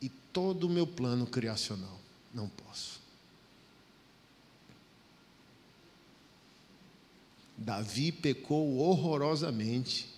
e 0.02 0.10
todo 0.10 0.66
o 0.66 0.70
meu 0.70 0.88
plano 0.88 1.28
criacional. 1.28 2.00
Não 2.34 2.50
posso. 2.50 3.00
Davi 7.56 8.12
pecou 8.12 8.80
horrorosamente 8.80 10.10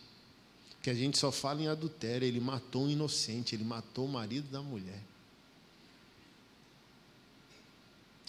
que 0.82 0.90
a 0.90 0.94
gente 0.94 1.18
só 1.18 1.30
fala 1.30 1.62
em 1.62 1.68
adultério. 1.68 2.26
Ele 2.26 2.40
matou 2.40 2.86
um 2.86 2.90
inocente, 2.90 3.56
ele 3.56 3.66
matou 3.66 4.06
o 4.06 4.10
marido 4.10 4.50
da 4.50 4.62
mulher. 4.62 5.02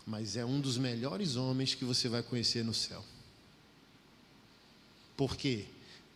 Mas 0.04 0.36
é 0.36 0.44
um 0.44 0.60
dos 0.60 0.76
melhores 0.76 1.36
homens 1.36 1.74
que 1.74 1.84
você 1.84 2.08
vai 2.08 2.22
conhecer 2.22 2.64
no 2.64 2.74
céu. 2.74 3.04
Porque 5.16 5.66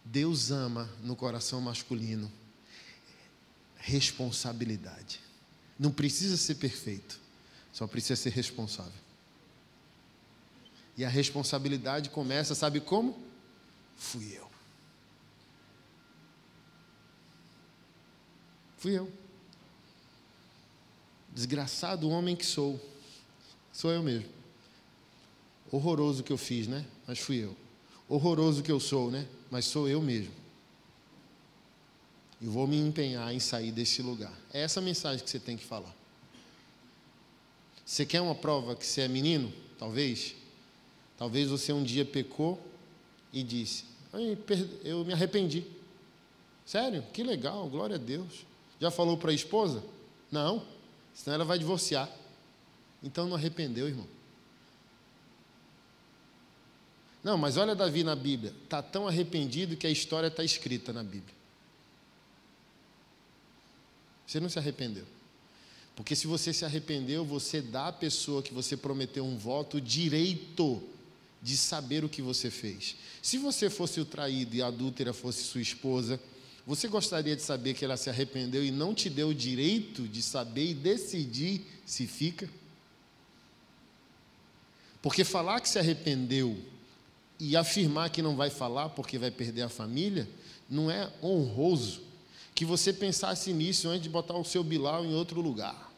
Deus 0.05 0.51
ama 0.51 0.89
no 1.03 1.15
coração 1.15 1.61
masculino 1.61 2.31
responsabilidade. 3.77 5.21
Não 5.79 5.91
precisa 5.91 6.37
ser 6.37 6.57
perfeito, 6.57 7.21
só 7.73 7.87
precisa 7.87 8.17
ser 8.17 8.31
responsável. 8.31 9.01
E 10.97 11.05
a 11.05 11.09
responsabilidade 11.09 12.11
começa, 12.11 12.55
sabe 12.55 12.81
como? 12.81 13.17
Fui 13.97 14.37
eu. 14.37 14.51
Fui 18.77 18.99
eu. 18.99 19.13
Desgraçado 21.33 22.09
homem 22.09 22.35
que 22.35 22.45
sou. 22.45 22.81
Sou 23.73 23.93
eu 23.93 24.03
mesmo. 24.03 24.29
Horroroso 25.71 26.25
que 26.25 26.33
eu 26.33 26.39
fiz, 26.39 26.67
né? 26.67 26.85
Mas 27.07 27.19
fui 27.21 27.37
eu. 27.37 27.57
Horroroso 28.09 28.63
que 28.63 28.73
eu 28.73 28.81
sou, 28.81 29.11
né? 29.11 29.27
Mas 29.51 29.67
sou 29.67 29.89
eu 29.89 30.01
mesmo. 30.01 30.33
E 32.41 32.47
vou 32.47 32.67
me 32.67 32.79
empenhar 32.79 33.33
em 33.35 33.41
sair 33.41 33.73
desse 33.73 34.01
lugar. 34.01 34.33
É 34.53 34.63
essa 34.63 34.81
mensagem 34.81 35.23
que 35.23 35.31
você 35.31 35.39
tem 35.39 35.57
que 35.57 35.65
falar. 35.65 35.95
Você 37.85 38.07
quer 38.07 38.21
uma 38.21 38.35
prova 38.35 38.77
que 38.77 38.87
você 38.87 39.03
é 39.03 39.09
menino? 39.09 39.53
Talvez. 39.79 40.35
Talvez 41.17 41.49
você 41.49 41.73
um 41.73 41.83
dia 41.83 42.05
pecou 42.05 42.61
e 43.33 43.43
disse: 43.43 43.85
Eu 44.85 45.05
me 45.05 45.13
arrependi. 45.13 45.65
Sério? 46.65 47.03
Que 47.13 47.23
legal, 47.23 47.69
glória 47.69 47.97
a 47.97 47.99
Deus. 47.99 48.47
Já 48.81 48.91
falou 48.91 49.17
para 49.17 49.31
a 49.31 49.35
esposa? 49.35 49.83
Não, 50.31 50.63
senão 51.15 51.35
ela 51.35 51.45
vai 51.45 51.59
divorciar. 51.59 52.09
Então 53.03 53.27
não 53.27 53.37
arrependeu, 53.37 53.89
irmão. 53.89 54.07
Não, 57.29 57.37
mas 57.37 57.59
olha 57.59 57.75
Davi 57.75 58.03
na 58.03 58.17
Bíblia. 58.17 58.55
Está 58.65 58.81
tão 58.81 59.07
arrependido 59.07 59.77
que 59.77 59.87
a 59.87 59.91
história 59.91 60.29
está 60.29 60.43
escrita 60.43 60.95
na 60.95 61.03
Bíblia. 61.03 61.35
Você 64.27 64.41
não 64.41 64.49
se 64.49 64.59
arrependeu. 64.59 65.05
Porque 65.95 66.17
se 66.17 66.27
você 66.27 66.55
se 66.55 66.65
arrependeu, 66.65 67.27
você 67.27 67.61
dá 67.61 67.89
à 67.89 67.93
pessoa 67.93 68.43
que 68.43 68.55
você 68.55 68.79
prometeu 68.79 69.27
um 69.27 69.37
voto 69.37 69.79
direito 69.79 70.83
de 71.43 71.55
saber 71.55 72.03
o 72.03 72.09
que 72.09 72.23
você 72.23 72.51
fez. 72.51 72.97
Se 73.21 73.37
você 73.37 73.69
fosse 73.69 74.01
o 74.01 74.07
traído 74.07 74.57
e 74.57 74.63
a 74.63 74.69
adúltera 74.69 75.13
fosse 75.13 75.45
sua 75.45 75.61
esposa, 75.61 76.19
você 76.67 76.89
gostaria 76.89 77.37
de 77.37 77.43
saber 77.43 77.75
que 77.75 77.85
ela 77.85 77.99
se 77.99 78.09
arrependeu 78.09 78.65
e 78.65 78.71
não 78.71 78.95
te 78.95 79.11
deu 79.11 79.29
o 79.29 79.35
direito 79.35 80.09
de 80.09 80.23
saber 80.23 80.71
e 80.71 80.75
decidir 80.75 81.61
se 81.85 82.07
fica? 82.07 82.49
Porque 85.03 85.25
falar 85.25 85.61
que 85.61 85.69
se 85.69 85.79
arrependeu 85.79 86.59
e 87.39 87.57
afirmar 87.57 88.11
que 88.11 88.23
não 88.23 88.37
vai 88.37 88.51
falar 88.51 88.89
porque 88.91 89.19
vai 89.19 89.31
perder 89.31 89.63
a 89.63 89.69
família, 89.69 90.29
não 90.69 90.91
é 90.91 91.11
honroso 91.23 92.03
que 92.55 92.65
você 92.65 92.93
pensasse 92.93 93.53
nisso 93.53 93.89
antes 93.89 94.03
de 94.03 94.09
botar 94.09 94.37
o 94.37 94.45
seu 94.45 94.65
Bilal 94.65 95.05
em 95.05 95.15
outro 95.15 95.41
lugar. 95.41 95.93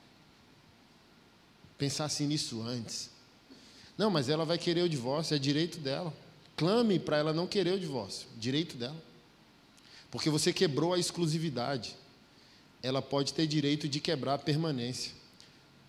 Pensasse 1.79 2.25
nisso 2.25 2.61
antes. 2.61 3.09
Não, 3.97 4.11
mas 4.11 4.29
ela 4.29 4.45
vai 4.45 4.59
querer 4.59 4.83
o 4.83 4.89
divórcio, 4.89 5.35
é 5.35 5.39
direito 5.39 5.79
dela. 5.79 6.13
Clame 6.57 6.99
para 6.99 7.17
ela 7.17 7.33
não 7.33 7.47
querer 7.47 7.73
o 7.73 7.81
divórcio, 7.81 8.29
direito 8.37 8.77
dela. 8.77 9.03
Porque 10.11 10.29
você 10.29 10.53
quebrou 10.53 10.93
a 10.93 10.99
exclusividade. 10.99 11.97
Ela 12.83 13.01
pode 13.01 13.33
ter 13.33 13.47
direito 13.47 13.89
de 13.89 13.99
quebrar 13.99 14.35
a 14.35 14.39
permanência. 14.39 15.13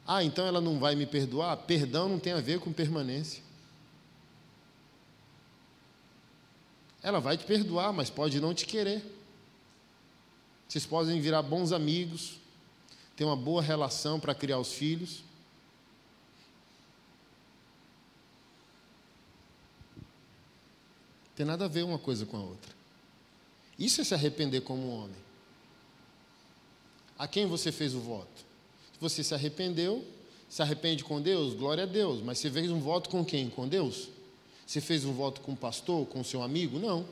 Ah, 0.08 0.24
então 0.24 0.46
ela 0.46 0.62
não 0.62 0.80
vai 0.80 0.96
me 0.96 1.06
perdoar? 1.06 1.56
Perdão 1.58 2.08
não 2.08 2.20
tem 2.20 2.32
a 2.34 2.40
ver 2.40 2.60
com 2.60 2.72
permanência. 2.72 3.44
Ela 7.04 7.20
vai 7.20 7.38
te 7.38 7.46
perdoar, 7.46 7.92
mas 7.92 8.10
pode 8.10 8.40
não 8.40 8.54
te 8.54 8.66
querer. 8.66 9.04
Vocês 10.68 10.86
podem 10.86 11.20
virar 11.20 11.42
bons 11.42 11.72
amigos, 11.72 12.38
ter 13.16 13.26
uma 13.26 13.36
boa 13.36 13.62
relação 13.62 14.20
para 14.20 14.36
criar 14.36 14.60
os 14.60 14.72
filhos. 14.74 15.24
Tem 21.36 21.46
nada 21.46 21.66
a 21.66 21.68
ver 21.68 21.84
uma 21.84 21.98
coisa 21.98 22.26
com 22.26 22.38
a 22.38 22.42
outra. 22.42 22.72
Isso 23.78 24.00
é 24.00 24.04
se 24.04 24.14
arrepender 24.14 24.62
como 24.62 24.90
homem. 24.90 25.16
A 27.18 27.28
quem 27.28 27.48
você 27.48 27.72
fez 27.72 27.96
o 27.96 28.00
voto? 28.00 28.46
Se 28.94 29.00
você 29.00 29.24
se 29.24 29.34
arrependeu, 29.34 30.06
se 30.48 30.62
arrepende 30.62 31.04
com 31.04 31.22
Deus, 31.22 31.54
glória 31.54 31.84
a 31.84 31.88
Deus. 31.88 32.22
Mas 32.22 32.38
você 32.38 32.52
fez 32.52 32.70
um 32.70 32.80
voto 32.80 33.10
com 33.10 33.26
quem? 33.26 33.50
Com 33.50 33.68
Deus? 33.68 34.10
Você 34.72 34.80
fez 34.80 35.04
um 35.04 35.12
voto 35.12 35.42
com 35.42 35.52
o 35.52 35.56
pastor, 35.58 36.06
com 36.06 36.22
o 36.22 36.24
seu 36.24 36.42
amigo? 36.42 36.80
Não. 36.80 37.04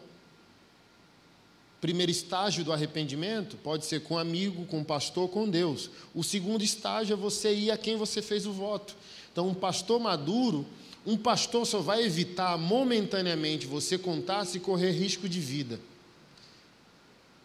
Primeiro 1.82 2.10
estágio 2.10 2.64
do 2.64 2.72
arrependimento 2.72 3.58
pode 3.58 3.86
ser 3.86 4.02
com 4.04 4.18
amigo, 4.18 4.66
com 4.68 4.82
pastor, 4.82 5.28
com 5.28 5.50
Deus. 5.50 5.90
O 6.16 6.24
segundo 6.24 6.64
estágio 6.64 7.16
é 7.16 7.18
você 7.18 7.54
ir 7.54 7.70
a 7.70 7.78
quem 7.78 7.98
você 7.98 8.22
fez 8.22 8.46
o 8.46 8.54
voto. 8.54 8.96
Então, 9.30 9.46
um 9.46 9.54
pastor 9.54 10.00
maduro, 10.00 10.66
um 11.06 11.18
pastor 11.18 11.68
só 11.68 11.82
vai 11.82 12.02
evitar 12.02 12.58
momentaneamente 12.58 13.68
você 13.68 13.98
contar 13.98 14.46
se 14.46 14.62
correr 14.62 14.92
risco 14.92 15.28
de 15.28 15.42
vida. 15.42 15.82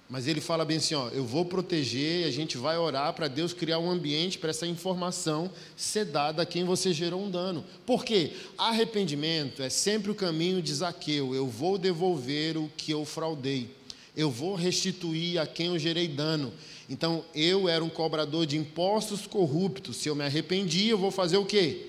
Mas 0.08 0.28
ele 0.28 0.40
fala 0.40 0.64
bem 0.64 0.76
assim: 0.76 0.94
ó, 0.94 1.08
eu 1.08 1.24
vou 1.24 1.44
proteger, 1.44 2.26
a 2.26 2.30
gente 2.30 2.58
vai 2.58 2.76
orar 2.76 3.12
para 3.14 3.26
Deus 3.26 3.52
criar 3.52 3.78
um 3.78 3.90
ambiente 3.90 4.38
para 4.38 4.50
essa 4.50 4.66
informação 4.66 5.50
ser 5.76 6.04
dada 6.04 6.42
a 6.42 6.46
quem 6.46 6.64
você 6.64 6.92
gerou 6.92 7.24
um 7.24 7.30
dano. 7.30 7.64
Por 7.86 8.04
quê? 8.04 8.32
Arrependimento 8.58 9.62
é 9.62 9.70
sempre 9.70 10.10
o 10.10 10.14
caminho 10.14 10.60
de 10.60 10.74
Zaqueu. 10.74 11.34
Eu 11.34 11.46
vou 11.46 11.78
devolver 11.78 12.56
o 12.58 12.70
que 12.76 12.92
eu 12.92 13.04
fraudei. 13.04 13.70
Eu 14.16 14.30
vou 14.30 14.54
restituir 14.54 15.38
a 15.38 15.46
quem 15.46 15.68
eu 15.68 15.78
gerei 15.78 16.06
dano. 16.06 16.52
Então, 16.88 17.24
eu 17.34 17.68
era 17.68 17.82
um 17.82 17.88
cobrador 17.88 18.46
de 18.46 18.58
impostos 18.58 19.26
corruptos. 19.26 19.96
Se 19.96 20.08
eu 20.08 20.14
me 20.14 20.22
arrependi, 20.22 20.88
eu 20.88 20.98
vou 20.98 21.10
fazer 21.10 21.38
o 21.38 21.46
quê? 21.46 21.86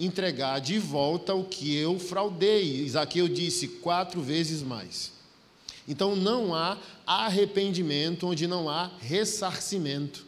Entregar 0.00 0.58
de 0.58 0.78
volta 0.78 1.34
o 1.34 1.44
que 1.44 1.76
eu 1.76 1.98
fraudei. 1.98 2.88
Zaqueu 2.88 3.28
disse 3.28 3.68
quatro 3.68 4.22
vezes 4.22 4.62
mais. 4.62 5.17
Então 5.88 6.14
não 6.14 6.54
há 6.54 6.76
arrependimento 7.06 8.26
onde 8.26 8.46
não 8.46 8.68
há 8.68 8.90
ressarcimento. 9.00 10.26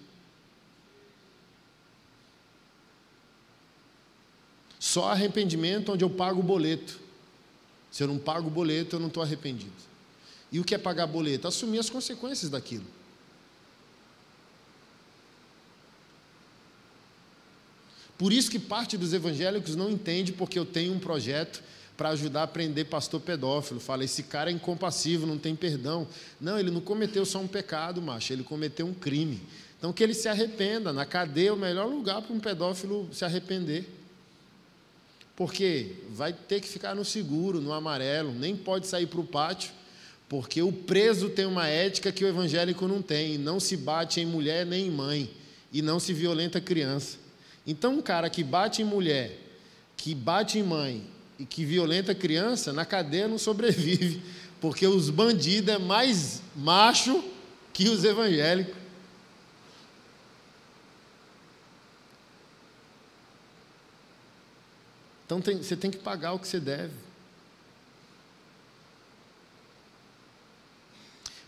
Só 4.79 5.11
arrependimento 5.11 5.93
onde 5.93 6.03
eu 6.03 6.09
pago 6.09 6.41
o 6.41 6.43
boleto. 6.43 6.99
Se 7.91 8.03
eu 8.03 8.09
não 8.09 8.19
pago 8.19 8.49
o 8.49 8.51
boleto, 8.51 8.97
eu 8.97 9.01
não 9.01 9.09
estou 9.09 9.23
arrependido. 9.23 9.71
E 10.51 10.59
o 10.59 10.65
que 10.65 10.75
é 10.75 10.79
pagar 10.79 11.07
boleto? 11.07 11.47
Assumir 11.47 11.79
as 11.79 11.91
consequências 11.91 12.51
daquilo. 12.51 12.87
Por 18.17 18.33
isso 18.33 18.51
que 18.51 18.59
parte 18.59 18.97
dos 18.97 19.13
evangélicos 19.13 19.77
não 19.77 19.91
entende 19.91 20.33
porque 20.33 20.59
eu 20.59 20.65
tenho 20.65 20.95
um 20.95 20.99
projeto 20.99 21.63
para 22.01 22.09
ajudar 22.09 22.45
a 22.45 22.47
prender 22.47 22.87
pastor 22.87 23.21
pedófilo. 23.21 23.79
Fala, 23.79 24.03
esse 24.03 24.23
cara 24.23 24.51
é 24.51 24.55
incompassivo, 24.55 25.27
não 25.27 25.37
tem 25.37 25.55
perdão. 25.55 26.09
Não, 26.41 26.59
ele 26.59 26.71
não 26.71 26.81
cometeu 26.81 27.27
só 27.27 27.39
um 27.41 27.47
pecado, 27.47 28.01
macho, 28.01 28.33
ele 28.33 28.43
cometeu 28.43 28.87
um 28.87 28.95
crime. 28.95 29.39
Então 29.77 29.93
que 29.93 30.03
ele 30.03 30.15
se 30.15 30.27
arrependa. 30.27 30.95
Na 30.95 31.05
cadeia 31.05 31.51
é 31.51 31.53
o 31.53 31.59
melhor 31.59 31.87
lugar 31.87 32.23
para 32.23 32.35
um 32.35 32.41
pedófilo 32.41 33.07
se 33.13 33.23
arrepender. 33.23 33.87
Porque 35.37 35.97
vai 36.09 36.33
ter 36.33 36.63
que 36.63 36.69
ficar 36.69 36.95
no 36.95 37.05
seguro, 37.05 37.61
no 37.61 37.71
amarelo, 37.71 38.33
nem 38.33 38.57
pode 38.57 38.87
sair 38.87 39.07
para 39.07 39.21
o 39.21 39.25
pátio, 39.25 39.71
porque 40.27 40.63
o 40.63 40.73
preso 40.73 41.29
tem 41.29 41.45
uma 41.45 41.69
ética 41.69 42.11
que 42.11 42.25
o 42.25 42.29
evangélico 42.29 42.89
não 42.89 43.03
tem. 43.03 43.37
Não 43.37 43.61
se 43.61 43.77
bate 43.77 44.21
em 44.21 44.27
mulher 44.27 44.65
nem 44.65 44.87
em 44.87 44.91
mãe, 44.91 45.31
e 45.71 45.83
não 45.83 46.01
se 46.01 46.15
violenta 46.15 46.63
criança. 46.63 47.19
Então, 47.67 47.99
um 47.99 48.01
cara 48.01 48.31
que 48.31 48.43
bate 48.43 48.81
em 48.81 48.87
mulher, 48.87 49.39
que 49.99 50.15
bate 50.15 50.59
em 50.59 50.63
mãe 50.63 51.20
que 51.49 51.65
violenta 51.65 52.15
criança, 52.15 52.73
na 52.73 52.85
cadeia 52.85 53.29
não 53.29 53.39
sobrevive, 53.39 54.23
porque 54.61 54.87
os 54.87 55.11
bandidos 55.11 55.75
é 55.75 55.79
mais 55.79 56.43
macho 56.55 57.25
que 57.73 57.89
os 57.89 58.05
evangélicos. 58.05 58.75
Então 65.25 65.41
tem, 65.41 65.59
você 65.59 65.77
tem 65.77 65.91
que 65.91 65.99
pagar 65.99 66.33
o 66.33 66.39
que 66.39 66.49
você 66.49 66.59
deve. 66.59 66.95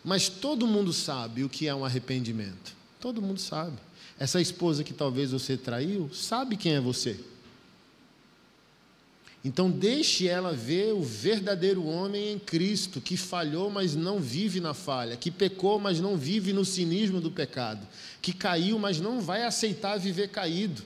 Mas 0.04 0.28
todo 0.28 0.66
mundo 0.66 0.92
sabe 0.92 1.44
o 1.44 1.48
que 1.48 1.66
é 1.66 1.74
um 1.74 1.84
arrependimento. 1.84 2.74
Todo 3.00 3.20
mundo 3.20 3.40
sabe. 3.40 3.76
Essa 4.18 4.40
esposa 4.40 4.84
que 4.84 4.92
talvez 4.92 5.32
você 5.32 5.56
traiu, 5.56 6.08
sabe 6.14 6.56
quem 6.56 6.74
é 6.74 6.80
você. 6.80 7.18
Então, 9.44 9.68
deixe 9.68 10.28
ela 10.28 10.52
ver 10.52 10.92
o 10.92 11.02
verdadeiro 11.02 11.84
homem 11.84 12.32
em 12.32 12.38
Cristo, 12.38 13.00
que 13.00 13.16
falhou, 13.16 13.68
mas 13.68 13.96
não 13.96 14.20
vive 14.20 14.60
na 14.60 14.72
falha, 14.72 15.16
que 15.16 15.32
pecou, 15.32 15.80
mas 15.80 15.98
não 15.98 16.16
vive 16.16 16.52
no 16.52 16.64
cinismo 16.64 17.20
do 17.20 17.30
pecado, 17.30 17.84
que 18.20 18.32
caiu, 18.32 18.78
mas 18.78 19.00
não 19.00 19.20
vai 19.20 19.42
aceitar 19.42 19.98
viver 19.98 20.28
caído. 20.28 20.82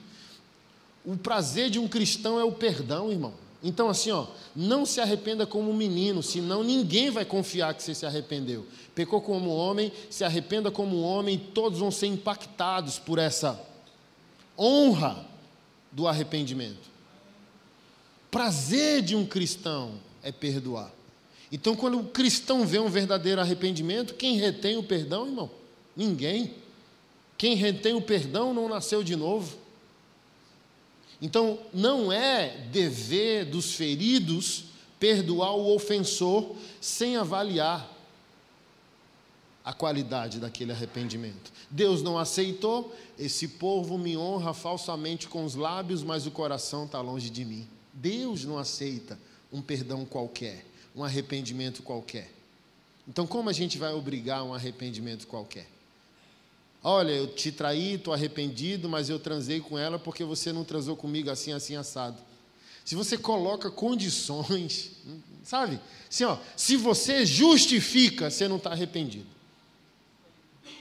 O 1.05 1.15
prazer 1.15 1.69
de 1.69 1.77
um 1.77 1.87
cristão 1.87 2.39
é 2.39 2.43
o 2.43 2.51
perdão, 2.51 3.11
irmão. 3.11 3.33
Então, 3.61 3.89
assim, 3.89 4.09
ó, 4.09 4.25
não 4.55 4.87
se 4.87 4.99
arrependa 4.99 5.45
como 5.45 5.69
um 5.69 5.75
menino, 5.75 6.23
senão 6.23 6.63
ninguém 6.63 7.11
vai 7.11 7.25
confiar 7.25 7.75
que 7.75 7.83
você 7.83 7.93
se 7.93 8.07
arrependeu. 8.07 8.65
Pecou 8.95 9.21
como 9.21 9.51
homem, 9.51 9.91
se 10.09 10.23
arrependa 10.23 10.71
como 10.71 11.01
homem, 11.01 11.37
todos 11.37 11.77
vão 11.77 11.91
ser 11.91 12.07
impactados 12.07 12.97
por 12.97 13.19
essa 13.19 13.59
honra 14.57 15.27
do 15.91 16.07
arrependimento 16.07 16.96
prazer 18.29 19.01
de 19.01 19.15
um 19.15 19.25
cristão 19.25 19.93
é 20.21 20.31
perdoar. 20.31 20.91
Então, 21.51 21.75
quando 21.75 21.99
o 21.99 22.03
cristão 22.05 22.65
vê 22.65 22.79
um 22.79 22.89
verdadeiro 22.89 23.39
arrependimento, 23.39 24.15
quem 24.15 24.37
retém 24.37 24.77
o 24.77 24.83
perdão, 24.83 25.25
irmão? 25.25 25.49
Ninguém. 25.95 26.53
Quem 27.37 27.55
retém 27.55 27.93
o 27.93 28.01
perdão 28.01 28.53
não 28.53 28.67
nasceu 28.67 29.03
de 29.03 29.15
novo. 29.15 29.57
Então, 31.21 31.59
não 31.73 32.11
é 32.11 32.67
dever 32.71 33.45
dos 33.45 33.73
feridos 33.73 34.65
perdoar 34.99 35.55
o 35.55 35.73
ofensor 35.73 36.55
sem 36.81 37.15
avaliar 37.15 37.89
a 39.63 39.73
qualidade 39.73 40.39
daquele 40.39 40.71
arrependimento. 40.71 41.51
Deus 41.69 42.01
não 42.01 42.17
aceitou, 42.17 42.95
esse 43.17 43.47
povo 43.47 43.97
me 43.97 44.17
honra 44.17 44.53
falsamente 44.53 45.27
com 45.27 45.43
os 45.43 45.55
lábios, 45.55 46.03
mas 46.03 46.25
o 46.25 46.31
coração 46.31 46.85
está 46.85 47.01
longe 47.01 47.29
de 47.29 47.43
mim. 47.43 47.67
Deus 47.97 48.45
não 48.45 48.59
aceita 48.59 49.17
um 49.51 49.61
perdão 49.61 50.05
qualquer, 50.05 50.63
um 50.95 51.03
arrependimento 51.03 51.81
qualquer. 51.81 52.31
Então, 53.07 53.25
como 53.25 53.49
a 53.49 53.53
gente 53.53 53.77
vai 53.77 53.91
obrigar 53.93 54.43
um 54.43 54.53
arrependimento 54.53 55.25
qualquer? 55.25 55.67
Olha, 56.83 57.11
eu 57.11 57.27
te 57.27 57.51
traí, 57.51 57.93
estou 57.93 58.13
arrependido, 58.13 58.87
mas 58.87 59.09
eu 59.09 59.17
transei 59.17 59.59
com 59.59 59.79
ela 59.79 59.97
porque 59.97 60.23
você 60.23 60.53
não 60.53 60.63
transou 60.63 60.95
comigo 60.95 61.29
assim, 61.31 61.51
assim, 61.51 61.75
assado. 61.75 62.21
Se 62.85 62.93
você 62.93 63.17
coloca 63.17 63.71
condições, 63.71 64.91
sabe? 65.43 65.79
Assim, 66.09 66.23
ó, 66.23 66.37
se 66.55 66.75
você 66.75 67.25
justifica, 67.25 68.29
você 68.29 68.47
não 68.47 68.57
está 68.57 68.71
arrependido. 68.71 69.25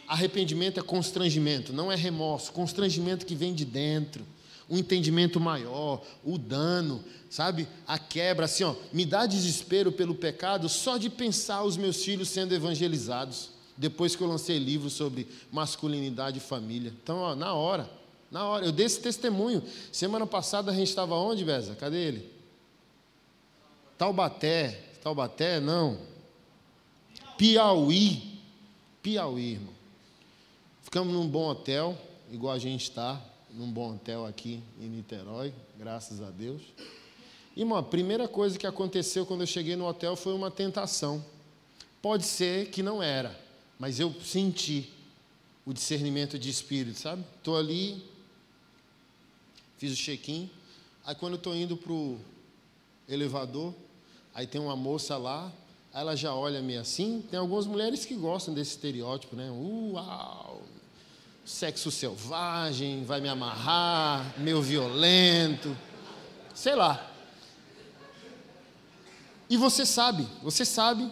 Arrependimento 0.06 0.78
é 0.78 0.82
constrangimento, 0.82 1.72
não 1.72 1.90
é 1.90 1.96
remorso. 1.96 2.52
Constrangimento 2.52 3.24
que 3.24 3.34
vem 3.34 3.54
de 3.54 3.64
dentro 3.64 4.24
um 4.68 4.78
entendimento 4.78 5.38
maior, 5.38 6.02
o 6.24 6.36
dano, 6.36 7.04
sabe? 7.30 7.68
A 7.86 7.98
quebra, 7.98 8.46
assim, 8.46 8.64
ó, 8.64 8.74
me 8.92 9.04
dá 9.04 9.26
desespero 9.26 9.92
pelo 9.92 10.14
pecado 10.14 10.68
só 10.68 10.96
de 10.96 11.08
pensar 11.08 11.62
os 11.62 11.76
meus 11.76 12.04
filhos 12.04 12.28
sendo 12.28 12.54
evangelizados, 12.54 13.50
depois 13.76 14.16
que 14.16 14.22
eu 14.22 14.26
lancei 14.26 14.58
livro 14.58 14.90
sobre 14.90 15.28
masculinidade 15.52 16.38
e 16.38 16.40
família. 16.40 16.92
Então, 17.02 17.18
ó, 17.18 17.36
na 17.36 17.54
hora, 17.54 17.88
na 18.30 18.44
hora, 18.44 18.64
eu 18.64 18.72
dei 18.72 18.86
esse 18.86 19.00
testemunho. 19.00 19.62
Semana 19.92 20.26
passada 20.26 20.72
a 20.72 20.74
gente 20.74 20.88
estava 20.88 21.14
onde, 21.14 21.44
Beza? 21.44 21.76
Cadê 21.76 21.98
ele? 21.98 22.32
Taubaté. 23.96 24.82
Taubaté, 25.02 25.60
não. 25.60 25.98
Piauí. 27.38 28.40
Piauí, 29.00 29.52
irmão. 29.52 29.74
Ficamos 30.82 31.12
num 31.12 31.28
bom 31.28 31.48
hotel, 31.48 31.96
igual 32.30 32.54
a 32.54 32.58
gente 32.58 32.82
está 32.82 33.22
num 33.56 33.72
bom 33.72 33.94
hotel 33.94 34.26
aqui 34.26 34.62
em 34.78 34.86
Niterói, 34.86 35.52
graças 35.78 36.20
a 36.20 36.30
Deus. 36.30 36.60
E 37.56 37.64
uma 37.64 37.82
primeira 37.82 38.28
coisa 38.28 38.58
que 38.58 38.66
aconteceu 38.66 39.24
quando 39.24 39.40
eu 39.40 39.46
cheguei 39.46 39.74
no 39.76 39.86
hotel 39.86 40.14
foi 40.14 40.34
uma 40.34 40.50
tentação. 40.50 41.24
Pode 42.02 42.26
ser 42.26 42.70
que 42.70 42.82
não 42.82 43.02
era, 43.02 43.34
mas 43.78 43.98
eu 43.98 44.14
senti 44.22 44.92
o 45.64 45.72
discernimento 45.72 46.38
de 46.38 46.50
espírito, 46.50 46.98
sabe? 46.98 47.24
Estou 47.38 47.56
ali, 47.56 48.04
fiz 49.78 49.90
o 49.90 49.96
check-in, 49.96 50.50
aí 51.04 51.14
quando 51.14 51.32
eu 51.32 51.38
estou 51.38 51.56
indo 51.56 51.78
para 51.78 51.92
o 51.92 52.20
elevador, 53.08 53.72
aí 54.34 54.46
tem 54.46 54.60
uma 54.60 54.76
moça 54.76 55.16
lá, 55.16 55.50
ela 55.94 56.14
já 56.14 56.34
olha 56.34 56.60
me 56.60 56.76
assim. 56.76 57.24
Tem 57.30 57.40
algumas 57.40 57.66
mulheres 57.66 58.04
que 58.04 58.14
gostam 58.14 58.52
desse 58.52 58.72
estereótipo, 58.72 59.34
né? 59.34 59.50
Uau! 59.50 60.62
Sexo 61.46 61.92
selvagem, 61.92 63.04
vai 63.04 63.20
me 63.20 63.28
amarrar, 63.28 64.34
meio 64.36 64.60
violento, 64.60 65.76
sei 66.52 66.74
lá. 66.74 67.08
E 69.48 69.56
você 69.56 69.86
sabe, 69.86 70.26
você 70.42 70.64
sabe, 70.64 71.08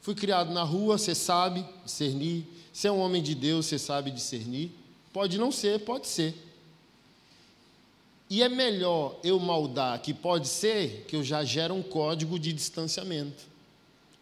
fui 0.00 0.14
criado 0.14 0.52
na 0.52 0.62
rua, 0.62 0.96
você 0.96 1.14
sabe 1.14 1.64
discernir. 1.84 2.46
Se 2.72 2.88
é 2.88 2.92
um 2.92 2.98
homem 2.98 3.22
de 3.22 3.34
Deus, 3.34 3.66
você 3.66 3.78
sabe 3.78 4.10
discernir. 4.10 4.72
Pode 5.12 5.36
não 5.36 5.52
ser, 5.52 5.80
pode 5.80 6.08
ser. 6.08 6.34
E 8.30 8.42
é 8.42 8.48
melhor 8.48 9.20
eu 9.22 9.38
maldar 9.38 10.00
que 10.00 10.14
pode 10.14 10.48
ser, 10.48 11.04
que 11.06 11.14
eu 11.14 11.22
já 11.22 11.44
gero 11.44 11.74
um 11.74 11.82
código 11.82 12.38
de 12.38 12.50
distanciamento, 12.54 13.44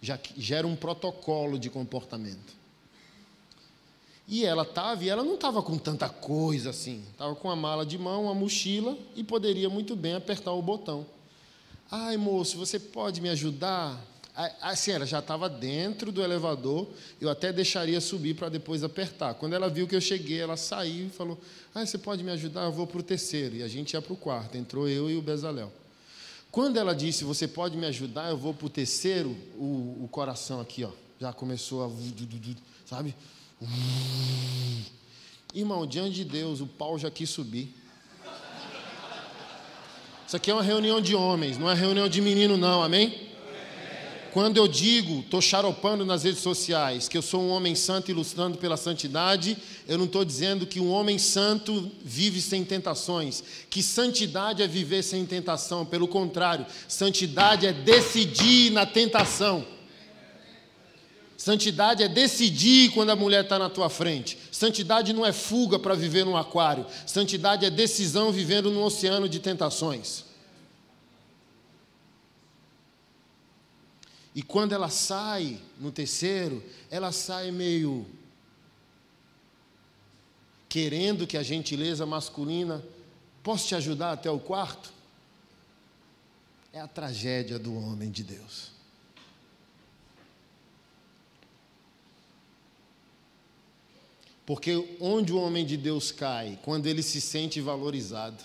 já 0.03 0.19
gera 0.37 0.67
um 0.67 0.75
protocolo 0.75 1.57
de 1.57 1.71
comportamento. 1.71 2.60
E 4.31 4.45
ela 4.45 4.63
estava, 4.63 5.03
e 5.03 5.09
ela 5.09 5.25
não 5.25 5.35
estava 5.35 5.61
com 5.61 5.77
tanta 5.77 6.09
coisa 6.09 6.71
assim. 6.71 7.03
Estava 7.11 7.35
com 7.35 7.51
a 7.51 7.57
mala 7.57 7.85
de 7.85 7.99
mão, 7.99 8.27
uma 8.27 8.35
mochila 8.35 8.97
e 9.17 9.25
poderia 9.25 9.69
muito 9.69 9.97
bem 9.97 10.15
apertar 10.15 10.53
o 10.53 10.63
botão. 10.63 11.05
Ai, 11.91 12.17
moço, 12.17 12.57
você 12.57 12.79
pode 12.79 13.21
me 13.21 13.29
ajudar? 13.29 14.01
Assim, 14.63 14.93
ela 14.93 15.05
já 15.05 15.19
estava 15.19 15.49
dentro 15.49 16.13
do 16.13 16.23
elevador, 16.23 16.87
eu 17.21 17.29
até 17.29 17.53
deixaria 17.53 18.01
subir 18.01 18.35
para 18.35 18.49
depois 18.49 18.85
apertar. 18.85 19.35
Quando 19.35 19.55
ela 19.55 19.69
viu 19.69 19.89
que 19.89 19.97
eu 19.97 20.01
cheguei, 20.01 20.41
ela 20.41 20.57
saiu 20.57 21.09
e 21.09 21.11
falou: 21.11 21.37
Ah, 21.75 21.85
você 21.85 21.99
pode 21.99 22.23
me 22.23 22.31
ajudar? 22.31 22.67
Eu 22.67 22.73
vou 22.73 22.87
para 22.87 23.01
o 23.01 23.03
terceiro. 23.03 23.57
E 23.57 23.65
a 23.65 23.69
gente 23.69 23.95
ia 23.95 24.01
para 24.01 24.13
o 24.13 24.17
quarto. 24.17 24.57
Entrou 24.57 24.89
eu 24.89 25.11
e 25.11 25.17
o 25.17 25.21
Bezalel. 25.23 25.73
Quando 26.53 26.77
ela 26.77 26.95
disse: 26.95 27.25
Você 27.25 27.49
pode 27.49 27.77
me 27.77 27.87
ajudar? 27.87 28.31
Eu 28.31 28.37
vou 28.37 28.55
para 28.55 28.67
o 28.69 28.71
terceiro, 28.71 29.37
o 29.59 30.09
coração 30.09 30.61
aqui, 30.61 30.85
ó, 30.85 30.91
já 31.21 31.33
começou 31.33 31.85
a. 31.85 31.91
Sabe? 32.87 33.13
Irmão, 35.55 35.87
diante 35.87 36.15
de 36.15 36.25
Deus, 36.25 36.61
o 36.61 36.67
pau 36.67 36.99
já 36.99 37.11
quis 37.11 37.29
subir. 37.29 37.75
Isso 40.27 40.37
aqui 40.37 40.51
é 40.51 40.55
uma 40.55 40.63
reunião 40.63 41.01
de 41.01 41.15
homens, 41.15 41.59
não 41.59 41.69
é 41.69 41.75
reunião 41.75 42.09
de 42.09 42.21
menino, 42.21 42.57
não, 42.57 42.83
amém? 42.83 43.29
Quando 44.33 44.59
eu 44.59 44.69
digo, 44.69 45.21
estou 45.21 45.43
xaropando 45.43 46.05
nas 46.05 46.23
redes 46.23 46.41
sociais, 46.41 47.09
que 47.09 47.19
eu 47.19 47.23
sou 47.23 47.43
um 47.43 47.51
homem 47.51 47.75
santo 47.75 48.13
ilustrando 48.13 48.57
pela 48.57 48.77
santidade, 48.77 49.59
eu 49.89 49.99
não 49.99 50.05
estou 50.05 50.25
dizendo 50.25 50.67
que 50.67 50.79
um 50.79 50.89
homem 50.93 51.19
santo 51.19 51.91
vive 52.05 52.41
sem 52.41 52.65
tentações, 52.65 53.43
que 53.69 53.83
santidade 53.83 54.63
é 54.63 54.69
viver 54.69 55.03
sem 55.03 55.27
tentação, 55.27 55.85
pelo 55.85 56.07
contrário, 56.07 56.65
santidade 56.87 57.67
é 57.67 57.73
decidir 57.73 58.71
na 58.71 58.87
tentação. 58.87 59.67
Santidade 61.41 62.03
é 62.03 62.09
decidir 62.09 62.91
quando 62.93 63.09
a 63.09 63.17
mulher 63.17 63.45
está 63.45 63.59
na 63.59 63.71
tua 63.71 63.89
frente. 63.89 64.39
Santidade 64.53 65.15
não 65.15 65.25
é 65.25 65.33
fuga 65.33 65.79
para 65.79 65.95
viver 65.95 66.23
num 66.23 66.37
aquário. 66.37 66.85
Santidade 67.07 67.65
é 67.65 67.71
decisão 67.71 68.31
vivendo 68.31 68.71
num 68.71 68.83
oceano 68.83 69.27
de 69.27 69.41
tentações. 69.41 70.27
E 74.35 74.43
quando 74.43 74.75
ela 74.75 74.91
sai 74.91 75.59
no 75.79 75.91
terceiro, 75.91 76.63
ela 76.91 77.11
sai 77.11 77.51
meio 77.51 78.05
querendo 80.69 81.27
que 81.27 81.39
a 81.39 81.43
gentileza 81.43 82.05
masculina 82.05 82.85
possa 83.43 83.69
te 83.69 83.75
ajudar 83.77 84.13
até 84.13 84.31
o 84.31 84.39
quarto. 84.39 84.93
É 86.71 86.83
a 86.83 86.87
tragédia 86.87 87.59
do 87.59 87.75
homem 87.75 88.11
de 88.11 88.23
Deus. 88.23 88.79
Porque 94.51 94.97
onde 94.99 95.33
o 95.33 95.39
homem 95.39 95.65
de 95.65 95.77
Deus 95.77 96.11
cai, 96.11 96.59
quando 96.65 96.89
ele 96.89 97.05
se 97.05 97.21
sente 97.21 97.61
valorizado, 97.61 98.43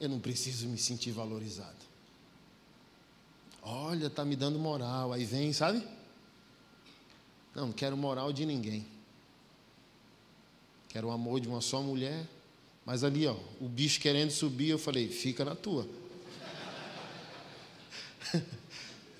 eu 0.00 0.08
não 0.08 0.18
preciso 0.18 0.66
me 0.66 0.76
sentir 0.76 1.12
valorizado. 1.12 1.76
Olha, 3.62 4.10
tá 4.10 4.24
me 4.24 4.34
dando 4.34 4.58
moral. 4.58 5.12
Aí 5.12 5.24
vem, 5.24 5.52
sabe? 5.52 5.80
Não, 7.54 7.66
não 7.66 7.72
quero 7.72 7.96
moral 7.96 8.32
de 8.32 8.44
ninguém. 8.44 8.84
Quero 10.88 11.06
o 11.06 11.12
amor 11.12 11.38
de 11.38 11.46
uma 11.46 11.60
só 11.60 11.80
mulher. 11.80 12.26
Mas 12.84 13.04
ali, 13.04 13.28
ó, 13.28 13.36
o 13.60 13.68
bicho 13.68 14.00
querendo 14.00 14.32
subir, 14.32 14.70
eu 14.70 14.78
falei: 14.78 15.06
fica 15.08 15.44
na 15.44 15.54
tua. 15.54 15.88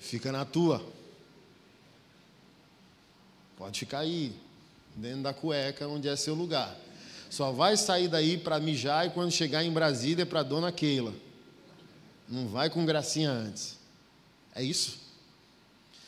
fica 0.01 0.33
na 0.33 0.43
tua. 0.43 0.85
Pode 3.57 3.79
ficar 3.79 3.99
aí, 3.99 4.35
dentro 4.97 5.21
da 5.21 5.33
cueca, 5.33 5.87
onde 5.87 6.09
é 6.09 6.15
seu 6.15 6.33
lugar. 6.33 6.75
Só 7.29 7.51
vai 7.51 7.77
sair 7.77 8.07
daí 8.07 8.37
para 8.37 8.59
mijar 8.59 9.05
e 9.05 9.09
quando 9.11 9.31
chegar 9.31 9.63
em 9.63 9.71
Brasília 9.71 10.23
é 10.23 10.25
para 10.25 10.43
dona 10.43 10.71
Keila. 10.71 11.13
Não 12.27 12.47
vai 12.47 12.69
com 12.69 12.85
gracinha 12.85 13.31
antes. 13.31 13.77
É 14.55 14.63
isso. 14.63 14.99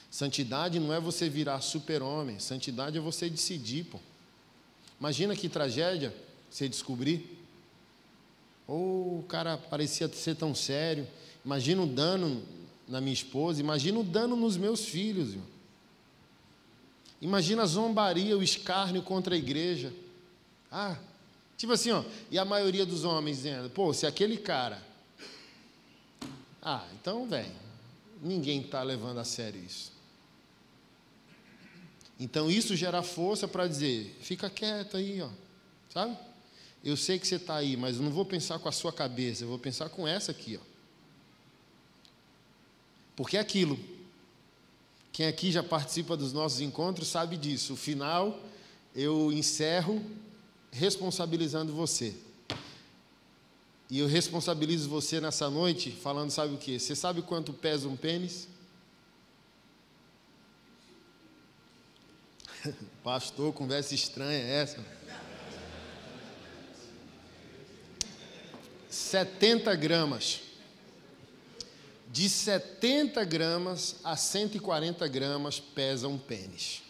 Santidade 0.09 0.79
não 0.79 0.91
é 0.91 0.99
você 0.99 1.29
virar 1.29 1.61
super-homem, 1.61 2.39
santidade 2.39 2.97
é 2.97 3.01
você 3.01 3.29
decidir, 3.29 3.85
pô. 3.85 3.99
Imagina 4.99 5.35
que 5.35 5.47
tragédia 5.47 6.13
você 6.49 6.67
descobrir. 6.67 7.37
Ou 8.67 9.17
oh, 9.17 9.19
o 9.19 9.23
cara 9.23 9.57
parecia 9.57 10.07
ser 10.09 10.35
tão 10.35 10.53
sério. 10.53 11.07
Imagina 11.45 11.81
o 11.81 11.87
dano 11.87 12.43
na 12.87 12.99
minha 12.99 13.13
esposa, 13.13 13.59
imagina 13.59 13.99
o 13.99 14.03
dano 14.03 14.35
nos 14.35 14.57
meus 14.57 14.83
filhos. 14.85 15.29
Irmão. 15.29 15.58
Imagina 17.21 17.63
a 17.63 17.65
zombaria, 17.65 18.37
o 18.37 18.43
escárnio 18.43 19.01
contra 19.01 19.35
a 19.35 19.37
igreja. 19.37 19.93
Ah, 20.71 20.97
tipo 21.57 21.73
assim, 21.73 21.91
ó, 21.91 22.03
e 22.31 22.39
a 22.39 22.45
maioria 22.45 22.85
dos 22.85 23.03
homens 23.03 23.37
dizendo, 23.37 23.69
pô, 23.69 23.93
se 23.93 24.05
aquele 24.05 24.37
cara. 24.37 24.81
Ah, 26.61 26.85
então, 26.93 27.27
velho, 27.27 27.51
ninguém 28.21 28.61
está 28.61 28.81
levando 28.83 29.19
a 29.19 29.23
sério 29.23 29.61
isso. 29.63 29.91
Então 32.19 32.51
isso 32.51 32.75
gera 32.75 33.01
força 33.01 33.47
para 33.47 33.65
dizer, 33.67 34.17
fica 34.21 34.49
quieto 34.49 34.97
aí, 34.97 35.21
ó, 35.21 35.29
sabe? 35.89 36.17
Eu 36.83 36.97
sei 36.97 37.17
que 37.17 37.25
você 37.25 37.35
está 37.35 37.55
aí, 37.55 37.77
mas 37.77 37.95
eu 37.95 38.03
não 38.03 38.11
vou 38.11 38.25
pensar 38.25 38.59
com 38.59 38.67
a 38.67 38.71
sua 38.73 38.91
cabeça, 38.91 39.43
eu 39.43 39.47
vou 39.47 39.59
pensar 39.59 39.89
com 39.89 40.07
essa 40.07 40.31
aqui, 40.31 40.59
ó. 40.61 40.69
Porque 43.15 43.35
é 43.35 43.39
aquilo. 43.39 43.77
Quem 45.11 45.27
aqui 45.27 45.51
já 45.51 45.63
participa 45.63 46.15
dos 46.15 46.31
nossos 46.33 46.61
encontros 46.61 47.07
sabe 47.07 47.37
disso. 47.37 47.73
O 47.73 47.77
final 47.77 48.39
eu 48.95 49.31
encerro 49.31 50.03
responsabilizando 50.71 51.73
você. 51.73 52.15
E 53.89 53.99
eu 53.99 54.07
responsabilizo 54.07 54.87
você 54.87 55.19
nessa 55.19 55.49
noite 55.49 55.91
falando, 55.91 56.29
sabe 56.29 56.53
o 56.53 56.57
que? 56.57 56.77
Você 56.79 56.95
sabe 56.95 57.23
quanto 57.23 57.51
pesa 57.51 57.87
um 57.87 57.97
pênis? 57.97 58.47
Pastor, 63.03 63.51
conversa 63.53 63.95
estranha 63.95 64.37
é 64.37 64.61
essa. 64.61 64.85
70 68.89 69.75
gramas. 69.75 70.41
De 72.11 72.27
70 72.27 73.23
gramas 73.23 73.97
a 74.03 74.15
140 74.15 75.07
gramas 75.07 75.59
pesa 75.59 76.07
um 76.07 76.17
pênis. 76.17 76.81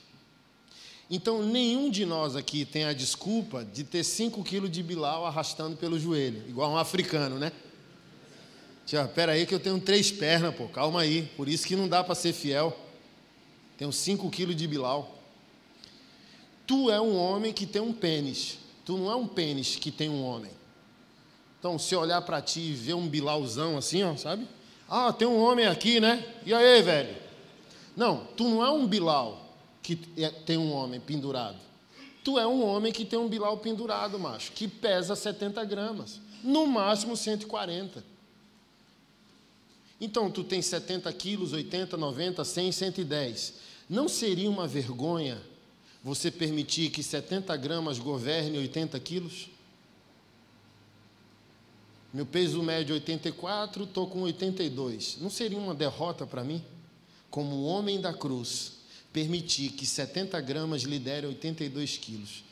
Então, 1.11 1.43
nenhum 1.43 1.89
de 1.89 2.05
nós 2.05 2.35
aqui 2.35 2.63
tem 2.63 2.85
a 2.85 2.93
desculpa 2.93 3.65
de 3.65 3.83
ter 3.83 4.03
5 4.03 4.43
quilos 4.43 4.71
de 4.71 4.81
bilau 4.83 5.25
arrastando 5.25 5.75
pelo 5.75 5.99
joelho, 5.99 6.47
igual 6.47 6.71
um 6.71 6.77
africano, 6.77 7.37
né? 7.37 7.51
Tia, 8.85 9.05
pera 9.05 9.33
aí 9.33 9.45
que 9.45 9.53
eu 9.53 9.59
tenho 9.59 9.79
três 9.79 10.11
pernas, 10.11 10.55
pô, 10.55 10.67
calma 10.67 11.01
aí. 11.01 11.23
Por 11.35 11.49
isso 11.49 11.67
que 11.67 11.75
não 11.75 11.87
dá 11.87 12.03
para 12.03 12.15
ser 12.15 12.33
fiel. 12.33 12.77
Tenho 13.77 13.91
5 13.91 14.29
quilos 14.29 14.55
de 14.55 14.67
bilau. 14.67 15.19
Tu 16.65 16.89
é 16.89 17.01
um 17.01 17.15
homem 17.15 17.51
que 17.51 17.65
tem 17.65 17.81
um 17.81 17.93
pênis. 17.93 18.57
Tu 18.85 18.97
não 18.97 19.11
é 19.11 19.15
um 19.15 19.27
pênis 19.27 19.75
que 19.75 19.91
tem 19.91 20.09
um 20.09 20.23
homem. 20.23 20.51
Então, 21.59 21.77
se 21.77 21.95
olhar 21.95 22.21
para 22.21 22.41
ti 22.41 22.61
e 22.61 22.73
ver 22.73 22.93
um 22.93 23.07
bilauzão 23.07 23.77
assim, 23.77 24.03
ó, 24.03 24.15
sabe? 24.15 24.47
Ah, 24.89 25.13
tem 25.13 25.27
um 25.27 25.39
homem 25.39 25.67
aqui, 25.67 25.99
né? 25.99 26.25
E 26.45 26.53
aí, 26.53 26.81
velho? 26.81 27.15
Não, 27.95 28.25
tu 28.35 28.45
não 28.45 28.65
é 28.65 28.71
um 28.71 28.87
bilau 28.87 29.55
que 29.83 29.99
é, 30.17 30.29
tem 30.29 30.57
um 30.57 30.71
homem 30.71 30.99
pendurado. 30.99 31.57
Tu 32.23 32.39
é 32.39 32.47
um 32.47 32.65
homem 32.65 32.91
que 32.91 33.05
tem 33.05 33.19
um 33.19 33.27
bilau 33.27 33.57
pendurado, 33.57 34.17
macho, 34.17 34.51
que 34.51 34.67
pesa 34.67 35.15
70 35.15 35.63
gramas, 35.65 36.19
no 36.43 36.65
máximo 36.65 37.15
140. 37.15 38.03
Então, 40.01 40.31
tu 40.31 40.43
tem 40.43 40.61
70 40.61 41.11
quilos, 41.13 41.53
80, 41.53 41.97
90, 41.97 42.43
100, 42.43 42.71
110. 42.71 43.53
Não 43.89 44.07
seria 44.07 44.49
uma 44.49 44.67
vergonha 44.67 45.41
você 46.03 46.31
permitir 46.31 46.89
que 46.89 47.03
70 47.03 47.55
gramas 47.57 47.99
governe 47.99 48.57
80 48.57 48.99
quilos? 48.99 49.49
Meu 52.11 52.25
peso 52.25 52.63
médio 52.63 52.93
é 52.93 52.95
84, 52.95 53.83
estou 53.83 54.07
com 54.07 54.21
82. 54.21 55.19
Não 55.21 55.29
seria 55.29 55.59
uma 55.59 55.75
derrota 55.75 56.25
para 56.25 56.43
mim? 56.43 56.63
Como 57.29 57.63
homem 57.65 58.01
da 58.01 58.11
cruz, 58.11 58.79
permitir 59.13 59.73
que 59.73 59.85
70 59.85 60.41
gramas 60.41 60.81
lidere 60.81 61.27
82 61.27 61.97
quilos. 61.97 62.43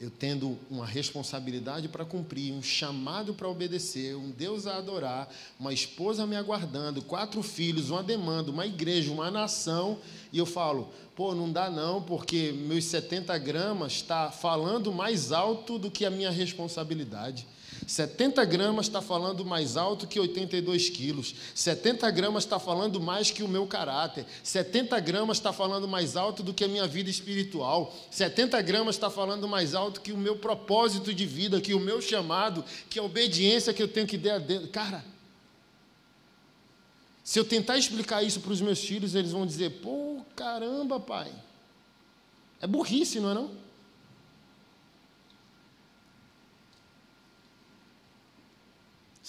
Eu 0.00 0.08
tendo 0.08 0.56
uma 0.70 0.86
responsabilidade 0.86 1.88
para 1.88 2.04
cumprir, 2.04 2.52
um 2.52 2.62
chamado 2.62 3.34
para 3.34 3.48
obedecer, 3.48 4.16
um 4.16 4.30
Deus 4.30 4.68
a 4.68 4.76
adorar, 4.76 5.28
uma 5.58 5.74
esposa 5.74 6.24
me 6.24 6.36
aguardando, 6.36 7.02
quatro 7.02 7.42
filhos, 7.42 7.90
uma 7.90 8.04
demanda, 8.04 8.52
uma 8.52 8.64
igreja, 8.64 9.10
uma 9.10 9.32
nação, 9.32 9.98
e 10.32 10.38
eu 10.38 10.46
falo, 10.46 10.90
pô, 11.16 11.34
não 11.34 11.52
dá 11.52 11.68
não, 11.68 12.00
porque 12.00 12.52
meus 12.52 12.84
70 12.84 13.36
gramas 13.38 13.94
está 13.94 14.30
falando 14.30 14.92
mais 14.92 15.32
alto 15.32 15.76
do 15.76 15.90
que 15.90 16.06
a 16.06 16.10
minha 16.10 16.30
responsabilidade. 16.30 17.46
70 17.90 18.44
gramas 18.44 18.86
está 18.86 19.02
falando 19.02 19.44
mais 19.44 19.76
alto 19.76 20.06
que 20.06 20.20
82 20.20 20.90
quilos. 20.90 21.34
70 21.52 22.08
gramas 22.12 22.44
está 22.44 22.56
falando 22.56 23.00
mais 23.00 23.32
que 23.32 23.42
o 23.42 23.48
meu 23.48 23.66
caráter. 23.66 24.24
70 24.44 25.00
gramas 25.00 25.38
está 25.38 25.52
falando 25.52 25.88
mais 25.88 26.16
alto 26.16 26.40
do 26.40 26.54
que 26.54 26.62
a 26.62 26.68
minha 26.68 26.86
vida 26.86 27.10
espiritual. 27.10 27.92
70 28.08 28.62
gramas 28.62 28.94
está 28.94 29.10
falando 29.10 29.48
mais 29.48 29.74
alto 29.74 30.00
que 30.00 30.12
o 30.12 30.16
meu 30.16 30.36
propósito 30.36 31.12
de 31.12 31.26
vida, 31.26 31.60
que 31.60 31.74
o 31.74 31.80
meu 31.80 32.00
chamado, 32.00 32.64
que 32.88 32.96
a 32.96 33.02
obediência 33.02 33.74
que 33.74 33.82
eu 33.82 33.88
tenho 33.88 34.06
que 34.06 34.16
dar 34.16 34.36
a 34.36 34.38
Deus. 34.38 34.70
Cara, 34.70 35.04
Se 37.24 37.40
eu 37.40 37.44
tentar 37.44 37.76
explicar 37.76 38.22
isso 38.22 38.40
para 38.40 38.52
os 38.52 38.60
meus 38.60 38.78
filhos, 38.84 39.16
eles 39.16 39.32
vão 39.32 39.44
dizer: 39.44 39.80
pô, 39.82 40.24
caramba, 40.36 41.00
pai. 41.00 41.32
É 42.60 42.68
burrice, 42.68 43.18
não 43.18 43.32
é? 43.32 43.34
Não? 43.34 43.59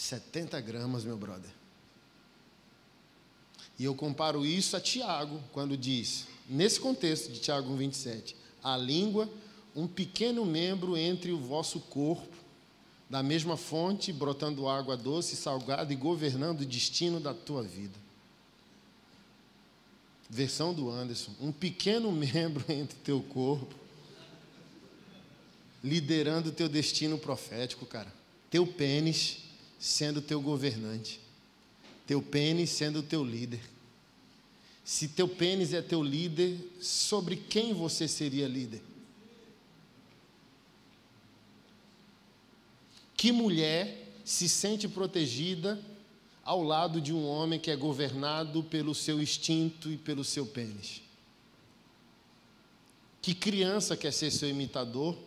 70 0.01 0.59
gramas, 0.61 1.03
meu 1.03 1.15
brother. 1.15 1.51
E 3.77 3.85
eu 3.85 3.93
comparo 3.93 4.43
isso 4.43 4.75
a 4.75 4.81
Tiago, 4.81 5.39
quando 5.53 5.77
diz, 5.77 6.25
nesse 6.49 6.79
contexto 6.79 7.31
de 7.31 7.39
Tiago 7.39 7.75
27, 7.75 8.35
a 8.63 8.75
língua, 8.75 9.29
um 9.75 9.87
pequeno 9.87 10.43
membro 10.43 10.97
entre 10.97 11.31
o 11.31 11.39
vosso 11.39 11.79
corpo, 11.79 12.35
da 13.07 13.21
mesma 13.21 13.55
fonte, 13.55 14.11
brotando 14.11 14.67
água 14.67 14.97
doce 14.97 15.35
salgada 15.35 15.93
e 15.93 15.95
governando 15.95 16.61
o 16.61 16.65
destino 16.65 17.19
da 17.19 17.33
tua 17.33 17.61
vida. 17.61 17.97
Versão 20.29 20.73
do 20.73 20.89
Anderson, 20.89 21.31
um 21.39 21.51
pequeno 21.51 22.09
membro 22.11 22.65
entre 22.69 22.97
teu 23.03 23.21
corpo, 23.21 23.75
liderando 25.83 26.49
o 26.49 26.53
teu 26.53 26.67
destino 26.67 27.19
profético, 27.19 27.85
cara. 27.85 28.11
Teu 28.49 28.65
pênis 28.65 29.50
sendo 29.81 30.21
teu 30.21 30.39
governante, 30.39 31.19
teu 32.05 32.21
pênis 32.21 32.69
sendo 32.69 33.01
teu 33.01 33.25
líder. 33.25 33.59
Se 34.85 35.07
teu 35.07 35.27
pênis 35.27 35.73
é 35.73 35.81
teu 35.81 36.03
líder, 36.03 36.59
sobre 36.79 37.35
quem 37.35 37.73
você 37.73 38.07
seria 38.07 38.47
líder? 38.47 38.79
Que 43.17 43.31
mulher 43.31 44.07
se 44.23 44.47
sente 44.47 44.87
protegida 44.87 45.83
ao 46.43 46.61
lado 46.61 47.01
de 47.01 47.11
um 47.11 47.25
homem 47.25 47.59
que 47.59 47.71
é 47.71 47.75
governado 47.75 48.63
pelo 48.63 48.93
seu 48.93 49.19
instinto 49.19 49.91
e 49.91 49.97
pelo 49.97 50.23
seu 50.23 50.45
pênis? 50.45 51.01
Que 53.19 53.33
criança 53.33 53.97
quer 53.97 54.13
ser 54.13 54.29
seu 54.29 54.49
imitador 54.49 55.17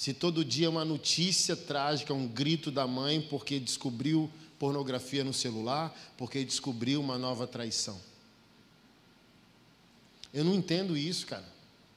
se 0.00 0.14
todo 0.14 0.42
dia 0.42 0.70
uma 0.70 0.82
notícia 0.82 1.54
trágica, 1.54 2.14
um 2.14 2.26
grito 2.26 2.70
da 2.70 2.86
mãe 2.86 3.20
porque 3.20 3.60
descobriu 3.60 4.30
pornografia 4.58 5.22
no 5.22 5.34
celular, 5.34 5.94
porque 6.16 6.42
descobriu 6.42 7.02
uma 7.02 7.18
nova 7.18 7.46
traição. 7.46 8.00
Eu 10.32 10.42
não 10.42 10.54
entendo 10.54 10.96
isso, 10.96 11.26
cara. 11.26 11.44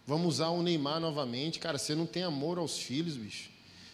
Vamos 0.06 0.36
usar 0.36 0.50
o 0.50 0.62
Neymar 0.62 1.00
novamente. 1.00 1.60
Cara, 1.60 1.78
você 1.78 1.96
não 1.96 2.06
tem 2.06 2.24
amor 2.24 2.58
aos 2.58 2.78
filhos, 2.78 3.16
bicho. 3.16 3.50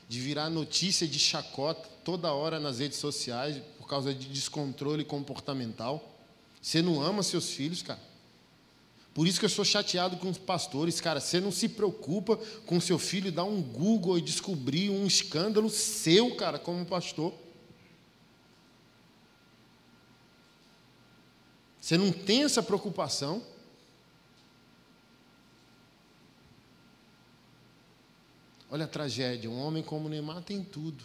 De 0.07 0.19
virar 0.19 0.49
notícia 0.49 1.07
de 1.07 1.19
chacota 1.19 1.87
toda 2.03 2.33
hora 2.33 2.59
nas 2.59 2.79
redes 2.79 2.97
sociais 2.97 3.61
por 3.77 3.87
causa 3.87 4.11
de 4.11 4.27
descontrole 4.27 5.05
comportamental. 5.05 6.17
Você 6.59 6.81
não 6.81 6.99
ama 6.99 7.21
seus 7.21 7.51
filhos, 7.51 7.83
cara. 7.83 8.01
Por 9.19 9.27
isso 9.27 9.37
que 9.37 9.43
eu 9.45 9.49
sou 9.49 9.65
chateado 9.65 10.15
com 10.15 10.29
os 10.29 10.37
pastores, 10.37 11.01
cara. 11.01 11.19
Você 11.19 11.41
não 11.41 11.51
se 11.51 11.67
preocupa 11.67 12.37
com 12.65 12.79
seu 12.79 12.97
filho 12.97 13.33
dar 13.33 13.43
um 13.43 13.61
Google 13.61 14.17
e 14.17 14.21
descobrir 14.21 14.89
um 14.89 15.05
escândalo 15.05 15.69
seu, 15.69 16.37
cara, 16.37 16.57
como 16.57 16.85
pastor. 16.85 17.33
Você 21.81 21.97
não 21.97 22.13
tem 22.13 22.45
essa 22.45 22.63
preocupação. 22.63 23.43
Olha 28.71 28.85
a 28.85 28.87
tragédia. 28.87 29.49
Um 29.49 29.59
homem 29.59 29.83
como 29.83 30.07
Neymar 30.07 30.43
tem 30.43 30.63
tudo 30.63 31.03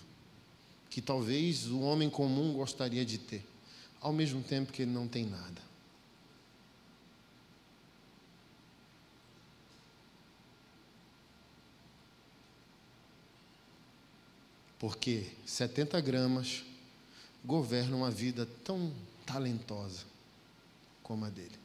que 0.88 1.02
talvez 1.02 1.66
o 1.66 1.80
homem 1.80 2.08
comum 2.08 2.52
gostaria 2.52 3.04
de 3.04 3.18
ter, 3.18 3.44
ao 4.00 4.12
mesmo 4.12 4.40
tempo 4.40 4.72
que 4.72 4.82
ele 4.82 4.92
não 4.92 5.08
tem 5.08 5.26
nada. 5.26 5.73
Porque 14.84 15.24
70 15.46 15.98
gramas 16.02 16.62
governam 17.42 18.00
uma 18.00 18.10
vida 18.10 18.46
tão 18.62 18.92
talentosa 19.24 20.04
como 21.02 21.24
a 21.24 21.30
dele. 21.30 21.58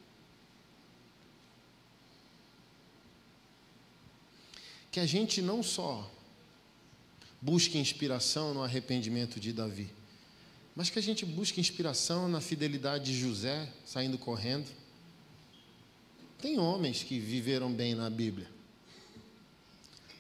Que 4.90 5.02
a 5.02 5.06
gente 5.06 5.42
não 5.42 5.62
só 5.62 6.10
busque 7.42 7.78
inspiração 7.78 8.54
no 8.54 8.64
arrependimento 8.64 9.38
de 9.38 9.52
Davi, 9.52 9.94
mas 10.74 10.90
que 10.90 10.98
a 10.98 11.04
gente 11.04 11.26
busque 11.26 11.60
inspiração 11.60 12.30
na 12.30 12.40
fidelidade 12.40 13.12
de 13.12 13.20
José 13.20 13.70
saindo 13.86 14.18
correndo. 14.18 14.72
Tem 16.42 16.58
homens 16.58 17.04
que 17.04 17.20
viveram 17.20 17.70
bem 17.70 17.94
na 17.96 18.10
Bíblia. 18.10 18.50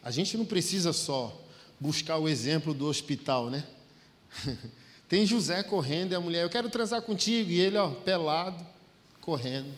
A 0.03 0.11
gente 0.11 0.35
não 0.35 0.45
precisa 0.45 0.91
só 0.91 1.45
buscar 1.79 2.17
o 2.17 2.27
exemplo 2.27 2.73
do 2.73 2.85
hospital, 2.85 3.49
né? 3.49 3.65
Tem 5.07 5.25
José 5.25 5.63
correndo 5.63 6.11
e 6.11 6.15
a 6.15 6.19
mulher, 6.19 6.43
eu 6.43 6.49
quero 6.49 6.69
transar 6.69 7.01
contigo, 7.01 7.49
e 7.49 7.59
ele, 7.59 7.77
ó, 7.77 7.89
pelado, 7.89 8.63
correndo. 9.21 9.73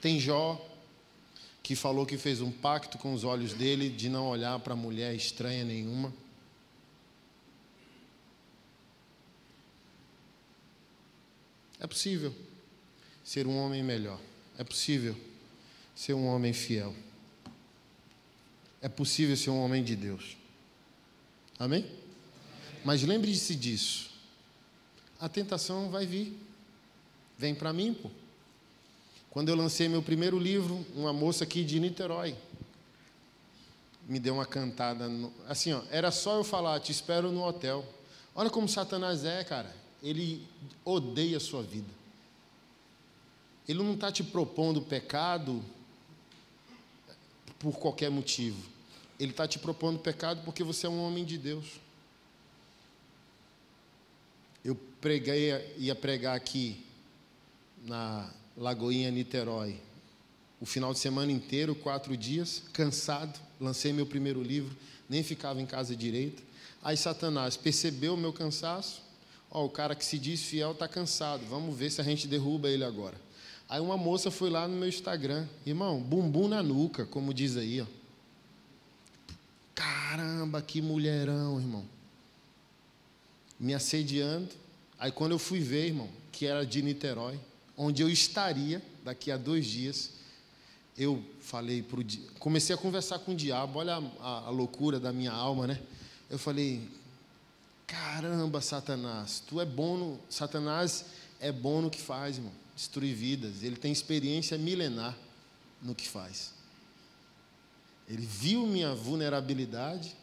Tem 0.00 0.18
Jó, 0.18 0.60
que 1.62 1.76
falou 1.76 2.04
que 2.04 2.18
fez 2.18 2.40
um 2.40 2.50
pacto 2.50 2.98
com 2.98 3.14
os 3.14 3.22
olhos 3.22 3.54
dele 3.54 3.88
de 3.88 4.08
não 4.08 4.26
olhar 4.26 4.58
para 4.58 4.74
mulher 4.74 5.14
estranha 5.14 5.64
nenhuma. 5.64 6.12
É 11.78 11.86
possível 11.86 12.34
ser 13.24 13.46
um 13.46 13.56
homem 13.56 13.82
melhor. 13.82 14.20
É 14.58 14.64
possível 14.64 15.16
ser 15.94 16.14
um 16.14 16.26
homem 16.26 16.52
fiel. 16.52 16.94
É 18.80 18.88
possível 18.88 19.36
ser 19.36 19.50
um 19.50 19.60
homem 19.60 19.82
de 19.84 19.94
Deus. 19.94 20.36
Amém? 21.62 21.88
Mas 22.84 23.04
lembre-se 23.04 23.54
disso. 23.54 24.10
A 25.20 25.28
tentação 25.28 25.90
vai 25.90 26.04
vir. 26.04 26.36
Vem 27.38 27.54
para 27.54 27.72
mim, 27.72 27.94
pô. 27.94 28.10
Quando 29.30 29.48
eu 29.48 29.54
lancei 29.54 29.88
meu 29.88 30.02
primeiro 30.02 30.40
livro, 30.40 30.84
uma 30.92 31.12
moça 31.12 31.44
aqui 31.44 31.62
de 31.62 31.78
Niterói 31.78 32.36
me 34.08 34.18
deu 34.18 34.34
uma 34.34 34.44
cantada. 34.44 35.08
No, 35.08 35.32
assim, 35.48 35.72
ó, 35.72 35.82
era 35.88 36.10
só 36.10 36.34
eu 36.34 36.42
falar, 36.42 36.80
te 36.80 36.90
espero 36.90 37.30
no 37.30 37.44
hotel. 37.44 37.86
Olha 38.34 38.50
como 38.50 38.68
Satanás 38.68 39.24
é, 39.24 39.44
cara. 39.44 39.72
Ele 40.02 40.44
odeia 40.84 41.36
a 41.36 41.40
sua 41.40 41.62
vida. 41.62 41.86
Ele 43.68 43.78
não 43.78 43.94
está 43.94 44.10
te 44.10 44.24
propondo 44.24 44.82
pecado 44.82 45.62
por 47.60 47.78
qualquer 47.78 48.10
motivo. 48.10 48.71
Ele 49.22 49.30
está 49.30 49.46
te 49.46 49.56
propondo 49.56 50.00
pecado 50.00 50.42
porque 50.44 50.64
você 50.64 50.84
é 50.84 50.88
um 50.88 51.00
homem 51.00 51.24
de 51.24 51.38
Deus. 51.38 51.64
Eu 54.64 54.74
preguei, 55.00 55.76
ia 55.78 55.94
pregar 55.94 56.34
aqui 56.34 56.84
na 57.84 58.28
Lagoinha 58.56 59.12
Niterói, 59.12 59.78
o 60.60 60.66
final 60.66 60.92
de 60.92 60.98
semana 60.98 61.30
inteiro, 61.30 61.72
quatro 61.72 62.16
dias, 62.16 62.64
cansado, 62.72 63.38
lancei 63.60 63.92
meu 63.92 64.06
primeiro 64.06 64.42
livro, 64.42 64.76
nem 65.08 65.22
ficava 65.22 65.62
em 65.62 65.66
casa 65.66 65.94
direito. 65.94 66.42
Aí 66.82 66.96
Satanás 66.96 67.56
percebeu 67.56 68.14
o 68.14 68.16
meu 68.16 68.32
cansaço, 68.32 69.02
ó, 69.48 69.64
o 69.64 69.70
cara 69.70 69.94
que 69.94 70.04
se 70.04 70.18
diz 70.18 70.42
fiel 70.42 70.72
está 70.72 70.88
cansado, 70.88 71.46
vamos 71.48 71.78
ver 71.78 71.92
se 71.92 72.00
a 72.00 72.04
gente 72.04 72.26
derruba 72.26 72.68
ele 72.68 72.82
agora. 72.82 73.20
Aí 73.68 73.80
uma 73.80 73.96
moça 73.96 74.32
foi 74.32 74.50
lá 74.50 74.66
no 74.66 74.76
meu 74.76 74.88
Instagram, 74.88 75.46
irmão, 75.64 76.00
bumbum 76.00 76.48
na 76.48 76.60
nuca, 76.60 77.06
como 77.06 77.32
diz 77.32 77.56
aí, 77.56 77.80
ó. 77.80 78.01
Caramba, 80.12 80.60
que 80.60 80.82
mulherão, 80.82 81.58
irmão. 81.58 81.88
Me 83.58 83.72
assediando. 83.72 84.50
Aí 84.98 85.10
quando 85.10 85.32
eu 85.32 85.38
fui 85.38 85.58
ver, 85.58 85.86
irmão, 85.86 86.10
que 86.30 86.44
era 86.44 86.66
de 86.66 86.82
Niterói, 86.82 87.40
onde 87.74 88.02
eu 88.02 88.10
estaria 88.10 88.82
daqui 89.02 89.30
a 89.30 89.38
dois 89.38 89.64
dias, 89.64 90.10
eu 90.98 91.24
falei 91.40 91.82
pro 91.82 92.04
comecei 92.38 92.74
a 92.74 92.78
conversar 92.78 93.20
com 93.20 93.32
o 93.32 93.34
diabo. 93.34 93.78
Olha 93.78 93.94
a, 94.20 94.48
a 94.48 94.50
loucura 94.50 95.00
da 95.00 95.14
minha 95.14 95.32
alma, 95.32 95.66
né? 95.66 95.80
Eu 96.28 96.38
falei, 96.38 96.86
caramba, 97.86 98.60
Satanás, 98.60 99.42
tu 99.46 99.62
é 99.62 99.64
bom 99.64 99.96
no, 99.96 100.20
Satanás 100.28 101.06
é 101.40 101.50
bom 101.50 101.80
no 101.80 101.88
que 101.88 101.98
faz, 101.98 102.36
irmão, 102.36 102.52
destruir 102.76 103.14
vidas. 103.14 103.62
Ele 103.62 103.76
tem 103.76 103.90
experiência 103.90 104.58
milenar 104.58 105.16
no 105.80 105.94
que 105.94 106.06
faz. 106.06 106.52
Ele 108.08 108.26
viu 108.26 108.66
minha 108.66 108.94
vulnerabilidade, 108.94 110.14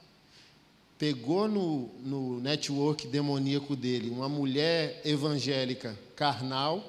pegou 0.98 1.48
no, 1.48 1.88
no 2.04 2.40
network 2.40 3.08
demoníaco 3.08 3.76
dele 3.76 4.10
uma 4.10 4.28
mulher 4.28 5.02
evangélica 5.06 5.98
carnal, 6.16 6.84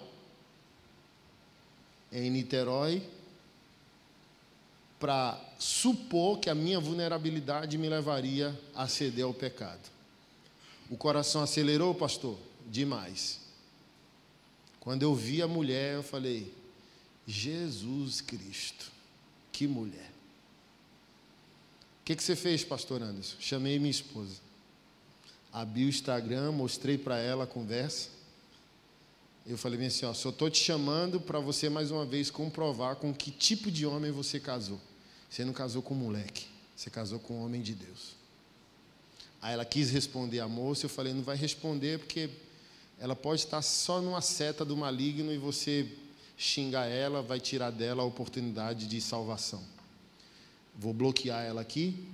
em 2.13 2.29
Niterói, 2.29 3.03
para 4.99 5.41
supor 5.59 6.39
que 6.39 6.51
a 6.51 6.55
minha 6.55 6.81
vulnerabilidade 6.81 7.79
me 7.79 7.89
levaria 7.89 8.59
a 8.75 8.87
ceder 8.89 9.25
ao 9.25 9.33
pecado. 9.33 9.89
O 10.91 10.97
coração 10.97 11.43
acelerou, 11.43 11.95
pastor? 11.95 12.37
Demais. 12.67 13.41
Quando 14.81 15.03
eu 15.03 15.15
vi 15.15 15.41
a 15.41 15.47
mulher, 15.47 15.95
eu 15.95 16.03
falei: 16.03 16.53
Jesus 17.27 18.21
Cristo, 18.21 18.91
que 19.53 19.67
mulher. 19.67 20.10
Que, 22.11 22.17
que 22.17 22.25
você 22.25 22.35
fez, 22.35 22.65
pastor 22.65 23.01
Anderson? 23.05 23.37
Chamei 23.39 23.79
minha 23.79 23.93
esposa. 23.93 24.41
Abri 25.53 25.85
o 25.85 25.89
Instagram, 25.89 26.51
mostrei 26.51 26.99
para 26.99 27.21
ela 27.21 27.45
a 27.45 27.47
conversa. 27.47 28.09
Eu 29.47 29.57
falei 29.57 29.79
bem 29.79 29.87
assim: 29.87 30.05
ó, 30.05 30.13
só 30.13 30.31
estou 30.31 30.51
te 30.51 30.59
chamando 30.59 31.21
para 31.21 31.39
você 31.39 31.69
mais 31.69 31.93
uma 31.93 32.05
vez 32.05 32.29
comprovar 32.29 32.97
com 32.97 33.15
que 33.15 33.31
tipo 33.31 33.71
de 33.71 33.87
homem 33.87 34.11
você 34.11 34.41
casou. 34.41 34.81
Você 35.31 35.45
não 35.45 35.53
casou 35.53 35.83
com 35.83 35.95
um 35.95 35.99
moleque, 35.99 36.49
você 36.75 36.91
casou 36.91 37.21
com 37.21 37.35
um 37.35 37.45
homem 37.45 37.63
de 37.63 37.77
Deus. 37.77 38.17
Aí 39.41 39.55
ela 39.55 39.65
quis 39.65 39.93
responder 39.93 40.41
a 40.41 40.49
moça, 40.49 40.87
eu 40.87 40.91
falei: 40.91 41.15
não 41.15 41.23
vai 41.23 41.37
responder 41.37 42.01
porque 42.01 42.29
ela 42.99 43.15
pode 43.15 43.43
estar 43.43 43.63
só 43.63 44.01
numa 44.01 44.21
seta 44.21 44.65
do 44.65 44.77
maligno 44.77 45.33
e 45.33 45.39
você 45.39 45.89
xingar 46.37 46.87
ela, 46.87 47.23
vai 47.23 47.39
tirar 47.39 47.71
dela 47.71 48.03
a 48.03 48.05
oportunidade 48.05 48.89
de 48.89 49.01
salvação. 49.01 49.63
Vou 50.77 50.93
bloquear 50.93 51.45
ela 51.45 51.61
aqui. 51.61 52.07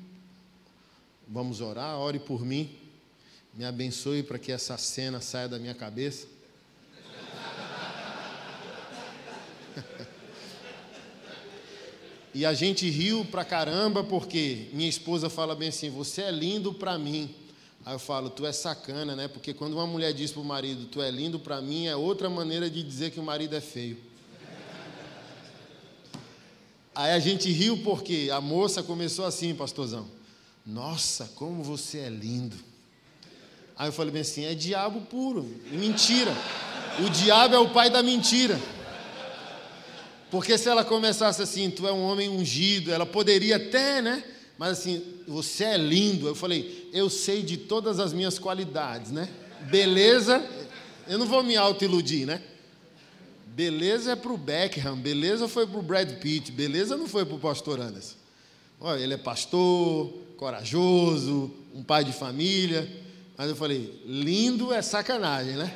Vamos 1.28 1.60
orar, 1.60 1.98
ore 1.98 2.18
por 2.18 2.44
mim. 2.44 2.70
Me 3.52 3.64
abençoe 3.64 4.22
para 4.22 4.38
que 4.38 4.52
essa 4.52 4.76
cena 4.76 5.20
saia 5.20 5.48
da 5.48 5.58
minha 5.58 5.74
cabeça. 5.74 6.26
e 12.34 12.44
a 12.44 12.52
gente 12.54 12.88
riu 12.90 13.24
pra 13.24 13.44
caramba 13.44 14.04
porque 14.04 14.68
minha 14.72 14.88
esposa 14.88 15.30
fala 15.30 15.54
bem 15.54 15.70
assim: 15.70 15.90
"Você 15.90 16.22
é 16.22 16.30
lindo 16.30 16.74
para 16.74 16.98
mim". 16.98 17.34
Aí 17.84 17.94
eu 17.94 17.98
falo: 17.98 18.30
"Tu 18.30 18.44
é 18.46 18.52
sacana, 18.52 19.16
né? 19.16 19.26
Porque 19.26 19.54
quando 19.54 19.72
uma 19.72 19.86
mulher 19.86 20.12
diz 20.12 20.30
pro 20.30 20.44
marido: 20.44 20.86
"Tu 20.86 21.00
é 21.00 21.10
lindo 21.10 21.38
para 21.38 21.60
mim", 21.60 21.86
é 21.86 21.96
outra 21.96 22.28
maneira 22.28 22.68
de 22.68 22.82
dizer 22.82 23.10
que 23.10 23.18
o 23.18 23.22
marido 23.22 23.56
é 23.56 23.60
feio. 23.60 23.96
Aí 26.96 27.12
a 27.12 27.18
gente 27.18 27.52
riu 27.52 27.76
porque 27.84 28.30
a 28.32 28.40
moça 28.40 28.82
começou 28.82 29.26
assim, 29.26 29.54
pastorzão. 29.54 30.08
Nossa, 30.64 31.30
como 31.34 31.62
você 31.62 31.98
é 31.98 32.08
lindo. 32.08 32.56
Aí 33.76 33.88
eu 33.88 33.92
falei 33.92 34.10
bem 34.10 34.22
assim, 34.22 34.46
é 34.46 34.54
diabo 34.54 35.02
puro, 35.02 35.46
mentira. 35.70 36.32
O 37.04 37.10
diabo 37.10 37.54
é 37.54 37.58
o 37.58 37.68
pai 37.68 37.90
da 37.90 38.02
mentira. 38.02 38.58
Porque 40.30 40.56
se 40.56 40.70
ela 40.70 40.82
começasse 40.82 41.42
assim, 41.42 41.70
tu 41.70 41.86
é 41.86 41.92
um 41.92 42.02
homem 42.02 42.30
ungido, 42.30 42.90
ela 42.90 43.04
poderia 43.04 43.56
até, 43.56 44.00
né? 44.00 44.24
Mas 44.56 44.78
assim, 44.78 45.04
você 45.28 45.64
é 45.64 45.76
lindo. 45.76 46.26
Eu 46.26 46.34
falei, 46.34 46.88
eu 46.94 47.10
sei 47.10 47.42
de 47.42 47.58
todas 47.58 48.00
as 48.00 48.14
minhas 48.14 48.38
qualidades, 48.38 49.12
né? 49.12 49.28
Beleza, 49.70 50.42
eu 51.06 51.18
não 51.18 51.26
vou 51.26 51.42
me 51.42 51.56
auto-iludir, 51.56 52.26
né? 52.26 52.40
Beleza 53.56 54.12
é 54.12 54.16
para 54.16 54.34
o 54.34 54.36
Beckham, 54.36 54.96
beleza 54.96 55.48
foi 55.48 55.66
para 55.66 55.78
o 55.78 55.82
Brad 55.82 56.18
Pitt, 56.18 56.52
beleza 56.52 56.94
não 56.94 57.08
foi 57.08 57.24
para 57.24 57.36
o 57.36 57.38
pastor 57.38 57.80
Anderson. 57.80 58.16
Olha, 58.78 59.00
ele 59.00 59.14
é 59.14 59.16
pastor, 59.16 60.12
corajoso, 60.36 61.50
um 61.74 61.82
pai 61.82 62.04
de 62.04 62.12
família. 62.12 62.86
Mas 63.34 63.48
eu 63.48 63.56
falei, 63.56 64.02
lindo 64.04 64.74
é 64.74 64.82
sacanagem, 64.82 65.54
né? 65.54 65.74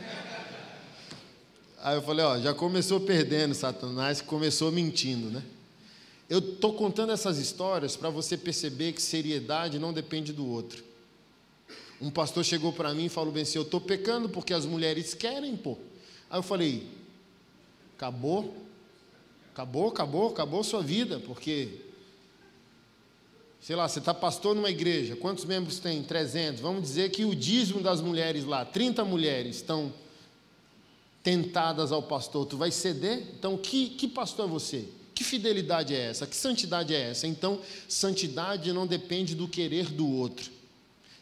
Aí 1.83 1.97
eu 1.97 2.03
falei, 2.03 2.23
ó, 2.23 2.39
já 2.39 2.53
começou 2.53 3.01
perdendo 3.01 3.55
Satanás, 3.55 4.21
começou 4.21 4.71
mentindo, 4.71 5.31
né? 5.31 5.43
Eu 6.29 6.41
estou 6.41 6.75
contando 6.75 7.13
essas 7.13 7.39
histórias 7.39 7.97
para 7.97 8.11
você 8.11 8.37
perceber 8.37 8.93
que 8.93 9.01
seriedade 9.01 9.79
não 9.79 9.95
depende 9.95 10.35
do 10.35 10.47
outro. 10.47 10.85
Um 11.99 12.11
pastor 12.11 12.45
chegou 12.45 12.75
para 12.75 12.93
mim 12.93 13.07
e 13.07 13.09
falou 13.09 13.33
bem 13.33 13.45
assim, 13.45 13.57
eu 13.57 13.63
estou 13.63 13.81
pecando 13.81 14.29
porque 14.29 14.53
as 14.53 14.67
mulheres 14.67 15.15
querem, 15.15 15.57
pô. 15.57 15.79
Aí 16.29 16.39
eu 16.39 16.43
falei, 16.43 17.00
Acabou. 18.01 18.57
Acabou, 19.53 19.89
acabou, 19.89 20.29
acabou 20.29 20.65
sua 20.65 20.83
vida, 20.83 21.21
porque, 21.21 21.83
sei 23.61 23.77
lá, 23.77 23.87
você 23.87 23.99
está 23.99 24.15
pastor 24.15 24.57
numa 24.57 24.71
igreja, 24.71 25.17
quantos 25.17 25.45
membros 25.45 25.79
tem? 25.81 26.03
300. 26.03 26.63
Vamos 26.63 26.81
dizer 26.81 27.11
que 27.11 27.27
o 27.27 27.35
dízimo 27.35 27.83
das 27.83 28.01
mulheres 28.01 28.47
lá, 28.47 28.65
30 28.65 29.05
mulheres 29.05 29.57
estão 29.57 29.93
tentadas 31.23 31.93
ao 31.93 32.03
pastor, 32.03 32.47
tu 32.47 32.57
vai 32.57 32.71
ceder? 32.71 33.19
Então, 33.39 33.59
que, 33.59 33.91
que 33.91 34.09
pastor 34.09 34.47
é 34.47 34.49
você? 34.49 34.89
Que 35.15 35.23
fidelidade 35.23 35.95
é 35.95 35.99
essa? 35.99 36.27
Que 36.27 36.35
santidade 36.35 36.95
é 36.95 37.11
essa? 37.11 37.27
Então, 37.27 37.61
santidade 37.87 38.73
não 38.73 38.87
depende 38.87 39.35
do 39.35 39.47
querer 39.47 39.91
do 39.91 40.09
outro. 40.09 40.51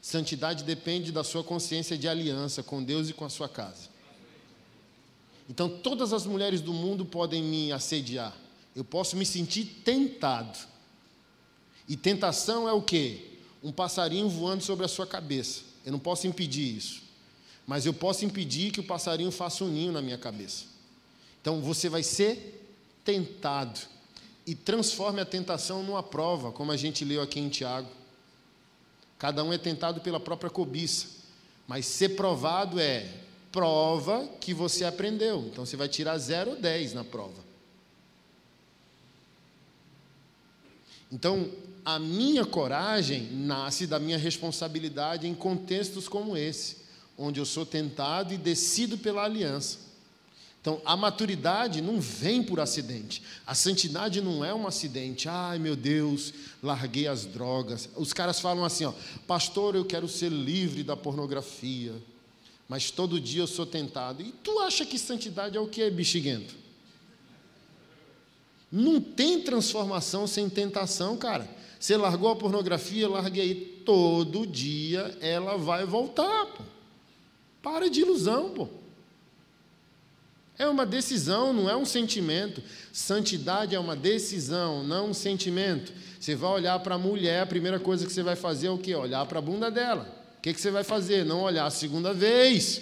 Santidade 0.01 0.63
depende 0.63 1.11
da 1.11 1.25
sua 1.25 1.43
consciência 1.43 1.99
de 1.99 2.07
aliança 2.07 2.63
com 2.63 2.85
Deus 2.85 3.11
e 3.11 3.13
com 3.13 3.25
a 3.25 3.29
sua 3.29 3.49
casa. 3.49 3.98
Então, 5.49 5.69
todas 5.69 6.13
as 6.13 6.27
mulheres 6.27 6.61
do 6.61 6.73
mundo 6.73 7.07
podem 7.07 7.43
me 7.43 7.73
assediar. 7.73 8.37
Eu 8.77 8.85
posso 8.85 9.17
me 9.17 9.25
sentir 9.25 9.65
tentado. 9.83 10.59
E 11.89 11.97
tentação 11.97 12.69
é 12.69 12.73
o 12.73 12.83
quê? 12.83 13.23
Um 13.63 13.73
passarinho 13.73 14.29
voando 14.29 14.63
sobre 14.63 14.85
a 14.85 14.89
sua 14.89 15.07
cabeça. 15.07 15.63
Eu 15.87 15.93
não 15.93 15.99
posso 15.99 16.27
impedir 16.27 16.77
isso. 16.77 17.03
Mas 17.67 17.87
eu 17.87 17.95
posso 17.95 18.25
impedir 18.25 18.71
que 18.71 18.81
o 18.81 18.85
passarinho 18.85 19.31
faça 19.31 19.65
um 19.65 19.69
ninho 19.69 19.91
na 19.91 20.03
minha 20.03 20.19
cabeça. 20.19 20.67
Então, 21.41 21.63
você 21.63 21.89
vai 21.89 22.03
ser 22.03 22.77
tentado. 23.03 23.81
E 24.47 24.55
transforme 24.55 25.21
a 25.21 25.25
tentação 25.25 25.83
numa 25.83 26.03
prova, 26.03 26.53
como 26.53 26.73
a 26.73 26.77
gente 26.77 27.05
leu 27.05 27.23
aqui 27.23 27.41
em 27.41 27.49
Tiago. 27.49 27.89
Cada 29.19 29.43
um 29.43 29.53
é 29.53 29.59
tentado 29.59 30.01
pela 30.03 30.21
própria 30.21 30.51
cobiça. 30.51 31.07
Mas 31.67 31.87
ser 31.87 32.11
provado 32.11 32.79
é 32.79 33.07
prova 33.53 34.27
que 34.41 34.53
você 34.53 34.85
aprendeu. 34.85 35.49
Então 35.51 35.65
você 35.65 35.77
vai 35.77 35.89
tirar 35.89 36.17
0 36.19 36.51
ou 36.51 36.57
10 36.57 36.95
na 36.95 37.05
prova. 37.05 37.49
Então, 41.11 41.51
a 41.85 41.99
minha 41.99 42.45
coragem 42.45 43.31
nasce 43.33 43.87
da 43.87 43.99
minha 43.99 44.19
responsabilidade 44.19 45.27
em 45.27 45.35
contextos 45.35 46.07
como 46.07 46.37
esse, 46.37 46.79
onde 47.17 47.41
eu 47.41 47.47
sou 47.47 47.65
tentado 47.65 48.35
e 48.35 48.37
decido 48.37 48.99
pela 48.99 49.25
aliança. 49.25 49.79
Então, 50.61 50.83
a 50.85 50.95
maturidade 50.97 51.81
não 51.81 51.99
vem 51.99 52.43
por 52.43 52.61
acidente. 52.61 53.23
A 53.47 53.55
santidade 53.55 54.21
não 54.21 54.45
é 54.45 54.53
um 54.53 54.67
acidente. 54.67 55.29
Ai, 55.29 55.59
meu 55.59 55.75
Deus, 55.75 56.35
larguei 56.63 57.07
as 57.07 57.25
drogas. 57.25 57.89
Os 57.97 58.13
caras 58.13 58.39
falam 58.39 58.65
assim, 58.65 58.85
ó, 58.85 58.93
pastor, 59.27 59.75
eu 59.75 59.85
quero 59.85 60.07
ser 60.07 60.31
livre 60.31 60.83
da 60.83 60.97
pornografia 60.97 61.95
mas 62.69 62.91
todo 62.91 63.19
dia 63.19 63.43
eu 63.43 63.47
sou 63.47 63.65
tentado. 63.65 64.23
E 64.23 64.31
tu 64.31 64.59
acha 64.59 64.85
que 64.85 64.99
santidade 64.99 65.57
é 65.57 65.61
o 65.61 65.67
que, 65.67 65.89
bexiguento? 65.91 66.55
Não 68.71 69.01
tem 69.01 69.41
transformação 69.41 70.27
sem 70.27 70.51
tentação, 70.51 71.17
cara. 71.17 71.49
Você 71.81 71.97
largou 71.97 72.31
a 72.31 72.37
pornografia, 72.37 73.09
larguei. 73.09 73.83
Todo 73.87 74.47
dia 74.47 75.17
ela 75.23 75.57
vai 75.57 75.87
voltar, 75.87 76.45
pô. 76.47 76.63
Para 77.63 77.89
de 77.89 78.03
ilusão, 78.03 78.51
pô. 78.51 78.69
É 80.59 80.67
uma 80.67 80.85
decisão, 80.85 81.55
não 81.55 81.71
é 81.71 81.77
um 81.77 81.87
sentimento. 81.87 82.63
Santidade 82.93 83.75
é 83.75 83.79
uma 83.79 83.97
decisão, 83.97 84.83
não 84.83 85.11
um 85.11 85.15
sentimento. 85.15 85.93
Você 86.21 86.35
vai 86.35 86.51
olhar 86.51 86.79
para 86.81 86.97
a 86.97 86.99
mulher, 86.99 87.43
a 87.43 87.47
primeira 87.47 87.79
coisa 87.79 88.05
que 88.05 88.13
você 88.13 88.23
vai 88.23 88.37
fazer 88.37 88.67
é 88.67 88.71
o 88.71 88.77
quê? 88.77 88.95
Olhar 88.95 89.25
para 89.25 89.39
a 89.39 89.43
bunda 89.43 89.71
dela. 89.71 90.18
Que, 90.49 90.55
que 90.55 90.61
você 90.63 90.71
vai 90.71 90.83
fazer? 90.83 91.27
Não 91.27 91.43
olhar 91.43 91.67
a 91.67 91.71
segunda 91.71 92.15
vez. 92.15 92.81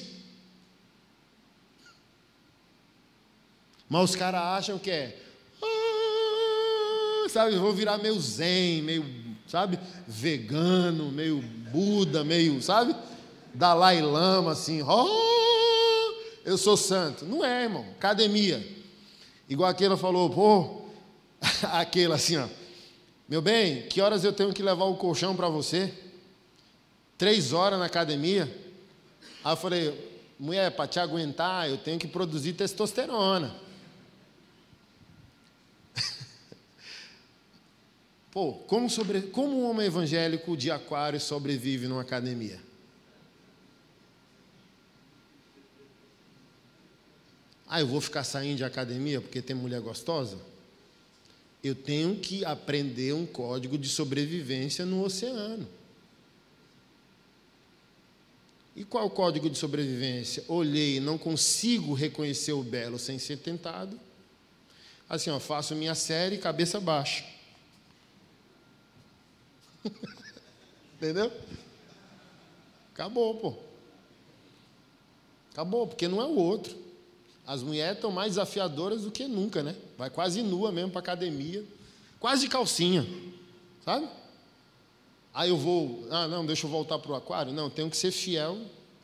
Mas 3.88 4.10
os 4.10 4.14
caras 4.14 4.40
acham 4.40 4.78
que 4.78 4.88
é. 4.88 5.18
Ah, 5.60 7.28
sabe, 7.28 7.56
vou 7.56 7.72
virar 7.72 7.98
meio 7.98 8.20
zen, 8.20 8.82
meio, 8.82 9.04
sabe, 9.48 9.80
vegano, 10.06 11.10
meio 11.10 11.42
Buda, 11.72 12.22
meio, 12.22 12.62
sabe? 12.62 12.94
Dalai 13.52 14.00
Lama, 14.00 14.52
assim. 14.52 14.82
Oh, 14.82 16.14
eu 16.44 16.56
sou 16.56 16.76
santo. 16.76 17.24
Não 17.24 17.44
é, 17.44 17.64
irmão. 17.64 17.84
Academia. 17.96 18.64
Igual 19.48 19.68
aquela 19.68 19.96
falou, 19.96 20.30
pô, 20.30 20.82
aquele 21.72 22.12
assim, 22.12 22.36
ó. 22.36 22.46
Meu 23.28 23.42
bem, 23.42 23.88
que 23.88 24.00
horas 24.00 24.22
eu 24.22 24.32
tenho 24.32 24.52
que 24.52 24.62
levar 24.62 24.84
o 24.84 24.94
colchão 24.94 25.34
para 25.34 25.48
você? 25.48 26.05
Três 27.18 27.52
horas 27.52 27.78
na 27.78 27.86
academia. 27.86 28.44
Aí 29.44 29.52
eu 29.52 29.56
falei, 29.56 30.22
mulher, 30.38 30.70
para 30.72 30.86
te 30.86 30.98
aguentar, 30.98 31.68
eu 31.68 31.78
tenho 31.78 31.98
que 31.98 32.06
produzir 32.06 32.52
testosterona. 32.52 33.54
Pô, 38.30 38.52
como, 38.52 38.90
sobre, 38.90 39.22
como 39.22 39.62
um 39.62 39.70
homem 39.70 39.86
evangélico 39.86 40.56
de 40.56 40.70
aquário 40.70 41.20
sobrevive 41.20 41.88
numa 41.88 42.02
academia? 42.02 42.60
Ah, 47.68 47.80
eu 47.80 47.86
vou 47.86 48.00
ficar 48.00 48.22
saindo 48.22 48.58
de 48.58 48.64
academia 48.64 49.20
porque 49.20 49.42
tem 49.42 49.56
mulher 49.56 49.80
gostosa? 49.80 50.38
Eu 51.64 51.74
tenho 51.74 52.16
que 52.16 52.44
aprender 52.44 53.12
um 53.12 53.26
código 53.26 53.76
de 53.76 53.88
sobrevivência 53.88 54.86
no 54.86 55.02
oceano. 55.02 55.66
E 58.76 58.84
qual 58.84 59.04
é 59.04 59.06
o 59.06 59.10
código 59.10 59.48
de 59.48 59.56
sobrevivência? 59.56 60.44
Olhei, 60.46 61.00
não 61.00 61.16
consigo 61.16 61.94
reconhecer 61.94 62.52
o 62.52 62.62
belo 62.62 62.98
sem 62.98 63.18
ser 63.18 63.38
tentado. 63.38 63.98
Assim, 65.08 65.30
ó, 65.30 65.40
faço 65.40 65.74
minha 65.74 65.94
série 65.94 66.36
cabeça 66.36 66.78
baixa. 66.78 67.24
Entendeu? 70.94 71.32
Acabou, 72.92 73.34
pô. 73.36 73.54
Acabou, 75.52 75.86
porque 75.86 76.06
não 76.06 76.20
é 76.20 76.26
o 76.26 76.36
outro. 76.36 76.76
As 77.46 77.62
mulheres 77.62 77.96
estão 77.96 78.10
mais 78.10 78.32
desafiadoras 78.32 79.02
do 79.02 79.10
que 79.10 79.26
nunca, 79.26 79.62
né? 79.62 79.74
Vai 79.96 80.10
quase 80.10 80.42
nua 80.42 80.70
mesmo 80.70 80.90
para 80.90 81.00
academia, 81.00 81.64
quase 82.20 82.46
calcinha, 82.46 83.06
sabe? 83.82 84.06
Aí 85.36 85.50
eu 85.50 85.56
vou, 85.58 86.08
ah, 86.10 86.26
não, 86.26 86.46
deixa 86.46 86.64
eu 86.66 86.70
voltar 86.70 86.98
para 86.98 87.12
o 87.12 87.14
aquário. 87.14 87.52
Não, 87.52 87.68
tenho 87.68 87.90
que 87.90 87.96
ser 87.98 88.10
fiel 88.10 88.56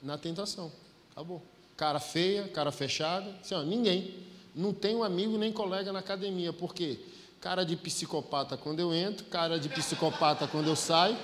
na 0.02 0.16
tentação. 0.16 0.72
Acabou. 1.10 1.42
Cara 1.76 2.00
feia, 2.00 2.48
cara 2.48 2.72
fechada. 2.72 3.30
Assim, 3.42 3.54
ó, 3.54 3.62
ninguém. 3.62 4.14
Não 4.54 4.72
tenho 4.72 5.04
amigo 5.04 5.36
nem 5.36 5.52
colega 5.52 5.92
na 5.92 5.98
academia. 5.98 6.50
Por 6.50 6.74
quê? 6.74 6.98
Cara 7.38 7.64
de 7.64 7.76
psicopata 7.76 8.56
quando 8.56 8.80
eu 8.80 8.94
entro, 8.94 9.26
cara 9.26 9.60
de 9.60 9.68
psicopata 9.68 10.48
quando 10.48 10.68
eu 10.68 10.74
saio. 10.74 11.18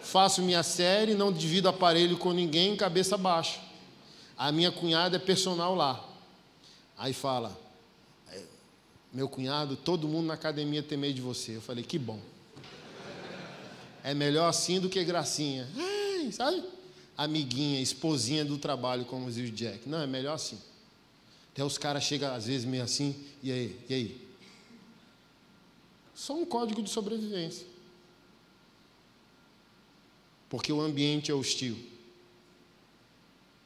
Faço 0.00 0.42
minha 0.42 0.64
série, 0.64 1.14
não 1.14 1.32
divido 1.32 1.68
aparelho 1.68 2.18
com 2.18 2.32
ninguém, 2.32 2.76
cabeça 2.76 3.16
baixa. 3.16 3.60
A 4.36 4.50
minha 4.50 4.72
cunhada 4.72 5.14
é 5.14 5.20
personal 5.20 5.76
lá. 5.76 6.04
Aí 6.98 7.12
fala, 7.12 7.56
é, 8.32 8.42
meu 9.12 9.28
cunhado, 9.28 9.76
todo 9.76 10.08
mundo 10.08 10.26
na 10.26 10.34
academia 10.34 10.82
tem 10.82 10.98
medo 10.98 11.14
de 11.14 11.22
você. 11.22 11.58
Eu 11.58 11.60
falei, 11.60 11.84
que 11.84 11.96
bom. 11.96 12.18
É 14.06 14.14
melhor 14.14 14.48
assim 14.48 14.78
do 14.78 14.88
que 14.88 15.02
gracinha. 15.02 15.68
Ai, 15.76 16.30
sabe? 16.30 16.62
Amiguinha, 17.18 17.80
esposinha 17.80 18.44
do 18.44 18.56
trabalho, 18.56 19.04
como 19.04 19.28
diz 19.28 19.50
o 19.50 19.52
Jack. 19.52 19.88
Não, 19.88 20.00
é 20.00 20.06
melhor 20.06 20.34
assim. 20.34 20.60
Até 21.52 21.64
os 21.64 21.76
caras 21.76 22.04
chegam 22.04 22.32
às 22.32 22.46
vezes 22.46 22.64
meio 22.64 22.84
assim, 22.84 23.16
e 23.42 23.50
aí, 23.50 23.80
e 23.88 23.94
aí? 23.94 24.28
Só 26.14 26.34
um 26.34 26.46
código 26.46 26.80
de 26.84 26.88
sobrevivência. 26.88 27.66
Porque 30.48 30.72
o 30.72 30.80
ambiente 30.80 31.32
é 31.32 31.34
hostil. 31.34 31.76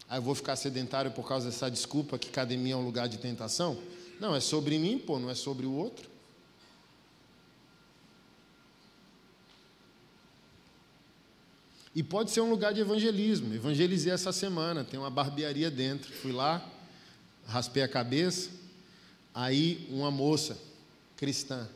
Aí 0.09 0.17
eu 0.17 0.23
vou 0.23 0.35
ficar 0.35 0.57
sedentário 0.57 1.11
por 1.11 1.29
causa 1.29 1.51
dessa 1.51 1.71
desculpa 1.71 2.19
que 2.19 2.31
academia 2.31 2.73
é 2.73 2.77
um 2.79 2.85
lugar 2.85 3.11
de 3.11 3.19
tentação? 3.19 3.79
Não, 4.19 4.35
é 4.35 4.41
sobre 4.41 4.79
mim, 4.79 4.99
pô, 4.99 5.19
não 5.19 5.29
é 5.29 5.35
sobre 5.35 5.67
o 5.67 5.73
outro. 5.75 6.10
E 11.95 12.03
pode 12.03 12.31
ser 12.31 12.41
um 12.41 12.51
lugar 12.51 12.73
de 12.73 12.81
evangelismo. 12.81 13.53
Evangelizei 13.53 14.13
essa 14.13 14.33
semana, 14.33 14.85
tem 14.85 14.99
uma 14.99 15.11
barbearia 15.11 15.71
dentro. 15.71 16.13
Fui 16.13 16.31
lá, 16.31 16.65
raspei 17.47 17.83
a 17.83 17.89
cabeça. 17.89 18.51
Aí 19.35 19.87
uma 19.91 20.11
moça 20.11 20.59
cristã, 21.17 21.69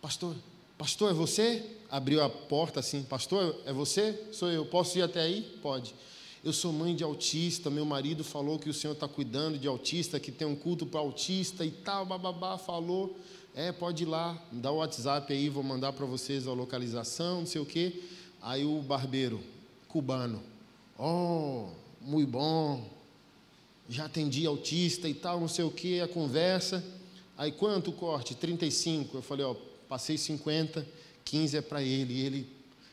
pastor, 0.00 0.34
pastor, 0.76 1.10
é 1.10 1.14
você? 1.14 1.64
Abriu 1.90 2.22
a 2.22 2.30
porta 2.30 2.80
assim, 2.80 3.02
pastor, 3.02 3.60
é 3.66 3.72
você? 3.72 4.28
Sou 4.32 4.50
eu, 4.50 4.64
posso 4.64 4.98
ir 4.98 5.02
até 5.02 5.20
aí? 5.20 5.42
Pode. 5.62 5.94
Eu 6.44 6.52
sou 6.52 6.72
mãe 6.72 6.94
de 6.94 7.02
autista, 7.02 7.68
meu 7.68 7.84
marido 7.84 8.22
falou 8.22 8.58
que 8.58 8.70
o 8.70 8.74
senhor 8.74 8.92
está 8.92 9.08
cuidando 9.08 9.58
de 9.58 9.66
autista, 9.66 10.20
que 10.20 10.30
tem 10.30 10.46
um 10.46 10.54
culto 10.54 10.86
para 10.86 11.00
autista 11.00 11.64
e 11.64 11.70
tal, 11.70 12.06
bababá, 12.06 12.56
falou. 12.56 13.18
É, 13.54 13.72
pode 13.72 14.04
ir 14.04 14.06
lá, 14.06 14.40
dá 14.52 14.70
o 14.70 14.76
WhatsApp 14.76 15.32
aí, 15.32 15.48
vou 15.48 15.64
mandar 15.64 15.92
para 15.92 16.06
vocês 16.06 16.46
a 16.46 16.52
localização, 16.52 17.40
não 17.40 17.46
sei 17.46 17.60
o 17.60 17.66
quê. 17.66 18.00
Aí 18.40 18.64
o 18.64 18.80
barbeiro, 18.82 19.40
cubano, 19.88 20.42
oh, 20.98 21.68
muito 22.00 22.30
bom, 22.30 22.88
já 23.88 24.04
atendi 24.04 24.46
autista 24.46 25.08
e 25.08 25.14
tal, 25.14 25.40
não 25.40 25.48
sei 25.48 25.64
o 25.64 25.70
que, 25.70 26.00
a 26.00 26.08
conversa. 26.08 26.84
Aí 27.36 27.52
quanto 27.52 27.90
o 27.90 27.92
corte? 27.92 28.34
35. 28.34 29.16
Eu 29.16 29.22
falei, 29.22 29.46
ó, 29.46 29.54
passei 29.88 30.18
50, 30.18 30.86
15 31.24 31.56
é 31.56 31.62
para 31.62 31.82
ele. 31.82 32.20
Ele, 32.20 32.52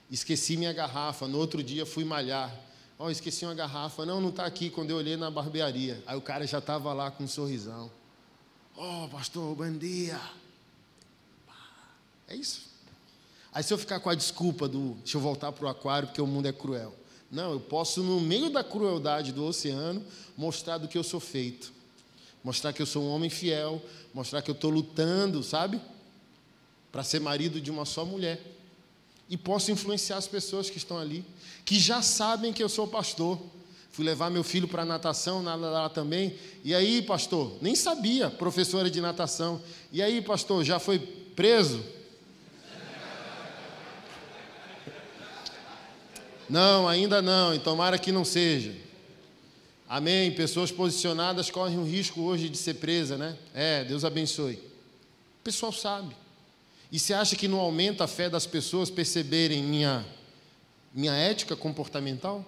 esqueci 0.10 0.56
minha 0.56 0.72
garrafa. 0.72 1.28
No 1.28 1.38
outro 1.38 1.62
dia 1.62 1.86
fui 1.86 2.06
malhar. 2.06 2.56
Ó, 2.98 3.10
esqueci 3.10 3.44
uma 3.44 3.56
garrafa. 3.56 4.06
Não, 4.06 4.22
não 4.22 4.30
está 4.30 4.46
aqui. 4.46 4.70
Quando 4.70 4.92
eu 4.92 4.98
olhei 4.98 5.18
na 5.18 5.30
barbearia. 5.30 6.02
Aí 6.06 6.18
o 6.18 6.22
cara 6.22 6.46
já 6.48 6.60
estava 6.60 6.94
lá 6.94 7.12
com 7.12 7.24
um 7.24 7.28
sorrisão. 7.28 7.92
Ó, 8.78 9.06
oh, 9.06 9.10
pastor, 9.10 9.56
bom 9.56 9.72
dia. 9.72 10.20
É 12.28 12.36
isso. 12.36 12.75
Aí 13.56 13.64
se 13.64 13.74
eu 13.74 13.78
ficar 13.78 14.02
com 14.02 14.10
a 14.10 14.16
desculpa 14.16 14.68
do 14.68 14.96
deixa 14.96 15.16
eu 15.16 15.22
voltar 15.22 15.50
para 15.54 15.66
o 15.66 15.70
aquário 15.70 16.10
porque 16.10 16.22
o 16.22 16.28
mundo 16.28 16.46
é 16.46 16.52
cruel. 16.52 16.94
Não, 17.32 17.54
eu 17.54 17.60
posso, 17.62 18.04
no 18.04 18.20
meio 18.20 18.50
da 18.50 18.62
crueldade 18.66 19.32
do 19.32 19.46
oceano, 19.46 20.04
mostrar 20.36 20.78
do 20.78 20.90
que 20.90 20.98
eu 20.98 21.04
sou 21.06 21.22
feito. 21.22 21.72
Mostrar 22.44 22.74
que 22.74 22.82
eu 22.82 22.86
sou 22.86 23.02
um 23.02 23.10
homem 23.10 23.30
fiel, 23.30 23.82
mostrar 24.14 24.42
que 24.42 24.52
eu 24.52 24.54
estou 24.54 24.70
lutando, 24.70 25.42
sabe? 25.42 25.80
Para 26.92 27.02
ser 27.02 27.22
marido 27.22 27.62
de 27.62 27.72
uma 27.72 27.86
só 27.86 28.04
mulher. 28.04 28.42
E 29.30 29.38
posso 29.38 29.72
influenciar 29.72 30.18
as 30.18 30.28
pessoas 30.28 30.70
que 30.70 30.78
estão 30.78 30.98
ali, 30.98 31.24
que 31.64 31.80
já 31.80 32.02
sabem 32.02 32.52
que 32.52 32.62
eu 32.62 32.68
sou 32.68 32.86
pastor. 32.86 33.40
Fui 33.90 34.04
levar 34.04 34.30
meu 34.30 34.44
filho 34.44 34.68
para 34.68 34.84
natação, 34.84 35.42
nada 35.42 35.70
lá 35.70 35.88
também. 35.88 36.36
E 36.62 36.76
aí, 36.76 37.02
pastor, 37.02 37.54
nem 37.62 37.74
sabia, 37.74 38.30
professora 38.30 38.90
de 38.90 39.00
natação. 39.00 39.62
E 39.94 40.04
aí, 40.04 40.22
pastor, 40.22 40.62
já 40.66 40.78
foi 40.78 41.00
preso? 41.00 41.96
Não, 46.50 46.88
ainda 46.88 47.22
não, 47.22 47.54
e 47.54 47.60
tomara 47.60 47.98
que 47.98 48.12
não 48.12 48.24
seja. 48.24 48.76
Amém. 49.88 50.32
Pessoas 50.32 50.72
posicionadas 50.72 51.50
correm 51.50 51.78
o 51.78 51.84
risco 51.84 52.22
hoje 52.22 52.50
de 52.50 52.58
ser 52.58 52.76
presa, 52.76 53.18
né? 53.18 53.38
É, 53.54 53.84
Deus 53.84 54.04
abençoe. 54.04 54.56
O 54.56 55.44
pessoal 55.44 55.72
sabe. 55.72 56.16
E 56.92 57.00
você 57.00 57.14
acha 57.14 57.36
que 57.36 57.48
não 57.48 57.60
aumenta 57.60 58.04
a 58.04 58.08
fé 58.08 58.30
das 58.30 58.46
pessoas 58.48 58.90
perceberem 58.90 59.64
minha, 59.64 60.06
minha 60.94 61.14
ética 61.14 61.56
comportamental? 61.56 62.46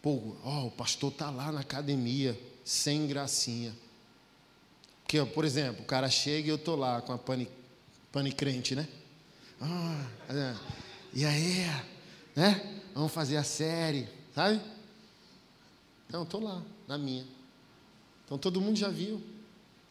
Pô, 0.00 0.36
oh, 0.44 0.66
o 0.66 0.70
pastor 0.70 1.10
está 1.10 1.30
lá 1.30 1.50
na 1.50 1.60
academia, 1.60 2.38
sem 2.64 3.06
gracinha. 3.06 3.74
Porque, 5.02 5.24
por 5.24 5.44
exemplo, 5.44 5.82
o 5.82 5.86
cara 5.86 6.08
chega 6.08 6.48
e 6.48 6.50
eu 6.50 6.56
estou 6.56 6.76
lá 6.76 7.00
com 7.00 7.12
a 7.12 7.18
pane, 7.18 7.48
pane 8.10 8.32
crente, 8.32 8.74
né? 8.74 8.88
Ah, 9.60 10.06
é. 10.28 10.54
e 11.14 11.24
aí? 11.24 11.66
Né? 12.36 12.82
Vamos 12.94 13.12
fazer 13.12 13.38
a 13.38 13.42
série, 13.42 14.06
sabe? 14.34 14.60
Então, 16.06 16.22
estou 16.22 16.42
lá, 16.42 16.62
na 16.86 16.98
minha. 16.98 17.26
Então, 18.24 18.36
todo 18.36 18.60
mundo 18.60 18.76
já 18.76 18.90
viu, 18.90 19.22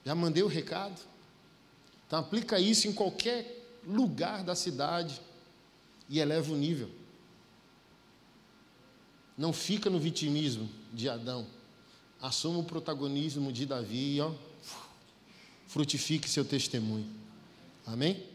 já 0.06 0.14
mandei 0.14 0.44
o 0.44 0.48
recado. 0.48 1.02
Então, 2.08 2.20
aplica 2.20 2.60
isso 2.60 2.88
em 2.88 2.94
qualquer 2.94 3.66
lugar 3.86 4.44
da 4.44 4.56
cidade 4.56 5.20
e 6.08 6.20
eleva 6.20 6.54
o 6.54 6.58
nível. 6.58 6.90
Não 9.38 9.52
fica 9.52 9.90
no 9.90 10.00
vitimismo 10.00 10.70
de 10.94 11.10
Adão. 11.10 11.46
Assuma 12.22 12.60
o 12.60 12.64
protagonismo 12.64 13.52
de 13.52 13.66
Davi 13.66 14.16
e 14.16 14.22
ó, 14.22 14.32
frutifique 15.68 16.30
seu 16.30 16.46
testemunho. 16.46 17.08
Amém? 17.86 18.35